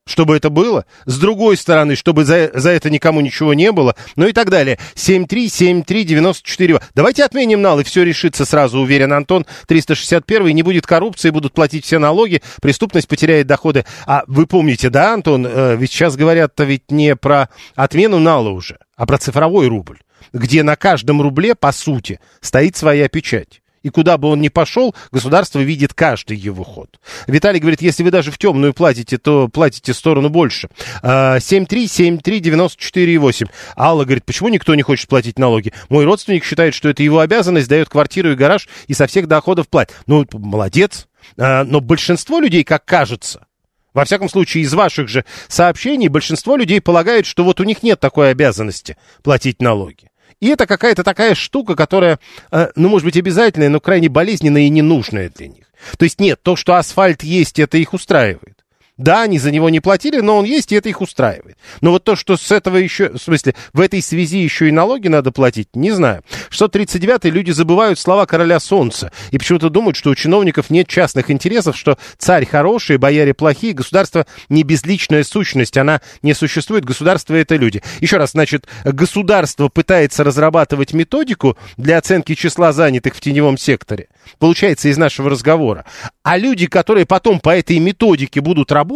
чтобы 0.07 0.37
это 0.37 0.51
было, 0.51 0.85
с 1.07 1.19
другой 1.19 1.57
стороны, 1.57 1.95
чтобы 1.95 2.25
за, 2.25 2.51
за 2.55 2.71
это 2.71 2.91
никому 2.91 3.21
ничего 3.21 3.55
не 3.55 3.73
было, 3.73 3.95
ну 4.17 4.27
и 4.27 4.33
так 4.33 4.51
далее. 4.51 4.79
7373948. 4.95 6.83
Давайте 6.95 7.25
отменим 7.25 7.63
нал, 7.63 7.81
и 7.81 7.85
все 7.85 8.03
решится 8.05 8.45
сразу, 8.45 8.81
уверен 8.81 9.13
Антон. 9.13 9.47
361 9.67 10.55
не 10.55 10.63
будет 10.63 10.87
коррупции, 10.87 11.31
будут 11.31 11.53
платить 11.53 11.85
все 11.85 11.99
налоги, 11.99 12.43
преступность 12.61 13.09
потеряет 13.09 13.47
доходы. 13.47 13.85
А 14.07 14.25
вы 14.27 14.47
помните, 14.47 14.91
да, 14.91 15.15
Антон, 15.15 15.47
э, 15.47 15.77
ведь 15.77 15.91
сейчас 15.93 16.17
говорят-то 16.17 16.65
ведь 16.65 16.91
не 16.91 17.15
про 17.17 17.49
отмену 17.75 18.19
нала 18.19 18.49
уже, 18.51 18.79
а 18.97 19.07
про 19.07 19.19
цифровой 19.19 19.69
рубль, 19.69 20.01
где 20.33 20.63
на 20.63 20.77
каждом 20.77 21.23
рубле, 21.23 21.55
по 21.55 21.73
сути, 21.73 22.21
стоит 22.41 22.77
своя 22.77 23.09
печать. 23.09 23.63
И 23.83 23.89
куда 23.89 24.19
бы 24.19 24.29
он 24.29 24.41
ни 24.41 24.49
пошел, 24.49 24.95
государство 25.11 25.59
видит 25.61 25.95
каждый 25.95 26.37
его 26.37 26.63
ход. 26.65 27.01
Виталий 27.27 27.61
говорит, 27.61 27.81
если 27.81 28.03
вы 28.03 28.11
даже 28.11 28.31
в 28.31 28.37
темную 28.39 28.75
платите, 28.75 29.17
то 29.19 29.49
платите 29.49 29.95
сторону 29.95 30.29
больше. 30.29 30.69
А, 31.03 31.39
7373948. 31.39 33.49
Алла 33.77 34.05
говорит, 34.05 34.25
почему 34.25 34.49
никто 34.49 34.75
не 34.75 34.83
хочет 34.83 35.09
платить 35.09 35.39
налоги? 35.39 35.73
Мой 35.89 36.05
родственник 36.05 36.45
считает, 36.45 36.75
что 36.75 36.91
это 36.91 37.03
его 37.03 37.21
обязанность, 37.21 37.69
дает 37.69 37.89
квартиру 37.89 38.33
и 38.33 38.37
гараж 38.37 38.69
и 38.87 38.95
со 38.95 39.07
всех 39.07 39.29
доходов 39.29 39.69
платит. 39.69 39.95
Ну, 40.07 40.27
молодец. 40.33 41.09
А, 41.37 41.65
но 41.65 41.81
большинство 41.81 42.39
людей, 42.39 42.65
как 42.65 42.85
кажется, 42.85 43.47
во 43.93 44.05
всяком 44.05 44.29
случае, 44.29 44.65
из 44.65 44.73
ваших 44.73 45.09
же 45.09 45.25
сообщений 45.49 46.09
большинство 46.09 46.57
людей 46.57 46.81
полагает, 46.81 47.27
что 47.27 47.45
вот 47.45 47.61
у 47.61 47.65
них 47.65 47.83
нет 47.83 47.99
такой 47.99 48.31
обязанности 48.31 48.97
платить 49.23 49.61
налоги. 49.61 50.10
И 50.41 50.49
это 50.49 50.67
какая-то 50.67 51.05
такая 51.05 51.35
штука, 51.35 51.77
которая, 51.77 52.19
э, 52.51 52.69
ну, 52.75 52.89
может 52.89 53.05
быть, 53.05 53.17
обязательная, 53.17 53.69
но 53.69 53.81
крайне 53.81 54.09
болезненная 54.09 54.63
и 54.63 54.71
ненужная 54.71 55.31
для 55.31 55.49
них. 55.49 55.67
То 55.99 56.05
есть 56.05 56.21
нет, 56.21 56.41
то, 56.43 56.57
что 56.57 56.75
асфальт 56.75 57.23
есть, 57.23 57.59
это 57.59 57.79
их 57.79 57.93
устраивает. 57.93 58.60
Да, 59.01 59.23
они 59.23 59.39
за 59.39 59.51
него 59.51 59.71
не 59.71 59.81
платили, 59.81 60.21
но 60.21 60.37
он 60.37 60.45
есть, 60.45 60.73
и 60.73 60.75
это 60.75 60.91
их 60.91 61.01
устраивает. 61.01 61.57
Но 61.81 61.91
вот 61.91 62.05
то, 62.05 62.17
что 62.17 62.37
с 62.37 62.53
этого 62.53 62.77
еще, 62.77 63.09
в 63.09 63.19
смысле, 63.19 63.55
в 63.73 63.81
этой 63.81 64.03
связи 64.03 64.41
еще 64.41 64.69
и 64.69 64.73
налоги 64.73 65.09
надо 65.09 65.33
платить, 65.33 65.69
не 65.75 65.91
знаю. 65.91 66.23
639-й 66.51 67.31
люди 67.31 67.51
забывают 67.51 67.99
слова 67.99 68.27
короля 68.27 68.61
солнца 68.61 69.11
и 69.31 69.39
почему-то 69.39 69.71
думают, 69.71 69.97
что 69.97 70.11
у 70.11 70.15
чиновников 70.15 70.69
нет 70.69 70.87
частных 70.87 71.31
интересов, 71.31 71.79
что 71.79 71.97
царь 72.19 72.45
хороший, 72.45 72.99
бояре 72.99 73.33
плохие, 73.33 73.73
государство 73.73 74.27
не 74.51 74.65
безличная 74.65 75.25
сущность, 75.25 75.79
она 75.79 76.03
не 76.21 76.35
существует, 76.35 76.85
государство 76.85 77.35
это 77.35 77.57
люди. 77.57 77.83
Еще 78.01 78.19
раз, 78.19 78.33
значит, 78.33 78.67
государство 78.85 79.69
пытается 79.69 80.25
разрабатывать 80.25 80.93
методику 80.93 81.57
для 81.79 81.97
оценки 81.97 82.35
числа 82.35 82.75
занятых 82.75 83.15
в 83.15 83.21
теневом 83.23 83.57
секторе. 83.57 84.09
Получается 84.39 84.91
из 84.91 84.99
нашего 84.99 85.31
разговора. 85.31 85.87
А 86.23 86.37
люди, 86.37 86.67
которые 86.67 87.07
потом 87.07 87.41
по 87.41 87.57
этой 87.57 87.79
методике 87.79 88.43
будут 88.43 88.71
работать 88.71 88.90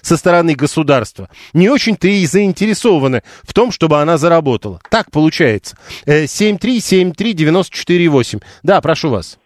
со 0.00 0.16
стороны 0.16 0.54
государства, 0.54 1.28
не 1.52 1.68
очень-то 1.68 2.08
и 2.08 2.24
заинтересованы 2.26 3.22
в 3.42 3.52
том, 3.52 3.70
чтобы 3.70 3.98
она 3.98 4.16
заработала. 4.16 4.80
Так 4.90 5.10
получается. 5.10 5.76
Э, 6.06 6.24
7373948. 6.24 8.40
Да, 8.62 8.80
прошу 8.80 9.10
вас. 9.10 9.38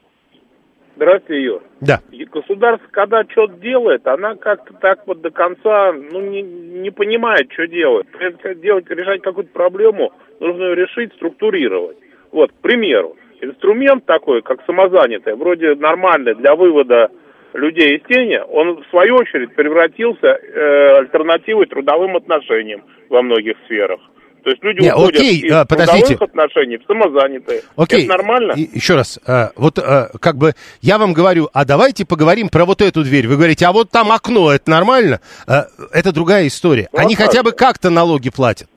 Здравствуйте, 0.98 1.44
Юр. 1.44 1.62
Да. 1.80 2.00
Государство, 2.32 2.88
когда 2.90 3.22
что-то 3.22 3.54
делает, 3.54 4.04
она 4.08 4.34
как-то 4.34 4.74
так 4.74 5.06
вот 5.06 5.20
до 5.20 5.30
конца, 5.30 5.92
ну, 5.92 6.20
не, 6.20 6.42
не 6.42 6.90
понимает, 6.90 7.52
что 7.52 7.68
делать. 7.68 8.08
Это 8.18 8.56
делать, 8.56 8.90
решать 8.90 9.22
какую-то 9.22 9.52
проблему, 9.52 10.12
нужно 10.40 10.64
ее 10.64 10.74
решить, 10.74 11.14
структурировать. 11.14 11.98
Вот, 12.32 12.50
к 12.50 12.56
примеру, 12.56 13.16
инструмент 13.40 14.06
такой, 14.06 14.42
как 14.42 14.64
самозанятый, 14.66 15.36
вроде 15.36 15.76
нормальный 15.76 16.34
для 16.34 16.56
вывода 16.56 17.12
людей 17.54 17.96
из 17.96 18.02
тени, 18.06 18.38
он 18.50 18.82
в 18.82 18.86
свою 18.90 19.16
очередь 19.16 19.54
превратился 19.54 20.26
э, 20.26 20.98
альтернативой 20.98 21.66
трудовым 21.66 22.16
отношениям 22.16 22.82
во 23.08 23.22
многих 23.22 23.56
сферах. 23.66 24.00
То 24.44 24.50
есть 24.50 24.62
люди 24.62 24.80
Не, 24.82 24.94
уходят 24.94 25.16
окей, 25.20 25.40
из 25.40 25.52
а, 25.52 25.64
подождите. 25.66 26.06
трудовых 26.16 26.22
отношений 26.30 26.76
в 26.78 26.84
самозанятые. 26.86 27.62
Окей. 27.76 28.04
Это 28.04 28.08
нормально? 28.16 28.52
И- 28.52 28.68
еще 28.72 28.94
раз, 28.94 29.18
э, 29.26 29.48
вот 29.56 29.78
э, 29.78 30.06
как 30.20 30.36
бы 30.36 30.52
я 30.80 30.96
вам 30.98 31.12
говорю, 31.12 31.48
а 31.52 31.64
давайте 31.64 32.06
поговорим 32.06 32.48
про 32.48 32.64
вот 32.64 32.80
эту 32.80 33.02
дверь. 33.02 33.26
Вы 33.26 33.36
говорите, 33.36 33.66
а 33.66 33.72
вот 33.72 33.90
там 33.90 34.12
окно, 34.12 34.52
это 34.52 34.70
нормально? 34.70 35.20
Э, 35.46 35.62
это 35.92 36.12
другая 36.14 36.46
история. 36.46 36.88
Ну, 36.92 36.98
Они 37.00 37.14
как 37.16 37.26
хотя 37.26 37.42
бы 37.42 37.52
как-то 37.52 37.90
налоги 37.90 38.30
платят. 38.30 38.68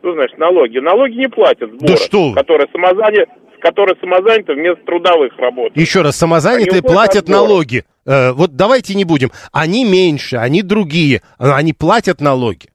Что 0.00 0.12
значит 0.14 0.38
налоги? 0.38 0.78
Налоги 0.78 1.14
не 1.14 1.28
платят 1.28 1.70
сборы, 1.70 1.86
Да 1.92 1.96
что 1.96 2.32
которые 2.34 2.68
самозаняты, 2.72 3.26
которые 3.66 3.96
самозаняты 4.00 4.54
вместо 4.54 4.84
трудовых 4.84 5.36
работ. 5.38 5.72
Еще 5.74 6.02
раз, 6.02 6.16
самозанятые 6.16 6.80
Они 6.80 6.82
платят 6.82 7.28
налоги. 7.28 7.84
Э, 8.04 8.32
вот 8.32 8.54
давайте 8.54 8.94
не 8.94 9.04
будем. 9.04 9.32
Они 9.52 9.84
меньше, 9.84 10.36
они 10.36 10.62
другие, 10.62 11.22
э, 11.38 11.50
они 11.50 11.72
платят 11.72 12.20
налоги. 12.20 12.68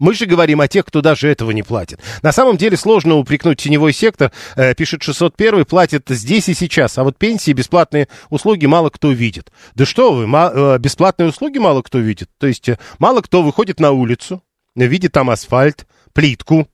Мы 0.00 0.14
же 0.14 0.26
говорим 0.26 0.60
о 0.60 0.66
тех, 0.66 0.84
кто 0.84 1.00
даже 1.00 1.28
этого 1.28 1.52
не 1.52 1.62
платит. 1.62 2.00
На 2.22 2.32
самом 2.32 2.56
деле 2.56 2.76
сложно 2.76 3.18
упрекнуть 3.18 3.60
теневой 3.60 3.92
сектор, 3.92 4.32
э, 4.56 4.74
пишет 4.74 5.04
601, 5.04 5.64
платит 5.64 6.08
здесь 6.08 6.48
и 6.48 6.54
сейчас, 6.54 6.98
а 6.98 7.04
вот 7.04 7.16
пенсии, 7.16 7.52
бесплатные 7.52 8.08
услуги 8.28 8.66
мало 8.66 8.90
кто 8.90 9.12
видит. 9.12 9.52
Да 9.76 9.86
что 9.86 10.12
вы, 10.12 10.24
э, 10.24 10.78
бесплатные 10.80 11.28
услуги 11.28 11.58
мало 11.58 11.82
кто 11.82 11.98
видит. 12.00 12.30
То 12.38 12.48
есть 12.48 12.68
э, 12.68 12.78
мало 12.98 13.20
кто 13.20 13.42
выходит 13.42 13.78
на 13.78 13.92
улицу, 13.92 14.42
видит 14.74 15.12
там 15.12 15.30
асфальт, 15.30 15.86
плитку 16.12 16.66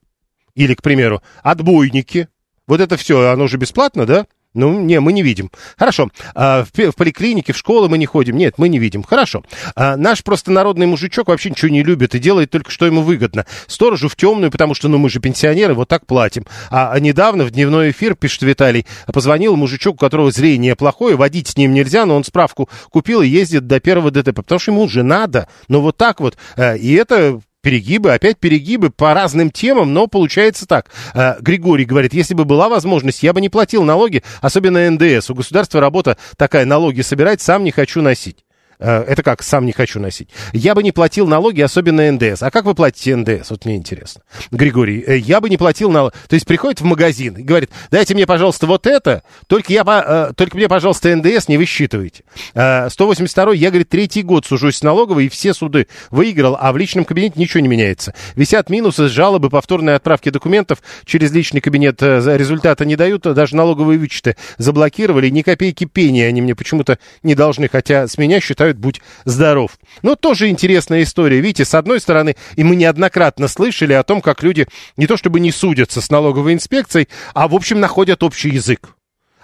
или, 0.54 0.72
к 0.72 0.80
примеру, 0.80 1.22
отбойники. 1.42 2.28
Вот 2.68 2.80
это 2.80 2.96
все, 2.96 3.30
оно 3.30 3.48
же 3.48 3.56
бесплатно, 3.56 4.06
да? 4.06 4.26
Ну, 4.54 4.80
не, 4.80 4.98
мы 4.98 5.12
не 5.12 5.22
видим. 5.22 5.50
Хорошо. 5.76 6.08
А, 6.34 6.64
в, 6.64 6.90
в 6.90 6.96
поликлинике, 6.96 7.52
в 7.52 7.56
школы 7.56 7.88
мы 7.88 7.98
не 7.98 8.06
ходим. 8.06 8.36
Нет, 8.36 8.54
мы 8.56 8.68
не 8.68 8.78
видим. 8.78 9.02
Хорошо. 9.02 9.44
А, 9.76 9.96
наш 9.96 10.24
просто 10.24 10.50
народный 10.50 10.86
мужичок 10.86 11.28
вообще 11.28 11.50
ничего 11.50 11.70
не 11.70 11.82
любит 11.82 12.14
и 12.14 12.18
делает 12.18 12.50
только, 12.50 12.70
что 12.70 12.86
ему 12.86 13.02
выгодно. 13.02 13.44
Сторожу 13.66 14.08
в 14.08 14.16
темную, 14.16 14.50
потому 14.50 14.74
что, 14.74 14.88
ну, 14.88 14.96
мы 14.96 15.10
же 15.10 15.20
пенсионеры, 15.20 15.74
вот 15.74 15.88
так 15.88 16.06
платим. 16.06 16.46
А, 16.70 16.92
а 16.92 16.98
недавно 16.98 17.44
в 17.44 17.50
дневной 17.50 17.90
эфир, 17.90 18.14
пишет 18.14 18.42
Виталий, 18.42 18.86
позвонил 19.12 19.54
мужичок, 19.54 19.96
у 19.96 19.98
которого 19.98 20.30
зрение 20.30 20.76
плохое, 20.76 21.14
водить 21.14 21.48
с 21.48 21.56
ним 21.56 21.74
нельзя, 21.74 22.06
но 22.06 22.16
он 22.16 22.24
справку 22.24 22.70
купил 22.90 23.20
и 23.20 23.28
ездит 23.28 23.66
до 23.66 23.80
первого 23.80 24.10
ДТП, 24.10 24.36
потому 24.36 24.58
что 24.58 24.72
ему 24.72 24.82
уже 24.82 25.02
надо. 25.02 25.48
Но 25.68 25.82
вот 25.82 25.98
так 25.98 26.20
вот. 26.20 26.38
А, 26.56 26.74
и 26.74 26.94
это 26.94 27.40
перегибы, 27.62 28.12
опять 28.12 28.38
перегибы 28.38 28.90
по 28.90 29.14
разным 29.14 29.50
темам, 29.50 29.92
но 29.92 30.06
получается 30.06 30.66
так. 30.66 30.90
Э, 31.14 31.36
Григорий 31.40 31.84
говорит, 31.84 32.14
если 32.14 32.34
бы 32.34 32.44
была 32.44 32.68
возможность, 32.68 33.22
я 33.22 33.32
бы 33.32 33.40
не 33.40 33.48
платил 33.48 33.84
налоги, 33.84 34.22
особенно 34.40 34.90
НДС. 34.90 35.30
У 35.30 35.34
государства 35.34 35.80
работа 35.80 36.16
такая, 36.36 36.64
налоги 36.64 37.00
собирать, 37.00 37.40
сам 37.40 37.64
не 37.64 37.70
хочу 37.70 38.02
носить. 38.02 38.44
Э, 38.78 39.02
Это 39.02 39.22
как, 39.22 39.42
сам 39.42 39.66
не 39.66 39.72
хочу 39.72 40.00
носить. 40.00 40.28
Я 40.52 40.74
бы 40.74 40.82
не 40.82 40.92
платил 40.92 41.26
налоги, 41.26 41.60
особенно 41.60 42.10
НДС. 42.12 42.42
А 42.42 42.50
как 42.50 42.64
вы 42.64 42.74
платите 42.74 43.16
НДС? 43.16 43.50
Вот 43.50 43.64
мне 43.64 43.76
интересно. 43.76 44.22
Григорий, 44.50 45.02
э, 45.06 45.18
я 45.18 45.40
бы 45.40 45.50
не 45.50 45.56
платил 45.56 45.90
налоги. 45.90 46.14
То 46.28 46.34
есть 46.34 46.46
приходит 46.46 46.80
в 46.80 46.84
магазин 46.84 47.34
и 47.34 47.42
говорит, 47.42 47.70
дайте 47.90 48.14
мне, 48.14 48.26
пожалуйста, 48.26 48.66
вот 48.66 48.86
это, 48.86 49.22
только, 49.46 49.72
я, 49.72 49.82
э, 49.86 50.32
только 50.34 50.56
мне, 50.56 50.68
пожалуйста, 50.68 51.14
НДС 51.14 51.48
не 51.48 51.56
высчитывайте. 51.58 52.22
Э, 52.54 52.88
182 52.90 53.54
я, 53.54 53.70
говорит, 53.70 53.88
третий 53.88 54.22
год 54.22 54.46
сужусь 54.46 54.76
с 54.76 54.82
налоговой 54.82 55.26
и 55.26 55.28
все 55.28 55.54
суды 55.54 55.88
выиграл, 56.10 56.56
а 56.60 56.72
в 56.72 56.76
личном 56.76 57.04
кабинете 57.04 57.34
ничего 57.38 57.60
не 57.60 57.68
меняется. 57.68 58.14
Висят 58.36 58.70
минусы, 58.70 59.08
жалобы, 59.08 59.50
повторные 59.50 59.96
отправки 59.96 60.30
документов 60.30 60.78
через 61.04 61.32
личный 61.32 61.60
кабинет 61.60 62.02
результата 62.02 62.84
не 62.84 62.96
дают, 62.96 63.26
а 63.26 63.34
даже 63.34 63.56
налоговые 63.56 63.98
вычеты 63.98 64.36
заблокировали, 64.58 65.28
ни 65.28 65.42
копейки 65.42 65.84
пения 65.84 66.28
они 66.28 66.42
мне 66.42 66.54
почему-то 66.54 66.98
не 67.22 67.34
должны, 67.34 67.68
хотя 67.68 68.06
с 68.06 68.18
меня 68.18 68.40
считают 68.40 68.67
«будь 68.76 69.00
здоров». 69.24 69.78
Но 70.02 70.14
тоже 70.14 70.48
интересная 70.48 71.02
история. 71.02 71.40
Видите, 71.40 71.64
с 71.64 71.74
одной 71.74 72.00
стороны, 72.00 72.36
и 72.56 72.64
мы 72.64 72.76
неоднократно 72.76 73.48
слышали 73.48 73.94
о 73.94 74.02
том, 74.02 74.20
как 74.20 74.42
люди 74.42 74.66
не 74.96 75.06
то 75.06 75.16
чтобы 75.16 75.40
не 75.40 75.50
судятся 75.50 76.00
с 76.00 76.10
налоговой 76.10 76.52
инспекцией, 76.52 77.08
а 77.34 77.48
в 77.48 77.54
общем 77.54 77.80
находят 77.80 78.22
общий 78.22 78.50
язык. 78.50 78.90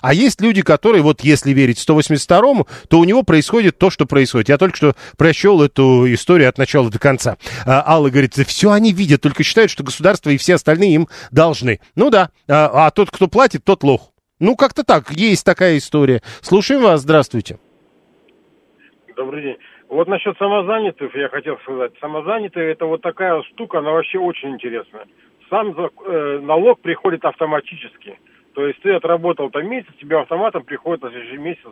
А 0.05 0.12
есть 0.12 0.43
люди, 0.43 0.61
которые, 0.61 1.01
вот 1.01 1.22
если 1.22 1.53
верить 1.53 1.79
182-му, 1.79 2.66
то 2.89 2.99
у 2.99 3.05
него 3.05 3.22
происходит 3.22 3.79
то, 3.79 3.89
что 3.89 4.05
происходит. 4.05 4.51
Я 4.51 4.59
только 4.59 4.77
что 4.77 4.95
прощел 5.16 5.62
эту 5.62 6.12
историю 6.12 6.51
от 6.51 6.59
начала 6.59 6.91
до 6.91 6.99
конца. 6.99 7.39
А, 7.64 7.83
Алла 7.91 8.11
говорит, 8.11 8.35
все 8.35 8.70
они 8.70 8.93
видят, 8.93 9.22
только 9.22 9.43
считают, 9.43 9.70
что 9.70 9.83
государство 9.83 10.29
и 10.29 10.37
все 10.37 10.57
остальные 10.57 10.93
им 10.93 11.09
должны. 11.31 11.81
Ну 11.95 12.11
да, 12.11 12.29
а, 12.47 12.87
а 12.87 12.91
тот, 12.91 13.11
кто 13.11 13.29
платит, 13.29 13.64
тот 13.64 13.83
лох. 13.83 14.11
Ну, 14.41 14.57
как-то 14.57 14.85
так, 14.85 15.11
есть 15.11 15.43
такая 15.43 15.79
история. 15.79 16.20
Слушаем 16.43 16.83
вас, 16.83 17.01
здравствуйте. 17.01 17.59
Добрый 19.16 19.42
день. 19.42 19.56
Вот 19.88 20.08
насчет 20.08 20.36
самозанятых 20.38 21.14
я 21.14 21.28
хотел 21.28 21.58
сказать. 21.58 21.92
Самозанятые 22.00 22.72
это 22.72 22.86
вот 22.86 23.02
такая 23.02 23.36
вот 23.36 23.46
штука, 23.46 23.78
она 23.78 23.92
вообще 23.92 24.18
очень 24.18 24.50
интересная. 24.50 25.06
Сам 25.50 25.74
э, 25.76 26.38
налог 26.42 26.80
приходит 26.80 27.24
автоматически. 27.24 28.18
То 28.54 28.66
есть 28.66 28.80
ты 28.82 28.92
отработал 28.92 29.50
там 29.50 29.68
месяц, 29.68 29.90
тебе 30.00 30.18
автоматом 30.18 30.64
приходит 30.64 31.02
на 31.02 31.10
следующий 31.10 31.38
месяц, 31.38 31.68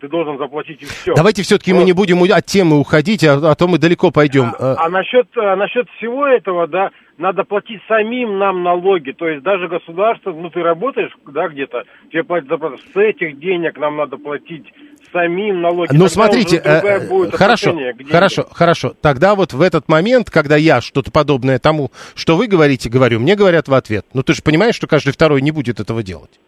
ты 0.00 0.08
должен 0.08 0.38
заплатить 0.38 0.82
и 0.82 0.86
все. 0.86 1.14
Давайте 1.14 1.42
все-таки 1.42 1.72
мы 1.72 1.84
не 1.84 1.92
будем 1.92 2.22
от 2.22 2.46
темы 2.46 2.78
уходить, 2.78 3.22
а, 3.24 3.34
а 3.50 3.54
то 3.54 3.68
мы 3.68 3.78
далеко 3.78 4.10
пойдем. 4.10 4.54
Э, 4.58 4.74
А 4.78 4.88
насчет, 4.88 5.28
а 5.36 5.56
насчет 5.56 5.88
всего 5.96 6.26
этого, 6.26 6.66
да, 6.66 6.90
надо 7.20 7.44
платить 7.44 7.80
самим 7.86 8.38
нам 8.38 8.62
налоги. 8.62 9.12
То 9.12 9.28
есть 9.28 9.42
даже 9.42 9.68
государство, 9.68 10.32
ну 10.32 10.48
ты 10.50 10.62
работаешь, 10.62 11.12
да, 11.26 11.48
где-то, 11.48 11.84
тебе 12.10 12.24
платят 12.24 12.48
зарплату. 12.48 12.78
С 12.78 12.96
этих 12.96 13.38
денег 13.38 13.78
нам 13.78 13.98
надо 13.98 14.16
платить 14.16 14.64
самим 15.12 15.60
налоги. 15.60 15.90
Ну, 15.92 16.04
Тогда 16.04 16.08
смотрите, 16.08 16.56
э, 16.56 17.08
будет 17.08 17.34
хорошо, 17.34 17.76
хорошо, 18.10 18.46
хорошо. 18.50 18.94
Тогда 19.02 19.34
вот 19.34 19.52
в 19.52 19.60
этот 19.60 19.88
момент, 19.88 20.30
когда 20.30 20.56
я 20.56 20.80
что-то 20.80 21.10
подобное 21.10 21.58
тому, 21.58 21.90
что 22.14 22.36
вы 22.36 22.46
говорите, 22.46 22.88
говорю, 22.88 23.20
мне 23.20 23.36
говорят 23.36 23.68
в 23.68 23.74
ответ. 23.74 24.06
Ну, 24.14 24.22
ты 24.22 24.32
же 24.32 24.42
понимаешь, 24.42 24.74
что 24.74 24.86
каждый 24.86 25.12
второй 25.12 25.42
не 25.42 25.50
будет 25.50 25.78
этого 25.78 26.02
делать. 26.02 26.40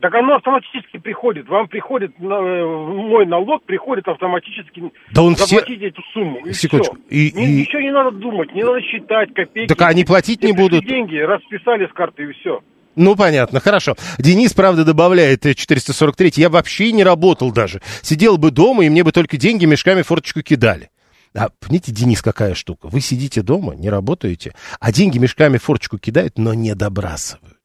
Так 0.00 0.14
оно 0.14 0.36
автоматически 0.36 0.96
приходит. 0.98 1.48
Вам 1.48 1.68
приходит, 1.68 2.12
э, 2.18 2.22
мой 2.22 3.26
налог 3.26 3.64
приходит 3.64 4.08
автоматически. 4.08 4.82
Да 5.12 5.22
он 5.22 5.34
все- 5.34 5.46
заплатите 5.46 5.88
эту 5.88 6.02
сумму. 6.14 6.38
И 6.46 6.52
Секундочку. 6.52 6.96
всё. 6.96 7.04
И- 7.10 7.32
Ни- 7.34 7.44
и- 7.48 7.60
Ничего 7.60 7.80
не 7.82 7.92
надо 7.92 8.10
думать, 8.12 8.54
не 8.54 8.62
надо 8.62 8.80
считать 8.80 9.34
копейки. 9.34 9.68
Так 9.68 9.82
они 9.82 10.04
платить 10.04 10.42
не 10.42 10.52
будут. 10.52 10.86
деньги, 10.86 11.16
расписали 11.16 11.86
с 11.86 11.92
карты 11.92 12.24
и 12.24 12.32
все. 12.32 12.60
Ну, 12.96 13.14
понятно, 13.14 13.60
хорошо. 13.60 13.94
Денис, 14.18 14.52
правда, 14.52 14.84
добавляет 14.84 15.44
э, 15.46 15.54
443. 15.54 16.32
Я 16.40 16.48
вообще 16.48 16.92
не 16.92 17.04
работал 17.04 17.52
даже. 17.52 17.80
Сидел 18.02 18.36
бы 18.38 18.50
дома, 18.50 18.84
и 18.84 18.88
мне 18.88 19.04
бы 19.04 19.12
только 19.12 19.36
деньги 19.36 19.64
мешками 19.66 20.02
в 20.02 20.06
форточку 20.08 20.42
кидали. 20.42 20.90
А, 21.32 21.50
понимаете, 21.60 21.92
Денис, 21.92 22.20
какая 22.22 22.54
штука? 22.54 22.88
Вы 22.88 23.00
сидите 23.00 23.42
дома, 23.42 23.74
не 23.76 23.88
работаете, 23.88 24.52
а 24.80 24.90
деньги 24.92 25.18
мешками 25.18 25.58
в 25.58 25.62
форточку 25.62 25.98
кидают, 25.98 26.38
но 26.38 26.54
не 26.54 26.74
добрасывают. 26.74 27.58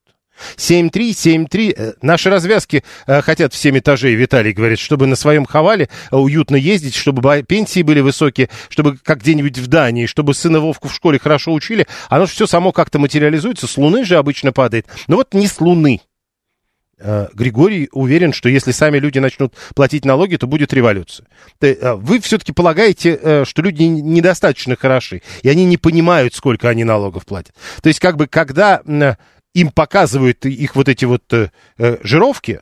7-3-7-3. 0.57 1.73
Э, 1.75 1.93
Наши 2.01 2.29
развязки 2.29 2.83
э, 3.07 3.21
хотят 3.21 3.53
в 3.53 3.57
7 3.57 3.79
этажей, 3.79 4.15
Виталий 4.15 4.53
говорит, 4.53 4.79
чтобы 4.79 5.07
на 5.07 5.15
своем 5.15 5.45
хавале 5.45 5.89
э, 6.11 6.15
уютно 6.15 6.55
ездить, 6.55 6.95
чтобы 6.95 7.43
пенсии 7.43 7.81
были 7.81 8.01
высокие, 8.01 8.49
чтобы 8.69 8.97
как 8.97 9.19
где-нибудь 9.19 9.57
в 9.57 9.67
Дании, 9.67 10.05
чтобы 10.05 10.33
сына 10.33 10.59
Вовку 10.59 10.87
в 10.87 10.93
школе 10.93 11.19
хорошо 11.19 11.53
учили. 11.53 11.87
Оно 12.09 12.25
же 12.25 12.33
все 12.33 12.47
само 12.47 12.71
как-то 12.71 12.99
материализуется. 12.99 13.67
С 13.67 13.77
Луны 13.77 14.05
же 14.05 14.17
обычно 14.17 14.51
падает. 14.51 14.87
Но 15.07 15.17
вот 15.17 15.33
не 15.33 15.47
с 15.47 15.59
Луны. 15.59 16.01
Григорий 17.33 17.89
уверен, 17.91 18.31
что 18.31 18.47
если 18.47 18.71
сами 18.71 18.99
люди 18.99 19.19
начнут 19.19 19.53
платить 19.75 20.05
налоги, 20.05 20.37
то 20.37 20.47
будет 20.47 20.71
революция. 20.71 21.27
Вы 21.59 22.21
все-таки 22.21 22.53
полагаете, 22.53 23.43
что 23.43 23.61
люди 23.61 23.83
недостаточно 23.83 24.77
хороши, 24.77 25.21
и 25.41 25.49
они 25.49 25.65
не 25.65 25.75
понимают, 25.75 26.33
сколько 26.33 26.69
они 26.69 26.85
налогов 26.85 27.25
платят. 27.25 27.53
То 27.81 27.89
есть, 27.89 27.99
как 27.99 28.15
бы, 28.15 28.27
когда 28.27 28.81
им 29.55 29.71
показывают 29.71 30.45
их 30.45 30.75
вот 30.75 30.89
эти 30.89 31.05
вот 31.05 31.23
э, 31.33 31.49
э, 31.77 31.97
жировки, 32.03 32.59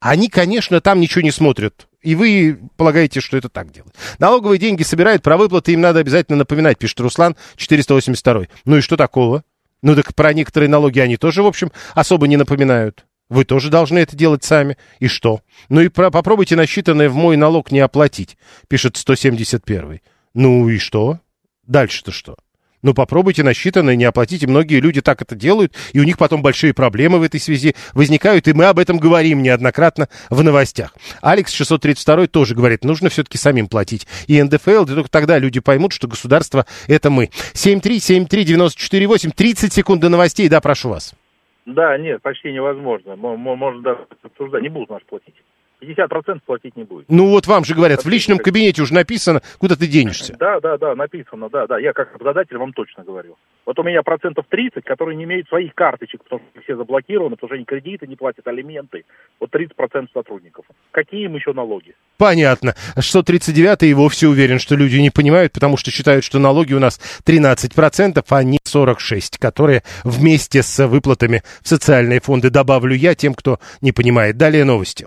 они, 0.00 0.28
конечно, 0.28 0.80
там 0.80 1.00
ничего 1.00 1.22
не 1.22 1.32
смотрят. 1.32 1.88
И 2.02 2.14
вы 2.14 2.60
полагаете, 2.76 3.20
что 3.20 3.36
это 3.36 3.48
так 3.48 3.72
делать. 3.72 3.94
Налоговые 4.18 4.58
деньги 4.58 4.84
собирают, 4.84 5.22
про 5.22 5.36
выплаты 5.36 5.72
им 5.72 5.80
надо 5.80 5.98
обязательно 6.00 6.38
напоминать, 6.38 6.78
пишет 6.78 7.00
Руслан 7.00 7.36
482. 7.56 8.44
Ну 8.64 8.76
и 8.76 8.80
что 8.80 8.96
такого? 8.96 9.42
Ну 9.82 9.96
так 9.96 10.14
про 10.14 10.32
некоторые 10.32 10.68
налоги 10.68 11.00
они 11.00 11.16
тоже, 11.16 11.42
в 11.42 11.46
общем, 11.46 11.72
особо 11.94 12.28
не 12.28 12.36
напоминают. 12.36 13.06
Вы 13.28 13.44
тоже 13.44 13.70
должны 13.70 13.98
это 13.98 14.14
делать 14.14 14.44
сами. 14.44 14.76
И 15.00 15.08
что? 15.08 15.40
Ну 15.68 15.80
и 15.80 15.88
про- 15.88 16.10
попробуйте 16.10 16.54
насчитанное 16.54 17.08
в 17.08 17.14
мой 17.16 17.36
налог 17.36 17.72
не 17.72 17.80
оплатить, 17.80 18.36
пишет 18.68 18.96
171. 18.96 20.00
Ну 20.34 20.68
и 20.68 20.78
что? 20.78 21.18
Дальше-то 21.66 22.12
что? 22.12 22.36
Ну, 22.84 22.92
попробуйте 22.92 23.42
насчитанное 23.42 23.96
не 23.96 24.04
оплатить, 24.04 24.42
и 24.42 24.46
многие 24.46 24.78
люди 24.78 25.00
так 25.00 25.22
это 25.22 25.34
делают, 25.34 25.72
и 25.94 26.00
у 26.00 26.04
них 26.04 26.18
потом 26.18 26.42
большие 26.42 26.74
проблемы 26.74 27.18
в 27.18 27.22
этой 27.22 27.40
связи 27.40 27.74
возникают, 27.94 28.46
и 28.46 28.52
мы 28.52 28.66
об 28.66 28.78
этом 28.78 28.98
говорим 28.98 29.42
неоднократно 29.42 30.10
в 30.28 30.44
новостях. 30.44 30.94
Алекс 31.22 31.50
632 31.50 32.26
тоже 32.26 32.54
говорит, 32.54 32.84
нужно 32.84 33.08
все-таки 33.08 33.38
самим 33.38 33.68
платить. 33.68 34.06
И 34.26 34.40
НДФЛ, 34.42 34.82
и 34.84 34.86
только 34.86 35.08
тогда 35.08 35.38
люди 35.38 35.60
поймут, 35.60 35.94
что 35.94 36.08
государство— 36.08 36.66
это 36.86 37.08
мы. 37.08 37.30
7373948, 37.54 39.30
30 39.34 39.72
секунд 39.72 40.02
до 40.02 40.10
новостей, 40.10 40.50
да, 40.50 40.60
прошу 40.60 40.90
вас. 40.90 41.14
Да, 41.64 41.96
нет, 41.96 42.20
почти 42.20 42.52
невозможно. 42.52 43.16
Мо- 43.16 43.38
мо- 43.38 43.56
Можно 43.56 43.80
даже 43.80 44.06
обсуждать. 44.22 44.62
Не 44.62 44.68
будут 44.68 44.90
нас 44.90 45.00
платить. 45.08 45.34
50% 45.84 46.40
платить 46.44 46.76
не 46.76 46.84
будет. 46.84 47.06
Ну, 47.08 47.28
вот 47.28 47.46
вам 47.46 47.64
же 47.64 47.74
говорят, 47.74 48.04
в 48.04 48.08
личном 48.08 48.38
кабинете 48.38 48.82
уже 48.82 48.94
написано, 48.94 49.42
куда 49.58 49.76
ты 49.76 49.86
денешься. 49.86 50.36
Да, 50.38 50.60
да, 50.60 50.78
да, 50.78 50.94
написано, 50.94 51.48
да, 51.48 51.66
да. 51.66 51.78
Я 51.78 51.92
как 51.92 52.12
работодатель 52.12 52.56
вам 52.56 52.72
точно 52.72 53.04
говорю. 53.04 53.36
Вот 53.66 53.78
у 53.78 53.82
меня 53.82 54.02
процентов 54.02 54.46
30, 54.48 54.84
которые 54.84 55.16
не 55.16 55.24
имеют 55.24 55.48
своих 55.48 55.74
карточек, 55.74 56.22
потому 56.24 56.42
что 56.52 56.62
все 56.62 56.76
заблокированы, 56.76 57.36
потому 57.36 57.48
что 57.48 57.54
они 57.56 57.64
кредиты 57.64 58.06
не 58.06 58.16
платят, 58.16 58.46
алименты. 58.46 59.04
Вот 59.40 59.50
30% 59.54 60.08
сотрудников. 60.12 60.66
Какие 60.90 61.24
им 61.24 61.34
еще 61.34 61.52
налоги? 61.52 61.94
Понятно. 62.18 62.74
639 62.98 63.82
и 63.84 63.94
вовсе 63.94 64.28
уверен, 64.28 64.58
что 64.58 64.76
люди 64.76 64.98
не 64.98 65.10
понимают, 65.10 65.52
потому 65.52 65.76
что 65.76 65.90
считают, 65.90 66.24
что 66.24 66.38
налоги 66.38 66.74
у 66.74 66.78
нас 66.78 67.00
13%, 67.26 68.24
а 68.28 68.42
не 68.42 68.58
46%, 68.58 69.38
которые 69.38 69.82
вместе 70.04 70.62
с 70.62 70.86
выплатами 70.86 71.42
в 71.62 71.68
социальные 71.68 72.20
фонды 72.20 72.50
добавлю 72.50 72.94
я 72.94 73.14
тем, 73.14 73.34
кто 73.34 73.58
не 73.80 73.92
понимает. 73.92 74.36
Далее 74.36 74.64
новости. 74.64 75.06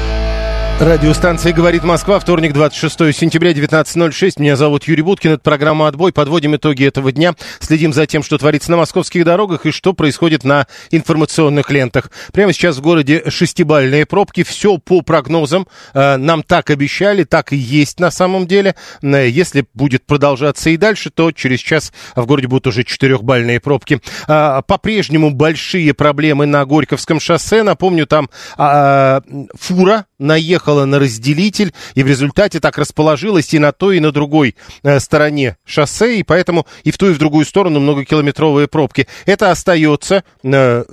Радиостанция 0.81 1.53
«Говорит 1.53 1.83
Москва», 1.83 2.19
вторник, 2.19 2.53
26 2.53 3.15
сентября, 3.15 3.51
19.06. 3.51 4.41
Меня 4.41 4.55
зовут 4.55 4.85
Юрий 4.85 5.03
Буткин, 5.03 5.33
это 5.33 5.43
программа 5.43 5.87
«Отбой». 5.87 6.11
Подводим 6.11 6.55
итоги 6.55 6.83
этого 6.83 7.11
дня, 7.11 7.35
следим 7.59 7.93
за 7.93 8.07
тем, 8.07 8.23
что 8.23 8.39
творится 8.39 8.71
на 8.71 8.77
московских 8.77 9.23
дорогах 9.23 9.67
и 9.67 9.71
что 9.71 9.93
происходит 9.93 10.43
на 10.43 10.65
информационных 10.89 11.69
лентах. 11.69 12.09
Прямо 12.33 12.51
сейчас 12.51 12.77
в 12.77 12.81
городе 12.81 13.29
шестибальные 13.29 14.07
пробки, 14.07 14.41
все 14.41 14.79
по 14.79 15.03
прогнозам. 15.03 15.67
Э, 15.93 16.17
Нам 16.17 16.41
так 16.41 16.71
обещали, 16.71 17.25
так 17.25 17.53
и 17.53 17.57
есть 17.57 17.99
на 17.99 18.09
самом 18.09 18.47
деле. 18.47 18.73
Э, 19.03 19.29
Если 19.29 19.67
будет 19.75 20.07
продолжаться 20.07 20.71
и 20.71 20.77
дальше, 20.77 21.11
то 21.11 21.31
через 21.31 21.59
час 21.59 21.93
в 22.15 22.25
городе 22.25 22.47
будут 22.47 22.65
уже 22.65 22.83
четырехбальные 22.83 23.59
пробки. 23.59 24.01
А, 24.27 24.63
По-прежнему 24.63 25.29
большие 25.29 25.93
проблемы 25.93 26.47
на 26.47 26.65
Горьковском 26.65 27.19
шоссе. 27.19 27.61
Напомню, 27.61 28.07
там 28.07 28.31
а, 28.57 29.21
фура 29.59 30.05
наехала 30.21 30.85
на 30.85 30.99
разделитель, 30.99 31.73
и 31.95 32.03
в 32.03 32.07
результате 32.07 32.59
так 32.59 32.77
расположилась 32.77 33.53
и 33.53 33.59
на 33.59 33.71
той, 33.71 33.97
и 33.97 33.99
на 33.99 34.11
другой 34.11 34.55
э, 34.83 34.99
стороне 34.99 35.57
шоссе, 35.65 36.19
и 36.19 36.23
поэтому 36.23 36.65
и 36.83 36.91
в 36.91 36.97
ту, 36.97 37.09
и 37.09 37.13
в 37.13 37.17
другую 37.17 37.45
сторону 37.45 37.79
многокилометровые 37.79 38.67
пробки. 38.67 39.07
Это 39.25 39.51
остается 39.51 40.23
э, 40.43 40.83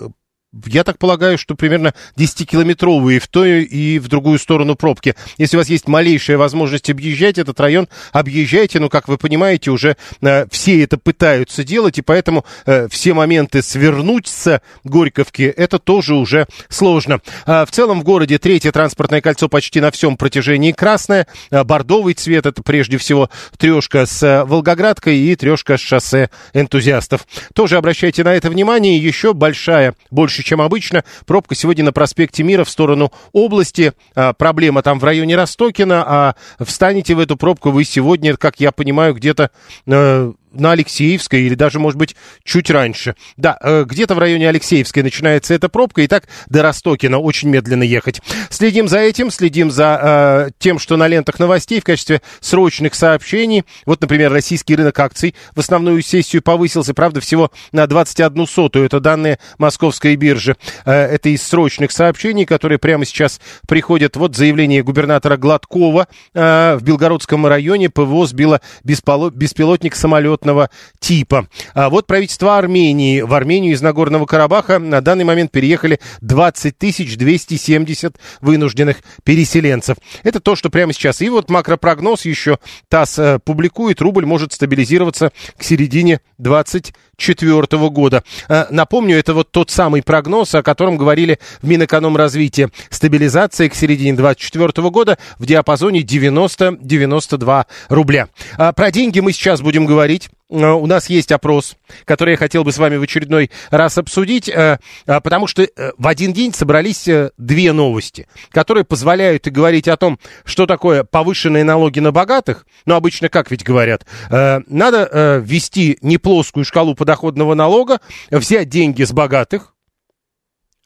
я 0.67 0.83
так 0.83 0.99
полагаю, 0.99 1.37
что 1.37 1.55
примерно 1.55 1.93
10-километровые 2.17 3.19
в 3.19 3.29
ту 3.29 3.45
и 3.45 3.99
в 3.99 4.09
другую 4.09 4.39
сторону 4.39 4.77
пробки. 4.77 5.15
Если 5.37 5.57
у 5.57 5.61
вас 5.61 5.69
есть 5.69 5.87
малейшая 5.89 6.39
возможность 6.39 6.89
объезжать 6.89 7.37
этот 7.37 7.61
район, 7.61 7.87
объезжайте. 8.13 8.81
Но, 8.81 8.89
как 8.89 9.09
вы 9.09 9.19
понимаете, 9.19 9.71
уже 9.71 9.97
э, 10.23 10.47
все 10.51 10.83
это 10.83 10.97
пытаются 10.97 11.65
делать, 11.65 11.99
и 11.99 12.03
поэтому 12.03 12.47
э, 12.65 12.89
все 12.89 13.13
моменты 13.13 13.61
свернуть 13.63 14.27
с 14.27 14.63
Горьковки, 14.85 15.43
это 15.43 15.79
тоже 15.79 16.15
уже 16.15 16.47
сложно. 16.71 17.21
А 17.45 17.67
в 17.67 17.71
целом 17.71 18.01
в 18.01 18.05
городе 18.05 18.39
третье 18.39 18.73
транспортное 18.73 19.21
кольцо 19.21 19.49
почти 19.49 19.81
на 19.81 19.91
всем 19.91 20.17
протяжении 20.17 20.73
красное. 20.73 21.27
А 21.51 21.63
бордовый 21.65 22.15
цвет, 22.15 22.47
это 22.47 22.63
прежде 22.63 22.97
всего 22.97 23.29
трешка 23.59 24.07
с 24.07 24.23
э, 24.23 24.45
Волгоградкой 24.45 25.19
и 25.19 25.37
трешка 25.37 25.77
с 25.77 25.81
шоссе 25.81 26.31
энтузиастов. 26.55 27.27
Тоже 27.55 27.77
обращайте 27.77 28.25
на 28.25 28.35
это 28.35 28.49
внимание. 28.49 28.97
Еще 28.97 29.35
большая, 29.35 29.95
больше 30.11 30.38
чем 30.43 30.61
обычно. 30.61 31.05
Пробка 31.27 31.55
сегодня 31.55 31.85
на 31.85 31.93
проспекте 31.93 32.43
Мира 32.43 32.65
в 32.65 32.71
сторону 32.71 33.13
области. 33.33 33.93
А, 34.15 34.33
проблема 34.33 34.83
там 34.83 34.99
в 34.99 35.05
районе 35.05 35.37
Ростокина, 35.37 36.05
а 36.07 36.35
встанете 36.65 37.15
в 37.15 37.21
эту 37.21 37.37
пробку 37.37 37.71
вы 37.71 37.85
сегодня, 37.85 38.37
как 38.37 38.61
я 38.61 38.73
понимаю, 38.73 39.15
где-то 39.15 39.51
э, 39.87 40.33
на 40.53 40.73
Алексеевской 40.73 41.43
или 41.43 41.55
даже, 41.55 41.79
может 41.79 41.99
быть, 41.99 42.17
чуть 42.45 42.71
раньше. 42.71 43.15
Да, 43.37 43.59
э, 43.61 43.85
где-то 43.87 44.15
в 44.15 44.19
районе 44.19 44.49
Алексеевской 44.49 45.03
начинается 45.03 45.55
эта 45.55 45.69
пробка, 45.69 46.03
и 46.03 46.07
так 46.07 46.25
до 46.49 46.63
Ростокина 46.63 47.19
очень 47.19 47.49
медленно 47.49 47.83
ехать. 47.83 48.21
Следим 48.51 48.89
за 48.89 48.99
этим, 48.99 49.31
следим 49.31 49.71
за 49.71 50.49
э, 50.49 50.51
тем, 50.59 50.79
что 50.79 50.97
на 50.97 51.07
лентах 51.07 51.39
новостей 51.39 51.81
в 51.81 51.85
качестве 51.85 52.23
срочных 52.41 52.95
сообщений. 52.95 53.65
Вот, 53.87 54.01
например, 54.01 54.33
российский 54.33 54.77
рынок 54.77 54.99
акций 54.99 55.35
в 55.55 55.61
основную 55.61 56.03
сессию 56.03 56.43
повысился, 56.43 56.95
правда, 56.95 57.21
всего 57.21 57.51
на 57.73 57.87
21 57.87 58.47
сотую. 58.47 58.87
Это 58.87 59.01
данные 59.01 59.39
московской 59.59 60.17
биржи. 60.17 60.57
Э, 60.85 60.93
это 60.93 61.29
из 61.29 61.43
срочных 61.43 61.93
сообщений, 61.93 62.45
которые 62.45 62.79
прямо 62.79 63.05
сейчас 63.05 63.41
приходят. 63.67 64.17
Вот 64.17 64.37
заявление 64.37 64.83
губернатора 64.83 65.37
Гладкова 65.37 66.09
э, 66.35 66.77
в 66.77 66.83
Белгородском 66.83 67.47
районе 67.47 67.91
ПВО 67.91 68.27
сбило 68.27 68.61
бесполо- 68.85 69.31
беспилотник 69.31 69.95
самолет 69.95 70.38
самолетного 70.39 70.71
типа. 71.01 71.49
А 71.75 71.91
вот 71.91 72.07
правительство 72.07 72.59
Армении. 72.59 73.21
В 73.21 73.35
Армению 73.35 73.75
из 73.75 73.83
Нагорного 73.83 74.27
Карабаха 74.27 74.79
на 74.79 75.01
данный 75.01 75.25
момент 75.25 75.51
переехали 75.51 76.01
20 76.21 76.77
270 76.79 78.17
вынужденных 78.41 78.99
переселенцев. 79.25 79.97
Это 80.23 80.41
то, 80.41 80.57
что 80.57 80.71
прямо 80.71 80.93
сейчас. 80.93 81.21
И 81.21 81.29
вот 81.29 81.51
макропрогноз 81.51 82.25
еще 82.25 82.59
ТАСС 82.89 83.19
э, 83.19 83.39
публикует. 83.45 84.01
Рубль 84.01 84.27
может 84.27 84.53
стабилизироваться 84.53 85.33
к 85.57 85.63
середине 85.63 86.21
2024 86.39 87.89
года. 87.91 88.23
Э, 88.49 88.67
напомню, 88.71 89.19
это 89.19 89.35
вот 89.35 89.51
тот 89.51 89.71
самый 89.71 90.03
прогноз, 90.03 90.55
о 90.55 90.63
котором 90.63 90.97
говорили 90.97 91.39
в 91.63 91.69
Минэкономразвитии. 91.69 92.69
Стабилизация 92.91 93.69
к 93.69 93.75
середине 93.75 94.15
2024 94.15 94.91
года 94.91 95.19
в 95.39 95.47
диапазоне 95.47 96.01
90-92 96.01 97.67
рубля. 97.89 98.29
А 98.57 98.73
про 98.73 98.91
деньги 98.91 99.21
мы 99.21 99.33
сейчас 99.33 99.61
будем 99.61 99.87
говорить. 99.87 100.28
Э, 100.51 100.73
у 100.73 100.87
нас 100.87 101.09
есть 101.09 101.33
опрос, 101.33 101.77
который 102.05 102.33
я 102.33 102.37
хотел 102.37 102.65
бы 102.65 102.73
с 102.73 102.79
вами 102.79 102.97
в 102.97 103.03
очередной 103.03 103.51
раз 103.71 103.99
обсудить, 103.99 104.49
э, 104.49 104.79
э, 105.07 105.21
потому 105.21 105.47
что 105.47 105.67
в 105.97 106.07
один 106.07 106.33
день 106.33 106.55
собрались 106.55 107.09
две 107.37 107.73
новости, 107.73 108.27
которые 108.51 108.85
позволяют 108.85 109.47
и 109.47 109.51
говорить 109.51 109.89
о 109.89 109.97
том, 109.97 110.19
что 110.45 110.67
такое 110.67 111.05
повышенные 111.05 111.65
налоги 111.65 112.01
на 112.01 112.13
богатых. 112.13 112.67
Ну, 112.87 112.95
обычно 112.95 113.29
как 113.29 113.51
ведь 113.51 113.65
говорят, 113.65 114.07
надо 114.31 115.43
ввести 115.45 115.99
не 116.01 116.19
плоскую 116.19 116.65
шкалу 116.65 116.95
подоходного 116.95 117.55
налога, 117.55 118.01
взять 118.31 118.69
деньги 118.69 119.03
с 119.03 119.13
богатых, 119.13 119.75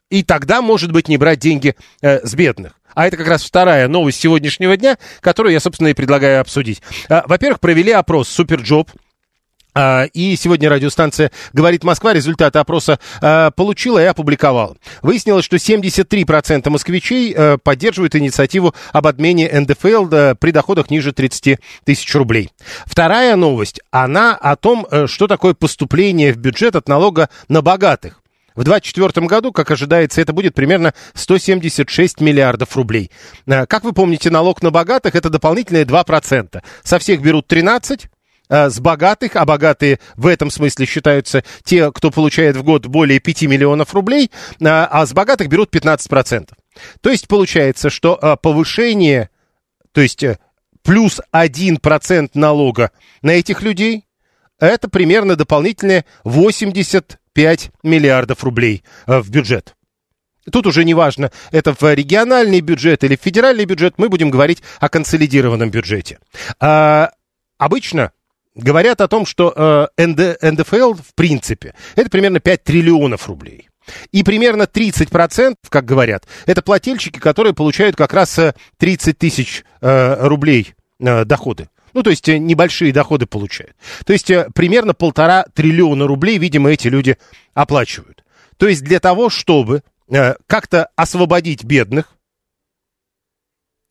и 0.09 0.23
тогда, 0.23 0.61
может 0.61 0.91
быть, 0.91 1.07
не 1.07 1.17
брать 1.17 1.39
деньги 1.39 1.75
с 2.01 2.33
бедных. 2.35 2.73
А 2.93 3.07
это 3.07 3.17
как 3.17 3.27
раз 3.27 3.43
вторая 3.43 3.87
новость 3.87 4.19
сегодняшнего 4.19 4.77
дня, 4.77 4.97
которую 5.21 5.53
я, 5.53 5.59
собственно, 5.59 5.87
и 5.87 5.93
предлагаю 5.93 6.41
обсудить. 6.41 6.81
Во-первых, 7.09 7.59
провели 7.59 7.91
опрос 7.91 8.29
SuperJob. 8.29 8.91
А, 9.75 10.05
и 10.13 10.35
сегодня 10.35 10.69
радиостанция 10.69 11.31
«Говорит 11.51 11.83
Москва» 11.83 12.13
результаты 12.13 12.59
опроса 12.59 12.99
а, 13.21 13.51
получила 13.51 13.99
и 13.99 14.05
опубликовала. 14.05 14.77
Выяснилось, 15.01 15.45
что 15.45 15.55
73% 15.55 16.69
москвичей 16.69 17.33
а, 17.35 17.57
поддерживают 17.57 18.15
инициативу 18.15 18.75
об 18.91 19.07
отмене 19.07 19.49
НДФЛ 19.51 20.35
при 20.35 20.51
доходах 20.51 20.89
ниже 20.89 21.11
30 21.11 21.59
тысяч 21.85 22.15
рублей. 22.15 22.51
Вторая 22.85 23.35
новость, 23.35 23.79
она 23.91 24.35
о 24.35 24.55
том, 24.55 24.87
что 25.07 25.27
такое 25.27 25.53
поступление 25.53 26.33
в 26.33 26.37
бюджет 26.37 26.75
от 26.75 26.87
налога 26.87 27.29
на 27.47 27.61
богатых. 27.61 28.23
В 28.55 28.63
2024 28.63 29.25
году, 29.25 29.51
как 29.51 29.71
ожидается, 29.71 30.21
это 30.21 30.31
будет 30.31 30.53
примерно 30.53 30.93
176 31.15 32.21
миллиардов 32.21 32.75
рублей. 32.75 33.09
Как 33.47 33.83
вы 33.83 33.93
помните, 33.93 34.29
налог 34.29 34.61
на 34.61 34.69
богатых– 34.69 35.15
это 35.15 35.29
дополнительные 35.29 35.85
2%. 35.85 36.61
Со 36.83 36.99
всех 36.99 37.21
берут 37.21 37.51
13%, 37.51 38.05
с 38.53 38.79
богатых, 38.79 39.35
а 39.35 39.45
богатые 39.45 39.99
в 40.15 40.27
этом 40.27 40.51
смысле 40.51 40.85
считаются 40.85 41.43
те, 41.63 41.91
кто 41.91 42.11
получает 42.11 42.55
в 42.55 42.63
год 42.63 42.85
более 42.85 43.19
5 43.19 43.43
миллионов 43.43 43.93
рублей, 43.93 44.29
а 44.63 45.05
с 45.05 45.13
богатых 45.13 45.47
берут 45.47 45.73
15%. 45.75 46.49
То 47.01 47.09
есть 47.09 47.27
получается, 47.27 47.89
что 47.89 48.37
повышение, 48.41 49.29
то 49.91 50.01
есть 50.01 50.23
плюс 50.83 51.19
1% 51.33 52.29
налога 52.35 52.91
на 53.21 53.31
этих 53.31 53.61
людей, 53.61 54.05
это 54.59 54.87
примерно 54.87 55.35
дополнительные 55.35 56.05
85 56.23 57.71
миллиардов 57.81 58.43
рублей 58.43 58.83
в 59.07 59.29
бюджет. 59.29 59.75
Тут 60.51 60.67
уже 60.67 60.83
не 60.83 60.93
важно, 60.93 61.31
это 61.51 61.73
в 61.73 61.93
региональный 61.93 62.59
бюджет 62.59 63.03
или 63.03 63.15
в 63.15 63.21
федеральный 63.21 63.65
бюджет, 63.65 63.93
мы 63.97 64.09
будем 64.09 64.29
говорить 64.29 64.61
о 64.79 64.89
консолидированном 64.89 65.69
бюджете. 65.69 66.19
А, 66.59 67.11
обычно 67.57 68.11
говорят 68.55 69.01
о 69.01 69.07
том, 69.07 69.25
что 69.25 69.89
э, 69.97 70.05
НД, 70.05 70.41
НДФЛ, 70.41 70.93
в 70.93 71.13
принципе, 71.15 71.73
это 71.95 72.09
примерно 72.09 72.39
5 72.39 72.63
триллионов 72.63 73.27
рублей. 73.27 73.69
И 74.11 74.23
примерно 74.23 74.63
30%, 74.63 75.55
как 75.69 75.85
говорят, 75.85 76.25
это 76.45 76.61
плательщики, 76.61 77.19
которые 77.19 77.53
получают 77.53 77.95
как 77.95 78.13
раз 78.13 78.39
30 78.77 79.17
тысяч 79.17 79.63
э, 79.81 80.27
рублей 80.27 80.73
э, 80.99 81.25
доходы. 81.25 81.69
Ну, 81.93 82.01
то 82.01 82.09
есть 82.09 82.27
небольшие 82.27 82.91
доходы 82.91 83.25
получают. 83.25 83.75
То 84.05 84.13
есть 84.13 84.31
примерно 84.55 84.93
полтора 84.93 85.45
триллиона 85.53 86.07
рублей, 86.07 86.37
видимо, 86.37 86.71
эти 86.71 86.87
люди 86.87 87.17
оплачивают. 87.53 88.23
То 88.57 88.67
есть 88.67 88.83
для 88.83 88.99
того, 88.99 89.29
чтобы 89.29 89.83
э, 90.09 90.35
как-то 90.47 90.89
освободить 90.95 91.63
бедных, 91.63 92.15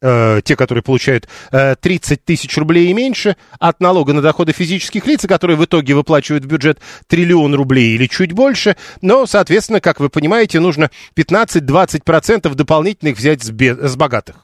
э, 0.03 0.41
те, 0.45 0.57
которые 0.57 0.83
получают 0.83 1.29
э, 1.51 1.77
30 1.81 2.25
тысяч 2.25 2.57
рублей 2.59 2.89
и 2.89 2.93
меньше, 2.93 3.37
от 3.59 3.81
налога 3.81 4.13
на 4.13 4.21
доходы 4.21 4.53
физических 4.53 5.07
лиц, 5.07 5.25
которые 5.27 5.57
в 5.57 5.65
итоге 5.65 5.95
выплачивают 5.95 6.45
в 6.45 6.49
бюджет 6.49 6.81
триллион 7.07 7.55
рублей 7.55 7.95
или 7.95 8.07
чуть 8.07 8.33
больше. 8.33 8.77
Но, 9.01 9.27
соответственно, 9.27 9.81
как 9.81 10.01
вы 10.01 10.11
понимаете, 10.11 10.61
нужно 10.61 10.91
15-20% 11.17 12.55
дополнительных 12.55 13.17
взять 13.17 13.43
с, 13.43 13.51
богатых 13.97 14.37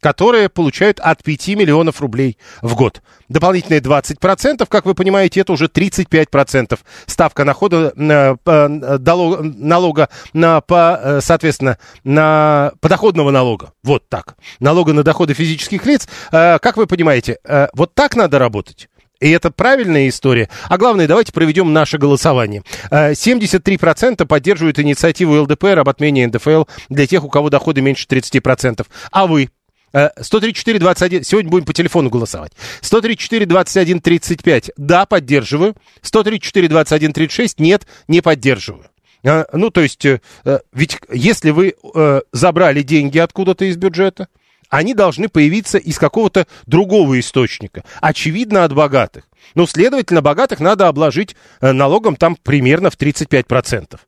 которые 0.00 0.48
получают 0.48 1.00
от 1.00 1.22
5 1.22 1.48
миллионов 1.48 2.00
рублей 2.00 2.38
в 2.62 2.74
год. 2.74 3.02
Дополнительные 3.28 3.80
20%, 3.80 4.66
как 4.68 4.86
вы 4.86 4.94
понимаете, 4.94 5.40
это 5.40 5.52
уже 5.52 5.66
35% 5.66 6.78
ставка 7.06 7.44
находа, 7.44 7.92
э, 7.96 8.36
налога 8.76 10.08
на, 10.32 10.60
по, 10.60 11.18
соответственно, 11.20 11.78
на 12.04 12.72
подоходного 12.80 13.30
налога. 13.30 13.72
Вот 13.82 14.08
так. 14.08 14.36
Налога 14.60 14.92
на 14.92 15.02
доходы 15.02 15.34
физических 15.34 15.84
лиц. 15.86 16.08
Э, 16.32 16.58
как 16.58 16.76
вы 16.76 16.86
понимаете, 16.86 17.38
э, 17.44 17.68
вот 17.74 17.94
так 17.94 18.16
надо 18.16 18.38
работать. 18.38 18.88
И 19.20 19.30
это 19.30 19.50
правильная 19.50 20.08
история. 20.08 20.48
А 20.68 20.78
главное, 20.78 21.08
давайте 21.08 21.32
проведем 21.32 21.72
наше 21.72 21.98
голосование. 21.98 22.62
73% 22.90 24.24
поддерживают 24.26 24.78
инициативу 24.78 25.42
ЛДПР 25.42 25.80
об 25.80 25.88
отмене 25.88 26.28
НДФЛ 26.28 26.64
для 26.88 27.06
тех, 27.08 27.24
у 27.24 27.28
кого 27.28 27.50
доходы 27.50 27.80
меньше 27.80 28.06
30%. 28.08 28.86
А 29.10 29.26
вы? 29.26 29.48
Э, 29.92 30.10
134 30.20 30.78
21, 30.78 31.24
сегодня 31.24 31.50
будем 31.50 31.64
по 31.64 31.72
телефону 31.72 32.10
голосовать. 32.10 32.52
134 32.80 33.46
21 33.46 34.00
35, 34.00 34.70
да, 34.76 35.06
поддерживаю. 35.06 35.74
134 36.02 36.68
21 36.68 37.12
36, 37.12 37.60
нет, 37.60 37.86
не 38.06 38.20
поддерживаю. 38.20 38.86
Э, 39.24 39.44
Ну, 39.52 39.70
то 39.70 39.80
есть, 39.80 40.04
э, 40.04 40.20
э, 40.44 40.58
ведь 40.72 40.98
если 41.12 41.50
вы 41.50 41.74
э, 41.94 42.20
забрали 42.32 42.82
деньги 42.82 43.18
откуда-то 43.18 43.64
из 43.64 43.76
бюджета, 43.76 44.28
они 44.68 44.94
должны 44.94 45.28
появиться 45.28 45.78
из 45.78 45.98
какого-то 45.98 46.46
другого 46.66 47.18
источника. 47.18 47.84
Очевидно, 48.00 48.64
от 48.64 48.74
богатых. 48.74 49.24
Ну, 49.54 49.66
следовательно, 49.66 50.20
богатых 50.20 50.60
надо 50.60 50.88
обложить 50.88 51.36
э, 51.60 51.72
налогом 51.72 52.16
там 52.16 52.36
примерно 52.36 52.90
в 52.90 52.96
35%. 52.98 53.98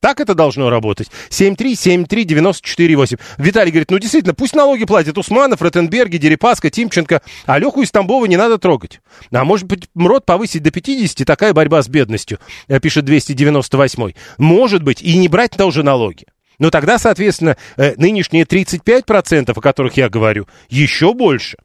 Так 0.00 0.20
это 0.20 0.34
должно 0.34 0.70
работать. 0.70 1.08
7373948. 1.28 3.20
Виталий 3.36 3.70
говорит, 3.70 3.90
ну 3.90 3.98
действительно, 3.98 4.34
пусть 4.34 4.54
налоги 4.54 4.84
платят 4.86 5.18
Усманов, 5.18 5.60
Ротенберги, 5.60 6.16
Дерипаска, 6.16 6.70
Тимченко, 6.70 7.20
а 7.44 7.58
Леху 7.58 7.82
из 7.82 7.90
Тамбова 7.90 8.24
не 8.24 8.38
надо 8.38 8.56
трогать. 8.58 9.00
А 9.30 9.44
может 9.44 9.66
быть, 9.66 9.88
МРОД 9.94 10.24
повысить 10.24 10.62
до 10.62 10.70
50, 10.70 11.26
такая 11.26 11.52
борьба 11.52 11.82
с 11.82 11.88
бедностью, 11.88 12.38
э, 12.68 12.80
пишет 12.80 13.04
298. 13.04 14.14
Может 14.38 14.82
быть, 14.82 15.02
и 15.02 15.16
не 15.18 15.28
брать 15.28 15.52
тоже 15.52 15.82
налоги. 15.82 16.24
Но 16.58 16.70
тогда, 16.70 16.98
соответственно, 16.98 17.56
э, 17.76 17.94
нынешние 17.96 18.44
35%, 18.44 19.56
о 19.56 19.60
которых 19.60 19.96
я 19.96 20.08
говорю, 20.08 20.46
еще 20.68 21.12
больше. 21.14 21.58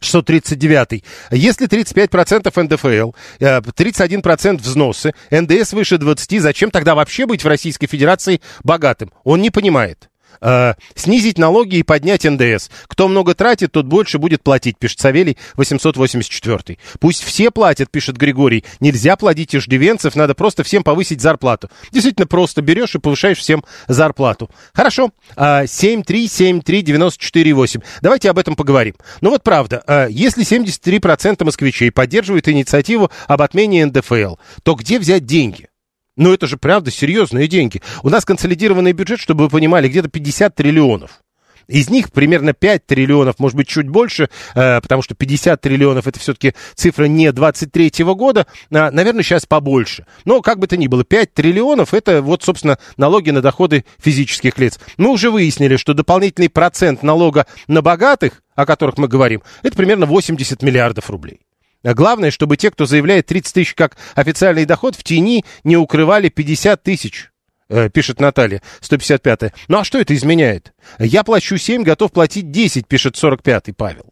639. 0.00 1.04
Если 1.30 1.66
35% 1.66 2.62
НДФЛ, 2.62 3.12
э, 3.40 3.60
31% 3.60 4.62
взносы, 4.62 5.12
НДС 5.30 5.72
выше 5.72 5.98
20, 5.98 6.40
зачем 6.40 6.70
тогда 6.70 6.94
вообще 6.94 7.26
быть 7.26 7.44
в 7.44 7.48
Российской 7.48 7.86
Федерации 7.86 8.40
богатым? 8.62 9.12
Он 9.24 9.40
не 9.40 9.50
понимает. 9.50 10.08
Э, 10.40 10.74
снизить 10.94 11.38
налоги 11.38 11.76
и 11.76 11.82
поднять 11.82 12.24
НДС. 12.24 12.70
Кто 12.86 13.08
много 13.08 13.34
тратит, 13.34 13.72
тот 13.72 13.86
больше 13.86 14.18
будет 14.18 14.42
платить, 14.42 14.78
пишет 14.78 15.00
Савелий 15.00 15.36
884. 15.56 16.78
Пусть 17.00 17.22
все 17.22 17.50
платят, 17.50 17.90
пишет 17.90 18.16
Григорий. 18.16 18.64
Нельзя 18.80 19.16
плодить 19.16 19.54
иждивенцев, 19.54 20.16
надо 20.16 20.34
просто 20.34 20.64
всем 20.64 20.82
повысить 20.82 21.20
зарплату. 21.20 21.68
Действительно, 21.92 22.26
просто 22.26 22.62
берешь 22.62 22.94
и 22.94 22.98
повышаешь 22.98 23.36
всем 23.38 23.62
зарплату. 23.88 24.48
Хорошо. 24.72 25.10
Э, 25.36 25.64
7373948. 25.64 27.82
Давайте 28.02 28.30
об 28.30 28.38
этом 28.38 28.56
поговорим. 28.56 28.94
Ну 29.20 29.30
вот 29.30 29.42
правда, 29.42 29.82
э, 29.86 30.06
если 30.10 30.44
73% 30.44 31.44
москвичей 31.44 31.90
поддерживают 31.90 32.48
инициативу 32.48 33.10
об 33.26 33.42
отмене 33.42 33.84
НДФЛ, 33.86 34.36
то 34.62 34.74
где 34.74 34.98
взять 34.98 35.26
деньги? 35.26 35.68
Ну, 36.16 36.32
это 36.32 36.46
же, 36.46 36.56
правда, 36.56 36.90
серьезные 36.90 37.48
деньги. 37.48 37.82
У 38.02 38.08
нас 38.08 38.24
консолидированный 38.24 38.92
бюджет, 38.92 39.20
чтобы 39.20 39.44
вы 39.44 39.50
понимали, 39.50 39.88
где-то 39.88 40.08
50 40.08 40.54
триллионов. 40.54 41.20
Из 41.66 41.88
них 41.88 42.12
примерно 42.12 42.52
5 42.52 42.86
триллионов, 42.86 43.38
может 43.38 43.56
быть, 43.56 43.68
чуть 43.68 43.88
больше, 43.88 44.28
э, 44.54 44.80
потому 44.80 45.02
что 45.02 45.14
50 45.14 45.60
триллионов 45.60 46.06
это 46.06 46.20
все-таки 46.20 46.54
цифра 46.74 47.04
не 47.04 47.32
23 47.32 47.90
года, 48.14 48.46
а, 48.70 48.90
наверное, 48.90 49.22
сейчас 49.22 49.46
побольше. 49.46 50.06
Но, 50.24 50.42
как 50.42 50.58
бы 50.58 50.66
то 50.66 50.76
ни 50.76 50.86
было, 50.86 51.04
5 51.04 51.32
триллионов 51.32 51.94
это 51.94 52.22
вот, 52.22 52.42
собственно, 52.42 52.78
налоги 52.96 53.30
на 53.30 53.40
доходы 53.40 53.84
физических 53.98 54.58
лиц. 54.58 54.78
Мы 54.96 55.10
уже 55.10 55.30
выяснили, 55.30 55.76
что 55.76 55.94
дополнительный 55.94 56.50
процент 56.50 57.02
налога 57.02 57.46
на 57.66 57.82
богатых, 57.82 58.42
о 58.54 58.66
которых 58.66 58.98
мы 58.98 59.08
говорим, 59.08 59.42
это 59.62 59.76
примерно 59.76 60.06
80 60.06 60.62
миллиардов 60.62 61.08
рублей. 61.10 61.40
А 61.84 61.94
Главное, 61.94 62.30
чтобы 62.30 62.56
те, 62.56 62.70
кто 62.70 62.86
заявляет 62.86 63.26
30 63.26 63.54
тысяч 63.54 63.74
как 63.74 63.96
официальный 64.14 64.64
доход, 64.64 64.96
в 64.96 65.04
тени 65.04 65.44
не 65.64 65.76
укрывали 65.76 66.28
50 66.30 66.82
тысяч. 66.82 67.30
Э, 67.68 67.88
пишет 67.88 68.20
Наталья, 68.20 68.62
155-я. 68.80 69.52
Ну 69.68 69.78
а 69.78 69.84
что 69.84 69.98
это 69.98 70.14
изменяет? 70.14 70.72
Я 70.98 71.24
плачу 71.24 71.56
7, 71.56 71.82
готов 71.82 72.12
платить 72.12 72.50
10, 72.50 72.86
пишет 72.86 73.16
45-й 73.16 73.72
Павел. 73.72 74.06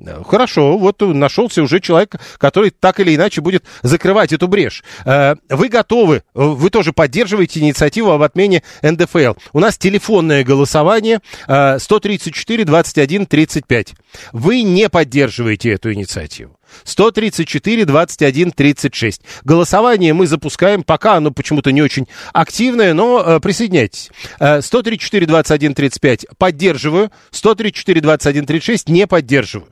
Э, 0.00 0.22
Хорошо, 0.26 0.76
вот 0.78 1.00
нашелся 1.00 1.62
уже 1.62 1.80
человек, 1.80 2.16
который 2.38 2.70
так 2.70 3.00
или 3.00 3.14
иначе 3.14 3.40
будет 3.40 3.64
закрывать 3.82 4.32
эту 4.32 4.48
брешь. 4.48 4.82
Э, 5.04 5.36
Вы 5.48 5.68
готовы, 5.68 6.22
вы 6.34 6.70
тоже 6.70 6.92
поддерживаете 6.92 7.60
инициативу 7.60 8.10
об 8.10 8.22
отмене 8.22 8.62
НДФЛ. 8.82 9.34
У 9.52 9.60
нас 9.60 9.78
телефонное 9.78 10.44
голосование 10.44 11.20
134 11.46 12.64
21 12.64 13.26
35. 13.26 13.94
Вы 14.32 14.62
не 14.62 14.88
поддерживаете 14.88 15.70
эту 15.70 15.92
инициативу. 15.92 16.57
134 16.84 17.84
21 17.84 18.52
36. 18.52 19.22
Голосование 19.44 20.12
мы 20.14 20.26
запускаем, 20.26 20.82
пока 20.82 21.14
оно 21.14 21.30
почему-то 21.30 21.72
не 21.72 21.82
очень 21.82 22.06
активное, 22.32 22.94
но 22.94 23.20
э, 23.20 23.40
присоединяйтесь. 23.40 24.10
Э, 24.40 24.60
134 24.60 25.26
21 25.26 25.74
35 25.74 26.26
поддерживаю, 26.38 27.10
134 27.30 28.00
21 28.00 28.46
36 28.46 28.88
не 28.88 29.06
поддерживаю. 29.06 29.68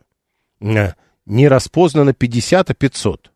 Э, 0.60 0.92
Не 1.26 1.48
распознано 1.48 2.12
50, 2.12 2.70
а 2.70 2.74
500. 2.74 3.30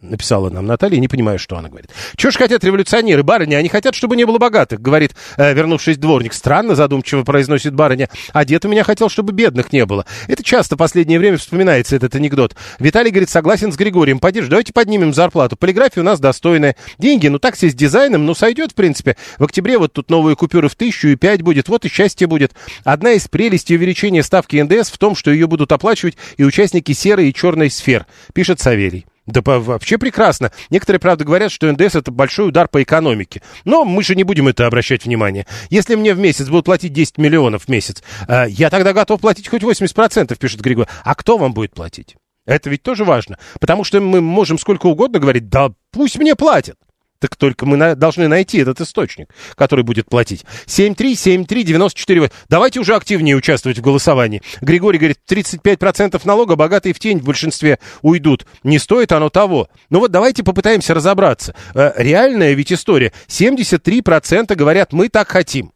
Написала 0.00 0.48
нам 0.48 0.64
Наталья, 0.64 1.00
не 1.00 1.08
понимаю, 1.08 1.40
что 1.40 1.56
она 1.56 1.68
говорит. 1.68 1.90
Чего 2.14 2.30
ж 2.30 2.36
хотят 2.36 2.62
революционеры, 2.62 3.24
барыня? 3.24 3.56
Они 3.56 3.68
хотят, 3.68 3.96
чтобы 3.96 4.14
не 4.14 4.26
было 4.26 4.38
богатых, 4.38 4.80
говорит 4.80 5.16
э, 5.36 5.52
вернувшись 5.52 5.98
дворник. 5.98 6.34
Странно, 6.34 6.76
задумчиво 6.76 7.24
произносит 7.24 7.74
барыня. 7.74 8.08
А 8.32 8.44
дед 8.44 8.64
у 8.64 8.68
меня 8.68 8.84
хотел, 8.84 9.08
чтобы 9.08 9.32
бедных 9.32 9.72
не 9.72 9.84
было. 9.86 10.06
Это 10.28 10.44
часто 10.44 10.76
в 10.76 10.78
последнее 10.78 11.18
время 11.18 11.36
вспоминается 11.36 11.96
этот 11.96 12.14
анекдот. 12.14 12.54
Виталий 12.78 13.10
говорит, 13.10 13.28
согласен 13.28 13.72
с 13.72 13.76
Григорием. 13.76 14.20
Поддержь, 14.20 14.46
давайте 14.46 14.72
поднимем 14.72 15.12
зарплату. 15.12 15.56
Полиграфия 15.56 16.00
у 16.00 16.06
нас 16.06 16.20
достойная. 16.20 16.76
Деньги, 16.98 17.26
ну 17.26 17.40
так 17.40 17.56
все 17.56 17.68
с 17.68 17.74
дизайном, 17.74 18.24
ну 18.24 18.36
сойдет, 18.36 18.70
в 18.70 18.74
принципе. 18.76 19.16
В 19.38 19.42
октябре 19.42 19.78
вот 19.78 19.94
тут 19.94 20.10
новые 20.10 20.36
купюры 20.36 20.68
в 20.68 20.76
тысячу 20.76 21.08
и 21.08 21.16
пять 21.16 21.42
будет. 21.42 21.68
Вот 21.68 21.84
и 21.84 21.88
счастье 21.88 22.28
будет. 22.28 22.52
Одна 22.84 23.14
из 23.14 23.26
прелестей 23.26 23.74
увеличения 23.74 24.22
ставки 24.22 24.62
НДС 24.62 24.92
в 24.92 24.98
том, 24.98 25.16
что 25.16 25.32
ее 25.32 25.48
будут 25.48 25.72
оплачивать 25.72 26.16
и 26.36 26.44
участники 26.44 26.92
серой 26.92 27.30
и 27.30 27.34
черной 27.34 27.68
сфер, 27.68 28.06
пишет 28.32 28.60
Савелий. 28.60 29.04
Да 29.28 29.42
вообще 29.44 29.98
прекрасно. 29.98 30.52
Некоторые, 30.70 31.00
правда, 31.00 31.22
говорят, 31.24 31.52
что 31.52 31.70
НДС 31.70 31.96
это 31.96 32.10
большой 32.10 32.48
удар 32.48 32.66
по 32.66 32.82
экономике. 32.82 33.42
Но 33.66 33.84
мы 33.84 34.02
же 34.02 34.16
не 34.16 34.24
будем 34.24 34.48
это 34.48 34.66
обращать 34.66 35.04
внимание. 35.04 35.46
Если 35.68 35.96
мне 35.96 36.14
в 36.14 36.18
месяц 36.18 36.48
будут 36.48 36.64
платить 36.64 36.94
10 36.94 37.18
миллионов 37.18 37.64
в 37.64 37.68
месяц, 37.68 38.02
э, 38.26 38.46
я 38.48 38.70
тогда 38.70 38.94
готов 38.94 39.20
платить 39.20 39.48
хоть 39.48 39.62
80%, 39.62 40.38
пишет 40.38 40.62
Григорий. 40.62 40.88
А 41.04 41.14
кто 41.14 41.36
вам 41.36 41.52
будет 41.52 41.74
платить? 41.74 42.16
Это 42.46 42.70
ведь 42.70 42.82
тоже 42.82 43.04
важно. 43.04 43.38
Потому 43.60 43.84
что 43.84 44.00
мы 44.00 44.22
можем 44.22 44.58
сколько 44.58 44.86
угодно 44.86 45.18
говорить, 45.18 45.50
да 45.50 45.72
пусть 45.92 46.16
мне 46.16 46.34
платят. 46.34 46.78
Так 47.20 47.34
только 47.34 47.66
мы 47.66 47.76
на- 47.76 47.96
должны 47.96 48.28
найти 48.28 48.58
этот 48.58 48.80
источник, 48.80 49.28
который 49.56 49.84
будет 49.84 50.06
платить. 50.06 50.44
7373948. 50.66 52.30
Давайте 52.48 52.78
уже 52.78 52.94
активнее 52.94 53.34
участвовать 53.34 53.78
в 53.78 53.82
голосовании. 53.82 54.40
Григорий 54.60 54.98
говорит, 54.98 55.18
35% 55.28 56.24
налога 56.24 56.54
богатые 56.54 56.92
в 56.92 57.00
тень 57.00 57.18
в 57.18 57.24
большинстве 57.24 57.80
уйдут. 58.02 58.46
Не 58.62 58.78
стоит 58.78 59.10
оно 59.10 59.30
того. 59.30 59.68
Ну 59.90 59.98
вот 59.98 60.12
давайте 60.12 60.44
попытаемся 60.44 60.94
разобраться. 60.94 61.56
Э, 61.74 61.92
реальная 61.96 62.52
ведь 62.52 62.72
история. 62.72 63.12
73% 63.26 64.54
говорят, 64.54 64.92
мы 64.92 65.08
так 65.08 65.28
хотим. 65.28 65.72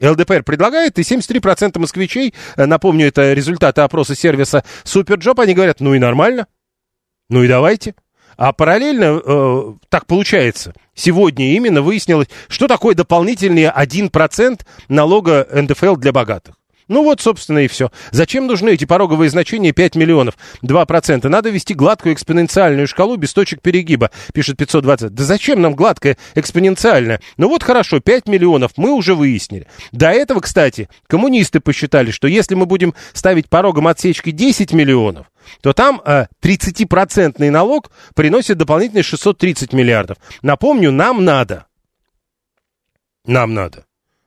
ЛДПР 0.00 0.42
предлагает, 0.44 0.98
и 0.98 1.02
73% 1.02 1.78
москвичей, 1.80 2.34
э, 2.56 2.66
напомню, 2.66 3.06
это 3.08 3.32
результаты 3.32 3.80
опроса 3.80 4.14
сервиса 4.14 4.62
SuperJob, 4.84 5.40
они 5.40 5.54
говорят, 5.54 5.80
ну 5.80 5.94
и 5.94 5.98
нормально, 5.98 6.46
ну 7.28 7.42
и 7.42 7.48
давайте. 7.48 7.94
А 8.36 8.52
параллельно, 8.52 9.20
э, 9.24 9.72
так 9.88 10.06
получается, 10.06 10.74
сегодня 10.94 11.54
именно 11.54 11.80
выяснилось, 11.80 12.28
что 12.48 12.68
такое 12.68 12.94
дополнительный 12.94 13.64
1% 13.64 14.60
налога 14.88 15.46
НДФЛ 15.50 15.96
для 15.96 16.12
богатых. 16.12 16.54
Ну 16.88 17.02
вот, 17.02 17.20
собственно, 17.20 17.58
и 17.58 17.68
все. 17.68 17.90
Зачем 18.12 18.46
нужны 18.46 18.70
эти 18.70 18.84
пороговые 18.84 19.28
значения 19.28 19.72
5 19.72 19.96
миллионов, 19.96 20.36
2%? 20.62 21.28
Надо 21.28 21.50
вести 21.50 21.74
гладкую 21.74 22.14
экспоненциальную 22.14 22.86
шкалу 22.86 23.16
без 23.16 23.32
точек 23.32 23.60
перегиба, 23.60 24.10
пишет 24.32 24.56
520. 24.56 25.12
Да 25.12 25.24
зачем 25.24 25.60
нам 25.60 25.74
гладкая 25.74 26.16
экспоненциальная? 26.34 27.20
Ну 27.36 27.48
вот 27.48 27.64
хорошо, 27.64 27.98
5 27.98 28.28
миллионов 28.28 28.72
мы 28.76 28.92
уже 28.92 29.14
выяснили. 29.14 29.66
До 29.90 30.10
этого, 30.10 30.40
кстати, 30.40 30.88
коммунисты 31.08 31.58
посчитали, 31.58 32.12
что 32.12 32.28
если 32.28 32.54
мы 32.54 32.66
будем 32.66 32.94
ставить 33.12 33.48
порогом 33.48 33.88
отсечки 33.88 34.30
10 34.30 34.72
миллионов, 34.72 35.26
то 35.60 35.72
там 35.72 36.00
э, 36.04 36.26
30% 36.42 37.50
налог 37.50 37.90
приносит 38.14 38.58
дополнительные 38.58 39.02
630 39.02 39.72
миллиардов. 39.72 40.18
Напомню, 40.42 40.92
нам 40.92 41.24
надо, 41.24 41.66
нам 43.26 43.54
надо, 43.54 43.86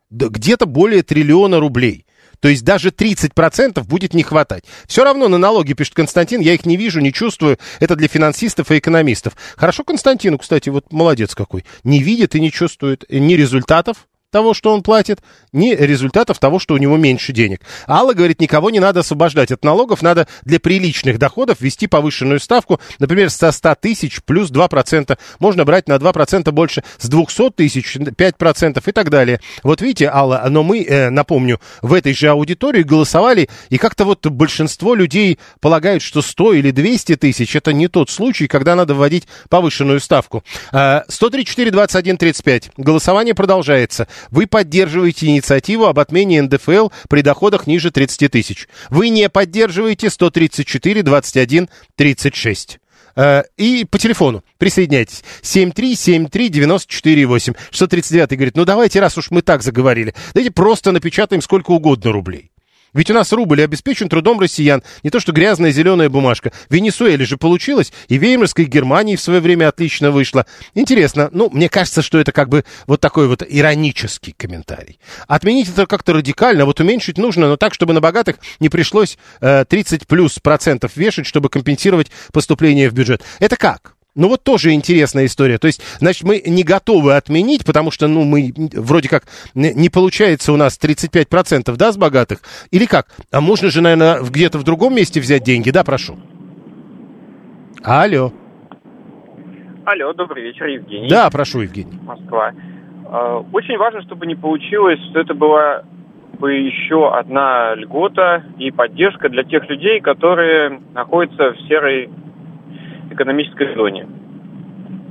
да 0.10 0.28
где-то 0.28 0.66
более 0.66 1.04
триллиона 1.04 1.60
рублей. 1.60 2.06
То 2.40 2.48
есть 2.48 2.64
даже 2.64 2.90
30% 2.90 3.84
будет 3.84 4.14
не 4.14 4.24
хватать. 4.24 4.64
Все 4.88 5.04
равно 5.04 5.28
на 5.28 5.38
налоги, 5.38 5.74
пишет 5.74 5.94
Константин, 5.94 6.42
я 6.42 6.54
их 6.54 6.66
не 6.66 6.78
вижу, 6.78 7.00
не 7.00 7.14
чувствую. 7.14 7.58
Это 7.80 7.96
для 7.96 8.08
финансистов 8.08 8.72
и 8.72 8.78
экономистов. 8.78 9.36
Хорошо 9.56 9.84
Константину, 9.84 10.38
кстати, 10.38 10.70
вот 10.70 10.92
молодец 10.92 11.36
какой. 11.36 11.66
Не 11.84 12.02
видит 12.02 12.36
и 12.36 12.40
не 12.40 12.52
чувствует 12.52 13.06
ни 13.10 13.34
результатов, 13.34 14.08
того, 14.32 14.54
что 14.54 14.74
он 14.74 14.84
платит, 14.84 15.20
ни 15.52 15.74
результатов 15.74 16.40
того, 16.40 16.60
что 16.60 16.76
у 16.76 16.78
него 16.78 16.98
меньше 16.98 17.34
денег. 17.34 17.62
Алла 17.88 18.14
говорит, 18.14 18.40
никого 18.40 18.70
не 18.70 18.80
надо 18.80 19.02
освобождать 19.02 19.52
от 19.52 19.64
налогов, 19.64 20.02
надо 20.02 20.28
для 20.44 20.60
приличных 20.60 21.18
доходов 21.18 21.62
ввести 21.62 21.88
повышенную 21.88 22.40
ставку, 22.40 22.80
например, 23.00 23.30
со 23.30 23.52
100 23.52 23.76
тысяч 23.76 24.22
плюс 24.24 24.52
2%. 24.52 25.18
Можно 25.40 25.66
брать 25.66 25.88
на 25.88 25.94
2% 25.94 26.52
больше, 26.52 26.84
с 26.98 27.08
200 27.08 27.52
тысяч 27.52 27.96
5% 27.96 28.84
и 28.86 28.92
так 28.92 29.10
далее. 29.10 29.40
Вот 29.64 29.82
видите, 29.82 30.10
Алла, 30.12 30.46
но 30.50 30.64
мы, 30.64 30.84
э, 30.84 31.10
напомню, 31.10 31.60
в 31.82 31.94
этой 31.94 32.14
же 32.14 32.30
аудитории 32.30 32.84
голосовали, 32.84 33.50
и 33.70 33.78
как-то 33.78 34.06
вот 34.06 34.26
большинство 34.28 34.94
людей 34.96 35.40
полагают, 35.60 36.04
что 36.04 36.22
100 36.22 36.54
или 36.54 36.72
200 36.72 37.16
тысяч 37.16 37.56
это 37.56 37.74
не 37.74 37.88
тот 37.88 38.10
случай, 38.10 38.48
когда 38.48 38.76
надо 38.76 38.94
вводить 38.94 39.28
повышенную 39.50 40.00
ставку. 40.00 40.44
Э, 40.72 41.02
134, 41.08 41.72
21, 41.72 42.18
35. 42.18 42.72
Голосование 42.78 43.34
продолжается. 43.34 44.08
Вы 44.32 44.48
поддерживаете 44.48 45.28
инициативу 45.28 45.86
об 45.86 46.00
отмене 46.00 46.42
НДФЛ 46.42 46.90
при 47.08 47.22
доходах 47.22 47.68
ниже 47.68 47.92
30 47.92 48.32
тысяч. 48.32 48.68
Вы 48.90 49.10
не 49.10 49.30
поддерживаете 49.30 50.10
134, 50.10 51.04
21, 51.04 51.70
36. 51.96 52.80
Э, 53.16 53.44
И 53.58 53.86
по 53.86 53.98
телефону 53.98 54.44
присоединяйтесь. 54.58 55.24
7373948. 55.42 57.56
639 57.72 58.38
говорит, 58.38 58.56
ну 58.56 58.66
давайте, 58.66 59.00
раз 59.00 59.18
уж 59.18 59.32
мы 59.32 59.42
так 59.42 59.64
заговорили, 59.64 60.14
давайте 60.34 60.52
просто 60.52 60.92
напечатаем 60.92 61.42
сколько 61.42 61.72
угодно 61.72 62.12
рублей. 62.12 62.49
Ведь 62.94 63.10
у 63.12 63.14
нас 63.14 63.32
рубль 63.32 63.62
обеспечен 63.64 64.10
трудом 64.10 64.40
россиян. 64.40 64.84
Не 65.04 65.10
то 65.10 65.20
что 65.20 65.32
грязная 65.32 65.72
зеленая 65.72 66.10
бумажка. 66.10 66.52
В 66.70 66.74
Венесуэле 66.74 67.26
же 67.26 67.38
получилось, 67.38 67.94
и 68.08 68.18
Веймарской 68.18 68.66
Германии 68.66 69.16
в 69.16 69.22
свое 69.22 69.40
время 69.40 69.68
отлично 69.68 70.12
вышло. 70.12 70.46
Интересно, 70.74 71.30
ну, 71.32 71.50
мне 71.52 71.70
кажется, 71.70 72.02
что 72.02 72.20
это 72.20 72.32
как 72.32 72.50
бы 72.50 72.66
вот 72.88 73.00
такой 73.00 73.28
вот 73.28 73.44
иронический 73.48 74.34
комментарий. 74.34 75.00
Отменить 75.28 75.70
это 75.70 75.86
как-то 75.86 76.14
радикально, 76.14 76.66
вот 76.66 76.80
уменьшить 76.80 77.18
нужно, 77.18 77.48
но 77.48 77.58
так, 77.58 77.74
чтобы 77.74 77.94
на 77.94 78.02
богатых 78.02 78.38
не 78.60 78.70
пришлось 78.70 79.18
э, 79.42 79.66
30 79.68 80.08
плюс 80.08 80.40
процентов 80.40 80.96
вешать, 80.96 81.26
чтобы 81.26 81.50
компенсировать 81.50 82.12
поступление 82.32 82.90
в 82.90 82.94
бюджет. 82.94 83.24
Это 83.40 83.56
как? 83.56 83.96
Ну 84.20 84.28
вот 84.28 84.44
тоже 84.44 84.74
интересная 84.74 85.28
история. 85.28 85.58
То 85.60 85.68
есть, 85.68 85.82
значит, 86.00 86.24
мы 86.24 86.44
не 86.46 86.64
готовы 86.64 87.16
отменить, 87.16 87.66
потому 87.66 87.90
что, 87.90 88.10
ну, 88.10 88.26
мы 88.26 88.54
вроде 88.74 89.08
как 89.08 89.24
не 89.54 89.90
получается 89.90 90.52
у 90.52 90.58
нас 90.58 90.78
35%, 90.78 91.74
да, 91.78 91.92
с 91.94 91.98
богатых? 91.98 92.40
Или 92.70 92.86
как? 92.86 93.08
А 93.32 93.40
можно 93.40 93.70
же, 93.70 93.80
наверное, 93.80 94.22
где-то 94.22 94.58
в 94.58 94.64
другом 94.64 94.94
месте 94.94 95.22
взять 95.22 95.44
деньги, 95.44 95.72
да, 95.72 95.86
прошу? 95.86 96.20
Алло. 97.82 98.34
Алло, 99.86 100.12
добрый 100.12 100.44
вечер, 100.44 100.66
Евгений. 100.66 101.08
Да, 101.08 101.30
прошу, 101.30 101.62
Евгений. 101.62 101.98
Москва. 102.04 102.52
Э, 103.06 103.42
Очень 103.54 103.78
важно, 103.78 104.02
чтобы 104.02 104.28
не 104.28 104.36
получилось, 104.36 105.00
что 105.10 105.22
это 105.22 105.34
была 105.34 105.84
бы 106.38 106.52
еще 106.56 107.10
одна 107.14 107.74
льгота 107.76 108.44
и 108.58 108.70
поддержка 108.72 109.30
для 109.30 109.44
тех 109.44 109.70
людей, 109.70 110.02
которые 110.02 110.82
находятся 110.94 111.54
в 111.54 111.68
серой 111.70 112.10
экономической 113.12 113.74
зоне. 113.76 114.08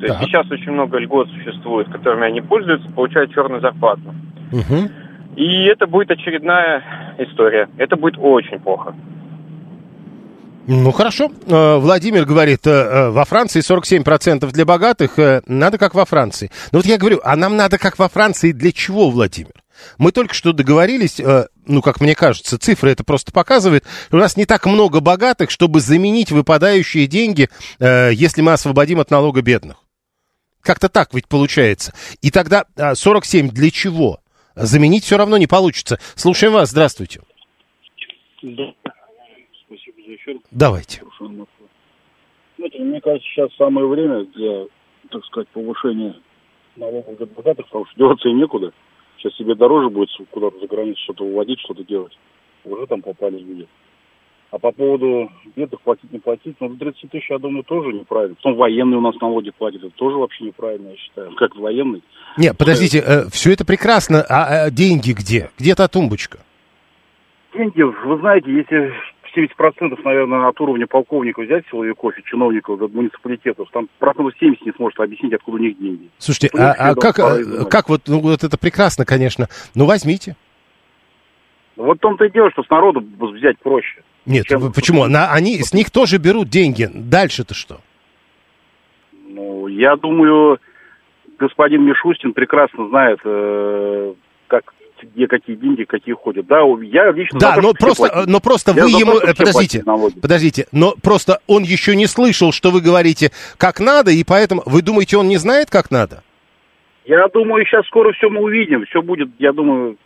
То 0.01 0.07
есть 0.07 0.19
сейчас 0.21 0.51
очень 0.51 0.73
много 0.73 0.99
льгот 0.99 1.29
существует, 1.31 1.89
которыми 1.89 2.27
они 2.27 2.41
пользуются, 2.41 2.91
получают 2.93 3.33
черную 3.33 3.61
зарплату. 3.61 4.15
И 5.37 5.65
это 5.65 5.87
будет 5.87 6.11
очередная 6.11 6.83
история. 7.19 7.69
Это 7.77 7.97
будет 7.97 8.17
очень 8.19 8.59
плохо. 8.61 8.95
Ну, 10.71 10.93
хорошо. 10.93 11.33
Э, 11.47 11.79
Владимир 11.79 12.27
говорит, 12.27 12.67
э, 12.67 12.71
э, 12.71 13.09
во 13.09 13.25
Франции 13.25 13.63
47% 13.63 14.53
для 14.53 14.67
богатых, 14.67 15.13
надо 15.47 15.79
как 15.79 15.95
во 15.95 16.05
Франции. 16.05 16.51
Ну, 16.73 16.81
вот 16.81 16.87
я 16.87 16.99
говорю, 16.99 17.23
а 17.25 17.37
нам 17.37 17.57
надо 17.57 17.79
как 17.79 17.99
во 17.99 18.11
Франции 18.11 18.53
для 18.53 18.71
чего, 18.71 19.09
Владимир? 19.09 19.55
Мы 19.97 20.13
только 20.13 20.35
что 20.35 20.53
договорились, 20.53 21.21
ну, 21.65 21.81
как 21.81 22.03
мне 22.03 22.15
кажется, 22.15 22.59
цифры 22.59 22.91
это 22.91 23.03
просто 23.03 23.33
показывают, 23.33 23.85
у 24.11 24.17
нас 24.17 24.37
не 24.37 24.45
так 24.45 24.67
много 24.67 25.01
богатых, 25.01 25.51
чтобы 25.51 25.81
заменить 25.81 26.33
выпадающие 26.33 27.07
деньги, 27.07 27.49
если 27.79 28.43
мы 28.43 28.53
освободим 28.53 29.01
от 29.01 29.11
налога 29.11 29.41
бедных. 29.41 29.77
Как-то 30.61 30.89
так 30.89 31.15
ведь 31.15 31.29
получается. 31.29 31.95
И 32.21 32.31
тогда 32.31 32.65
а, 32.77 32.97
47 32.97 33.51
для 33.51 33.71
чего? 33.71 34.19
Заменить 34.57 35.05
все 35.05 35.17
равно 35.17 35.39
не 35.39 35.47
получится. 35.47 36.01
Слушаем 36.17 36.55
вас, 36.55 36.71
здравствуйте. 36.71 37.21
Да. 38.43 38.75
Эфир. 40.29 40.41
Давайте. 40.51 41.03
Знаете, 42.57 42.79
мне 42.81 43.01
кажется, 43.01 43.29
сейчас 43.29 43.55
самое 43.57 43.87
время 43.87 44.25
для, 44.25 44.67
так 45.11 45.25
сказать, 45.27 45.49
повышения 45.49 46.17
налогов 46.77 47.17
для 47.17 47.27
богатых, 47.27 47.67
потому 47.67 47.87
что 47.87 47.97
деваться 47.97 48.29
и 48.29 48.33
некуда. 48.33 48.73
Сейчас 49.17 49.35
себе 49.37 49.55
дороже 49.55 49.91
будет 49.91 50.09
куда-то 50.31 50.59
за 50.61 50.67
границу 50.67 51.01
что-то 51.05 51.25
уводить, 51.25 51.61
что-то 51.61 51.85
делать. 51.85 52.17
Уже 52.65 52.87
там 52.87 53.03
попались 53.03 53.43
люди. 53.43 53.67
А 54.51 54.59
по 54.59 54.73
поводу 54.73 55.31
бедных 55.57 55.81
платить, 55.83 56.11
не 56.11 56.19
платить, 56.21 56.57
ну, 56.59 56.71
до 56.71 56.79
30 56.79 57.11
тысяч, 57.11 57.29
я 57.29 57.39
думаю, 57.39 57.65
тоже 57.65 57.93
неправильно. 57.93 58.35
Потом 58.37 58.57
военные 58.57 58.97
у 58.97 59.03
нас 59.03 59.15
налоги 59.21 59.51
платят, 59.51 59.85
это 59.85 59.95
тоже 59.95 60.17
вообще 60.17 60.45
неправильно, 60.45 60.89
я 60.89 60.97
считаю. 60.97 61.35
Как 61.35 61.55
военный. 61.57 62.03
Не, 62.39 62.55
подождите, 62.55 63.27
все 63.31 63.53
это 63.53 63.67
прекрасно, 63.67 64.25
а, 64.27 64.65
а 64.65 64.71
деньги 64.71 65.13
где? 65.13 65.51
Где 65.59 65.75
та 65.75 65.87
тумбочка? 65.87 66.39
Деньги, 67.55 67.83
вы 67.83 68.19
знаете, 68.19 68.51
если 68.51 68.95
70%, 69.37 69.99
наверное, 70.05 70.49
от 70.49 70.61
уровня 70.61 70.87
полковника 70.87 71.43
взять 71.43 71.65
силовиков 71.71 72.17
и 72.19 72.25
чиновников 72.25 72.81
от 72.81 72.93
муниципалитетов, 72.93 73.69
там 73.73 73.89
процентов 73.99 74.35
70 74.39 74.67
не 74.67 74.73
сможет 74.73 74.99
объяснить, 75.01 75.33
откуда 75.33 75.57
у 75.59 75.61
них 75.61 75.79
деньги. 75.79 76.09
Слушайте, 76.19 76.51
Ну, 76.53 76.63
а, 76.63 76.73
а 76.73 76.95
как, 76.95 77.19
э, 77.19 77.65
как 77.71 77.89
вот, 77.89 78.03
ну 78.07 78.21
вот 78.21 78.45
это 78.45 78.59
прекрасно, 78.59 79.05
конечно, 79.05 79.49
ну 79.75 79.87
возьмите. 79.87 80.37
Вот 81.77 81.99
в 81.99 82.01
том-то 82.01 82.25
и 82.25 82.31
дело, 82.33 82.51
что 82.51 82.63
с 82.65 82.71
народу 82.71 83.03
взять 83.19 83.59
проще. 83.61 84.03
Нет, 84.27 84.47
Чем- 84.47 84.73
почему? 84.73 85.07
На, 85.07 85.33
они, 85.33 85.63
с 85.63 85.73
них 85.73 85.91
тоже 85.91 86.19
берут 86.19 86.49
деньги. 86.49 86.89
Дальше-то 86.93 87.55
что? 87.55 87.81
Ну, 89.13 89.69
я 89.69 89.97
думаю, 89.97 90.59
господин 91.39 91.85
Мишустин 91.85 92.33
прекрасно 92.33 92.89
знает, 92.89 93.21
э, 93.25 94.15
где 95.03 95.27
какие 95.27 95.57
деньги, 95.57 95.85
какие 95.85 96.15
ходят. 96.15 96.47
Да, 96.47 96.61
я 96.83 97.11
лично 97.13 97.39
Да, 97.39 97.57
но 97.61 97.73
просто, 97.75 98.09
платили. 98.09 98.31
но 98.31 98.41
просто 98.41 98.73
Я 98.73 98.85
вы 98.85 98.91
то, 98.93 98.99
ему... 98.99 99.19
э, 99.19 99.35
Подождите, 99.35 99.85
подождите, 100.21 100.67
но 100.73 100.95
просто 101.03 101.41
он 101.47 101.63
еще 101.63 101.97
не 101.97 102.07
слышал, 102.07 102.53
что 102.53 102.71
вы 102.71 102.81
говорите 102.81 103.31
как 103.57 103.81
надо, 103.81 104.11
и 104.11 104.25
поэтому... 104.25 104.63
Вы 104.67 104.83
думаете, 104.83 105.17
он 105.17 105.29
не 105.29 105.37
знает, 105.39 105.71
как 105.71 105.91
надо? 105.91 106.23
Я 107.05 107.27
думаю, 107.29 107.65
сейчас 107.65 107.87
скоро 107.87 108.13
все 108.13 108.29
мы 108.29 108.43
увидим, 108.43 108.85
все 108.87 109.01
будет, 109.03 109.29
я 109.39 109.53
думаю, 109.53 109.97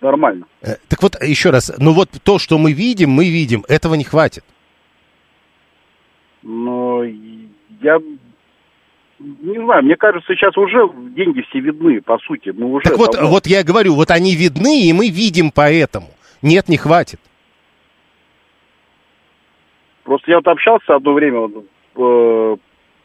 нормально. 0.00 0.46
Э, 0.62 0.76
Так 0.88 1.02
вот, 1.02 1.20
еще 1.22 1.50
раз, 1.50 1.72
ну 1.78 1.92
вот 1.92 2.10
то, 2.22 2.38
что 2.38 2.58
мы 2.58 2.72
видим, 2.72 3.10
мы 3.10 3.28
видим, 3.30 3.64
этого 3.68 3.94
не 3.94 4.04
хватит. 4.04 4.44
Но 6.42 7.02
я 7.82 7.98
не 9.24 9.64
знаю, 9.64 9.82
мне 9.84 9.96
кажется, 9.96 10.32
сейчас 10.34 10.56
уже 10.56 10.88
деньги 11.16 11.40
все 11.42 11.60
видны, 11.60 12.00
по 12.02 12.18
сути. 12.18 12.50
Мы 12.50 12.66
уже 12.66 12.84
Так 12.84 12.98
вот, 12.98 13.12
давно- 13.12 13.30
вот 13.30 13.46
я 13.46 13.64
говорю, 13.64 13.94
вот 13.94 14.10
они 14.10 14.34
видны, 14.34 14.82
и 14.82 14.92
мы 14.92 15.08
видим 15.08 15.50
поэтому. 15.54 16.08
Нет, 16.42 16.68
не 16.68 16.76
хватит. 16.76 17.20
Просто 20.04 20.30
я 20.30 20.36
вот 20.36 20.46
общался 20.48 20.94
одно 20.94 21.14
время 21.14 21.48
э, 21.96 22.56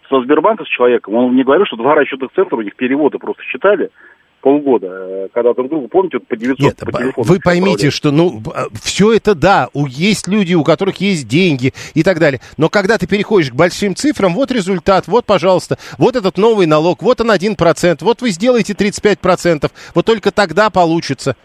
со 0.10 0.22
Сбербанка, 0.22 0.66
с 0.66 0.68
человеком, 0.68 1.16
он 1.16 1.34
мне 1.34 1.44
говорил, 1.44 1.66
что 1.66 1.78
два 1.78 1.96
расчетных 1.96 2.32
центра 2.34 2.58
у 2.58 2.62
них 2.62 2.76
переводы 2.76 3.18
просто 3.20 3.42
считали 3.44 3.90
полгода, 4.42 4.88
э, 4.88 5.28
когда 5.34 5.54
друг 5.54 5.70
другу, 5.70 5.88
помните, 5.88 6.18
вот 6.18 6.28
по 6.28 6.36
900 6.36 6.60
Нет, 6.60 6.78
по 6.78 6.92
телефону 6.92 7.28
вы 7.28 7.40
поймите, 7.40 7.90
что, 7.90 8.12
ну, 8.12 8.42
все 8.82 9.14
это 9.14 9.36
да, 9.36 9.70
у, 9.74 9.86
есть 9.86 10.28
люди, 10.28 10.54
у 10.54 10.64
которых 10.64 10.98
есть 10.98 11.28
деньги 11.28 11.74
и 11.94 12.04
так 12.04 12.20
далее. 12.20 12.42
Но 12.58 12.70
когда 12.70 12.98
ты 12.98 13.08
переходишь 13.08 13.52
к 13.52 13.56
большим 13.56 13.96
цифрам, 13.96 14.34
вот 14.34 14.52
результат, 14.52 15.08
вот, 15.08 15.26
пожалуйста, 15.26 15.78
вот 15.98 16.16
этот 16.16 16.38
новый 16.38 16.66
налог, 16.66 17.02
вот 17.02 17.22
он 17.22 17.32
1%, 17.32 17.98
вот 18.02 18.22
вы 18.22 18.32
сделаете 18.32 18.74
35%, 18.74 19.72
вот 19.94 20.06
только 20.06 20.32
тогда 20.32 20.70
получится. 20.70 21.36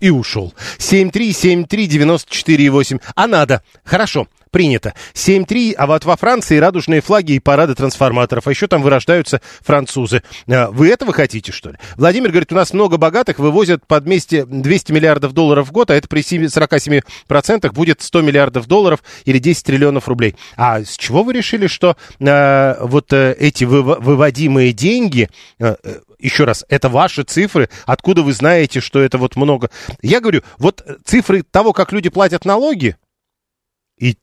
И 0.00 0.10
ушел. 0.10 0.54
7373948. 0.78 3.00
А 3.16 3.26
надо. 3.26 3.64
Хорошо. 3.84 4.28
Принято. 4.50 4.94
7-3, 5.14 5.74
а 5.74 5.86
вот 5.86 6.04
во 6.04 6.16
Франции 6.16 6.58
радужные 6.58 7.00
флаги 7.00 7.32
и 7.32 7.38
парады 7.40 7.74
трансформаторов. 7.74 8.46
А 8.46 8.50
еще 8.50 8.66
там 8.66 8.82
вырождаются 8.82 9.40
французы. 9.60 10.22
А, 10.48 10.70
Вы 10.70 10.88
этого 10.90 11.12
хотите, 11.12 11.52
что 11.52 11.70
ли? 11.70 11.76
Владимир 11.96 12.30
говорит, 12.30 12.52
у 12.52 12.56
нас 12.56 12.72
много 12.72 12.96
богатых, 12.96 13.38
вывозят 13.38 13.86
под 13.86 14.04
вместе 14.04 14.44
200 14.44 14.92
миллиардов 14.92 15.32
долларов 15.32 15.68
в 15.68 15.72
год, 15.72 15.90
а 15.90 15.94
это 15.94 16.08
при 16.08 16.22
7 16.22 16.44
47% 16.44 17.72
будет 17.72 18.02
100 18.02 18.20
миллиардов 18.22 18.66
долларов 18.66 19.02
или 19.24 19.38
10 19.38 19.64
триллионов 19.64 20.08
рублей. 20.08 20.36
А 20.56 20.82
с 20.82 20.96
чего 20.96 21.22
вы 21.22 21.32
решили, 21.32 21.66
что 21.66 21.96
э, 22.18 22.76
вот 22.80 23.12
э, 23.12 23.34
эти 23.38 23.64
выво- 23.64 24.00
выводимые 24.00 24.72
деньги, 24.72 25.28
э, 25.58 25.76
э, 25.82 26.00
еще 26.18 26.44
раз, 26.44 26.64
это 26.68 26.88
ваши 26.88 27.22
цифры, 27.22 27.68
откуда 27.86 28.22
вы 28.22 28.32
знаете, 28.32 28.80
что 28.80 29.00
это 29.00 29.18
вот 29.18 29.36
много? 29.36 29.70
Я 30.02 30.20
говорю, 30.20 30.42
вот 30.58 30.84
цифры 31.04 31.42
того, 31.42 31.72
как 31.72 31.92
люди 31.92 32.08
платят 32.08 32.44
налоги, 32.44 32.96
и 33.98 34.16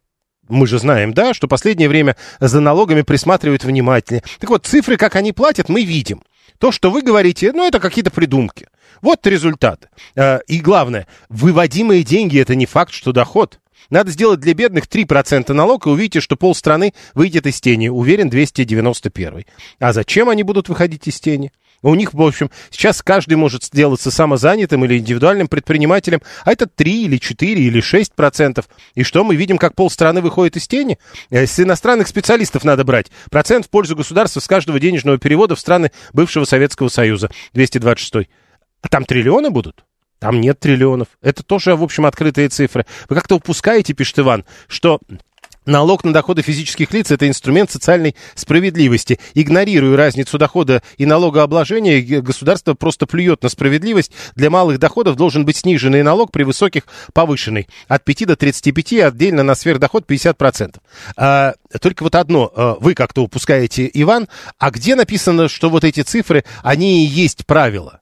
мы 0.47 0.67
же 0.67 0.79
знаем, 0.79 1.13
да, 1.13 1.33
что 1.33 1.47
последнее 1.47 1.89
время 1.89 2.15
за 2.39 2.59
налогами 2.59 3.01
присматривают 3.01 3.63
внимательнее. 3.63 4.23
Так 4.39 4.49
вот, 4.49 4.65
цифры, 4.65 4.97
как 4.97 5.15
они 5.15 5.31
платят, 5.31 5.69
мы 5.69 5.83
видим. 5.83 6.21
То, 6.59 6.71
что 6.71 6.89
вы 6.89 7.01
говорите, 7.01 7.51
ну, 7.53 7.67
это 7.67 7.79
какие-то 7.79 8.11
придумки. 8.11 8.67
Вот 9.01 9.25
результаты. 9.27 9.89
Э, 10.15 10.39
и 10.47 10.59
главное, 10.59 11.07
выводимые 11.29 12.03
деньги– 12.03 12.39
это 12.41 12.55
не 12.55 12.65
факт, 12.65 12.93
что 12.93 13.11
доход. 13.11 13.59
Надо 13.89 14.11
сделать 14.11 14.39
для 14.39 14.53
бедных 14.53 14.85
3% 14.85 15.51
налог, 15.53 15.85
и 15.85 15.89
увидите, 15.89 16.21
что 16.21 16.35
полстраны 16.35 16.93
выйдет 17.13 17.45
из 17.45 17.61
тени. 17.61 17.89
Уверен, 17.89 18.29
291. 18.29 19.45
А 19.79 19.93
зачем 19.93 20.29
они 20.29 20.43
будут 20.43 20.69
выходить 20.69 21.07
из 21.07 21.19
тени? 21.19 21.51
У 21.85 21.93
них, 21.93 22.15
в 22.15 22.21
общем, 22.23 22.49
сейчас 22.71 23.03
каждый 23.03 23.35
может 23.35 23.63
сделаться 23.63 24.09
самозанятым 24.09 24.83
или 24.85 24.97
индивидуальным 24.97 25.47
предпринимателем, 25.47 26.19
а 26.43 26.51
это 26.51 26.65
3 26.65 27.03
или 27.03 27.17
4 27.17 27.61
или 27.61 27.79
6 27.79 28.15
процентов. 28.15 28.65
И 28.95 29.03
что 29.03 29.23
мы 29.23 29.35
видим, 29.35 29.59
как 29.59 29.75
полстраны 29.75 30.21
выходит 30.21 30.57
из 30.57 30.67
тени? 30.67 30.97
Э, 31.29 31.45
с 31.45 31.59
иностранных 31.59 32.07
специалистов 32.07 32.63
надо 32.63 32.83
брать. 32.83 33.11
Процент 33.29 33.67
в 33.67 33.69
пользу 33.69 33.95
государства 33.95 34.39
с 34.39 34.47
каждого 34.47 34.79
денежного 34.79 35.19
перевода 35.19 35.55
в 35.55 35.59
страны 35.59 35.91
бывшего 36.11 36.45
Советского 36.45 36.87
Союза. 36.87 37.29
226. 37.53 38.29
А 38.81 38.87
там 38.87 39.05
триллионы 39.05 39.51
будут? 39.51 39.85
Там 40.17 40.41
нет 40.41 40.59
триллионов. 40.59 41.09
Это 41.21 41.43
тоже, 41.43 41.75
в 41.75 41.83
общем, 41.83 42.07
открытые 42.07 42.49
цифры. 42.49 42.87
Вы 43.09 43.15
как-то 43.15 43.35
упускаете, 43.35 43.93
пишет 43.93 44.17
Иван, 44.17 44.43
что 44.67 44.99
Налог 45.65 46.03
на 46.03 46.13
доходы 46.13 46.43
физических 46.43 46.93
лиц– 46.93 47.09
это 47.11 47.27
инструмент 47.27 47.71
социальной 47.71 48.15
справедливости. 48.35 49.19
Игнорируя 49.33 49.97
разницу 49.97 50.37
дохода 50.37 50.83
и 50.97 51.05
налогообложения, 51.07 52.21
государство 52.21 52.75
просто 52.75 53.07
плюет 53.07 53.41
на 53.41 53.49
справедливость. 53.49 54.11
Для 54.35 54.51
малых 54.51 54.77
доходов 54.77 55.15
должен 55.15 55.43
быть 55.43 55.57
сниженный 55.57 56.03
налог, 56.03 56.31
при 56.31 56.43
высоких– 56.43 56.83
повышенный. 57.13 57.67
От 57.87 58.03
5 58.03 58.27
до 58.27 58.35
35, 58.35 58.93
отдельно 58.99 59.41
на 59.43 59.55
сверхдоход 59.55 60.05
50%. 60.07 60.75
А, 61.17 61.53
только 61.81 62.03
вот 62.03 62.15
одно, 62.15 62.51
а, 62.55 62.75
вы 62.79 62.93
как-то 62.93 63.23
упускаете, 63.23 63.89
Иван, 63.93 64.27
а 64.59 64.69
где 64.69 64.95
написано, 64.95 65.49
что 65.49 65.69
вот 65.69 65.83
эти 65.83 66.01
цифры, 66.01 66.43
они 66.61 67.05
и 67.05 67.07
есть 67.07 67.45
правила? 67.47 68.01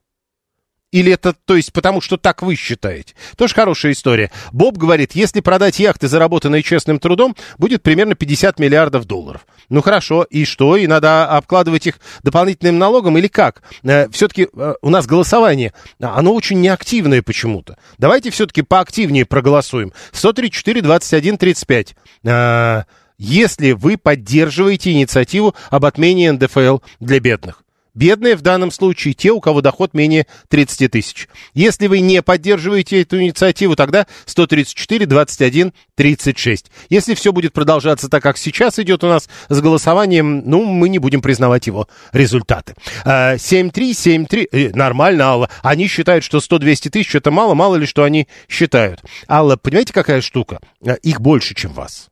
Или 0.94 1.10
это, 1.10 1.32
то 1.32 1.56
есть, 1.56 1.72
потому 1.72 2.00
что 2.00 2.16
так 2.16 2.40
вы 2.40 2.54
считаете? 2.54 3.14
Тоже 3.36 3.52
хорошая 3.52 3.90
история. 3.90 4.30
Боб 4.52 4.78
говорит, 4.78 5.16
если 5.16 5.40
продать 5.40 5.80
яхты, 5.80 6.06
заработанные 6.06 6.62
честным 6.62 7.00
трудом, 7.00 7.34
будет 7.58 7.82
примерно 7.82 8.14
50 8.14 8.60
миллиардов 8.60 9.04
долларов. 9.04 9.44
Ну 9.68 9.82
хорошо, 9.82 10.22
и 10.22 10.44
что? 10.44 10.76
И 10.76 10.86
надо 10.86 11.26
обкладывать 11.26 11.88
их 11.88 11.98
дополнительным 12.22 12.78
налогом 12.78 13.18
или 13.18 13.26
как? 13.26 13.62
Э, 13.82 14.08
все-таки 14.10 14.46
э, 14.54 14.74
у 14.80 14.88
нас 14.88 15.06
голосование, 15.06 15.72
оно 15.98 16.32
очень 16.32 16.60
неактивное 16.60 17.22
почему-то. 17.22 17.76
Давайте 17.98 18.30
все-таки 18.30 18.62
поактивнее 18.62 19.26
проголосуем. 19.26 19.92
134, 20.12 20.80
21, 20.80 21.38
35. 21.38 21.96
Э, 22.22 22.82
если 23.18 23.72
вы 23.72 23.96
поддерживаете 23.96 24.92
инициативу 24.92 25.56
об 25.70 25.86
отмене 25.86 26.30
НДФЛ 26.30 26.78
для 27.00 27.18
бедных. 27.18 27.63
Бедные 27.94 28.36
в 28.36 28.42
данном 28.42 28.70
случае 28.70 29.14
те, 29.14 29.30
у 29.30 29.40
кого 29.40 29.60
доход 29.60 29.94
менее 29.94 30.26
30 30.48 30.90
тысяч. 30.90 31.28
Если 31.54 31.86
вы 31.86 32.00
не 32.00 32.22
поддерживаете 32.22 33.02
эту 33.02 33.20
инициативу, 33.20 33.76
тогда 33.76 34.06
134, 34.26 35.06
21, 35.06 35.72
36. 35.94 36.66
Если 36.88 37.14
все 37.14 37.32
будет 37.32 37.52
продолжаться 37.52 38.08
так, 38.08 38.22
как 38.22 38.36
сейчас 38.36 38.78
идет 38.78 39.04
у 39.04 39.08
нас 39.08 39.28
с 39.48 39.60
голосованием, 39.60 40.42
ну, 40.44 40.64
мы 40.64 40.88
не 40.88 40.98
будем 40.98 41.22
признавать 41.22 41.66
его 41.66 41.88
результаты. 42.12 42.74
7-3, 43.04 43.70
7-3, 43.92 44.48
э, 44.50 44.70
нормально, 44.74 45.24
Алла. 45.24 45.50
Они 45.62 45.86
считают, 45.86 46.24
что 46.24 46.38
100-200 46.38 46.90
тысяч 46.90 47.14
это 47.14 47.30
мало, 47.30 47.54
мало 47.54 47.76
ли 47.76 47.86
что 47.86 48.02
они 48.02 48.26
считают. 48.48 49.02
Алла, 49.28 49.56
понимаете, 49.56 49.92
какая 49.92 50.20
штука? 50.20 50.58
Э, 50.84 50.96
их 51.02 51.20
больше, 51.20 51.54
чем 51.54 51.72
вас. 51.72 52.08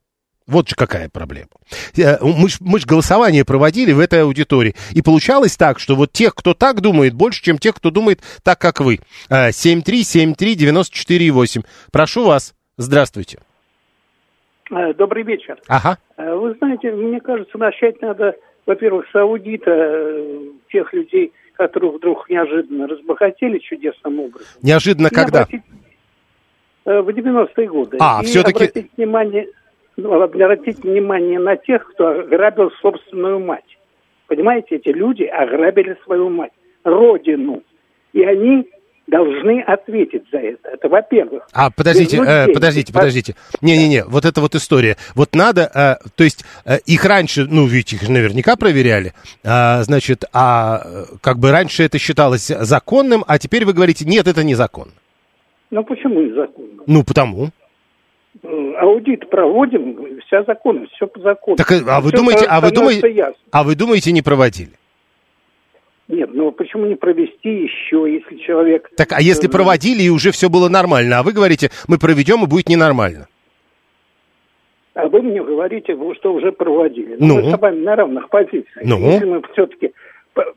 Вот 0.47 0.68
же 0.68 0.74
какая 0.74 1.09
проблема. 1.09 1.49
Э, 1.97 2.18
мы 2.20 2.49
ж, 2.49 2.57
мы 2.61 2.80
ж 2.80 2.86
голосование 2.86 3.45
проводили 3.45 3.93
в 3.93 4.01
этой 4.01 4.22
аудитории. 4.22 4.74
И 4.93 5.03
получалось 5.03 5.57
так, 5.57 5.78
что 5.78 5.95
вот 5.95 6.11
тех, 6.12 6.34
кто 6.34 6.55
так 6.55 6.80
думает, 6.80 7.14
больше, 7.14 7.40
чем 7.43 7.59
тех, 7.59 7.76
кто 7.76 7.90
думает 7.90 8.20
так, 8.43 8.59
как 8.59 8.80
вы. 8.80 8.99
7373948. 9.30 11.61
Э, 11.61 11.62
Прошу 11.93 12.24
вас. 12.24 12.55
Здравствуйте. 12.76 13.38
Э, 14.70 14.93
добрый 14.95 15.22
вечер. 15.22 15.61
Ага. 15.68 15.99
Вы 16.16 16.55
знаете, 16.55 16.90
мне 16.93 17.20
кажется, 17.20 17.59
начать 17.59 18.01
надо, 18.01 18.34
во-первых, 18.66 19.07
с 19.12 19.14
аудита 19.14 20.09
тех 20.70 20.90
людей, 20.93 21.32
которые 21.57 21.93
вдруг 21.93 22.28
неожиданно 22.28 22.88
разбогатели 22.88 23.59
чудесным 23.59 24.18
образом. 24.20 24.49
Неожиданно 24.62 25.09
И 25.09 25.14
когда? 25.14 25.43
Обратить, 25.43 25.62
в 26.84 27.09
90-е 27.09 27.68
годы. 27.68 27.97
А, 28.01 28.20
и 28.22 28.26
все-таки... 28.26 28.64
обратить 28.64 28.90
внимание 28.97 29.47
обратить 29.97 30.82
внимание 30.82 31.38
на 31.38 31.57
тех, 31.57 31.88
кто 31.93 32.20
ограбил 32.20 32.70
собственную 32.80 33.40
мать. 33.40 33.78
Понимаете, 34.26 34.76
эти 34.76 34.88
люди 34.88 35.24
ограбили 35.24 35.97
свою 36.05 36.30
мать, 36.30 36.53
родину. 36.84 37.62
И 38.12 38.22
они 38.22 38.68
должны 39.07 39.61
ответить 39.61 40.22
за 40.32 40.38
это. 40.38 40.70
Это 40.70 40.88
во-первых. 40.88 41.47
А, 41.53 41.70
подождите, 41.70 42.16
э, 42.16 42.53
подождите, 42.53 42.93
подождите. 42.93 43.34
Не-не-не, 43.61 44.05
вот 44.05 44.24
эта 44.24 44.40
вот 44.40 44.55
история. 44.55 44.97
Вот 45.14 45.34
надо, 45.34 45.70
э, 45.74 46.09
то 46.14 46.24
есть 46.24 46.45
э, 46.64 46.78
их 46.86 47.05
раньше, 47.05 47.47
ну, 47.51 47.66
ведь 47.66 47.93
их 47.93 48.09
наверняка 48.09 48.57
проверяли, 48.57 49.12
э, 49.45 49.82
значит, 49.82 50.24
а 50.32 50.80
э, 50.84 51.05
как 51.20 51.38
бы 51.38 51.51
раньше 51.51 51.82
это 51.82 51.99
считалось 51.99 52.47
законным, 52.47 53.24
а 53.26 53.38
теперь 53.38 53.64
вы 53.64 53.72
говорите, 53.72 54.05
нет, 54.07 54.26
это 54.26 54.45
незаконно. 54.45 54.93
Ну, 55.70 55.84
почему 55.84 56.20
незаконно? 56.20 56.82
Ну, 56.86 57.05
потому. 57.05 57.51
Э, 58.83 58.85
аудит 58.85 59.28
проводим, 59.30 60.20
вся 60.26 60.43
законность, 60.45 60.93
все 60.93 61.07
по 61.07 61.20
закону. 61.20 61.57
Так, 61.57 61.70
а 61.70 62.01
вы 62.01 62.09
все 62.09 62.16
думаете, 62.16 62.47
а 62.49 62.61
вы 62.61 62.70
думаете, 62.70 63.11
ясно. 63.11 63.35
а 63.51 63.62
вы 63.62 63.74
думаете, 63.74 64.12
не 64.12 64.22
проводили? 64.22 64.72
Нет, 66.09 66.30
ну 66.33 66.53
почему 66.53 66.87
не 66.87 66.97
провести 66.97 67.62
еще, 67.62 68.05
если 68.12 68.37
человек... 68.45 68.91
Так, 68.97 69.12
а 69.12 69.22
если 69.22 69.47
проводили 69.47 70.03
и 70.03 70.11
уже 70.11 70.30
все 70.30 70.51
было 70.51 70.68
нормально, 70.68 71.20
а 71.20 71.22
вы 71.22 71.33
говорите, 71.33 71.70
мы 71.89 71.99
проведем 71.99 72.45
и 72.45 72.47
будет 72.47 72.68
ненормально? 72.68 73.28
А 74.95 75.09
вы 75.09 75.22
мне 75.22 75.43
говорите, 75.43 75.97
что 76.18 76.35
уже 76.35 76.53
проводили. 76.53 77.16
Но 77.18 77.37
Ну? 77.37 77.43
Мы 77.43 77.57
с 77.57 77.59
вами 77.59 77.80
на 77.80 77.97
равных 77.97 78.28
позициях. 78.28 78.85
Ну? 78.85 78.99
Если 78.99 79.24
мы 79.24 79.43
все-таки 79.53 79.93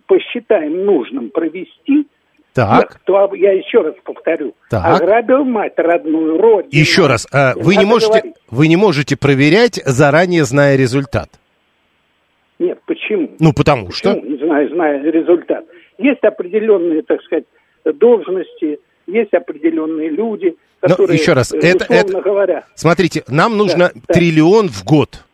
посчитаем 0.07 0.85
нужным 0.85 1.29
провести, 1.29 2.07
Так. 2.55 2.99
то 3.03 3.33
я 3.35 3.51
еще 3.51 3.81
раз 3.81 3.95
повторю, 4.03 4.55
Так. 4.69 5.01
ограбил 5.01 5.43
мать 5.43 5.73
родную, 5.75 6.39
родину. 6.41 6.69
Еще 6.71 7.05
раз, 7.07 7.27
э, 7.33 7.53
вы 7.55 7.75
не 7.75 7.83
можете, 7.85 8.11
говорить. 8.13 8.35
вы 8.49 8.67
не 8.69 8.77
можете 8.77 9.17
проверять, 9.17 9.75
заранее 9.85 10.45
зная 10.45 10.77
результат. 10.77 11.29
Нет, 12.57 12.79
почему? 12.85 13.31
Ну, 13.39 13.51
потому 13.53 13.91
что... 13.91 14.13
Почему, 14.13 14.31
не 14.31 14.37
знаю, 14.45 14.69
зная 14.69 15.03
результат. 15.11 15.65
Есть 15.97 16.23
определенные, 16.23 17.01
так 17.01 17.21
сказать, 17.23 17.43
должности, 17.83 18.79
есть 19.07 19.33
определенные 19.33 20.09
люди, 20.09 20.55
Но 20.81 20.87
которые, 20.89 21.17
еще 21.19 21.33
раз, 21.33 21.51
э, 21.53 21.57
это, 21.57 21.85
это- 21.93 22.21
говоря... 22.21 22.63
Смотрите, 22.75 23.23
нам 23.27 23.57
нужно 23.57 23.91
Да, 23.93 24.01
да. 24.07 24.13
триллион 24.13 24.69
в 24.69 24.85
год. 24.85 25.25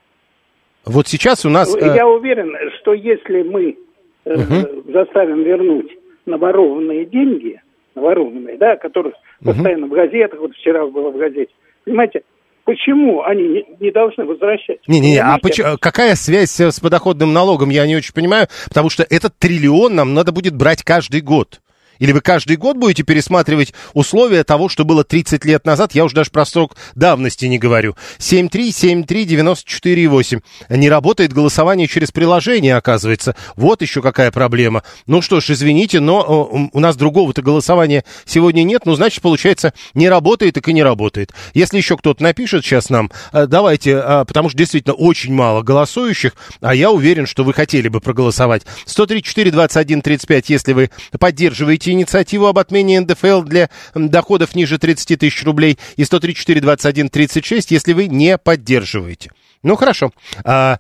Вот 0.86 1.08
сейчас 1.08 1.46
у 1.46 1.50
нас... 1.50 1.76
э, 1.76 1.80
Я 1.96 2.08
уверен, 2.08 2.56
что 2.80 2.94
если 2.94 3.44
мы 3.44 3.78
э, 4.26 4.36
Мгм. 4.36 4.92
заставим 4.92 5.44
вернуть 5.44 5.92
наворованные 6.26 7.06
деньги, 7.06 7.62
наворованные, 7.96 8.58
да, 8.58 8.76
которых 8.76 9.14
Мгм. 9.42 9.54
постоянно 9.54 9.88
в 9.88 9.92
газетах, 9.92 10.40
вот 10.40 10.54
вчера 10.56 10.86
было 10.88 11.10
в 11.10 11.18
газете, 11.18 11.52
понимаете, 11.86 12.22
почему 12.64 13.24
они 13.24 13.44
не, 13.48 13.66
не 13.80 13.92
должны 13.92 14.26
возвращать? 14.26 14.80
Не-не-не, 14.88 15.18
а 15.20 15.38
Понимаете? 15.38 15.64
поч- 15.64 15.80
какая 15.80 16.16
связь 16.16 16.60
э, 16.60 16.72
с 16.72 16.80
подоходным 16.80 17.34
налогом, 17.34 17.70
я 17.70 17.86
не 17.88 17.96
очень 17.96 18.14
понимаю, 18.14 18.48
потому 18.68 18.90
что 18.90 19.04
этот 19.10 19.36
триллион 19.38 19.96
нам 19.96 20.14
надо 20.14 20.32
будет 20.32 20.56
брать 20.56 20.84
каждый 20.84 21.22
год. 21.22 21.60
Или 22.02 22.12
вы 22.14 22.22
каждый 22.22 22.58
год 22.58 22.78
будете 22.78 23.04
пересматривать 23.04 23.76
условия 23.94 24.44
того, 24.44 24.70
что 24.70 24.86
было 24.86 25.04
30 25.04 25.46
лет 25.46 25.68
назад? 25.68 25.94
Я 25.94 26.04
уже 26.04 26.16
даже 26.16 26.32
про 26.32 26.46
срок 26.46 26.76
давности 26.96 27.46
не 27.46 27.60
говорю. 27.60 27.96
7373948. 28.18 30.42
Не 30.70 30.90
работает 30.90 31.32
голосование 31.32 31.88
через 31.88 32.10
приложение, 32.12 32.76
оказывается. 32.76 33.36
Вот 33.56 33.84
еще 33.84 34.02
какая 34.02 34.32
проблема. 34.32 34.82
Ну 35.06 35.22
что 35.22 35.42
ж, 35.42 35.52
извините, 35.52 36.00
но 36.00 36.50
э, 36.52 36.70
у 36.74 36.80
нас 36.80 36.96
другого-то 36.96 37.44
голосования 37.44 38.04
сегодня 38.26 38.64
нет. 38.64 38.82
Ну, 38.86 38.96
значит, 38.96 39.22
получается, 39.22 39.76
не 39.94 40.10
работает, 40.10 40.56
так 40.56 40.68
и 40.70 40.74
не 40.74 40.82
работает. 40.82 41.32
Если 41.54 41.78
еще 41.78 41.98
кто-то 41.98 42.24
напишет 42.24 42.66
сейчас 42.66 42.90
нам, 42.90 43.12
э, 43.32 43.46
давайте, 43.46 43.92
э, 43.92 44.26
потому 44.26 44.50
что 44.50 44.58
действительно 44.58 44.96
очень 44.96 45.36
мало 45.36 45.62
голосующих, 45.62 46.34
а 46.62 46.74
я 46.74 46.90
уверен, 46.90 47.28
что 47.28 47.44
вы 47.44 47.54
хотели 47.54 47.90
бы 47.90 48.02
проголосовать. 48.02 48.64
134 48.88 49.52
21 49.52 50.02
35, 50.02 50.50
если 50.50 50.74
вы 50.74 50.90
поддерживаете 51.20 51.91
инициативу 51.92 52.48
об 52.48 52.58
отмене 52.58 53.02
НДФЛ 53.02 53.42
для 53.44 53.70
доходов 53.94 54.56
ниже 54.56 54.78
30 54.78 55.20
тысяч 55.20 55.44
рублей, 55.44 55.78
и 55.96 56.04
134 56.04 56.62
21 56.62 57.10
36, 57.10 57.72
если 57.72 57.94
вы 57.94 58.08
не 58.08 58.38
поддерживаете. 58.38 59.32
Ну, 59.64 59.76
хорошо. 59.76 60.12
А, 60.44 60.80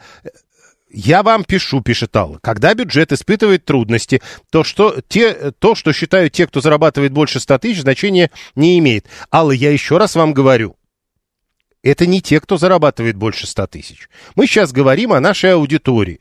я 0.89 1.24
вам 1.24 1.43
пишу, 1.43 1.82
пишет 1.82 2.16
Алла, 2.16 2.39
когда 2.41 2.74
бюджет 2.74 3.12
испытывает 3.12 3.64
трудности, 3.66 4.22
то 4.49 4.64
что, 4.64 4.97
те, 5.07 5.51
то, 5.59 5.76
что 5.76 5.93
считают 5.93 6.34
те, 6.34 6.47
кто 6.47 6.59
зарабатывает 6.59 7.14
больше 7.14 7.39
100 7.39 7.59
тысяч, 7.59 7.82
значения 7.82 8.30
не 8.55 8.78
имеет. 8.80 9.05
Алла, 9.32 9.51
я 9.51 9.72
еще 9.72 9.97
раз 9.97 10.16
вам 10.16 10.34
говорю, 10.34 10.76
это 11.84 12.05
не 12.05 12.22
те, 12.22 12.39
кто 12.39 12.57
зарабатывает 12.57 13.16
больше 13.16 13.47
100 13.47 13.68
тысяч. 13.68 14.09
Мы 14.36 14.47
сейчас 14.47 14.72
говорим 14.72 15.14
о 15.14 15.20
нашей 15.20 15.53
аудитории. 15.53 16.20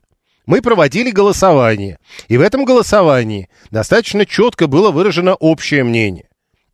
Мы 0.51 0.63
проводили 0.63 1.13
голосование, 1.13 2.01
и 2.27 2.37
в 2.37 2.41
этом 2.41 2.65
голосовании 2.65 3.49
достаточно 3.71 4.27
четко 4.27 4.67
было 4.67 4.91
выражено 4.91 5.35
общее 5.37 5.85
мнение. 5.85 6.27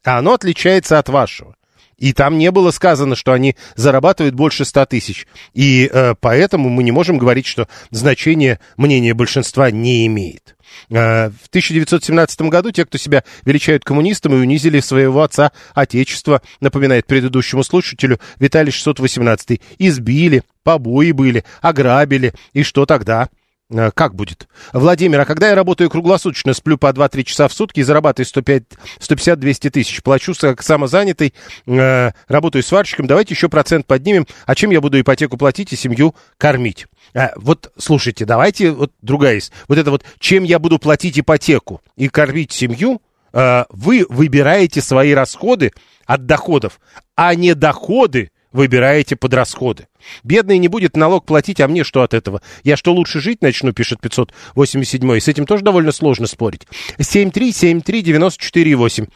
А 0.03 0.16
оно 0.16 0.33
отличается 0.33 0.99
от 0.99 1.11
вашего. 1.11 1.57
И 1.99 2.14
там 2.14 2.39
не 2.39 2.51
было 2.51 2.70
сказано, 2.70 3.16
что 3.16 3.35
они 3.35 3.55
зарабатывают 3.74 4.35
больше 4.35 4.64
100 4.64 4.87
тысяч. 4.87 5.27
И 5.53 5.91
э, 5.93 6.14
поэтому 6.18 6.70
мы 6.70 6.85
не 6.85 6.91
можем 6.91 7.18
говорить, 7.18 7.45
что 7.45 7.68
значение 7.91 8.61
мнения 8.79 9.12
большинства 9.12 9.70
не 9.70 10.07
имеет. 10.07 10.57
Э, 10.89 11.29
в 11.29 11.49
1917 11.49 12.41
году 12.43 12.70
те, 12.70 12.87
кто 12.87 12.97
себя 12.97 13.24
величают 13.45 13.85
коммунистами, 13.85 14.37
унизили 14.37 14.81
своего 14.81 15.22
отца 15.22 15.53
Отечества, 15.74 16.41
напоминает 16.61 17.07
предыдущему 17.07 17.62
слушателю 17.62 18.20
Виталий 18.39 18.72
618, 18.72 19.61
избили, 19.79 20.45
побои 20.62 21.12
были, 21.12 21.45
ограбили. 21.61 22.33
И 22.55 22.63
что 22.63 22.87
тогда? 22.87 23.29
Э, 23.68 23.91
как 23.93 24.14
будет? 24.14 24.49
Владимир, 24.72 25.21
а 25.21 25.25
когда 25.25 25.49
я 25.49 25.55
работаю 25.55 25.91
круглосуточно, 25.91 26.55
сплю 26.55 26.79
по 26.79 26.87
2-3 26.87 27.25
часа 27.25 27.49
в 27.49 27.53
сутки 27.53 27.80
и 27.80 27.83
зарабатываю 27.83 28.26
150-200 28.26 29.71
тысяч, 29.71 30.03
плачу 30.03 30.34
как 30.41 30.63
самозанятый, 30.63 31.34
э, 31.67 32.11
работаю 32.29 32.63
сварщиком, 32.63 33.07
давайте 33.07 33.34
еще 33.34 33.49
процент 33.49 33.87
поднимем, 33.87 34.26
а 34.47 34.55
чем 34.55 34.71
я 34.71 34.80
буду 34.80 35.01
ипотеку 35.01 35.37
платить 35.37 35.72
и 35.72 35.76
семью 35.76 36.14
кормить? 36.38 36.87
А, 37.13 37.33
вот, 37.37 37.72
слушайте, 37.76 38.25
давайте, 38.25 38.71
вот 38.71 38.93
другая 39.03 39.34
есть, 39.34 39.53
вот 39.67 39.79
это 39.79 39.91
вот, 39.91 40.05
чем 40.21 40.45
я 40.45 40.61
буду 40.61 40.79
платить 40.79 41.18
ипотеку 41.18 41.80
и 41.97 42.09
кормить 42.09 42.53
семью, 42.53 43.03
э, 43.33 43.64
вы 43.71 44.07
выбираете 44.09 44.80
свои 44.80 45.13
расходы 45.13 45.72
от 46.07 46.25
доходов, 46.26 46.79
а 47.17 47.34
не 47.34 47.55
доходы 47.55 48.30
выбираете 48.53 49.17
под 49.17 49.35
расходы. 49.35 49.89
Бедный 50.25 50.59
не 50.59 50.68
будет 50.68 50.97
налог 50.97 51.27
платить, 51.27 51.61
а 51.61 51.68
мне 51.68 51.85
что 51.85 52.03
от 52.03 52.14
этого? 52.14 52.41
Я 52.64 52.77
что, 52.77 52.93
лучше 52.93 53.21
жить 53.21 53.43
начну, 53.43 53.73
пишет 53.73 54.01
587 54.01 55.21
С 55.21 55.29
этим 55.29 55.47
тоже 55.47 55.63
довольно 55.64 55.93
сложно 55.93 56.27
спорить. 56.27 56.67
7373948. 56.99 59.09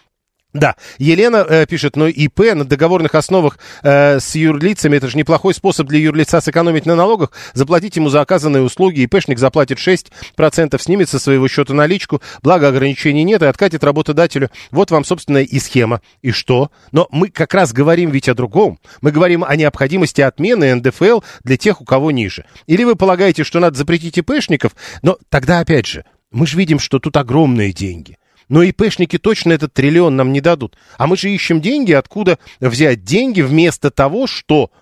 Да, 0.52 0.74
Елена 0.98 1.46
э, 1.48 1.66
пишет, 1.66 1.94
но 1.94 2.08
ИП 2.08 2.54
на 2.54 2.64
договорных 2.64 3.14
основах 3.14 3.58
э, 3.84 4.18
с 4.18 4.34
юрлицами, 4.34 4.96
это 4.96 5.08
же 5.08 5.16
неплохой 5.16 5.54
способ 5.54 5.86
для 5.86 6.00
юрлица 6.00 6.40
сэкономить 6.40 6.86
на 6.86 6.96
налогах, 6.96 7.30
заплатить 7.54 7.94
ему 7.94 8.08
за 8.08 8.20
оказанные 8.20 8.62
услуги, 8.62 9.00
ИПшник 9.02 9.38
заплатит 9.38 9.78
6%, 9.78 10.82
снимет 10.82 11.08
со 11.08 11.20
своего 11.20 11.46
счета 11.46 11.72
наличку, 11.72 12.20
благо 12.42 12.66
ограничений 12.66 13.22
нет 13.22 13.42
и 13.42 13.46
откатит 13.46 13.84
работодателю. 13.84 14.50
Вот 14.72 14.90
вам, 14.90 15.04
собственно, 15.04 15.38
и 15.38 15.60
схема. 15.60 16.00
И 16.20 16.32
что? 16.32 16.72
Но 16.90 17.06
мы 17.12 17.28
как 17.28 17.54
раз 17.54 17.72
говорим 17.72 18.10
ведь 18.10 18.28
о 18.28 18.34
другом. 18.34 18.80
Мы 19.02 19.12
говорим 19.12 19.44
о 19.44 19.54
необходимости 19.54 20.20
отмены 20.20 20.74
НДФЛ 20.74 21.20
для 21.44 21.56
тех, 21.58 21.80
у 21.80 21.84
кого 21.84 22.10
ниже. 22.10 22.44
Или 22.66 22.82
вы 22.82 22.96
полагаете, 22.96 23.44
что 23.44 23.60
надо 23.60 23.78
запретить 23.78 24.18
ИПшников, 24.18 24.74
но 25.02 25.16
тогда 25.28 25.60
опять 25.60 25.86
же, 25.86 26.04
мы 26.32 26.48
же 26.48 26.56
видим, 26.56 26.80
что 26.80 26.98
тут 26.98 27.16
огромные 27.16 27.72
деньги. 27.72 28.16
Но 28.50 28.64
ИПшники 28.64 29.16
точно 29.16 29.52
этот 29.52 29.72
триллион 29.72 30.16
нам 30.16 30.32
не 30.32 30.40
дадут. 30.40 30.76
А 30.98 31.06
мы 31.06 31.16
же 31.16 31.30
ищем 31.30 31.60
деньги, 31.60 31.92
откуда 31.92 32.38
взять 32.58 33.04
деньги 33.04 33.40
вместо 33.40 33.90
того, 33.92 34.26
что 34.26 34.72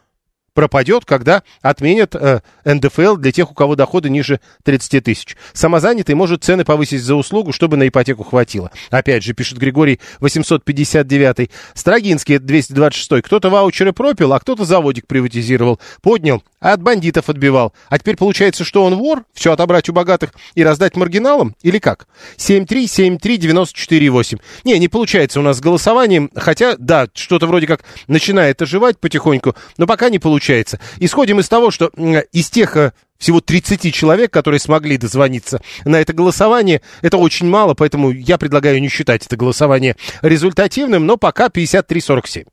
пропадет, 0.59 1.05
когда 1.05 1.45
отменят 1.63 2.17
э, 2.17 2.41
НДФЛ 2.65 3.15
для 3.15 3.31
тех, 3.31 3.49
у 3.49 3.55
кого 3.55 3.77
доходы 3.77 4.11
ниже 4.11 4.41
30 4.65 5.05
тысяч. 5.05 5.37
Самозанятый 5.53 6.17
может 6.17 6.43
цены 6.43 6.65
повысить 6.65 7.01
за 7.01 7.15
услугу, 7.15 7.53
чтобы 7.53 7.77
на 7.77 7.87
ипотеку 7.87 8.25
хватило. 8.25 8.73
Опять 8.91 9.23
же, 9.23 9.35
пишет 9.35 9.59
Григорий 9.59 10.01
859. 10.19 11.51
Строгинский 11.75 12.39
226. 12.39 13.23
Кто-то 13.23 13.51
ваучеры 13.51 13.93
пропил, 13.93 14.33
а 14.33 14.41
кто-то 14.41 14.65
заводик 14.65 15.07
приватизировал. 15.07 15.79
Поднял, 16.03 16.43
а 16.59 16.73
от 16.73 16.83
бандитов 16.83 17.29
отбивал. 17.29 17.73
А 17.89 18.01
теперь 18.01 18.17
получается, 18.17 18.65
что 18.65 18.83
он 18.83 18.97
вор? 18.97 19.23
Все 19.35 19.53
отобрать 19.53 19.89
у 19.89 19.93
богатых 19.93 20.33
и 20.57 20.65
раздать 20.65 20.97
маргиналам? 20.97 21.55
Или 21.63 21.79
как? 21.79 22.09
7373948. 22.37 24.41
Не, 24.65 24.77
не 24.81 24.89
получается 24.89 25.39
у 25.39 25.45
нас 25.45 25.59
с 25.59 25.61
голосованием. 25.61 26.33
Хотя, 26.35 26.75
да, 26.79 27.07
что-то 27.15 27.47
вроде 27.47 27.69
как 27.69 27.85
начинает 28.09 28.61
оживать 28.61 28.99
потихоньку, 28.99 29.55
но 29.77 29.87
пока 29.87 30.09
не 30.09 30.19
получается 30.19 30.48
получается. 30.49 30.81
Исходим 30.99 31.41
из 31.41 31.49
того, 31.49 31.71
что 31.71 31.91
из 32.33 32.49
тех 32.49 32.75
э, 32.77 32.93
всего 33.19 33.43
30 33.43 33.93
человек, 33.93 34.33
которые 34.33 34.61
смогли 34.61 34.97
дозвониться 34.97 35.61
на 35.85 36.01
это 36.01 36.15
голосование, 36.15 36.81
это 37.03 37.19
очень 37.19 37.47
мало, 37.47 37.75
поэтому 37.75 38.11
я 38.11 38.39
предлагаю 38.39 38.81
не 38.81 38.89
считать 38.89 39.27
это 39.27 39.37
голосование 39.37 39.97
результативным, 40.23 41.05
но 41.05 41.19
пока 41.19 41.49
53-47. 41.49 42.47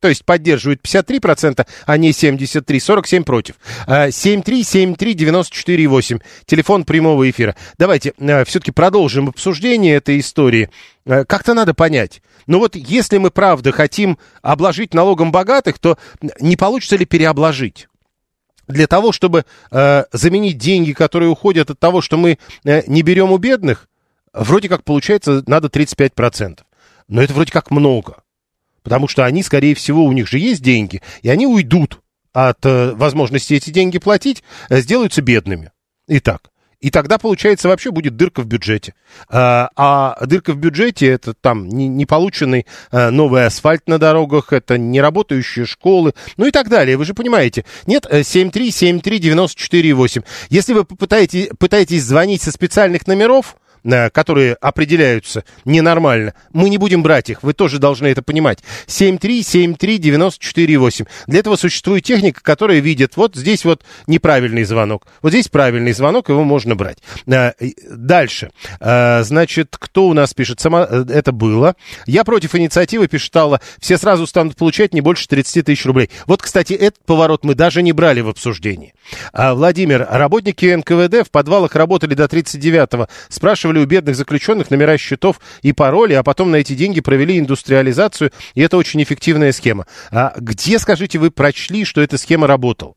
То 0.00 0.08
есть 0.08 0.24
поддерживают 0.24 0.80
53%, 0.82 1.66
а 1.86 1.96
не 1.98 2.12
73, 2.12 2.80
47 2.80 3.22
против. 3.22 3.56
7373948, 3.86 6.16
э, 6.16 6.20
телефон 6.46 6.84
прямого 6.84 7.28
эфира. 7.28 7.54
Давайте 7.76 8.14
э, 8.18 8.46
все-таки 8.46 8.70
продолжим 8.70 9.28
обсуждение 9.28 9.96
этой 9.96 10.18
истории. 10.20 10.70
Как-то 11.04 11.52
надо 11.52 11.74
понять. 11.74 12.22
Но 12.46 12.58
вот 12.58 12.76
если 12.76 13.18
мы 13.18 13.30
правда 13.30 13.72
хотим 13.72 14.18
обложить 14.42 14.94
налогом 14.94 15.32
богатых, 15.32 15.78
то 15.78 15.98
не 16.40 16.56
получится 16.56 16.96
ли 16.96 17.04
переобложить? 17.04 17.88
Для 18.68 18.86
того, 18.86 19.12
чтобы 19.12 19.44
э, 19.70 20.04
заменить 20.12 20.58
деньги, 20.58 20.92
которые 20.92 21.30
уходят 21.30 21.70
от 21.70 21.78
того, 21.78 22.00
что 22.00 22.16
мы 22.16 22.38
э, 22.64 22.82
не 22.86 23.02
берем 23.02 23.32
у 23.32 23.38
бедных, 23.38 23.88
вроде 24.32 24.68
как 24.68 24.84
получается 24.84 25.42
надо 25.46 25.68
35%. 25.68 26.60
Но 27.08 27.22
это 27.22 27.34
вроде 27.34 27.52
как 27.52 27.70
много. 27.70 28.22
Потому 28.82 29.08
что 29.08 29.24
они, 29.24 29.42
скорее 29.42 29.74
всего, 29.74 30.04
у 30.04 30.12
них 30.12 30.28
же 30.28 30.38
есть 30.38 30.62
деньги, 30.62 31.02
и 31.22 31.28
они 31.28 31.46
уйдут 31.46 32.00
от 32.32 32.64
э, 32.64 32.92
возможности 32.92 33.54
эти 33.54 33.70
деньги 33.70 33.98
платить, 33.98 34.42
э, 34.68 34.80
сделаются 34.80 35.22
бедными. 35.22 35.70
Итак, 36.08 36.50
и 36.82 36.90
тогда, 36.90 37.16
получается, 37.16 37.68
вообще 37.68 37.90
будет 37.92 38.16
дырка 38.16 38.42
в 38.42 38.46
бюджете. 38.46 38.94
А, 39.28 39.70
а 39.76 40.26
дырка 40.26 40.52
в 40.52 40.56
бюджете 40.56 41.06
это 41.06 41.32
там 41.32 41.68
не, 41.68 42.06
полученный 42.06 42.66
а, 42.90 43.12
новый 43.12 43.46
асфальт 43.46 43.86
на 43.86 43.98
дорогах, 43.98 44.52
это 44.52 44.78
не 44.78 45.00
работающие 45.00 45.64
школы, 45.64 46.12
ну 46.36 46.46
и 46.46 46.50
так 46.50 46.68
далее. 46.68 46.96
Вы 46.96 47.04
же 47.04 47.14
понимаете. 47.14 47.64
Нет, 47.86 48.04
7373948. 48.06 50.20
Э, 50.20 50.24
Если 50.50 50.72
вы 50.72 50.84
попытаетесь, 50.84 51.50
пытаетесь 51.56 52.02
звонить 52.02 52.42
со 52.42 52.50
специальных 52.50 53.06
номеров, 53.06 53.54
которые 54.12 54.54
определяются 54.54 55.44
ненормально, 55.64 56.34
мы 56.52 56.68
не 56.68 56.78
будем 56.78 57.02
брать 57.02 57.30
их, 57.30 57.42
вы 57.42 57.52
тоже 57.52 57.78
должны 57.78 58.06
это 58.06 58.22
понимать. 58.22 58.60
7373948. 58.86 61.08
Для 61.26 61.40
этого 61.40 61.56
существует 61.56 62.04
техника, 62.04 62.40
которая 62.42 62.78
видит, 62.80 63.16
вот 63.16 63.34
здесь 63.36 63.64
вот 63.64 63.82
неправильный 64.06 64.62
звонок, 64.64 65.06
вот 65.20 65.30
здесь 65.30 65.48
правильный 65.48 65.92
звонок, 65.92 66.28
его 66.28 66.44
можно 66.44 66.76
брать. 66.76 66.98
Э, 67.26 67.52
дальше. 67.90 68.50
Э, 68.80 69.22
значит, 69.24 69.76
кто 69.78 70.08
у 70.08 70.14
нас 70.14 70.34
пишет? 70.34 70.60
Сама, 70.60 70.82
это 70.82 71.32
было. 71.32 71.74
Я 72.06 72.24
против 72.24 72.54
инициативы, 72.54 73.08
пишет 73.08 73.34
Алла, 73.36 73.60
все 73.80 73.96
сразу 73.98 74.26
станут 74.26 74.56
получать 74.56 74.94
не 74.94 75.00
больше 75.00 75.26
30 75.28 75.66
тысяч 75.66 75.84
рублей. 75.86 76.10
Вот, 76.26 76.42
кстати, 76.42 76.74
этот 76.74 77.04
поворот 77.04 77.44
мы 77.44 77.54
даже 77.54 77.82
не 77.82 77.92
брали 77.92 78.20
в 78.20 78.28
обсуждении. 78.28 78.94
Владимир, 79.32 80.06
работники 80.08 80.74
НКВД 80.74 81.26
в 81.26 81.30
подвалах 81.30 81.74
работали 81.74 82.14
до 82.14 82.24
39-го. 82.24 83.08
Спрашивали, 83.28 83.71
спрашивали 83.72 83.78
у 83.78 83.86
бедных 83.86 84.16
заключенных 84.16 84.70
номера 84.70 84.98
счетов 84.98 85.40
и 85.62 85.72
пароли, 85.72 86.14
а 86.14 86.22
потом 86.22 86.50
на 86.50 86.56
эти 86.56 86.74
деньги 86.74 87.00
провели 87.00 87.38
индустриализацию, 87.38 88.30
и 88.54 88.60
это 88.60 88.76
очень 88.76 89.02
эффективная 89.02 89.52
схема. 89.52 89.86
А 90.10 90.34
где, 90.36 90.78
скажите, 90.78 91.18
вы 91.18 91.30
прочли, 91.30 91.84
что 91.84 92.02
эта 92.02 92.18
схема 92.18 92.46
работала? 92.46 92.94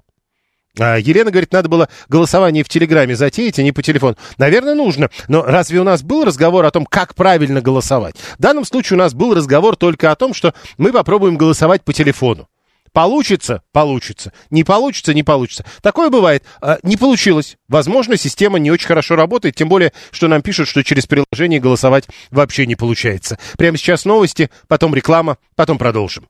А 0.78 0.98
Елена 0.98 1.32
говорит, 1.32 1.54
надо 1.54 1.70
было 1.70 1.88
голосование 2.10 2.64
в 2.64 2.70
Телеграме 2.70 3.16
затеять, 3.16 3.60
а 3.60 3.64
не 3.64 3.72
по 3.72 3.82
телефону. 3.82 4.18
Наверное, 4.38 4.76
нужно. 4.76 5.10
Но 5.30 5.44
разве 5.44 5.80
у 5.80 5.86
нас 5.86 6.04
был 6.04 6.26
разговор 6.26 6.66
о 6.66 6.72
том, 6.72 6.86
как 6.86 7.16
правильно 7.16 7.62
голосовать? 7.62 8.16
В 8.38 8.42
данном 8.42 8.66
случае 8.66 8.98
у 8.98 9.00
нас 9.00 9.14
был 9.14 9.34
разговор 9.34 9.78
только 9.78 10.12
о 10.12 10.16
том, 10.16 10.34
что 10.34 10.54
мы 10.78 10.92
попробуем 10.92 11.38
голосовать 11.38 11.86
по 11.86 11.94
телефону. 11.94 12.50
Получится? 12.96 13.62
Получится. 13.74 14.32
Не 14.52 14.64
получится? 14.64 15.14
Не 15.14 15.22
получится. 15.22 15.66
Такое 15.82 16.10
бывает. 16.10 16.46
А, 16.62 16.78
не 16.82 16.96
получилось. 16.96 17.58
Возможно, 17.68 18.16
система 18.16 18.58
не 18.58 18.72
очень 18.72 18.88
хорошо 18.88 19.18
работает, 19.18 19.54
тем 19.54 19.68
более, 19.68 19.92
что 20.12 20.30
нам 20.30 20.42
пишут, 20.42 20.70
что 20.70 20.82
через 20.82 21.06
приложение 21.06 21.60
голосовать 21.60 22.06
вообще 22.32 22.66
не 22.66 22.78
получается. 22.78 23.38
Прямо 23.58 23.78
сейчас 23.78 24.06
новости, 24.06 24.50
потом 24.70 24.96
реклама, 24.96 25.38
потом 25.58 25.78
продолжим. 25.78 26.26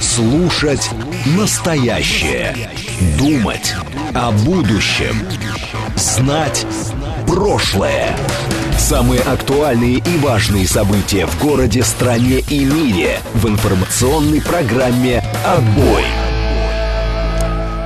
Слушать 0.00 0.88
настоящее. 1.36 2.54
Думать 3.18 3.74
о 4.14 4.30
будущем. 4.30 5.26
Знать 5.96 6.64
прошлое. 7.26 8.16
Самые 8.78 9.20
актуальные 9.20 9.96
и 9.96 10.16
важные 10.18 10.66
события 10.66 11.26
в 11.26 11.38
городе, 11.42 11.82
стране 11.82 12.38
и 12.48 12.64
мире 12.64 13.20
в 13.34 13.46
информационной 13.48 14.40
программе 14.40 15.22
«Отбой». 15.44 16.27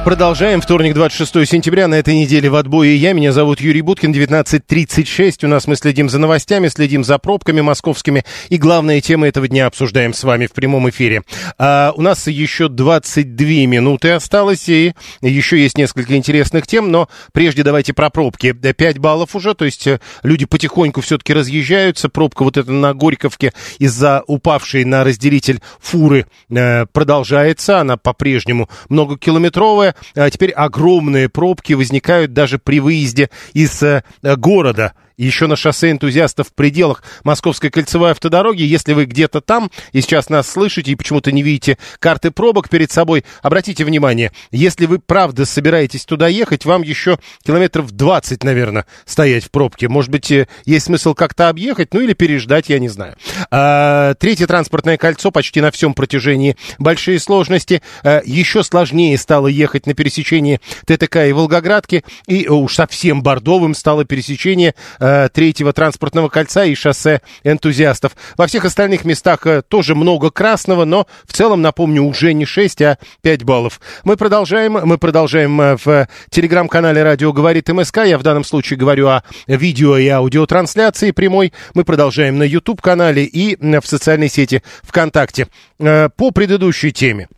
Продолжаем. 0.05 0.61
Вторник, 0.61 0.95
26 0.95 1.49
сентября. 1.49 1.87
На 1.87 1.95
этой 1.95 2.17
неделе 2.17 2.51
в 2.51 2.57
отбое 2.57 2.97
я. 2.97 3.13
Меня 3.13 3.31
зовут 3.31 3.61
Юрий 3.61 3.83
Буткин. 3.83 4.13
19.36. 4.13 5.45
У 5.45 5.49
нас 5.49 5.69
мы 5.69 5.77
следим 5.77 6.09
за 6.09 6.19
новостями, 6.19 6.67
следим 6.67 7.05
за 7.05 7.19
пробками 7.19 7.61
московскими. 7.61 8.25
И 8.49 8.57
главные 8.57 9.01
темы 9.01 9.29
этого 9.29 9.47
дня 9.47 9.67
обсуждаем 9.67 10.13
с 10.13 10.25
вами 10.25 10.47
в 10.47 10.53
прямом 10.53 10.91
эфире. 10.91 11.23
А, 11.57 11.93
у 11.95 12.03
нас 12.03 12.27
еще 12.27 12.69
22 12.69 13.47
минуты 13.69 14.11
осталось. 14.11 14.69
И 14.69 14.93
еще 15.21 15.63
есть 15.63 15.79
несколько 15.79 16.17
интересных 16.17 16.67
тем. 16.67 16.91
Но 16.91 17.09
прежде 17.33 17.63
давайте 17.63 17.93
про 17.93 18.11
пробки. 18.11 18.51
5 18.51 18.99
баллов 18.99 19.37
уже. 19.37 19.55
То 19.55 19.65
есть 19.65 19.87
э, 19.87 20.01
люди 20.25 20.47
потихоньку 20.47 21.01
все-таки 21.01 21.33
разъезжаются. 21.33 22.09
Пробка 22.09 22.43
вот 22.43 22.57
эта 22.57 22.73
на 22.73 22.93
Горьковке 22.93 23.53
из-за 23.79 24.25
упавшей 24.27 24.85
на 24.85 25.05
разделитель 25.05 25.61
фуры 25.81 26.27
э, 26.51 26.87
продолжается. 26.87 27.79
Она 27.79 27.97
по-прежнему 27.97 28.69
многокилометровая. 28.89 29.92
А 30.15 30.31
теперь 30.31 30.51
огромные 30.51 31.29
пробки 31.29 31.73
возникают 31.73 32.33
даже 32.33 32.59
при 32.59 32.81
выезде 32.81 33.31
из 33.53 33.83
э, 33.83 34.03
города 34.23 34.95
еще 35.25 35.47
на 35.47 35.57
шоссе 35.57 35.91
энтузиастов 35.91 36.49
в 36.49 36.55
пределах 36.55 37.03
Московской 37.25 37.71
кольцевой 37.71 38.11
автодороги. 38.13 38.63
Если 38.63 38.93
вы 38.93 39.05
где-то 39.05 39.41
там 39.41 39.71
и 39.93 40.01
сейчас 40.01 40.29
нас 40.29 40.49
слышите 40.49 40.93
и 40.93 40.95
почему-то 40.95 41.33
не 41.33 41.43
видите 41.43 41.79
карты 41.99 42.31
пробок 42.31 42.69
перед 42.69 42.91
собой, 42.91 43.25
обратите 43.43 43.85
внимание, 43.85 44.33
если 44.51 44.87
вы 44.87 44.99
правда 44.99 45.45
собираетесь 45.47 46.05
туда 46.05 46.29
ехать, 46.29 46.65
вам 46.65 46.83
еще 46.83 47.19
километров 47.45 47.93
20, 47.93 48.45
наверное, 48.45 48.87
стоять 49.05 49.45
в 49.45 49.51
пробке. 49.51 49.89
Может 49.89 50.11
быть, 50.11 50.31
э, 50.31 50.47
есть 50.65 50.87
смысл 50.87 51.15
как-то 51.15 51.49
объехать, 51.49 51.95
ну 51.95 52.01
или 52.01 52.13
переждать, 52.13 52.69
я 52.69 52.79
не 52.79 52.89
знаю. 52.89 53.17
А, 53.51 54.15
третье 54.15 54.47
транспортное 54.47 54.97
кольцо 54.97 55.31
почти 55.31 55.61
на 55.61 55.71
всем 55.71 55.95
протяжении 55.95 56.57
большие 56.79 57.19
сложности. 57.19 57.83
А, 58.03 58.23
еще 58.25 58.63
сложнее 58.63 59.17
стало 59.19 59.47
ехать 59.47 59.87
на 59.87 59.95
пересечении 59.95 60.61
ТТК 60.87 61.27
и 61.27 61.33
Волгоградки, 61.33 62.05
и 62.27 62.49
уж 62.49 62.75
совсем 62.75 63.23
бордовым 63.23 63.75
стало 63.75 64.05
пересечение 64.05 64.75
Э, 65.13 65.29
третьего 65.29 65.75
транспортного 65.75 66.31
кольца 66.31 66.65
и 66.65 66.75
шоссе 66.75 67.21
энтузиастов. 67.45 68.13
Во 68.39 68.47
всех 68.47 68.65
остальных 68.65 69.05
местах 69.05 69.47
э, 69.47 69.61
тоже 69.61 69.95
много 69.95 70.31
красного, 70.31 70.87
но 70.87 71.07
в 71.27 71.35
целом, 71.35 71.61
напомню, 71.61 72.03
уже 72.03 72.33
не 72.33 72.47
6, 72.47 72.81
а 72.81 72.99
5 73.21 73.45
баллов. 73.45 73.79
Мы 74.05 74.17
продолжаем, 74.17 74.73
мы 74.73 74.97
продолжаем 74.97 75.61
э, 75.61 75.77
в 75.77 76.09
телеграм-канале 76.31 77.03
«Радио 77.03 77.35
говорит 77.35 77.69
МСК». 77.69 77.99
Я 78.07 78.17
в 78.17 78.23
данном 78.23 78.45
случае 78.45 78.79
говорю 78.79 79.09
о 79.09 79.23
видео 79.47 79.99
и 79.99 80.09
аудиотрансляции 80.09 81.11
прямой. 81.11 81.53
Мы 81.75 81.85
продолжаем 81.85 82.39
на 82.39 82.45
YouTube-канале 82.45 83.25
и 83.25 83.57
в 83.57 83.87
социальной 83.87 84.31
сети 84.31 84.63
ВКонтакте. 84.83 85.49
По 85.77 86.31
предыдущей 86.31 86.91
теме. 86.91 87.29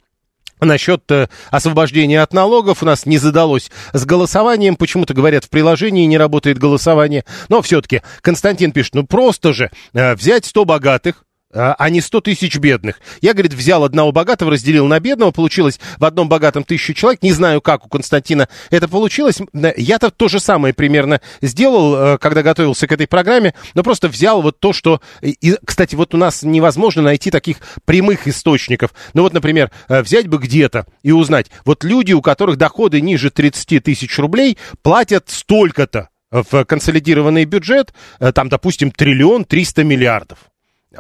Насчет 0.65 1.11
э, 1.11 1.29
освобождения 1.51 2.21
от 2.23 2.33
налогов 2.33 2.83
у 2.83 2.87
нас 2.87 3.07
не 3.07 3.19
задалось 3.19 3.71
с 3.93 4.05
голосованием. 4.05 4.77
Почему-то 4.77 5.15
говорят, 5.15 5.45
в 5.45 5.51
приложении 5.51 6.07
не 6.07 6.19
работает 6.19 6.59
голосование. 6.59 7.25
Но 7.49 7.63
все-таки 7.63 8.03
Константин 8.21 8.73
пишет, 8.73 8.95
ну 8.95 9.07
просто 9.07 9.53
же 9.53 9.71
э, 9.93 10.15
взять 10.15 10.47
100 10.47 10.65
богатых, 10.65 11.25
а, 11.55 11.75
а 11.79 11.91
не 11.91 12.01
100 12.01 12.21
тысяч 12.23 12.57
бедных. 12.59 13.01
Я, 13.21 13.33
говорит, 13.33 13.55
взял 13.55 13.85
одного 13.85 14.13
богатого, 14.13 14.51
разделил 14.51 14.87
на 14.87 15.01
бедного, 15.01 15.31
получилось 15.31 15.79
в 15.99 16.05
одном 16.05 16.29
богатом 16.29 16.65
тысячу 16.65 16.95
человек. 16.95 17.23
Не 17.23 17.33
знаю, 17.33 17.61
как 17.61 17.87
у 17.87 17.89
Константина 17.89 18.49
это 18.71 18.89
получилось. 18.89 19.39
Я-то 19.77 20.11
то 20.11 20.29
же 20.29 20.41
самое 20.41 20.75
примерно 20.75 21.21
сделал, 21.41 21.95
э, 21.95 22.19
когда 22.19 22.43
готовился 22.43 22.87
к 22.87 22.93
этой 22.93 23.07
программе, 23.07 23.55
но 23.75 23.83
просто 23.83 24.09
взял 24.09 24.43
вот 24.43 24.59
то, 24.59 24.73
что... 24.73 25.01
И, 25.23 25.57
кстати, 25.65 25.95
вот 25.95 26.15
у 26.15 26.17
нас 26.17 26.43
невозможно 26.43 27.03
найти 27.03 27.31
таких 27.31 27.59
прямых 27.85 28.27
источников. 28.27 28.93
Ну 29.15 29.23
вот, 29.23 29.33
например, 29.33 29.71
э, 29.89 30.03
взять 30.03 30.27
бы 30.29 30.39
где-то 30.39 30.87
и 31.03 31.13
узнать, 31.13 31.51
вот 31.65 31.85
люди, 31.85 32.13
у 32.13 32.23
которых 32.23 32.57
доходы 32.57 33.01
ниже 33.01 33.31
30 33.31 33.83
тысяч 33.83 34.19
рублей, 34.19 34.59
платят 34.83 35.31
столько-то 35.31 36.09
в 36.31 36.65
консолидированный 36.65 37.45
бюджет, 37.45 37.95
э, 38.19 38.33
там, 38.33 38.49
допустим, 38.49 38.91
триллион 38.91 39.45
триста 39.45 39.85
миллиардов 39.85 40.39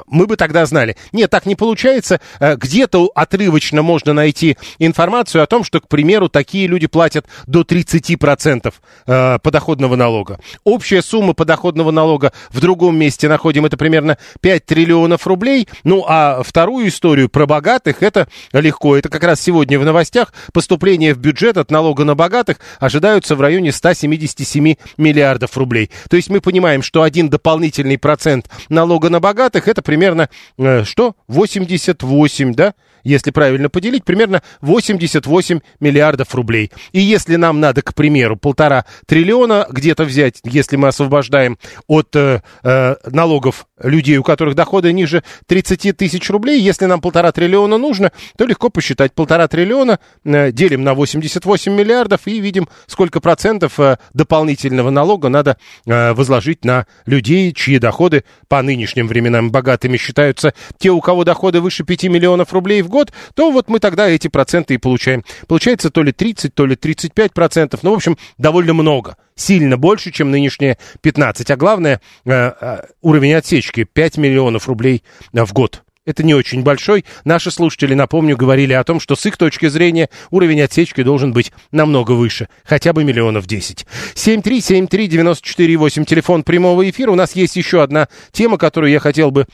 мы 0.06 0.26
бы 0.26 0.36
тогда 0.36 0.66
знали. 0.66 0.96
Нет, 1.12 1.30
так 1.30 1.46
не 1.46 1.56
получается. 1.56 2.20
Э, 2.40 2.56
где-то 2.56 3.10
отрывочно 3.14 3.82
можно 3.82 4.12
найти 4.12 4.56
информацию 4.78 5.42
о 5.42 5.46
том, 5.46 5.64
что, 5.64 5.80
к 5.80 5.88
примеру, 5.88 6.28
такие 6.28 6.66
люди 6.66 6.86
платят 6.86 7.26
до 7.46 7.62
30% 7.62 8.72
э, 9.06 9.38
подоходного 9.42 9.96
налога. 9.96 10.40
Общая 10.64 11.02
сумма 11.02 11.34
подоходного 11.34 11.90
налога 11.90 12.32
в 12.50 12.60
другом 12.60 12.96
месте 12.96 13.28
находим, 13.28 13.66
это 13.66 13.76
примерно 13.76 14.18
5 14.40 14.66
триллионов 14.66 15.26
рублей. 15.26 15.68
Ну, 15.84 16.04
а 16.06 16.42
вторую 16.42 16.88
историю 16.88 17.28
про 17.28 17.46
богатых, 17.46 18.02
это 18.02 18.28
легко. 18.52 18.96
Это 18.96 19.08
как 19.08 19.24
раз 19.24 19.40
сегодня 19.40 19.78
в 19.78 19.84
новостях 19.84 20.32
поступления 20.52 21.14
в 21.14 21.18
бюджет 21.18 21.56
от 21.56 21.70
налога 21.70 22.04
на 22.04 22.14
богатых 22.14 22.58
ожидаются 22.80 23.36
в 23.36 23.40
районе 23.40 23.72
177 23.72 24.74
миллиардов 24.96 25.56
рублей. 25.56 25.90
То 26.08 26.16
есть 26.16 26.30
мы 26.30 26.40
понимаем, 26.40 26.82
что 26.82 27.02
один 27.02 27.28
дополнительный 27.28 27.98
процент 27.98 28.48
налога 28.68 29.08
на 29.08 29.20
богатых, 29.20 29.68
это 29.68 29.82
примерно, 29.84 30.28
э, 30.58 30.82
что, 30.82 31.14
88, 31.28 32.54
да, 32.54 32.74
если 33.04 33.30
правильно 33.30 33.68
поделить, 33.68 34.04
примерно 34.04 34.42
88 34.62 35.60
миллиардов 35.78 36.34
рублей. 36.34 36.72
И 36.92 37.00
если 37.00 37.36
нам 37.36 37.60
надо, 37.60 37.82
к 37.82 37.94
примеру, 37.94 38.36
полтора 38.36 38.86
триллиона 39.06 39.66
где-то 39.70 40.04
взять, 40.04 40.40
если 40.42 40.76
мы 40.76 40.88
освобождаем 40.88 41.58
от 41.86 42.16
э, 42.16 42.40
э, 42.62 42.96
налогов 43.10 43.66
людей, 43.82 44.16
у 44.18 44.22
которых 44.22 44.54
доходы 44.54 44.92
ниже 44.92 45.22
30 45.46 45.96
тысяч 45.96 46.30
рублей, 46.30 46.60
если 46.60 46.86
нам 46.86 47.00
полтора 47.00 47.32
триллиона 47.32 47.78
нужно, 47.78 48.12
то 48.36 48.46
легко 48.46 48.70
посчитать. 48.70 49.12
Полтора 49.12 49.48
триллиона 49.48 49.98
э, 50.24 50.52
делим 50.52 50.84
на 50.84 50.94
88 50.94 51.72
миллиардов 51.72 52.20
и 52.26 52.40
видим, 52.40 52.68
сколько 52.86 53.20
процентов 53.20 53.80
э, 53.80 53.98
дополнительного 54.12 54.90
налога 54.90 55.28
надо 55.28 55.56
э, 55.86 56.12
возложить 56.12 56.64
на 56.64 56.86
людей, 57.06 57.52
чьи 57.52 57.78
доходы 57.78 58.24
по 58.48 58.62
нынешним 58.62 59.08
временам 59.08 59.50
богатыми 59.50 59.96
считаются 59.96 60.54
те, 60.78 60.90
у 60.90 61.00
кого 61.00 61.24
доходы 61.24 61.60
выше 61.60 61.84
5 61.84 62.04
миллионов 62.04 62.52
рублей 62.52 62.82
в 62.82 62.88
год, 62.88 63.12
то 63.34 63.50
вот 63.50 63.68
мы 63.68 63.80
тогда 63.80 64.08
эти 64.08 64.28
проценты 64.28 64.74
и 64.74 64.78
получаем. 64.78 65.24
Получается 65.48 65.90
то 65.90 66.02
ли 66.02 66.12
30, 66.12 66.54
то 66.54 66.66
ли 66.66 66.76
35 66.76 67.32
процентов, 67.32 67.82
ну, 67.82 67.90
в 67.90 67.94
общем, 67.94 68.16
довольно 68.38 68.74
много. 68.74 69.16
Сильно 69.36 69.76
больше, 69.76 70.12
чем 70.12 70.30
нынешние 70.30 70.78
15. 71.00 71.50
А 71.50 71.56
главное, 71.56 72.00
э, 72.24 72.30
э, 72.32 72.82
уровень 73.02 73.34
отсечки 73.34 73.84
5 73.84 74.16
миллионов 74.18 74.68
рублей 74.68 75.02
в 75.32 75.52
год. 75.52 75.82
Это 76.06 76.22
не 76.22 76.34
очень 76.34 76.62
большой. 76.62 77.06
Наши 77.24 77.50
слушатели, 77.50 77.94
напомню, 77.94 78.36
говорили 78.36 78.74
о 78.74 78.84
том, 78.84 79.00
что 79.00 79.16
с 79.16 79.24
их 79.24 79.38
точки 79.38 79.68
зрения 79.68 80.10
уровень 80.30 80.60
отсечки 80.60 81.02
должен 81.02 81.32
быть 81.32 81.50
намного 81.72 82.12
выше. 82.12 82.48
Хотя 82.62 82.92
бы 82.92 83.04
миллионов 83.04 83.46
10. 83.46 83.86
7373948, 84.14 86.04
телефон 86.04 86.42
прямого 86.42 86.88
эфира. 86.88 87.10
У 87.10 87.14
нас 87.14 87.34
есть 87.34 87.56
еще 87.56 87.82
одна 87.82 88.08
тема, 88.32 88.58
которую 88.58 88.92
я 88.92 89.00
хотел 89.00 89.30
бы 89.30 89.46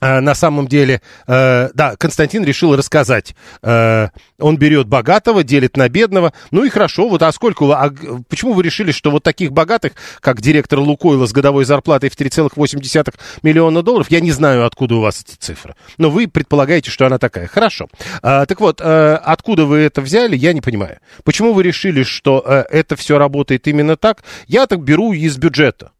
на 0.00 0.34
самом 0.34 0.66
деле, 0.66 1.02
э, 1.26 1.68
да, 1.74 1.96
Константин 1.96 2.44
решил 2.44 2.74
рассказать. 2.76 3.34
Э, 3.62 4.08
он 4.38 4.56
берет 4.56 4.86
богатого, 4.86 5.44
делит 5.44 5.76
на 5.76 5.88
бедного. 5.88 6.32
Ну 6.50 6.64
и 6.64 6.70
хорошо, 6.70 7.08
вот 7.08 7.22
а 7.22 7.32
сколько... 7.32 7.64
А 7.74 7.92
почему 8.28 8.54
вы 8.54 8.62
решили, 8.62 8.92
что 8.92 9.10
вот 9.10 9.22
таких 9.22 9.52
богатых, 9.52 9.92
как 10.20 10.40
директор 10.40 10.78
Лукойла 10.78 11.26
с 11.26 11.32
годовой 11.32 11.64
зарплатой 11.64 12.10
в 12.10 12.16
3,8 12.16 13.14
миллиона 13.42 13.82
долларов, 13.82 14.10
я 14.10 14.20
не 14.20 14.32
знаю, 14.32 14.64
откуда 14.64 14.96
у 14.96 15.00
вас 15.00 15.24
эти 15.26 15.36
цифры. 15.36 15.74
Но 15.98 16.10
вы 16.10 16.28
предполагаете, 16.28 16.90
что 16.90 17.06
она 17.06 17.18
такая. 17.18 17.46
Хорошо. 17.46 17.88
А, 18.22 18.46
так 18.46 18.60
вот, 18.60 18.80
э, 18.80 19.14
откуда 19.22 19.66
вы 19.66 19.78
это 19.78 20.00
взяли, 20.00 20.36
я 20.36 20.52
не 20.52 20.60
понимаю. 20.60 20.98
Почему 21.24 21.52
вы 21.52 21.62
решили, 21.62 22.02
что 22.02 22.42
э, 22.44 22.64
это 22.70 22.96
все 22.96 23.18
работает 23.18 23.66
именно 23.68 23.96
так? 23.96 24.22
Я 24.46 24.66
так 24.66 24.82
беру 24.82 25.12
из 25.12 25.36
бюджета. 25.36 25.92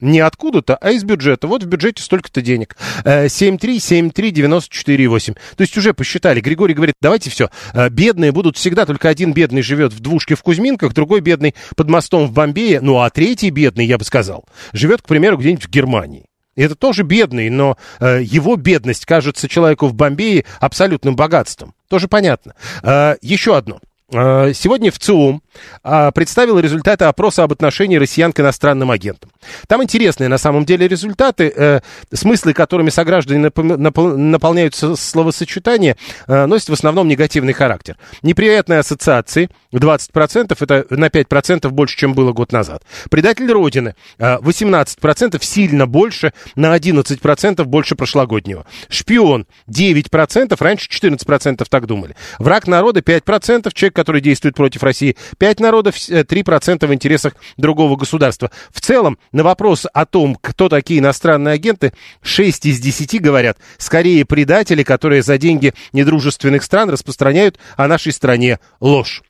Не 0.00 0.20
откуда-то, 0.20 0.76
а 0.76 0.90
из 0.90 1.04
бюджета. 1.04 1.46
Вот 1.46 1.62
в 1.62 1.66
бюджете 1.66 2.02
столько-то 2.02 2.42
денег. 2.42 2.76
7373948. 3.04 5.30
Э, 5.30 5.34
То 5.56 5.60
есть 5.60 5.76
уже 5.76 5.94
посчитали. 5.94 6.40
Григорий 6.40 6.74
говорит, 6.74 6.96
давайте 7.00 7.30
все. 7.30 7.48
Э, 7.72 7.88
бедные 7.90 8.32
будут 8.32 8.56
всегда. 8.56 8.86
Только 8.86 9.08
один 9.08 9.32
бедный 9.32 9.62
живет 9.62 9.92
в 9.92 10.00
двушке 10.00 10.34
в 10.34 10.42
Кузьминках, 10.42 10.94
другой 10.94 11.20
бедный 11.20 11.54
под 11.76 11.88
мостом 11.88 12.26
в 12.26 12.32
Бомбее. 12.32 12.80
Ну, 12.80 12.98
а 12.98 13.08
третий 13.10 13.50
бедный, 13.50 13.86
я 13.86 13.96
бы 13.96 14.04
сказал, 14.04 14.44
живет, 14.72 15.02
к 15.02 15.06
примеру, 15.06 15.36
где-нибудь 15.36 15.66
в 15.66 15.70
Германии. 15.70 16.24
Это 16.56 16.74
тоже 16.74 17.02
бедный, 17.02 17.50
но 17.50 17.76
э, 18.00 18.22
его 18.22 18.56
бедность 18.56 19.06
кажется 19.06 19.48
человеку 19.48 19.86
в 19.86 19.94
Бомбее 19.94 20.44
абсолютным 20.60 21.16
богатством. 21.16 21.74
Тоже 21.88 22.08
понятно. 22.08 22.54
Э, 22.82 23.16
еще 23.22 23.56
одно. 23.56 23.80
Э, 24.12 24.52
сегодня 24.54 24.92
в 24.92 24.98
а, 24.98 25.40
представила 26.14 26.58
результаты 26.58 27.04
опроса 27.04 27.42
об 27.42 27.52
отношении 27.52 27.96
россиян 27.96 28.32
к 28.32 28.40
иностранным 28.40 28.90
агентам. 28.90 29.30
Там 29.68 29.82
интересные 29.82 30.28
на 30.28 30.38
самом 30.38 30.64
деле 30.64 30.88
результаты, 30.88 31.52
э, 31.54 31.80
смыслы, 32.12 32.52
которыми 32.52 32.90
сограждане 32.90 33.46
напол- 33.48 34.16
наполняются 34.16 34.96
словосочетания, 34.96 35.96
э, 36.26 36.46
носят 36.46 36.68
в 36.68 36.72
основном 36.72 37.08
негативный 37.08 37.52
характер. 37.52 37.96
Неприятные 38.22 38.80
ассоциации, 38.80 39.48
20%, 39.72 40.62
это 40.62 40.86
на 40.90 41.08
5% 41.08 41.72
больше, 41.72 41.96
чем 41.96 42.14
было 42.14 42.32
год 42.32 42.52
назад. 42.52 42.82
Предатель 43.10 43.50
Родины, 43.50 43.94
э, 44.18 44.38
18%, 44.40 45.44
сильно 45.44 45.86
больше, 45.86 46.32
на 46.56 46.72
11% 46.74 47.66
больше 47.66 47.94
прошлогоднего. 47.94 48.66
Шпион, 48.88 49.46
9%, 49.66 50.60
раньше 50.60 50.88
14% 50.88 51.68
так 51.68 51.86
думали. 51.86 52.16
Враг 52.38 52.66
народа, 52.66 53.00
5%, 53.00 53.72
человек, 53.74 53.94
который 53.94 54.20
действует 54.20 54.54
против 54.54 54.82
России, 54.82 55.16
5 55.38 55.43
народов, 55.60 55.96
э, 56.08 56.24
3% 56.24 56.88
в 56.88 56.94
интересах 56.94 57.34
другого 57.56 57.96
государства. 57.96 58.50
В 58.72 58.80
целом, 58.80 59.18
на 59.32 59.42
вопрос 59.42 59.86
о 59.92 60.06
том, 60.06 60.36
кто 60.40 60.68
такие 60.68 61.00
иностранные 61.00 61.54
агенты, 61.54 61.92
6 62.22 62.66
из 62.66 62.80
10 62.80 63.20
говорят, 63.20 63.58
скорее 63.78 64.24
предатели, 64.24 64.82
которые 64.82 65.22
за 65.22 65.38
деньги 65.38 65.74
недружественных 65.92 66.62
стран 66.62 66.90
распространяют 66.90 67.58
о 67.76 67.88
нашей 67.88 68.12
стране 68.12 68.58
ложь. 68.80 69.22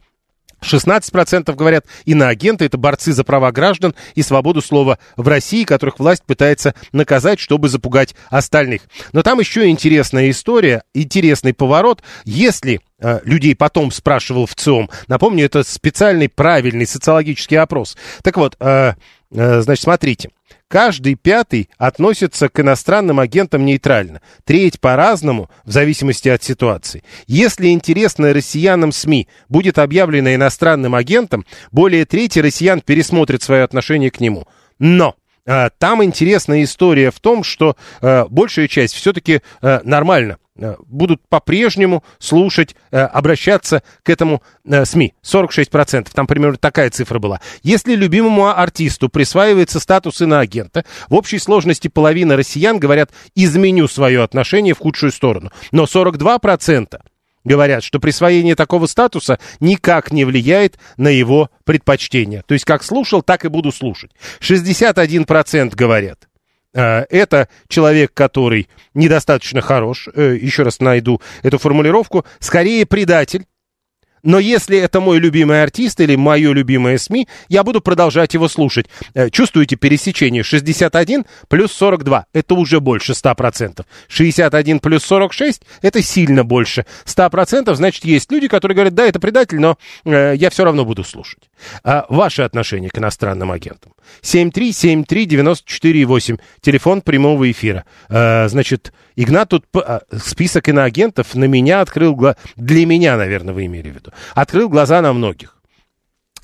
16% 0.65 1.55
говорят, 1.55 1.87
иноагенты– 2.05 2.65
это 2.67 2.79
борцы 2.79 3.13
за 3.13 3.25
права 3.25 3.53
граждан 3.53 3.95
и 4.15 4.23
свободу 4.23 4.63
слова 4.63 4.99
в 5.17 5.29
России, 5.29 5.65
которых 5.65 5.99
власть 5.99 6.25
пытается 6.25 6.75
наказать, 6.93 7.39
чтобы 7.41 7.69
запугать 7.69 8.15
остальных. 8.31 8.83
Но 9.13 9.23
там 9.23 9.41
еще 9.41 9.69
интересная 9.69 10.31
история, 10.31 10.83
интересный 10.95 11.55
поворот. 11.55 12.03
Если 12.25 12.81
э, 13.01 13.21
людей 13.25 13.55
потом 13.55 13.91
спрашивал 13.91 14.47
в 14.47 14.55
ЦИОМ, 14.55 14.91
напомню, 15.09 15.45
это 15.45 15.63
специальный 15.63 16.29
правильный 16.29 16.87
социологический 16.87 17.59
опрос. 17.59 17.97
Так 18.23 18.37
вот, 18.37 18.57
э, 18.61 18.95
э, 19.33 19.61
значит, 19.61 19.85
смотрите. 19.85 20.31
Каждый 20.75 21.15
пятый 21.15 21.71
относится 21.79 22.49
к 22.49 22.59
иностранным 22.59 23.21
агентам 23.21 23.65
нейтрально. 23.65 24.21
Треть 24.43 24.81
по-разному, 24.81 25.49
в 25.65 25.71
зависимости 25.71 26.29
от 26.29 26.43
ситуации. 26.43 27.05
Если 27.29 27.69
интересное 27.69 28.35
россиянам 28.35 28.91
СМИ 28.91 29.29
будет 29.49 29.79
объявлено 29.79 30.35
иностранным 30.35 30.97
агентом, 30.97 31.47
более 31.71 32.07
трети 32.07 32.41
россиян 32.41 32.81
пересмотрят 32.81 33.41
свое 33.41 33.63
отношение 33.63 34.11
к 34.11 34.19
нему. 34.19 34.49
Но 34.81 35.15
э, 35.47 35.69
там 35.79 36.03
интересная 36.03 36.65
история 36.65 37.13
в 37.13 37.21
том, 37.21 37.45
что 37.45 37.77
э, 38.01 38.25
большая 38.29 38.67
часть 38.67 38.95
все-таки 38.95 39.43
э, 39.63 39.81
нормально 39.85 40.39
э, 40.43 40.44
будут 40.57 41.27
по-прежнему 41.29 42.05
слушать, 42.19 42.77
э, 42.91 43.01
обращаться 43.01 43.83
к 44.03 44.11
этому 44.11 44.43
э, 44.65 44.85
СМИ. 44.85 45.15
46%. 45.25 46.09
Там 46.13 46.27
примерно 46.27 46.57
такая 46.59 46.91
цифра 46.91 47.19
была. 47.19 47.41
Если 47.63 47.95
любимому 47.95 48.49
артисту 48.49 49.09
присваивается 49.09 49.81
статус 49.81 50.21
иноагента, 50.21 50.85
в 51.09 51.15
общей 51.15 51.39
сложности 51.39 51.89
половина 51.89 52.37
россиян 52.37 52.79
говорят 52.79 53.11
«изменю 53.35 53.89
свое 53.89 54.23
отношение 54.23 54.75
в 54.75 54.79
худшую 54.79 55.13
сторону». 55.13 55.51
Но 55.73 55.85
42% 55.85 57.01
говорят, 57.45 57.85
что 57.85 58.01
присвоение 58.01 58.55
такого 58.55 58.87
статуса 58.87 59.39
никак 59.61 60.13
не 60.13 60.25
влияет 60.25 60.79
на 60.97 61.09
его 61.09 61.51
предпочтения. 61.65 62.43
То 62.47 62.55
есть 62.55 62.65
как 62.65 62.83
слушал, 62.83 63.23
так 63.23 63.45
и 63.45 63.49
буду 63.49 63.71
слушать. 63.71 64.11
61% 64.41 65.75
говорят, 65.75 66.21
э, 66.25 66.34
это 66.81 67.49
человек, 67.69 68.13
который 68.13 68.69
недостаточно 68.95 69.61
хорош, 69.61 70.09
э, 70.15 70.37
еще 70.41 70.63
раз 70.63 70.81
найду 70.81 71.21
эту 71.43 71.59
формулировку, 71.59 72.25
скорее 72.41 72.87
предатель, 72.87 73.47
но 74.25 74.39
если 74.39 74.79
это 74.79 75.01
мой 75.01 75.19
любимый 75.19 75.63
артист 75.63 76.01
или 76.01 76.17
мое 76.17 76.53
любимое 76.53 76.97
СМИ, 76.97 77.29
я 77.51 77.63
буду 77.63 77.83
продолжать 77.83 78.33
его 78.33 78.49
слушать. 78.49 78.87
Э, 79.13 79.29
Чувствуете 79.29 79.77
пересечение? 79.77 80.43
61 80.43 81.27
плюс 81.49 81.73
42– 81.73 82.25
это 82.33 82.55
уже 82.55 82.81
больше 82.81 83.13
100%. 83.13 83.85
61 84.09 84.81
плюс 84.81 85.05
46– 85.05 85.63
это 85.83 86.03
сильно 86.03 86.43
больше 86.43 86.87
100%. 87.05 87.75
Значит, 87.75 88.07
есть 88.07 88.33
люди, 88.33 88.49
которые 88.49 88.75
говорят, 88.75 88.95
да, 88.95 89.05
это 89.07 89.21
предатель, 89.21 89.61
но 89.61 89.77
э, 90.07 90.35
я 90.37 90.49
все 90.49 90.65
равно 90.65 90.87
буду 90.87 91.05
слушать. 91.05 91.51
А 91.85 92.07
ваше 92.09 92.43
отношение 92.43 92.89
к 92.89 92.99
иностранным 92.99 93.51
агентам? 93.51 93.93
7373948, 94.23 96.39
телефон 96.61 97.01
прямого 97.01 97.51
эфира. 97.51 97.85
Э, 98.09 98.49
значит, 98.49 98.93
Игнат 99.17 99.51
тут 99.51 99.65
а, 99.75 100.03
список 100.13 100.69
иноагентов 100.69 101.35
на 101.35 101.45
меня 101.45 101.81
открыл, 101.81 102.15
гла- 102.17 102.37
для 102.57 102.85
меня, 102.85 103.17
наверное, 103.17 103.55
вы 103.55 103.67
имели 103.67 103.91
в 103.91 103.95
виду, 103.95 104.11
открыл 104.35 104.69
глаза 104.69 105.01
на 105.03 105.13
многих. 105.13 105.57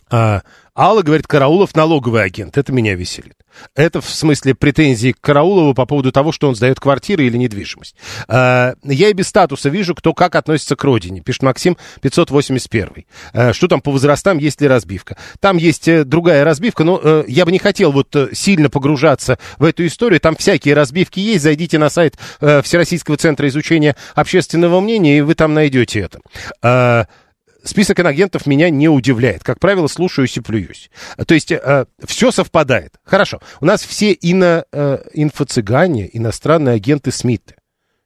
А, 0.09 0.43
Алла 0.81 1.03
говорит, 1.03 1.27
Караулов 1.27 1.77
налоговый 1.77 2.25
агент. 2.25 2.57
Это 2.57 2.73
меня 2.73 2.95
веселит. 2.95 3.35
Это 3.75 4.01
в 4.01 4.09
смысле 4.09 4.55
претензии 4.55 5.13
к 5.13 5.21
Караулову 5.21 5.75
по 5.75 5.85
поводу 5.85 6.11
того, 6.11 6.33
что 6.33 6.49
он 6.49 6.55
сдает 6.55 6.81
квартиры 6.81 7.27
или 7.27 7.37
недвижимость. 7.37 7.95
А, 8.29 8.73
я 8.85 9.11
и 9.11 9.13
без 9.13 9.29
статуса 9.29 9.69
вижу, 9.69 9.95
кто 9.95 10.15
как 10.15 10.37
относится 10.37 10.77
к 10.77 10.85
родине, 10.85 11.21
пишет 11.21 11.43
Максим 11.43 11.77
581. 12.01 13.05
А, 13.35 13.53
что 13.53 13.69
там 13.69 13.83
по 13.83 13.91
возрастам, 13.91 14.39
есть 14.39 14.63
ли 14.63 14.69
разбивка? 14.69 15.19
Там 15.39 15.59
есть 15.59 15.87
э, 15.87 16.05
другая 16.05 16.45
разбивка, 16.45 16.83
но 16.83 16.99
э, 17.03 17.25
я 17.29 17.45
бы 17.45 17.53
не 17.53 17.59
хотел 17.59 17.93
вот 17.93 18.17
э, 18.17 18.31
сильно 18.33 18.71
погружаться 18.71 19.39
в 19.59 19.65
эту 19.65 19.87
историю. 19.87 20.19
Там 20.19 20.35
всякие 20.35 20.73
разбивки 20.73 21.21
есть. 21.21 21.43
Зайдите 21.43 21.77
на 21.77 21.91
сайт 21.91 22.17
Всероссийского 22.39 23.19
центра 23.19 23.47
изучения 23.49 23.97
общественного 24.15 24.81
мнения, 24.81 25.19
и 25.19 25.21
вы 25.21 25.35
там 25.35 25.53
найдете 25.53 26.09
это. 26.63 27.07
Список 27.65 28.01
инагентов 28.01 28.47
меня 28.47 28.71
не 28.71 28.89
удивляет. 28.89 29.45
Как 29.45 29.59
правило, 29.59 29.87
слушаюсь 29.87 30.37
и 30.37 30.41
плююсь. 30.41 30.91
То 31.27 31.35
есть 31.35 31.53
э, 31.53 31.87
все 32.05 32.31
совпадает. 32.31 32.95
Хорошо. 33.05 33.41
У 33.61 33.67
нас 33.67 33.83
все 33.83 34.13
ино, 34.13 34.65
э, 34.73 34.99
инфо-цыгане, 35.15 36.09
иностранные 36.13 36.77
агенты 36.77 37.11
СМИТы. 37.13 37.55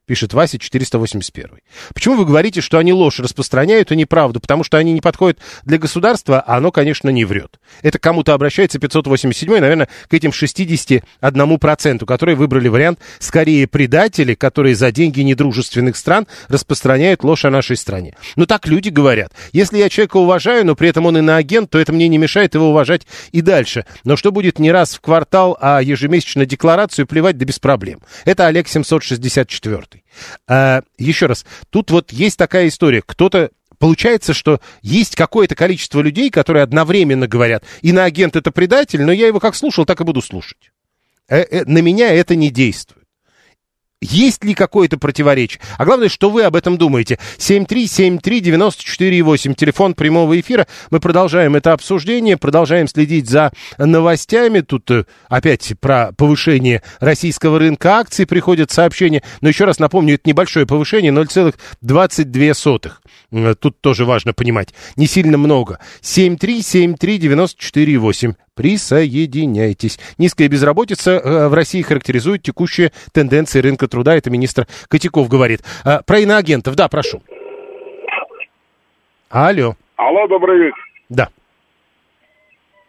Пишет 0.07 0.35
Вася 0.35 0.59
481. 0.59 1.61
Почему 1.95 2.17
вы 2.17 2.27
говорите, 2.27 2.61
что 2.61 2.77
они 2.77 2.93
ложь 2.93 3.21
распространяют 3.21 3.91
и 3.91 3.97
неправду? 3.97 4.39
Потому 4.39 4.63
что 4.63 4.77
они 4.77 4.93
не 4.93 5.01
подходят 5.01 5.39
для 5.65 5.79
государства, 5.79 6.41
а 6.41 6.59
оно, 6.59 6.71
конечно, 6.71 7.09
не 7.09 7.25
врет. 7.25 7.59
Это 7.81 7.99
кому-то 7.99 8.35
обращается 8.35 8.79
587, 8.79 9.61
наверное, 9.61 9.89
к 10.09 10.13
этим 10.13 10.31
61%, 10.31 12.05
которые 12.05 12.37
выбрали 12.37 12.69
вариант 12.69 12.99
скорее 13.19 13.67
предатели, 13.67 14.35
которые 14.35 14.75
за 14.75 14.93
деньги 14.93 15.23
недружественных 15.23 15.97
стран 15.97 16.27
распространяют 16.49 17.25
ложь 17.25 17.47
о 17.47 17.51
нашей 17.51 17.79
стране. 17.79 18.15
Ну 18.37 18.45
так 18.45 18.67
люди 18.67 18.91
говорят. 18.91 19.33
Если 19.53 19.79
я 19.79 19.89
человека 19.89 20.19
уважаю, 20.19 20.67
но 20.67 20.75
при 20.75 20.91
этом 20.91 21.07
он 21.07 21.17
иноагент, 21.17 21.71
то 21.71 21.79
это 21.79 21.95
мне 21.95 22.09
не 22.09 22.19
мешает 22.19 22.55
его 22.55 22.69
уважать 22.69 23.07
и 23.33 23.41
дальше. 23.41 23.87
Но 24.05 24.17
что 24.17 24.33
будет 24.33 24.59
не 24.59 24.71
раз 24.71 24.97
в 24.97 25.01
квартал, 25.01 25.57
а 25.59 25.81
ежемесячно 25.81 26.45
декларацию 26.45 27.07
плевать, 27.07 27.39
да 27.39 27.47
без 27.47 27.59
проблем. 27.59 28.01
Это 28.27 28.47
Олег 28.47 28.69
764. 28.69 29.94
А, 30.47 30.83
еще 30.99 31.27
раз, 31.27 31.45
тут 31.71 31.91
вот 31.91 32.13
есть 32.13 32.37
такая 32.37 32.69
история. 32.69 33.03
Кто-то 33.05 33.51
Получается, 33.79 34.33
что 34.33 34.61
есть 34.83 35.15
какое-то 35.15 35.55
количество 35.55 36.01
людей, 36.01 36.31
которые 36.31 36.63
одновременно 36.63 37.27
говорят, 37.27 37.65
иноагент 37.83 38.37
это 38.37 38.51
предатель, 38.51 39.03
но 39.03 39.13
я 39.13 39.27
его 39.27 39.41
как 39.41 39.55
слушал, 39.55 39.85
так 39.85 40.01
и 40.01 40.05
буду 40.05 40.23
слушать. 40.23 40.71
Э, 41.29 41.41
э, 41.41 41.65
на 41.67 41.79
меня 41.79 42.13
это 42.13 42.35
не 42.35 42.51
действует. 42.51 43.04
Есть 44.05 44.45
ли 44.45 44.55
какое-то 44.55 44.99
противоречие? 44.99 45.61
А 45.79 45.87
главное, 45.87 46.11
что 46.11 46.29
вы 46.29 46.43
об 46.43 46.57
этом 46.57 46.77
думаете? 46.77 47.19
7373948, 47.39 49.55
телефон 49.55 49.95
прямого 49.95 50.39
эфира. 50.39 50.67
Мы 50.91 51.01
продолжаем 51.01 51.57
это 51.57 51.73
обсуждение, 51.73 52.37
продолжаем 52.37 52.87
следить 52.87 53.31
за 53.31 53.51
новостями. 53.79 54.61
Тут 54.61 54.91
э, 54.91 55.07
опять 55.29 55.73
про 55.81 56.13
повышение 56.13 56.83
российского 57.01 57.59
рынка 57.59 57.97
акций 57.97 58.27
приходят 58.27 58.71
сообщения. 58.71 59.23
Но 59.41 59.49
еще 59.49 59.65
раз 59.65 59.79
напомню, 59.79 60.17
это 60.17 60.29
небольшое 60.29 60.67
повышение, 60.67 61.11
0,22. 61.11 62.93
Э, 63.33 63.55
Тут 63.59 63.81
тоже 63.81 64.05
важно 64.05 64.35
понимать. 64.35 64.75
Не 64.97 65.07
сильно 65.07 65.39
много. 65.39 65.79
7373948. 66.03 68.35
Присоединяйтесь. 68.55 69.99
Низкая 70.17 70.49
безработица 70.49 71.13
э, 71.13 71.49
в 71.49 71.55
России 71.55 71.83
характеризует 71.83 72.43
текущие 72.43 72.93
тенденции 73.13 73.61
рынка 73.61 73.89
труда. 73.95 74.17
Это 74.17 74.29
министр 74.31 74.67
Котяков 74.89 75.29
говорит. 75.29 75.61
А, 75.85 76.03
Про 76.03 76.19
иноагентов, 76.19 76.75
да, 76.75 76.89
прошу. 76.89 77.23
Алло. 79.31 79.77
Алло, 79.97 80.27
добрый 80.29 80.59
вечер. 80.59 80.79
Да. 81.09 81.29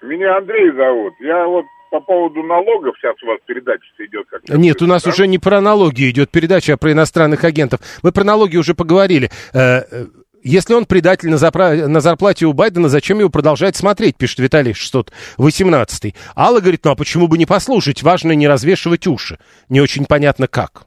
Меня 0.02 0.38
Андрей 0.38 0.72
зовут. 0.72 1.14
Я 1.19 1.45
вот 1.45 1.65
по 1.91 1.99
поводу 2.02 2.44
налогов, 2.44 2.95
сейчас 2.99 3.15
у 3.23 3.27
вас 3.27 3.40
передача 3.45 3.86
идет 3.99 4.26
как 4.30 4.41
Нет, 4.49 4.82
у 4.82 4.88
нас 4.88 5.06
уже 5.07 5.27
не 5.27 5.38
про 5.40 5.61
налоги 5.61 6.10
идет 6.10 6.30
передача, 6.30 6.73
а 6.73 6.77
про 6.77 6.91
иностранных 6.91 7.44
агентов. 7.44 7.80
Мы 8.03 8.11
про 8.11 8.23
налоги 8.23 8.57
уже 8.57 8.73
поговорили. 8.73 9.30
Э, 9.53 9.84
э, 9.90 10.06
Если 10.44 10.73
он 10.73 10.86
предатель 10.86 11.30
на, 11.30 11.36
запра- 11.36 11.88
на 11.88 11.99
зарплате 12.02 12.45
у 12.45 12.53
Байдена, 12.53 12.90
зачем 12.90 13.19
его 13.19 13.30
продолжать 13.30 13.76
смотреть, 13.76 14.18
пишет 14.18 14.40
Виталий 14.40 14.73
618. 14.73 16.15
Алла 16.36 16.60
говорит, 16.60 16.82
ну 16.84 16.91
а 16.91 16.95
почему 16.95 17.27
бы 17.27 17.38
не 17.38 17.45
послушать? 17.45 18.03
Важно 18.03 18.34
не 18.34 18.48
развешивать 18.48 19.07
уши. 19.07 19.38
Не 19.69 19.82
очень 19.82 20.06
понятно 20.06 20.48
как. 20.48 20.84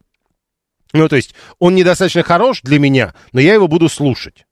Ну, 0.93 1.09
то 1.09 1.17
есть, 1.17 1.35
он 1.59 1.75
недостаточно 1.75 2.23
хорош 2.23 2.61
для 2.63 2.79
меня, 2.79 3.15
но 3.33 3.41
я 3.41 3.55
его 3.55 3.69
буду 3.69 3.89
слушать. 3.89 4.47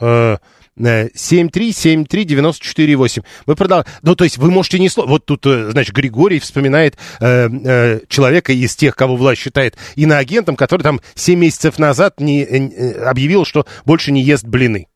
Э, 0.00 0.36
Э, 0.78 1.08
7373948. 1.14 3.22
Мы 3.46 3.56
продолжаем. 3.56 3.86
Ну, 4.02 4.14
то 4.16 4.24
есть 4.24 4.38
вы 4.38 4.50
можете 4.50 4.78
не 4.78 4.88
слово. 4.88 5.08
Вот 5.08 5.26
тут, 5.26 5.44
э, 5.46 5.70
значит, 5.70 5.94
Григорий 5.94 6.40
вспоминает 6.40 6.96
э, 7.20 7.48
э, 7.48 8.00
человека 8.08 8.54
из 8.54 8.74
тех, 8.74 8.96
кого 8.96 9.16
власть 9.16 9.42
считает 9.42 9.76
иноагентом, 9.96 10.56
который 10.56 10.80
там 10.82 11.02
7 11.14 11.38
месяцев 11.38 11.78
назад 11.78 12.20
не, 12.20 12.42
э, 12.42 13.04
объявил, 13.04 13.44
что 13.44 13.66
больше 13.84 14.12
не 14.12 14.22
ест 14.22 14.44
блины. 14.44 14.88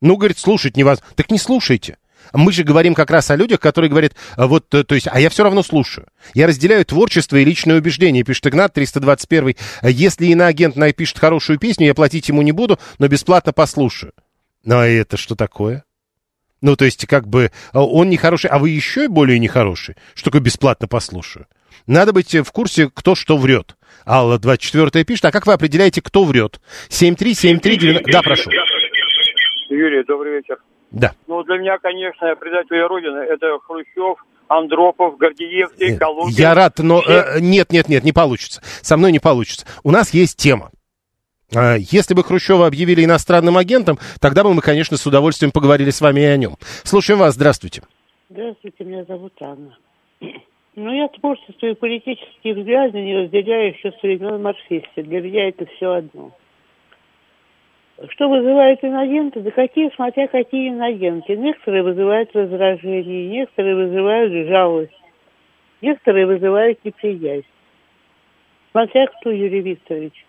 Ну, 0.00 0.16
говорит, 0.16 0.38
слушать 0.38 0.76
не 0.76 0.84
вас. 0.84 1.02
Так 1.16 1.32
не 1.32 1.38
слушайте. 1.38 1.96
Мы 2.34 2.52
же 2.52 2.64
говорим 2.64 2.94
как 2.94 3.10
раз 3.10 3.30
о 3.30 3.36
людях, 3.36 3.60
которые 3.60 3.88
говорят, 3.88 4.14
а 4.36 4.48
вот, 4.48 4.72
э, 4.74 4.82
то 4.82 4.96
есть, 4.96 5.06
а 5.10 5.20
я 5.20 5.30
все 5.30 5.44
равно 5.44 5.62
слушаю. 5.62 6.08
Я 6.34 6.48
разделяю 6.48 6.84
творчество 6.84 7.36
и 7.36 7.44
личное 7.44 7.76
убеждение, 7.76 8.24
пишет 8.24 8.48
Игнат 8.48 8.74
321. 8.74 9.54
Если 9.82 10.26
иноагент 10.26 10.74
напишет 10.74 11.18
хорошую 11.18 11.60
песню, 11.60 11.86
я 11.86 11.94
платить 11.94 12.28
ему 12.28 12.42
не 12.42 12.50
буду, 12.50 12.78
но 12.98 13.06
бесплатно 13.06 13.52
послушаю. 13.52 14.12
Ну, 14.64 14.78
а 14.78 14.86
это 14.86 15.16
что 15.16 15.36
такое? 15.36 15.84
Ну, 16.60 16.74
то 16.74 16.84
есть, 16.84 17.06
как 17.06 17.28
бы, 17.28 17.52
а 17.72 17.84
он 17.84 18.10
нехороший, 18.10 18.50
а 18.50 18.58
вы 18.58 18.70
еще 18.70 19.08
более 19.08 19.38
нехороший. 19.38 19.94
Что 20.14 20.30
такое 20.30 20.40
бесплатно 20.40 20.88
послушаю? 20.88 21.46
Надо 21.86 22.12
быть 22.12 22.34
в 22.34 22.50
курсе, 22.50 22.90
кто 22.92 23.14
что 23.14 23.36
врет. 23.36 23.76
Алла 24.06 24.40
24 24.40 25.04
пишет, 25.04 25.26
а 25.26 25.30
как 25.30 25.46
вы 25.46 25.52
определяете, 25.52 26.02
кто 26.02 26.24
врет? 26.24 26.60
7373... 26.88 28.10
Да, 28.10 28.22
прошу. 28.22 28.50
Юрий, 29.68 30.02
добрый 30.04 30.38
вечер. 30.38 30.56
Да. 30.94 31.12
Ну, 31.26 31.42
для 31.42 31.58
меня, 31.58 31.78
конечно, 31.78 32.34
предатели 32.36 32.78
Родины– 32.78 33.18
это 33.28 33.58
Хрущев, 33.66 34.24
Андропов, 34.46 35.16
Гордеевский, 35.18 35.96
Калугин. 35.98 36.34
Я 36.36 36.54
рад, 36.54 36.78
но 36.78 37.02
э, 37.02 37.40
нет, 37.40 37.72
нет, 37.72 37.88
нет, 37.88 38.04
не 38.04 38.12
получится. 38.12 38.62
Со 38.80 38.96
мной 38.96 39.10
не 39.10 39.18
получится. 39.18 39.66
У 39.82 39.90
нас 39.90 40.14
есть 40.14 40.38
тема. 40.38 40.70
Э, 41.52 41.76
Если 41.78 42.14
бы 42.14 42.22
Хрущева 42.22 42.66
объявили 42.66 43.04
иностранным 43.04 43.56
агентом, 43.56 43.98
тогда 44.20 44.44
бы 44.44 44.54
мы, 44.54 44.62
конечно, 44.62 44.96
с 44.96 45.04
удовольствием 45.04 45.50
поговорили 45.50 45.90
с 45.90 46.00
вами 46.00 46.20
и 46.20 46.24
о 46.24 46.36
нем. 46.36 46.54
Слушаем 46.84 47.18
вас, 47.18 47.34
здравствуйте. 47.34 47.82
Здравствуйте, 48.30 48.84
меня 48.84 49.04
зовут 49.04 49.32
Анна. 49.40 49.76
Ну, 50.76 50.92
я 50.92 51.08
творчество 51.08 51.66
и 51.66 51.74
политические 51.74 52.54
взгляды 52.54 53.00
не 53.00 53.16
разделяю 53.16 53.74
еще 53.74 53.90
с 53.92 54.02
времен 54.02 54.42
марксиста. 54.42 55.02
Для 55.02 55.20
меня 55.20 55.48
это 55.48 55.66
все 55.76 55.92
одно. 55.92 56.32
Что 58.10 58.28
вызывает 58.28 58.82
инагенты? 58.82 59.40
Да 59.40 59.50
какие, 59.52 59.90
смотря 59.94 60.26
какие 60.26 60.70
инагенты. 60.70 61.36
Некоторые 61.36 61.84
вызывают 61.84 62.34
раздражение, 62.34 63.28
некоторые 63.28 63.76
вызывают 63.76 64.48
жалость, 64.48 65.00
некоторые 65.80 66.26
вызывают 66.26 66.78
неприязнь. 66.84 67.46
Смотря 68.72 69.06
кто, 69.06 69.30
Юрий 69.30 69.60
Викторович. 69.60 70.24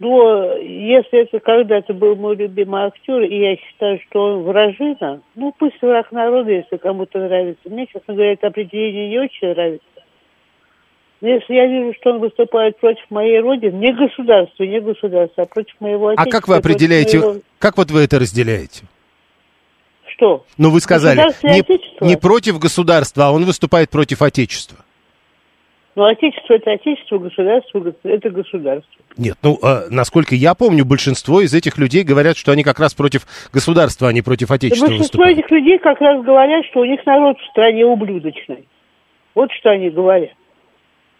Но 0.00 0.56
если 0.56 1.20
это 1.20 1.38
когда-то 1.38 1.94
был 1.94 2.16
мой 2.16 2.34
любимый 2.34 2.82
актер, 2.82 3.20
и 3.22 3.38
я 3.38 3.56
считаю, 3.56 4.00
что 4.00 4.24
он 4.24 4.42
вражина, 4.42 5.22
ну 5.36 5.54
пусть 5.56 5.80
враг 5.80 6.10
народа, 6.10 6.50
если 6.50 6.78
кому-то 6.78 7.20
нравится. 7.20 7.70
Мне, 7.70 7.86
честно 7.86 8.14
говоря, 8.14 8.32
это 8.32 8.48
определение 8.48 9.08
не 9.08 9.18
очень 9.20 9.48
нравится. 9.50 9.86
Но 11.24 11.30
если 11.30 11.54
я 11.54 11.66
вижу, 11.66 11.94
что 11.98 12.10
он 12.10 12.18
выступает 12.18 12.78
против 12.78 13.02
моей 13.08 13.40
родины, 13.40 13.72
не 13.78 13.94
государства, 13.94 14.62
не 14.62 14.78
государства, 14.78 15.44
а 15.44 15.46
против 15.46 15.74
моего 15.80 16.08
А 16.08 16.12
отечества. 16.12 16.30
как 16.30 16.48
вы 16.48 16.56
определяете, 16.56 17.18
моего- 17.18 17.40
как 17.58 17.78
вот 17.78 17.90
вы 17.90 18.00
это 18.02 18.18
разделяете? 18.18 18.82
Что? 20.14 20.44
Ну, 20.58 20.68
вы 20.68 20.80
сказали, 20.82 21.20
не, 21.42 22.06
не 22.06 22.16
против 22.18 22.58
государства, 22.58 23.28
а 23.28 23.30
он 23.32 23.46
выступает 23.46 23.88
против 23.88 24.20
отечества. 24.20 24.84
Ну, 25.94 26.04
отечество 26.04 26.52
это 26.52 26.72
отечество, 26.72 27.16
государство 27.16 27.78
гос- 27.80 27.94
это 28.02 28.28
государство. 28.28 28.92
Нет, 29.16 29.38
ну, 29.40 29.58
э, 29.62 29.86
насколько 29.88 30.34
я 30.34 30.54
помню, 30.54 30.84
большинство 30.84 31.40
из 31.40 31.54
этих 31.54 31.78
людей 31.78 32.02
говорят, 32.04 32.36
что 32.36 32.52
они 32.52 32.62
как 32.64 32.78
раз 32.80 32.92
против 32.92 33.26
государства, 33.50 34.08
а 34.08 34.12
не 34.12 34.20
против 34.20 34.48
Да 34.48 34.56
отечества 34.56 34.88
большинство 34.88 35.22
выступают. 35.22 35.38
этих 35.38 35.50
людей 35.50 35.78
как 35.78 36.02
раз 36.02 36.22
говорят, 36.22 36.66
что 36.66 36.80
у 36.80 36.84
них 36.84 37.00
народ 37.06 37.38
в 37.38 37.46
стране 37.50 37.86
ублюдочный. 37.86 38.68
Вот 39.34 39.50
что 39.52 39.70
они 39.70 39.88
говорят. 39.88 40.32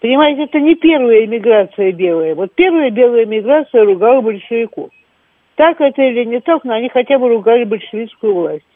Понимаете, 0.05 0.43
это 0.43 0.61
не 0.61 0.75
первая 0.75 1.25
эмиграция 1.25 1.91
белая. 1.91 2.35
Вот 2.35 2.53
первая 2.55 2.91
белая 2.91 3.25
эмиграция 3.25 3.87
ругала 3.87 4.21
большевиков. 4.21 4.91
Так 5.55 5.81
это 5.81 6.03
или 6.03 6.25
не 6.27 6.41
так, 6.41 6.63
но 6.65 6.75
они 6.75 6.91
хотя 6.91 7.19
бы 7.19 7.31
ругали 7.31 7.65
большевистскую 7.65 8.35
власть. 8.35 8.67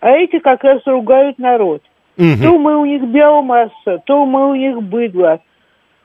А 0.00 0.10
эти 0.10 0.40
как 0.40 0.62
раз 0.62 0.82
ругают 0.84 1.38
народ. 1.38 1.80
Мгм. 2.18 2.42
То 2.42 2.58
мы 2.58 2.76
у 2.76 2.84
них 2.84 3.02
биомасса, 3.02 4.02
то 4.04 4.26
мы 4.26 4.50
у 4.50 4.54
них 4.54 4.82
быдло, 4.82 5.40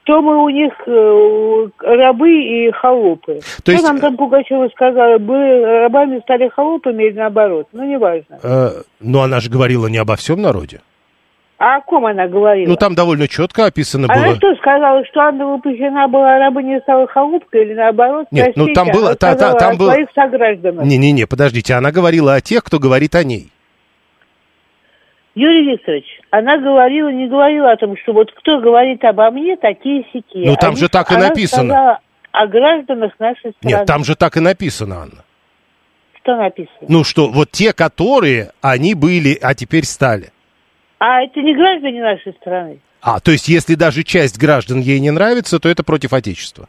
то 0.06 0.22
мы 0.22 0.42
у 0.42 0.48
них 0.48 0.72
э, 0.88 1.68
рабы 1.80 2.32
и 2.32 2.72
холопы. 2.72 3.42
То 3.66 3.74
есть- 3.74 3.84
Что 3.84 3.92
нам 3.92 4.00
там 4.00 4.16
Пугачева 4.16 4.70
сказала, 4.70 5.18
были 5.18 5.62
рабами 5.82 6.22
стали 6.22 6.48
холопами 6.48 7.04
или 7.04 7.18
наоборот? 7.18 7.68
Ну, 7.74 7.84
неважно. 7.84 8.40
Э, 8.42 8.70
но 9.02 9.24
она 9.24 9.42
же 9.42 9.50
говорила 9.52 9.88
не 9.88 9.98
обо 9.98 10.16
всем 10.16 10.42
народе. 10.42 10.80
А 11.60 11.76
о 11.76 11.82
ком 11.82 12.06
она 12.06 12.26
говорила? 12.28 12.70
Ну, 12.70 12.78
там 12.78 12.96
довольно 12.96 13.28
четко 13.28 13.66
описано 13.66 14.08
Она 14.10 14.28
было. 14.28 14.36
что 14.38 14.56
сказала, 14.56 15.04
что 15.06 15.20
Анна 15.20 15.46
выпущена 15.46 16.08
была, 16.08 16.36
а 16.36 16.40
раба 16.40 16.62
не 16.62 16.80
стала 16.80 17.06
холопкой 17.08 17.66
или 17.66 17.74
наоборот? 17.74 18.28
Нет, 18.32 18.54
ну, 18.56 18.68
там 18.74 18.86
Простите, 18.88 18.94
было- 18.98 19.08
она 19.10 19.16
та- 19.18 19.36
та- 19.36 19.54
там 19.56 19.74
о 19.74 19.78
было- 19.78 19.92
своих 19.92 20.08
согражданах. 20.16 20.86
Не-не-не, 20.86 21.28
подождите, 21.28 21.74
она 21.74 21.92
говорила 21.92 22.36
о 22.36 22.40
тех, 22.42 22.64
кто 22.64 22.80
говорит 22.80 23.14
о 23.16 23.26
ней. 23.26 23.52
Юрий 25.36 25.72
Викторович, 25.74 26.06
она 26.32 26.58
говорила, 26.58 27.10
не 27.10 27.28
говорила 27.28 27.72
о 27.72 27.78
том, 27.78 27.96
что 27.98 28.14
вот 28.14 28.32
кто 28.32 28.60
говорит 28.60 29.04
обо 29.04 29.30
мне, 29.30 29.58
такие 29.58 30.06
сики. 30.14 30.46
Ну, 30.46 30.56
там 30.56 30.78
же 30.78 30.88
так 30.90 31.12
и 31.12 31.18
написано. 31.18 31.74
Сказала 31.74 32.00
о 32.32 32.48
гражданах 32.48 33.12
нашей 33.20 33.52
страны. 33.52 33.76
Нет, 33.76 33.86
там 33.86 34.04
же 34.06 34.16
так 34.16 34.38
и 34.38 34.40
написано, 34.40 35.02
Анна. 35.04 35.24
Что 36.22 36.36
написано? 36.38 36.88
Ну 36.88 37.04
что, 37.04 37.28
вот 37.30 37.52
те, 37.52 37.74
которые, 37.74 38.52
они 38.62 38.94
были, 38.96 39.38
а 39.42 39.54
теперь 39.56 39.84
стали. 39.86 40.32
А 41.00 41.24
это 41.24 41.42
не 41.42 41.56
граждане 41.56 42.02
нашей 42.02 42.34
страны. 42.34 42.80
А, 43.02 43.20
то 43.20 43.32
есть, 43.32 43.48
если 43.48 43.76
даже 43.76 44.04
часть 44.04 44.38
граждан 44.38 44.82
ей 44.82 45.00
не 45.00 45.12
нравится, 45.12 45.60
то 45.60 45.70
это 45.70 45.84
против 45.84 46.14
Отечества. 46.14 46.68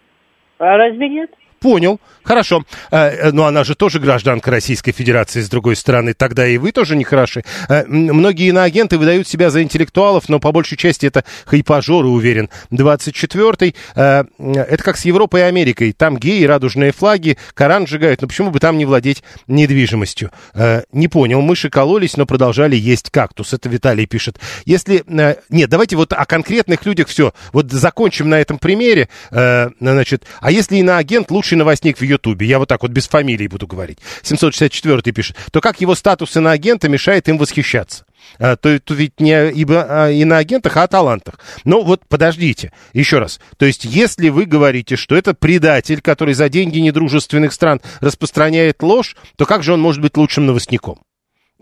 А 0.58 0.76
разве 0.76 1.08
нет? 1.08 1.30
Понял. 1.60 2.00
Хорошо. 2.22 2.64
Э, 2.90 3.08
э, 3.08 3.30
Но 3.32 3.44
она 3.44 3.64
же 3.64 3.74
тоже 3.74 3.98
гражданка 4.00 4.50
Российской 4.50 4.92
Федерации, 4.92 5.40
с 5.42 5.48
другой 5.50 5.76
стороны. 5.76 6.14
Тогда 6.14 6.46
и 6.46 6.56
вы 6.56 6.72
тоже 6.72 6.96
нехороши. 6.96 7.44
Э, 7.68 7.82
м, 7.84 8.06
Многие 8.16 8.48
иноагенты 8.48 8.96
выдают 8.96 9.28
себя 9.28 9.50
за 9.50 9.62
интеллектуалов, 9.62 10.28
но 10.30 10.40
по 10.40 10.52
большей 10.52 10.78
части 10.78 11.04
это 11.06 11.22
хайпажоры, 11.44 12.08
уверен. 12.08 12.48
24-й. 12.70 13.74
э, 13.94 14.24
Это 14.38 14.82
как 14.82 14.96
с 14.96 15.04
Европой 15.04 15.40
и 15.42 15.44
Америкой. 15.44 15.92
Там 15.92 16.16
геи, 16.16 16.44
радужные 16.44 16.92
флаги, 16.92 17.36
Коран 17.52 17.86
сжигают. 17.86 18.22
Но 18.22 18.28
почему 18.28 18.50
бы 18.50 18.58
там 18.58 18.78
не 18.78 18.86
владеть 18.86 19.22
недвижимостью? 19.46 20.30
Э, 20.54 20.82
Не 20.92 21.08
понял. 21.08 21.42
Мыши 21.42 21.68
кололись, 21.68 22.16
но 22.16 22.24
продолжали 22.24 22.74
есть 22.76 23.10
кактус. 23.10 23.52
Это 23.52 23.68
Виталий 23.68 24.06
пишет. 24.06 24.38
Если... 24.64 25.04
э, 25.06 25.36
Нет, 25.50 25.68
давайте 25.68 25.96
вот 25.96 26.12
о 26.14 26.24
конкретных 26.24 26.86
людях 26.86 27.08
все. 27.08 27.34
Вот 27.52 27.70
закончим 27.70 28.30
на 28.30 28.40
этом 28.40 28.58
примере. 28.58 29.08
Э, 29.30 29.68
Значит, 29.78 30.24
а 30.40 30.50
если 30.50 30.76
иноагент 30.76 31.30
лучший 31.50 31.56
новостник 31.56 31.98
в 31.98 32.02
Ютубе, 32.02 32.46
я 32.46 32.58
вот 32.58 32.68
так 32.68 32.82
вот 32.82 32.90
без 32.92 33.08
фамилии 33.08 33.48
буду 33.48 33.66
говорить, 33.66 33.98
764 34.22 35.12
пишет, 35.12 35.36
то 35.50 35.60
как 35.60 35.80
его 35.80 35.94
статус 35.94 36.36
иноагента 36.36 36.88
мешает 36.88 37.28
им 37.28 37.38
восхищаться? 37.38 38.04
А, 38.38 38.54
то, 38.56 38.78
то 38.78 38.94
ведь 38.94 39.18
не 39.18 39.50
ибо, 39.50 39.86
а, 39.88 40.10
иноагентах, 40.10 40.76
а 40.76 40.84
о 40.84 40.88
талантах. 40.88 41.40
Но 41.64 41.82
вот 41.82 42.02
подождите, 42.08 42.70
еще 42.92 43.18
раз. 43.18 43.40
То 43.56 43.66
есть, 43.66 43.84
если 43.84 44.28
вы 44.28 44.44
говорите, 44.44 44.96
что 44.96 45.16
это 45.16 45.34
предатель, 45.34 46.00
который 46.00 46.34
за 46.34 46.48
деньги 46.48 46.78
недружественных 46.78 47.52
стран 47.52 47.80
распространяет 48.00 48.82
ложь, 48.82 49.16
то 49.36 49.46
как 49.46 49.62
же 49.62 49.72
он 49.72 49.80
может 49.80 50.00
быть 50.02 50.16
лучшим 50.16 50.46
новостником? 50.46 51.00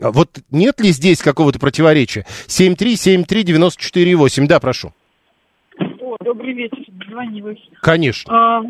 А 0.01 0.11
Вот 0.11 0.41
нет 0.51 0.81
ли 0.81 0.91
здесь 0.91 1.23
какого-то 1.23 1.59
противоречия? 1.59 2.27
7373948, 2.49 4.47
да, 4.47 4.61
прошу. 4.61 4.93
О, 6.01 6.17
добрый 6.25 6.53
вечер, 6.53 6.85
дозвонилась. 6.89 7.61
Конечно. 7.81 8.33
А, 8.35 8.63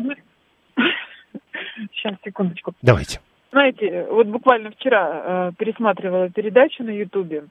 Сейчас, 1.91 2.15
секундочку. 2.23 2.73
Давайте. 2.81 3.19
Знаете, 3.51 4.07
вот 4.09 4.27
буквально 4.27 4.71
вчера 4.71 5.49
э, 5.49 5.51
пересматривала 5.57 6.29
передачу 6.29 6.83
на 6.83 6.91
Ютубе 6.91 7.45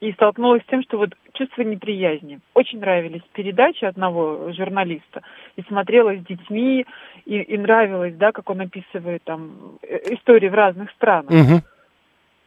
и 0.00 0.12
столкнулась 0.12 0.62
с 0.62 0.66
тем, 0.66 0.82
что 0.82 0.98
вот 0.98 1.10
чувство 1.32 1.62
неприязни. 1.62 2.40
Очень 2.54 2.80
нравились 2.80 3.22
передачи 3.32 3.84
одного 3.84 4.52
журналиста. 4.52 5.22
И 5.56 5.62
смотрела 5.62 6.14
с 6.14 6.24
детьми, 6.24 6.86
и, 7.24 7.38
и 7.38 7.58
нравилось, 7.58 8.14
да, 8.16 8.32
как 8.32 8.50
он 8.50 8.60
описывает 8.60 9.22
там 9.24 9.78
э, 9.82 10.14
истории 10.14 10.48
в 10.48 10.54
разных 10.54 10.90
странах. 10.92 11.30
Мгм. 11.30 11.62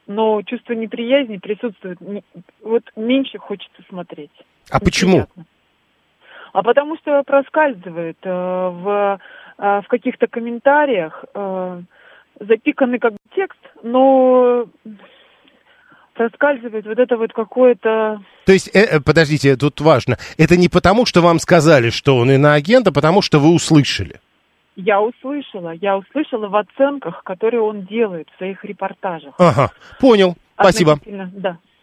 Но 0.06 0.42
чувство 0.42 0.72
неприязни 0.72 1.38
присутствует. 1.38 1.98
Вот 2.62 2.82
меньше 2.96 3.38
хочется 3.38 3.82
смотреть. 3.88 4.32
А 4.70 4.80
почему? 4.80 5.26
А 6.52 6.62
потому 6.62 6.96
что 6.96 7.22
проскальзывает 7.22 8.18
э, 8.22 8.28
в, 8.28 9.20
в 9.60 9.84
каких-то 9.88 10.26
комментариях 10.26 11.24
э, 11.34 11.82
запиканный 12.40 12.98
как 12.98 13.12
бы 13.12 13.18
текст, 13.34 13.60
но 13.82 14.66
проскальзывает 16.14 16.86
вот 16.86 16.98
это 16.98 17.16
вот 17.16 17.32
какое-то... 17.32 18.22
То 18.46 18.52
есть, 18.52 18.74
э, 18.74 18.80
э, 18.80 19.00
подождите, 19.00 19.56
тут 19.56 19.80
важно. 19.80 20.16
Это 20.38 20.56
не 20.56 20.68
потому, 20.68 21.04
что 21.06 21.20
вам 21.20 21.38
сказали, 21.38 21.90
что 21.90 22.16
он 22.16 22.30
иноагент, 22.30 22.88
а 22.88 22.92
потому, 22.92 23.22
что 23.22 23.38
вы 23.38 23.54
услышали. 23.54 24.20
Я 24.76 25.00
услышала, 25.02 25.72
я 25.72 25.98
услышала 25.98 26.48
в 26.48 26.56
оценках, 26.56 27.22
которые 27.24 27.60
он 27.60 27.82
делает 27.82 28.28
в 28.34 28.38
своих 28.38 28.64
репортажах. 28.64 29.34
Ага, 29.38 29.72
понял. 30.00 30.36
Спасибо. 30.54 30.98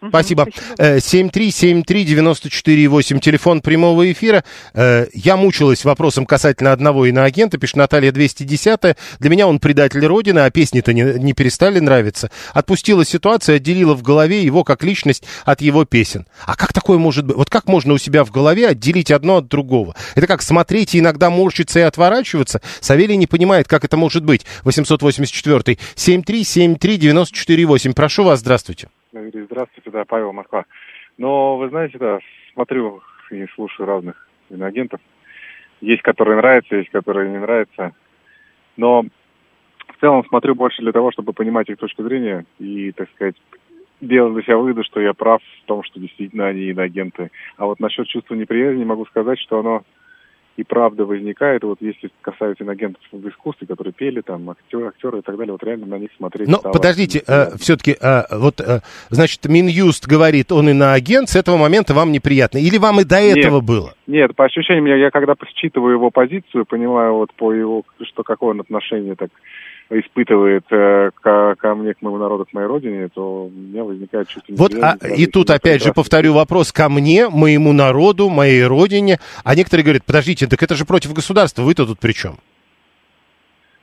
Мгм, 0.00 0.10
Спасибо. 0.10 0.46
Э, 0.78 1.00
7373948, 1.00 3.20
телефон 3.20 3.60
прямого 3.60 4.10
эфира. 4.12 4.44
Э, 4.74 5.06
Я 5.12 5.36
мучилась 5.36 5.84
вопросом 5.84 6.24
касательно 6.26 6.72
одного 6.72 7.06
иноагента, 7.06 7.58
пишет 7.58 7.76
Наталья 7.76 8.12
210 8.12 8.96
Для 9.18 9.30
меня 9.30 9.46
он 9.48 9.58
предатель 9.58 10.04
Родины, 10.06 10.38
а 10.40 10.50
песни-то 10.50 10.92
не, 10.92 11.02
не 11.18 11.32
перестали 11.32 11.80
нравиться. 11.80 12.30
Отпустила 12.54 13.04
ситуацию, 13.04 13.56
отделила 13.56 13.94
в 13.94 14.02
голове 14.02 14.42
его 14.42 14.64
как 14.64 14.84
личность 14.84 15.24
от 15.44 15.60
его 15.60 15.84
песен. 15.84 16.26
А 16.46 16.54
как 16.56 16.72
такое 16.72 16.98
может 16.98 17.26
быть? 17.26 17.36
Вот 17.36 17.50
как 17.50 17.66
можно 17.66 17.94
у 17.94 17.98
себя 17.98 18.24
в 18.24 18.30
голове 18.30 18.68
отделить 18.68 19.10
одно 19.10 19.38
от 19.38 19.48
другого? 19.48 19.94
Это 20.14 20.26
как 20.26 20.42
смотреть 20.42 20.94
и 20.94 21.00
иногда 21.00 21.30
морщиться 21.30 21.78
и 21.80 21.82
отворачиваться? 21.82 22.60
Савелий 22.80 23.16
не 23.16 23.26
понимает, 23.26 23.66
как 23.68 23.84
это 23.84 23.96
может 23.96 24.24
быть. 24.24 24.44
884 24.64 25.78
7373948. 25.96 27.94
Прошу 27.94 28.24
вас, 28.24 28.40
здравствуйте. 28.40 28.88
Юрий, 29.20 29.42
здравствуйте, 29.42 29.90
да, 29.90 30.04
Павел, 30.04 30.32
Москва. 30.32 30.64
Но 31.16 31.56
вы 31.56 31.68
знаете, 31.68 31.98
да, 31.98 32.18
смотрю 32.52 33.02
и 33.30 33.46
слушаю 33.54 33.86
разных 33.86 34.28
иноагентов. 34.50 35.00
Есть, 35.80 36.02
которые 36.02 36.36
нравятся, 36.36 36.76
есть, 36.76 36.90
которые 36.90 37.30
не 37.30 37.38
нравятся. 37.38 37.92
Но 38.76 39.02
в 39.02 40.00
целом 40.00 40.24
смотрю 40.26 40.54
больше 40.54 40.82
для 40.82 40.92
того, 40.92 41.12
чтобы 41.12 41.32
понимать 41.32 41.68
их 41.68 41.78
точку 41.78 42.02
зрения 42.02 42.46
и, 42.58 42.92
так 42.92 43.08
сказать, 43.14 43.36
делать 44.00 44.34
для 44.34 44.42
себя 44.42 44.56
выводы, 44.56 44.84
что 44.84 45.00
я 45.00 45.12
прав 45.12 45.42
в 45.42 45.66
том, 45.66 45.82
что 45.82 45.98
действительно 45.98 46.46
они 46.46 46.66
иноагенты. 46.66 47.30
А 47.56 47.66
вот 47.66 47.80
насчет 47.80 48.06
чувства 48.06 48.34
неприязни 48.34 48.84
могу 48.84 49.06
сказать, 49.06 49.38
что 49.40 49.60
оно 49.60 49.82
и 50.58 50.64
правда 50.64 51.04
возникает. 51.04 51.62
Вот 51.62 51.78
если 51.80 52.10
касается 52.20 52.64
иноагентов 52.64 53.00
в 53.12 53.28
искусстве, 53.28 53.68
которые 53.68 53.92
пели, 53.92 54.22
там, 54.22 54.50
актеры, 54.50 54.88
актеры 54.88 55.20
и 55.20 55.22
так 55.22 55.36
далее, 55.36 55.52
вот 55.52 55.62
реально 55.62 55.86
на 55.86 55.98
них 55.98 56.10
смотреть 56.16 56.48
Но 56.48 56.56
стало 56.56 56.72
подождите, 56.72 57.22
все-таки, 57.58 57.96
вот, 58.32 58.60
э, 58.60 58.80
значит, 59.08 59.46
Минюст 59.46 60.08
говорит, 60.08 60.50
он 60.50 60.68
иноагент, 60.68 61.28
с 61.28 61.36
этого 61.36 61.56
момента 61.56 61.94
вам 61.94 62.10
неприятно. 62.10 62.58
Или 62.58 62.76
вам 62.76 63.00
и 63.00 63.04
до 63.04 63.20
этого 63.20 63.60
Нет. 63.60 63.64
было? 63.64 63.94
Нет, 64.08 64.34
по 64.34 64.46
ощущениям, 64.46 64.86
я, 64.86 64.96
я 64.96 65.10
когда 65.10 65.34
считываю 65.54 65.92
его 65.92 66.10
позицию, 66.10 66.66
понимаю 66.66 67.14
вот 67.14 67.32
по 67.34 67.52
его, 67.52 67.84
что 68.02 68.24
какое 68.24 68.50
он 68.50 68.60
отношение 68.60 69.14
так 69.14 69.30
испытывает 69.90 70.64
э, 70.70 71.10
ко, 71.22 71.54
ко 71.56 71.74
мне, 71.74 71.94
к 71.94 72.02
моему 72.02 72.18
народу, 72.18 72.44
к 72.44 72.52
моей 72.52 72.66
родине, 72.66 73.08
то 73.08 73.46
у 73.46 73.50
меня 73.50 73.84
возникает 73.84 74.28
чувство 74.28 74.54
Вот 74.56 74.74
а, 74.74 74.96
и 75.16 75.26
тут 75.26 75.50
опять 75.50 75.82
же 75.82 75.92
повторю 75.92 76.34
вопрос 76.34 76.72
ко 76.72 76.88
мне, 76.88 77.28
моему 77.28 77.72
народу, 77.72 78.28
моей 78.28 78.64
родине. 78.64 79.18
А 79.44 79.54
некоторые 79.54 79.84
говорят, 79.84 80.04
подождите, 80.04 80.46
так 80.46 80.62
это 80.62 80.74
же 80.74 80.84
против 80.84 81.14
государства, 81.14 81.62
вы-то 81.62 81.86
тут 81.86 81.98
при 81.98 82.12
чем? 82.12 82.38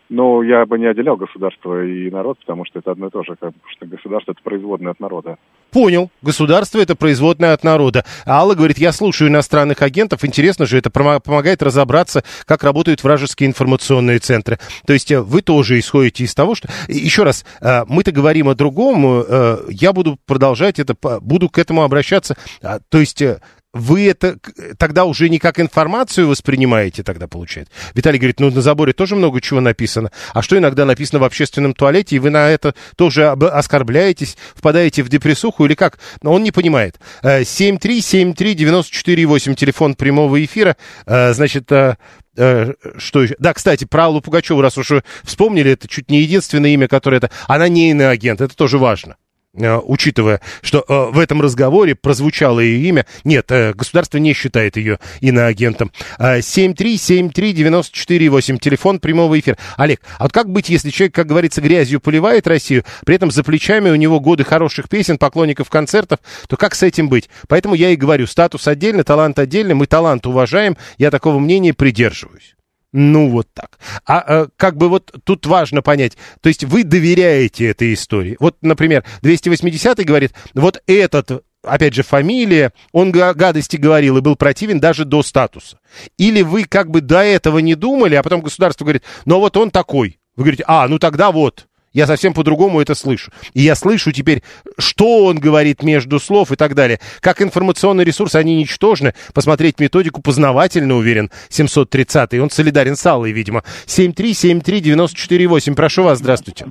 Но 0.09 0.43
я 0.43 0.65
бы 0.65 0.77
не 0.77 0.85
отделял 0.85 1.17
государство 1.17 1.83
и 1.83 2.11
народ, 2.11 2.37
потому 2.39 2.63
что 2.65 2.77
это 2.79 2.91
одно 2.91 3.07
и 3.07 3.09
то 3.09 3.23
же, 3.23 3.35
как, 3.39 3.53
что 3.75 3.85
государство 3.87 4.33
это 4.33 4.41
производное 4.43 4.91
от 4.91 4.99
народа. 4.99 5.37
Понял. 5.71 6.11
Государство 6.21 6.79
это 6.79 6.95
производное 6.95 7.53
от 7.53 7.63
народа. 7.63 8.05
Алла 8.25 8.53
говорит, 8.53 8.77
я 8.77 8.91
слушаю 8.91 9.29
иностранных 9.29 9.81
агентов. 9.81 10.23
Интересно 10.23 10.65
же, 10.67 10.77
это 10.77 10.91
помогает 10.91 11.63
разобраться, 11.63 12.23
как 12.45 12.63
работают 12.63 13.03
вражеские 13.03 13.49
информационные 13.49 14.19
центры. 14.19 14.59
То 14.85 14.93
есть 14.93 15.11
э, 15.11 15.19
вы 15.21 15.41
тоже 15.41 15.79
исходите 15.79 16.23
из 16.23 16.35
того, 16.35 16.53
что... 16.53 16.69
И 16.87 16.93
Еще 16.93 17.23
раз, 17.23 17.43
э, 17.61 17.83
мы-то 17.87 18.11
говорим 18.11 18.47
о 18.47 18.55
другом. 18.55 19.23
э, 19.27 19.57
Я 19.69 19.91
буду 19.91 20.17
продолжать 20.27 20.77
это, 20.79 20.95
буду 21.19 21.49
к 21.49 21.57
этому 21.57 21.81
обращаться. 21.83 22.35
А, 22.61 22.77
То 22.89 22.99
есть 22.99 23.21
э, 23.21 23.39
вы 23.75 24.09
это 24.09 24.39
тогда 24.77 25.03
уже 25.03 25.29
не 25.29 25.37
как 25.37 25.59
информацию 25.59 26.29
воспринимаете 26.29 27.03
тогда, 27.03 27.27
получается? 27.27 27.73
Виталий 27.93 28.17
говорит, 28.17 28.39
ну 28.39 28.49
на 28.49 28.61
заборе 28.61 28.93
тоже 28.93 29.17
много 29.17 29.41
чего 29.41 29.59
написано. 29.59 30.11
А 30.33 30.41
что 30.41 30.57
иногда 30.57 30.85
написано 30.85 31.19
в 31.19 31.25
общественном 31.25 31.73
туалете, 31.73 32.15
и 32.15 32.19
вы 32.19 32.29
на 32.29 32.49
это 32.49 32.73
тоже 32.95 33.27
оскорбляетесь, 33.27 34.37
впадаете 34.55 35.03
в 35.03 35.09
депрессуху 35.09 35.65
или 35.65 35.75
как? 35.75 35.99
Но 36.21 36.31
он 36.31 36.43
не 36.43 36.51
понимает. 36.51 37.01
Э, 37.21 37.41
7373948, 37.41 39.55
телефон 39.55 39.95
прямого 39.95 40.41
эфира. 40.43 40.77
Э, 41.05 41.33
Значит, 41.33 41.69
э, 41.73 41.97
э, 42.37 42.73
что 42.97 43.23
еще? 43.23 43.35
Да, 43.39 43.53
кстати, 43.53 43.83
про 43.83 44.05
Аллу 44.05 44.21
Пугачеву, 44.21 44.61
раз 44.61 44.77
уж 44.77 44.91
вспомнили, 45.23 45.71
это 45.71 45.89
чуть 45.89 46.09
не 46.09 46.21
единственное 46.21 46.69
имя, 46.69 46.87
которое 46.87 47.17
это... 47.17 47.29
Она 47.47 47.67
не 47.67 47.91
иноагент, 47.91 48.39
это 48.39 48.55
тоже 48.55 48.77
важно. 48.77 49.17
Э, 49.57 49.77
учитывая, 49.77 50.41
что 50.61 50.83
э, 50.87 51.11
в 51.11 51.19
этом 51.19 51.41
разговоре 51.41 51.95
прозвучало 51.95 52.59
ее 52.59 52.89
имя. 52.89 53.05
Нет, 53.23 53.49
э, 53.51 53.73
государство 53.73 54.17
не 54.17 54.33
считает 54.33 54.75
ее 54.75 54.99
иноагентом. 55.21 55.93
Э, 56.19 56.39
7373948, 56.39 58.59
телефон 58.59 58.99
прямого 58.99 59.39
эфира. 59.39 59.57
Олег, 59.77 60.01
а 60.17 60.23
вот 60.23 60.33
как 60.33 60.49
быть, 60.49 60.67
если 60.69 60.89
человек, 60.89 61.15
как 61.15 61.27
говорится, 61.27 61.61
грязью 61.61 62.01
поливает 62.01 62.47
Россию, 62.47 62.83
при 63.05 63.15
этом 63.15 63.31
за 63.31 63.43
плечами 63.43 63.89
у 63.89 63.95
него 63.95 64.19
годы 64.19 64.43
хороших 64.43 64.89
песен, 64.89 65.17
поклонников 65.17 65.69
концертов, 65.69 66.19
то 66.47 66.57
как 66.57 66.75
с 66.75 66.83
этим 66.83 67.07
быть? 67.07 67.29
Поэтому 67.47 67.75
я 67.75 67.91
и 67.91 67.95
говорю, 67.95 68.27
статус 68.27 68.67
отдельно, 68.67 69.05
талант 69.05 69.39
отдельно, 69.39 69.73
мы 69.75 69.87
талант 69.87 70.27
уважаем, 70.27 70.75
я 70.97 71.11
такого 71.11 71.39
мнения 71.39 71.73
придерживаюсь. 71.73 72.54
Ну, 72.97 73.27
вот 73.29 73.49
так. 73.53 73.77
А 74.05 74.23
э, 74.25 74.47
как 74.55 74.77
бы 74.77 74.87
вот 74.87 75.13
тут 75.25 75.45
важно 75.45 75.81
понять, 75.81 76.15
то 76.39 76.47
есть 76.47 76.63
вы 76.63 76.85
доверяете 76.85 77.67
этой 77.67 77.93
истории. 77.93 78.37
Вот, 78.39 78.55
например, 78.61 79.03
280-й 79.21 80.05
говорит, 80.05 80.31
вот 80.53 80.81
этот, 80.87 81.43
опять 81.61 81.93
же, 81.93 82.03
фамилия, 82.03 82.71
он 82.93 83.11
га- 83.11 83.33
гадости 83.33 83.75
говорил 83.75 84.15
и 84.15 84.21
был 84.21 84.37
противен 84.37 84.79
даже 84.79 85.03
до 85.03 85.23
статуса. 85.23 85.77
Или 86.17 86.41
вы 86.41 86.63
как 86.63 86.89
бы 86.89 87.01
до 87.01 87.19
этого 87.19 87.59
не 87.59 87.75
думали, 87.75 88.15
а 88.15 88.23
потом 88.23 88.39
государство 88.39 88.85
говорит, 88.85 89.03
ну 89.25 89.41
вот 89.41 89.57
он 89.57 89.71
такой. 89.71 90.17
Вы 90.37 90.43
говорите, 90.45 90.63
а, 90.65 90.87
ну 90.87 90.97
тогда 90.97 91.33
вот. 91.33 91.67
Я 91.95 92.05
совсем 92.07 92.33
по-другому 92.33 92.81
это 92.81 92.93
слышу. 92.93 93.31
И 93.53 93.61
я 93.61 93.73
слышу 93.73 94.11
теперь, 94.11 94.43
что 94.77 95.25
он 95.25 95.39
говорит 95.39 95.81
между 95.81 96.19
слов 96.19 96.51
и 96.51 96.57
так 96.57 96.75
далее. 96.75 96.99
Как 97.21 97.41
информационный 97.41 98.03
ресурс, 98.03 98.35
они 98.35 98.57
ничтожны. 98.57 99.13
Посмотреть 99.33 99.79
методику 99.79 100.21
познавательно, 100.21 100.95
уверен, 100.95 101.29
730-й. 101.49 102.39
Он 102.39 102.49
солидарен 102.49 102.97
с 102.97 103.05
Аллой, 103.05 103.31
видимо. 103.31 103.63
7373948. 103.85 105.73
Прошу 105.73 106.03
вас, 106.03 106.19
здравствуйте. 106.19 106.65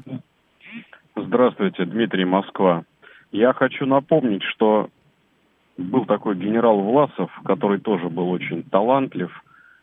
Здравствуйте, 1.17 1.87
Дмитрий 1.87 2.27
Москва. 2.27 2.85
Я 3.33 3.55
хочу 3.55 3.87
напомнить, 3.87 4.43
что 4.43 4.91
был 5.79 6.05
такой 6.05 6.37
генерал 6.37 6.83
Власов, 6.83 7.31
который 7.47 7.81
тоже 7.81 8.11
был 8.11 8.29
очень 8.29 8.63
талантлив 8.65 9.31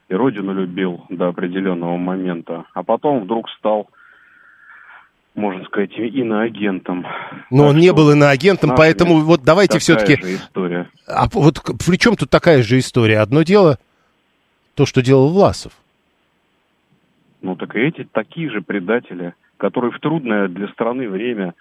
и 0.08 0.14
родину 0.14 0.54
любил 0.54 1.04
до 1.10 1.30
определенного 1.30 1.98
момента, 1.98 2.66
а 2.76 2.84
потом 2.84 3.24
вдруг 3.24 3.50
стал, 3.58 3.90
можно 5.36 5.64
сказать, 5.66 5.92
иноагентом. 5.98 7.06
Но 7.50 7.68
он 7.68 7.78
не 7.78 7.94
был 7.94 8.12
иноагентом, 8.12 8.74
поэтому 8.76 9.22
вот 9.22 9.44
давайте 9.44 9.80
такая 9.80 9.82
все-таки... 9.82 10.22
же 10.22 10.36
история. 10.36 10.90
А 11.08 11.28
вот 11.32 11.62
при 11.86 11.98
чем 11.98 12.16
тут 12.16 12.30
такая 12.30 12.62
же 12.64 12.80
история? 12.80 13.20
Одно 13.20 13.44
дело 13.44 13.80
то, 14.76 14.86
что 14.86 15.02
делал 15.02 15.30
Власов. 15.30 15.74
Ну 17.42 17.56
так 17.56 17.76
и 17.76 17.80
эти 17.80 18.08
такие 18.12 18.50
же 18.50 18.62
предатели, 18.62 19.34
которые 19.58 19.92
в 19.92 20.00
трудное 20.00 20.48
для 20.48 20.68
страны 20.70 21.10
время, 21.10 21.54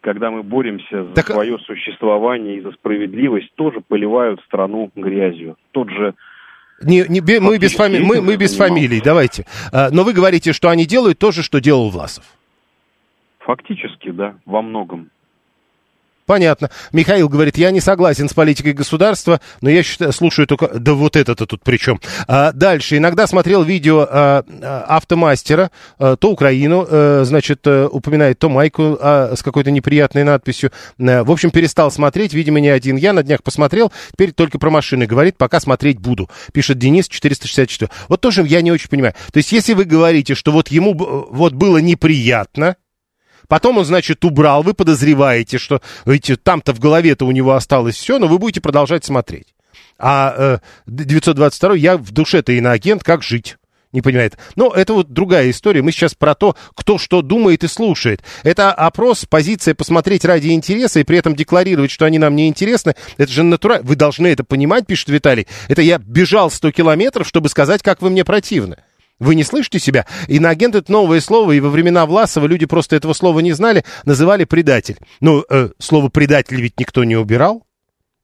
когда 0.00 0.30
мы 0.30 0.42
боремся 0.42 1.04
за 1.14 1.22
свое 1.22 1.58
существование 1.58 2.58
и 2.58 2.60
за 2.60 2.72
справедливость, 2.72 3.52
тоже 3.56 3.80
поливают 3.86 4.40
страну 4.46 4.90
грязью. 4.94 5.56
Тот 5.72 5.90
же 5.90 6.14
Не, 6.82 7.04
не, 7.08 7.20
бе- 7.20 7.40
мы, 7.40 7.58
без 7.58 7.74
фами- 7.74 7.98
мы, 7.98 8.22
мы 8.22 8.36
без 8.36 8.52
занимался. 8.52 8.74
фамилий, 8.74 9.00
давайте. 9.04 9.44
А, 9.72 9.90
но 9.90 10.04
вы 10.04 10.12
говорите, 10.12 10.52
что 10.52 10.68
они 10.70 10.86
делают 10.86 11.18
то 11.18 11.32
же, 11.32 11.42
что 11.42 11.60
делал 11.60 11.90
Власов. 11.90 12.24
Фактически, 13.48 14.10
да, 14.10 14.34
во 14.44 14.60
многом. 14.60 15.10
Понятно. 16.26 16.68
Михаил 16.92 17.30
говорит, 17.30 17.56
я 17.56 17.70
не 17.70 17.80
согласен 17.80 18.28
с 18.28 18.34
политикой 18.34 18.74
государства, 18.74 19.40
но 19.62 19.70
я 19.70 19.82
считаю, 19.82 20.12
слушаю 20.12 20.46
только... 20.46 20.68
Да 20.78 20.92
вот 20.92 21.16
это-то 21.16 21.46
тут 21.46 21.62
при 21.62 21.78
чем? 21.78 21.98
А, 22.26 22.52
дальше. 22.52 22.98
Иногда 22.98 23.26
смотрел 23.26 23.62
видео 23.62 24.00
а, 24.00 24.44
а, 24.46 24.96
автомастера, 24.98 25.70
а, 25.98 26.16
то 26.16 26.30
Украину, 26.30 26.86
а, 26.86 27.22
значит, 27.24 27.60
а, 27.66 27.88
упоминает, 27.88 28.38
то 28.38 28.50
майку 28.50 28.98
а, 29.00 29.34
с 29.34 29.42
какой-то 29.42 29.70
неприятной 29.70 30.24
надписью. 30.24 30.70
А, 31.00 31.24
в 31.24 31.30
общем, 31.30 31.50
перестал 31.50 31.90
смотреть, 31.90 32.34
видимо, 32.34 32.60
не 32.60 32.68
один 32.68 32.96
я, 32.96 33.14
на 33.14 33.22
днях 33.22 33.42
посмотрел, 33.42 33.90
теперь 34.12 34.32
только 34.32 34.58
про 34.58 34.68
машины 34.68 35.06
говорит, 35.06 35.38
пока 35.38 35.60
смотреть 35.60 35.98
буду, 35.98 36.28
пишет 36.52 36.76
Денис 36.76 37.08
464. 37.08 37.90
Вот 38.08 38.20
тоже 38.20 38.42
я 38.46 38.60
не 38.60 38.70
очень 38.70 38.90
понимаю. 38.90 39.14
То 39.32 39.38
есть, 39.38 39.50
если 39.52 39.72
вы 39.72 39.86
говорите, 39.86 40.34
что 40.34 40.52
вот 40.52 40.68
ему 40.68 40.92
вот 40.92 41.54
было 41.54 41.78
неприятно, 41.78 42.76
Потом 43.48 43.78
он, 43.78 43.84
значит, 43.84 44.24
убрал, 44.24 44.62
вы 44.62 44.74
подозреваете, 44.74 45.58
что 45.58 45.80
видите, 46.04 46.36
там-то 46.36 46.72
в 46.72 46.78
голове-то 46.78 47.24
у 47.24 47.32
него 47.32 47.54
осталось 47.54 47.96
все, 47.96 48.18
но 48.18 48.28
вы 48.28 48.38
будете 48.38 48.60
продолжать 48.60 49.04
смотреть. 49.04 49.48
А 49.98 50.34
э, 50.36 50.58
922 50.86 51.74
я 51.74 51.96
в 51.96 52.12
душе-то 52.12 52.52
иноагент, 52.52 53.02
как 53.02 53.22
жить? 53.22 53.56
Не 53.90 54.02
понимает. 54.02 54.36
Но 54.54 54.70
это 54.70 54.92
вот 54.92 55.14
другая 55.14 55.48
история. 55.50 55.80
Мы 55.80 55.92
сейчас 55.92 56.14
про 56.14 56.34
то, 56.34 56.54
кто 56.74 56.98
что 56.98 57.22
думает 57.22 57.64
и 57.64 57.68
слушает. 57.68 58.22
Это 58.42 58.70
опрос, 58.70 59.24
позиция 59.24 59.74
посмотреть 59.74 60.26
ради 60.26 60.48
интереса 60.48 61.00
и 61.00 61.04
при 61.04 61.16
этом 61.16 61.34
декларировать, 61.34 61.90
что 61.90 62.04
они 62.04 62.18
нам 62.18 62.36
не 62.36 62.48
интересны. 62.48 62.94
Это 63.16 63.32
же 63.32 63.42
натурально. 63.42 63.86
Вы 63.86 63.96
должны 63.96 64.26
это 64.26 64.44
понимать, 64.44 64.86
пишет 64.86 65.08
Виталий. 65.08 65.46
Это 65.68 65.80
я 65.80 65.96
бежал 65.96 66.50
100 66.50 66.72
километров, 66.72 67.26
чтобы 67.26 67.48
сказать, 67.48 67.82
как 67.82 68.02
вы 68.02 68.10
мне 68.10 68.26
противны. 68.26 68.76
Вы 69.18 69.34
не 69.34 69.44
слышите 69.44 69.78
себя? 69.78 70.06
Иноагент 70.28 70.74
это 70.74 70.90
новое 70.92 71.20
слово, 71.20 71.52
и 71.52 71.60
во 71.60 71.70
времена 71.70 72.06
Власова 72.06 72.46
люди 72.46 72.66
просто 72.66 72.96
этого 72.96 73.12
слова 73.12 73.40
не 73.40 73.52
знали, 73.52 73.84
называли 74.04 74.44
предатель. 74.44 74.98
Ну, 75.20 75.44
э, 75.48 75.70
слово 75.78 76.08
предатель 76.08 76.60
ведь 76.60 76.78
никто 76.78 77.04
не 77.04 77.16
убирал 77.16 77.67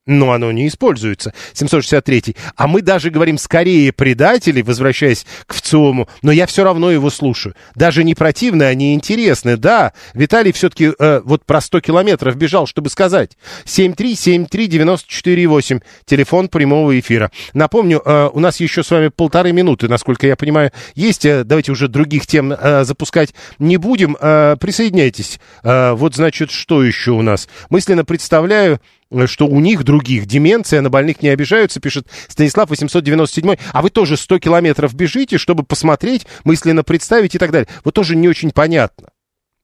но 0.06 0.32
оно 0.32 0.51
не 0.52 0.68
используется. 0.68 1.35
763. 1.52 2.36
А 2.56 2.66
мы 2.66 2.81
даже 2.82 3.10
говорим 3.10 3.39
скорее 3.39 3.93
предатели, 3.93 4.62
возвращаясь 4.62 5.26
к 5.47 5.55
ВЦИОМу, 5.55 6.09
но 6.22 6.32
я 6.32 6.47
все 6.47 6.64
равно 6.64 6.90
его 6.90 7.10
слушаю. 7.10 7.55
Даже 7.74 8.02
не 8.05 8.14
противно, 8.14 8.66
они 8.66 8.94
интересны. 8.94 9.56
Да, 9.56 9.93
Виталий 10.12 10.52
все-таки 10.52 10.93
э, 10.98 11.20
вот 11.24 11.47
про 11.47 11.60
100 11.60 11.81
километров 11.81 12.36
бежал, 12.36 12.66
чтобы 12.66 12.90
сказать. 12.90 13.36
7373948, 13.64 15.82
телефон 16.05 16.48
прямого 16.48 16.98
эфира. 16.98 17.31
Напомню, 17.55 18.02
э, 18.05 18.28
у 18.32 18.40
нас 18.40 18.59
еще 18.60 18.82
с 18.82 18.90
вами 18.90 19.09
полторы 19.09 19.52
минуты, 19.52 19.89
насколько 19.89 20.26
я 20.26 20.36
понимаю, 20.36 20.70
есть. 20.94 21.24
Э, 21.24 21.44
давайте 21.44 21.72
уже 21.72 21.89
других 21.89 22.26
тем 22.26 22.52
э, 22.52 22.85
запускать 22.85 23.32
не 23.59 23.78
будем. 23.78 24.18
Э, 24.20 24.56
присоединяйтесь. 24.60 25.40
Э, 25.62 25.93
вот, 25.93 26.14
значит, 26.14 26.51
что 26.51 26.82
еще 26.82 27.12
у 27.12 27.22
нас? 27.22 27.48
Мысленно 27.70 28.05
представляю 28.05 28.81
что 29.27 29.47
у 29.47 29.61
них 29.61 29.85
других 29.85 30.27
деменция, 30.27 30.81
на 30.81 30.91
больных 30.91 31.23
не 31.23 31.28
обижаются, 31.28 31.81
пишет 31.81 32.07
Станислав 32.28 32.70
897. 32.70 33.57
А 33.73 33.82
вы 33.82 33.91
тоже 33.91 34.16
100 34.16 34.39
километров 34.39 34.95
бежите, 34.95 35.39
чтобы 35.39 35.62
посмотреть, 35.62 36.27
мысленно 36.45 36.85
представить 36.85 37.35
и 37.35 37.39
так 37.39 37.51
далее. 37.51 37.69
Вот 37.85 37.95
тоже 37.95 38.16
не 38.16 38.28
очень 38.28 38.51
понятно. 38.51 39.09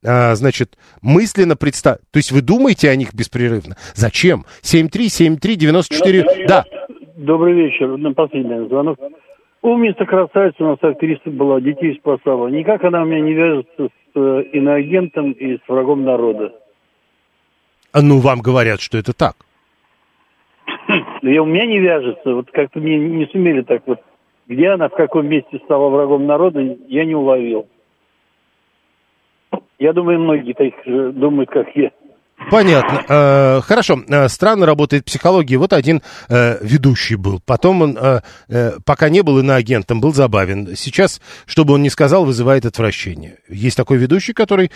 А, 0.06 0.34
значит, 0.34 0.78
мысленно 1.02 1.56
представить. 1.56 2.00
То 2.10 2.18
есть 2.18 2.32
вы 2.32 2.40
думаете 2.40 2.88
о 2.90 2.96
них 2.96 3.14
беспрерывно. 3.14 3.76
Зачем? 3.94 4.44
7373948. 4.62 6.46
Да. 6.46 6.64
Добрый 7.16 7.54
вечер. 7.54 7.96
На 7.96 8.12
последний 8.14 8.66
звонок. 8.68 8.98
Умница, 9.62 10.06
красавица 10.06 10.56
у 10.60 10.68
нас 10.68 10.78
актриса 10.80 11.28
была, 11.30 11.60
детей 11.60 11.94
спасала. 12.00 12.48
Никак 12.48 12.82
она 12.82 13.02
у 13.02 13.04
меня 13.04 13.20
не 13.20 13.34
вяжется 13.34 13.88
с 13.88 13.90
э, 14.14 14.42
иноагентом 14.54 15.32
и 15.32 15.58
с 15.58 15.68
врагом 15.68 16.04
народа. 16.04 16.54
А 17.92 18.02
ну, 18.02 18.18
вам 18.20 18.40
говорят, 18.40 18.80
что 18.80 18.98
это 18.98 19.12
так. 19.12 19.34
Я, 21.22 21.42
у 21.42 21.46
меня 21.46 21.66
не 21.66 21.78
вяжется. 21.78 22.34
Вот 22.34 22.50
как-то 22.50 22.78
мне 22.78 22.98
не 22.98 23.26
сумели 23.26 23.62
так 23.62 23.82
вот. 23.86 24.00
Где 24.46 24.70
она, 24.70 24.88
в 24.88 24.94
каком 24.94 25.26
месте 25.26 25.60
стала 25.64 25.88
врагом 25.88 26.26
народа, 26.26 26.60
я 26.88 27.04
не 27.04 27.14
уловил. 27.14 27.68
Я 29.78 29.92
думаю, 29.92 30.20
многие 30.20 30.52
так 30.52 30.74
думают, 31.14 31.50
как 31.50 31.74
я. 31.76 31.90
Понятно. 32.50 33.04
Э, 33.08 33.60
хорошо. 33.62 34.02
Э, 34.08 34.28
странно 34.28 34.66
работает 34.66 35.04
психология. 35.04 35.56
Вот 35.56 35.72
один 35.72 36.02
э, 36.28 36.58
ведущий 36.62 37.16
был. 37.16 37.40
Потом 37.44 37.82
он, 37.82 37.98
пока 38.84 39.08
не 39.08 39.22
был 39.22 39.38
иноагентом, 39.40 40.00
был 40.00 40.14
забавен. 40.14 40.76
Сейчас, 40.76 41.20
что 41.46 41.64
бы 41.64 41.74
он 41.74 41.82
ни 41.82 41.88
сказал, 41.88 42.24
вызывает 42.24 42.66
отвращение. 42.66 43.38
Есть 43.48 43.76
такой 43.76 43.98
ведущий, 43.98 44.32
который 44.32 44.70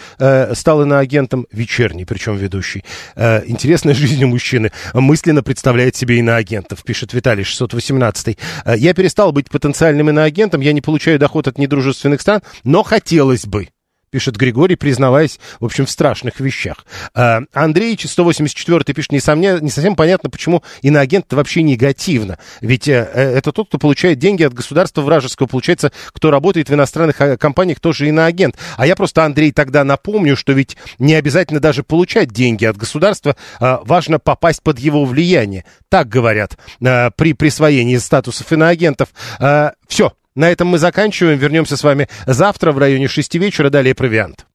стал 0.54 0.82
иноагентом, 0.82 1.46
вечерний 1.52 2.04
причем 2.04 2.36
ведущий. 2.36 2.84
Интересная 3.16 3.94
жизнь 3.94 4.22
у 4.24 4.28
мужчины. 4.28 4.70
Мысленно 4.92 5.42
представляет 5.42 5.96
себе 5.96 6.18
иноагентов, 6.18 6.82
пишет 6.84 7.12
Виталий 7.12 7.44
618. 7.44 8.38
Э, 8.64 8.74
я 8.76 8.94
перестал 8.94 9.32
быть 9.32 9.50
потенциальным 9.50 10.10
иноагентом, 10.10 10.60
я 10.60 10.72
не 10.72 10.80
получаю 10.80 11.18
доход 11.18 11.48
от 11.48 11.58
недружественных 11.58 12.20
стран, 12.20 12.42
но 12.64 12.82
хотелось 12.82 13.46
бы 13.46 13.68
пишет 14.14 14.36
Григорий, 14.36 14.76
признаваясь, 14.76 15.40
в 15.58 15.64
общем, 15.64 15.86
в 15.86 15.90
страшных 15.90 16.38
вещах. 16.38 16.86
А, 17.14 17.40
Андрей, 17.52 17.98
184 18.00 18.94
пишет, 18.94 19.10
несомненно, 19.10 19.58
не 19.58 19.70
совсем 19.70 19.96
понятно, 19.96 20.30
почему 20.30 20.62
иноагент 20.82 21.32
вообще 21.32 21.64
негативно. 21.64 22.38
Ведь 22.60 22.86
э, 22.86 23.10
э, 23.12 23.36
это 23.36 23.50
тот, 23.50 23.66
кто 23.66 23.78
получает 23.78 24.20
деньги 24.20 24.44
от 24.44 24.54
государства 24.54 25.02
вражеского. 25.02 25.48
Получается, 25.48 25.90
кто 26.12 26.30
работает 26.30 26.68
в 26.68 26.74
иностранных 26.74 27.20
э, 27.20 27.36
компаниях, 27.36 27.80
тоже 27.80 28.06
иноагент. 28.06 28.54
А 28.76 28.86
я 28.86 28.94
просто, 28.94 29.24
Андрей, 29.24 29.50
тогда 29.50 29.82
напомню, 29.82 30.36
что 30.36 30.52
ведь 30.52 30.76
не 31.00 31.14
обязательно 31.14 31.58
даже 31.58 31.82
получать 31.82 32.30
деньги 32.30 32.66
от 32.66 32.76
государства, 32.76 33.34
а 33.58 33.80
важно 33.84 34.20
попасть 34.20 34.62
под 34.62 34.78
его 34.78 35.04
влияние. 35.04 35.64
Так 35.88 36.08
говорят 36.08 36.56
при 36.78 37.32
присвоении 37.32 37.96
статусов 37.96 38.52
иноагентов. 38.52 39.08
Все, 39.88 40.12
на 40.34 40.50
этом 40.50 40.68
мы 40.68 40.78
заканчиваем. 40.78 41.38
Вернемся 41.38 41.76
с 41.76 41.82
вами 41.84 42.08
завтра 42.26 42.72
в 42.72 42.78
районе 42.78 43.08
6 43.08 43.34
вечера. 43.36 43.70
Далее 43.70 43.94
провиант. 43.94 44.46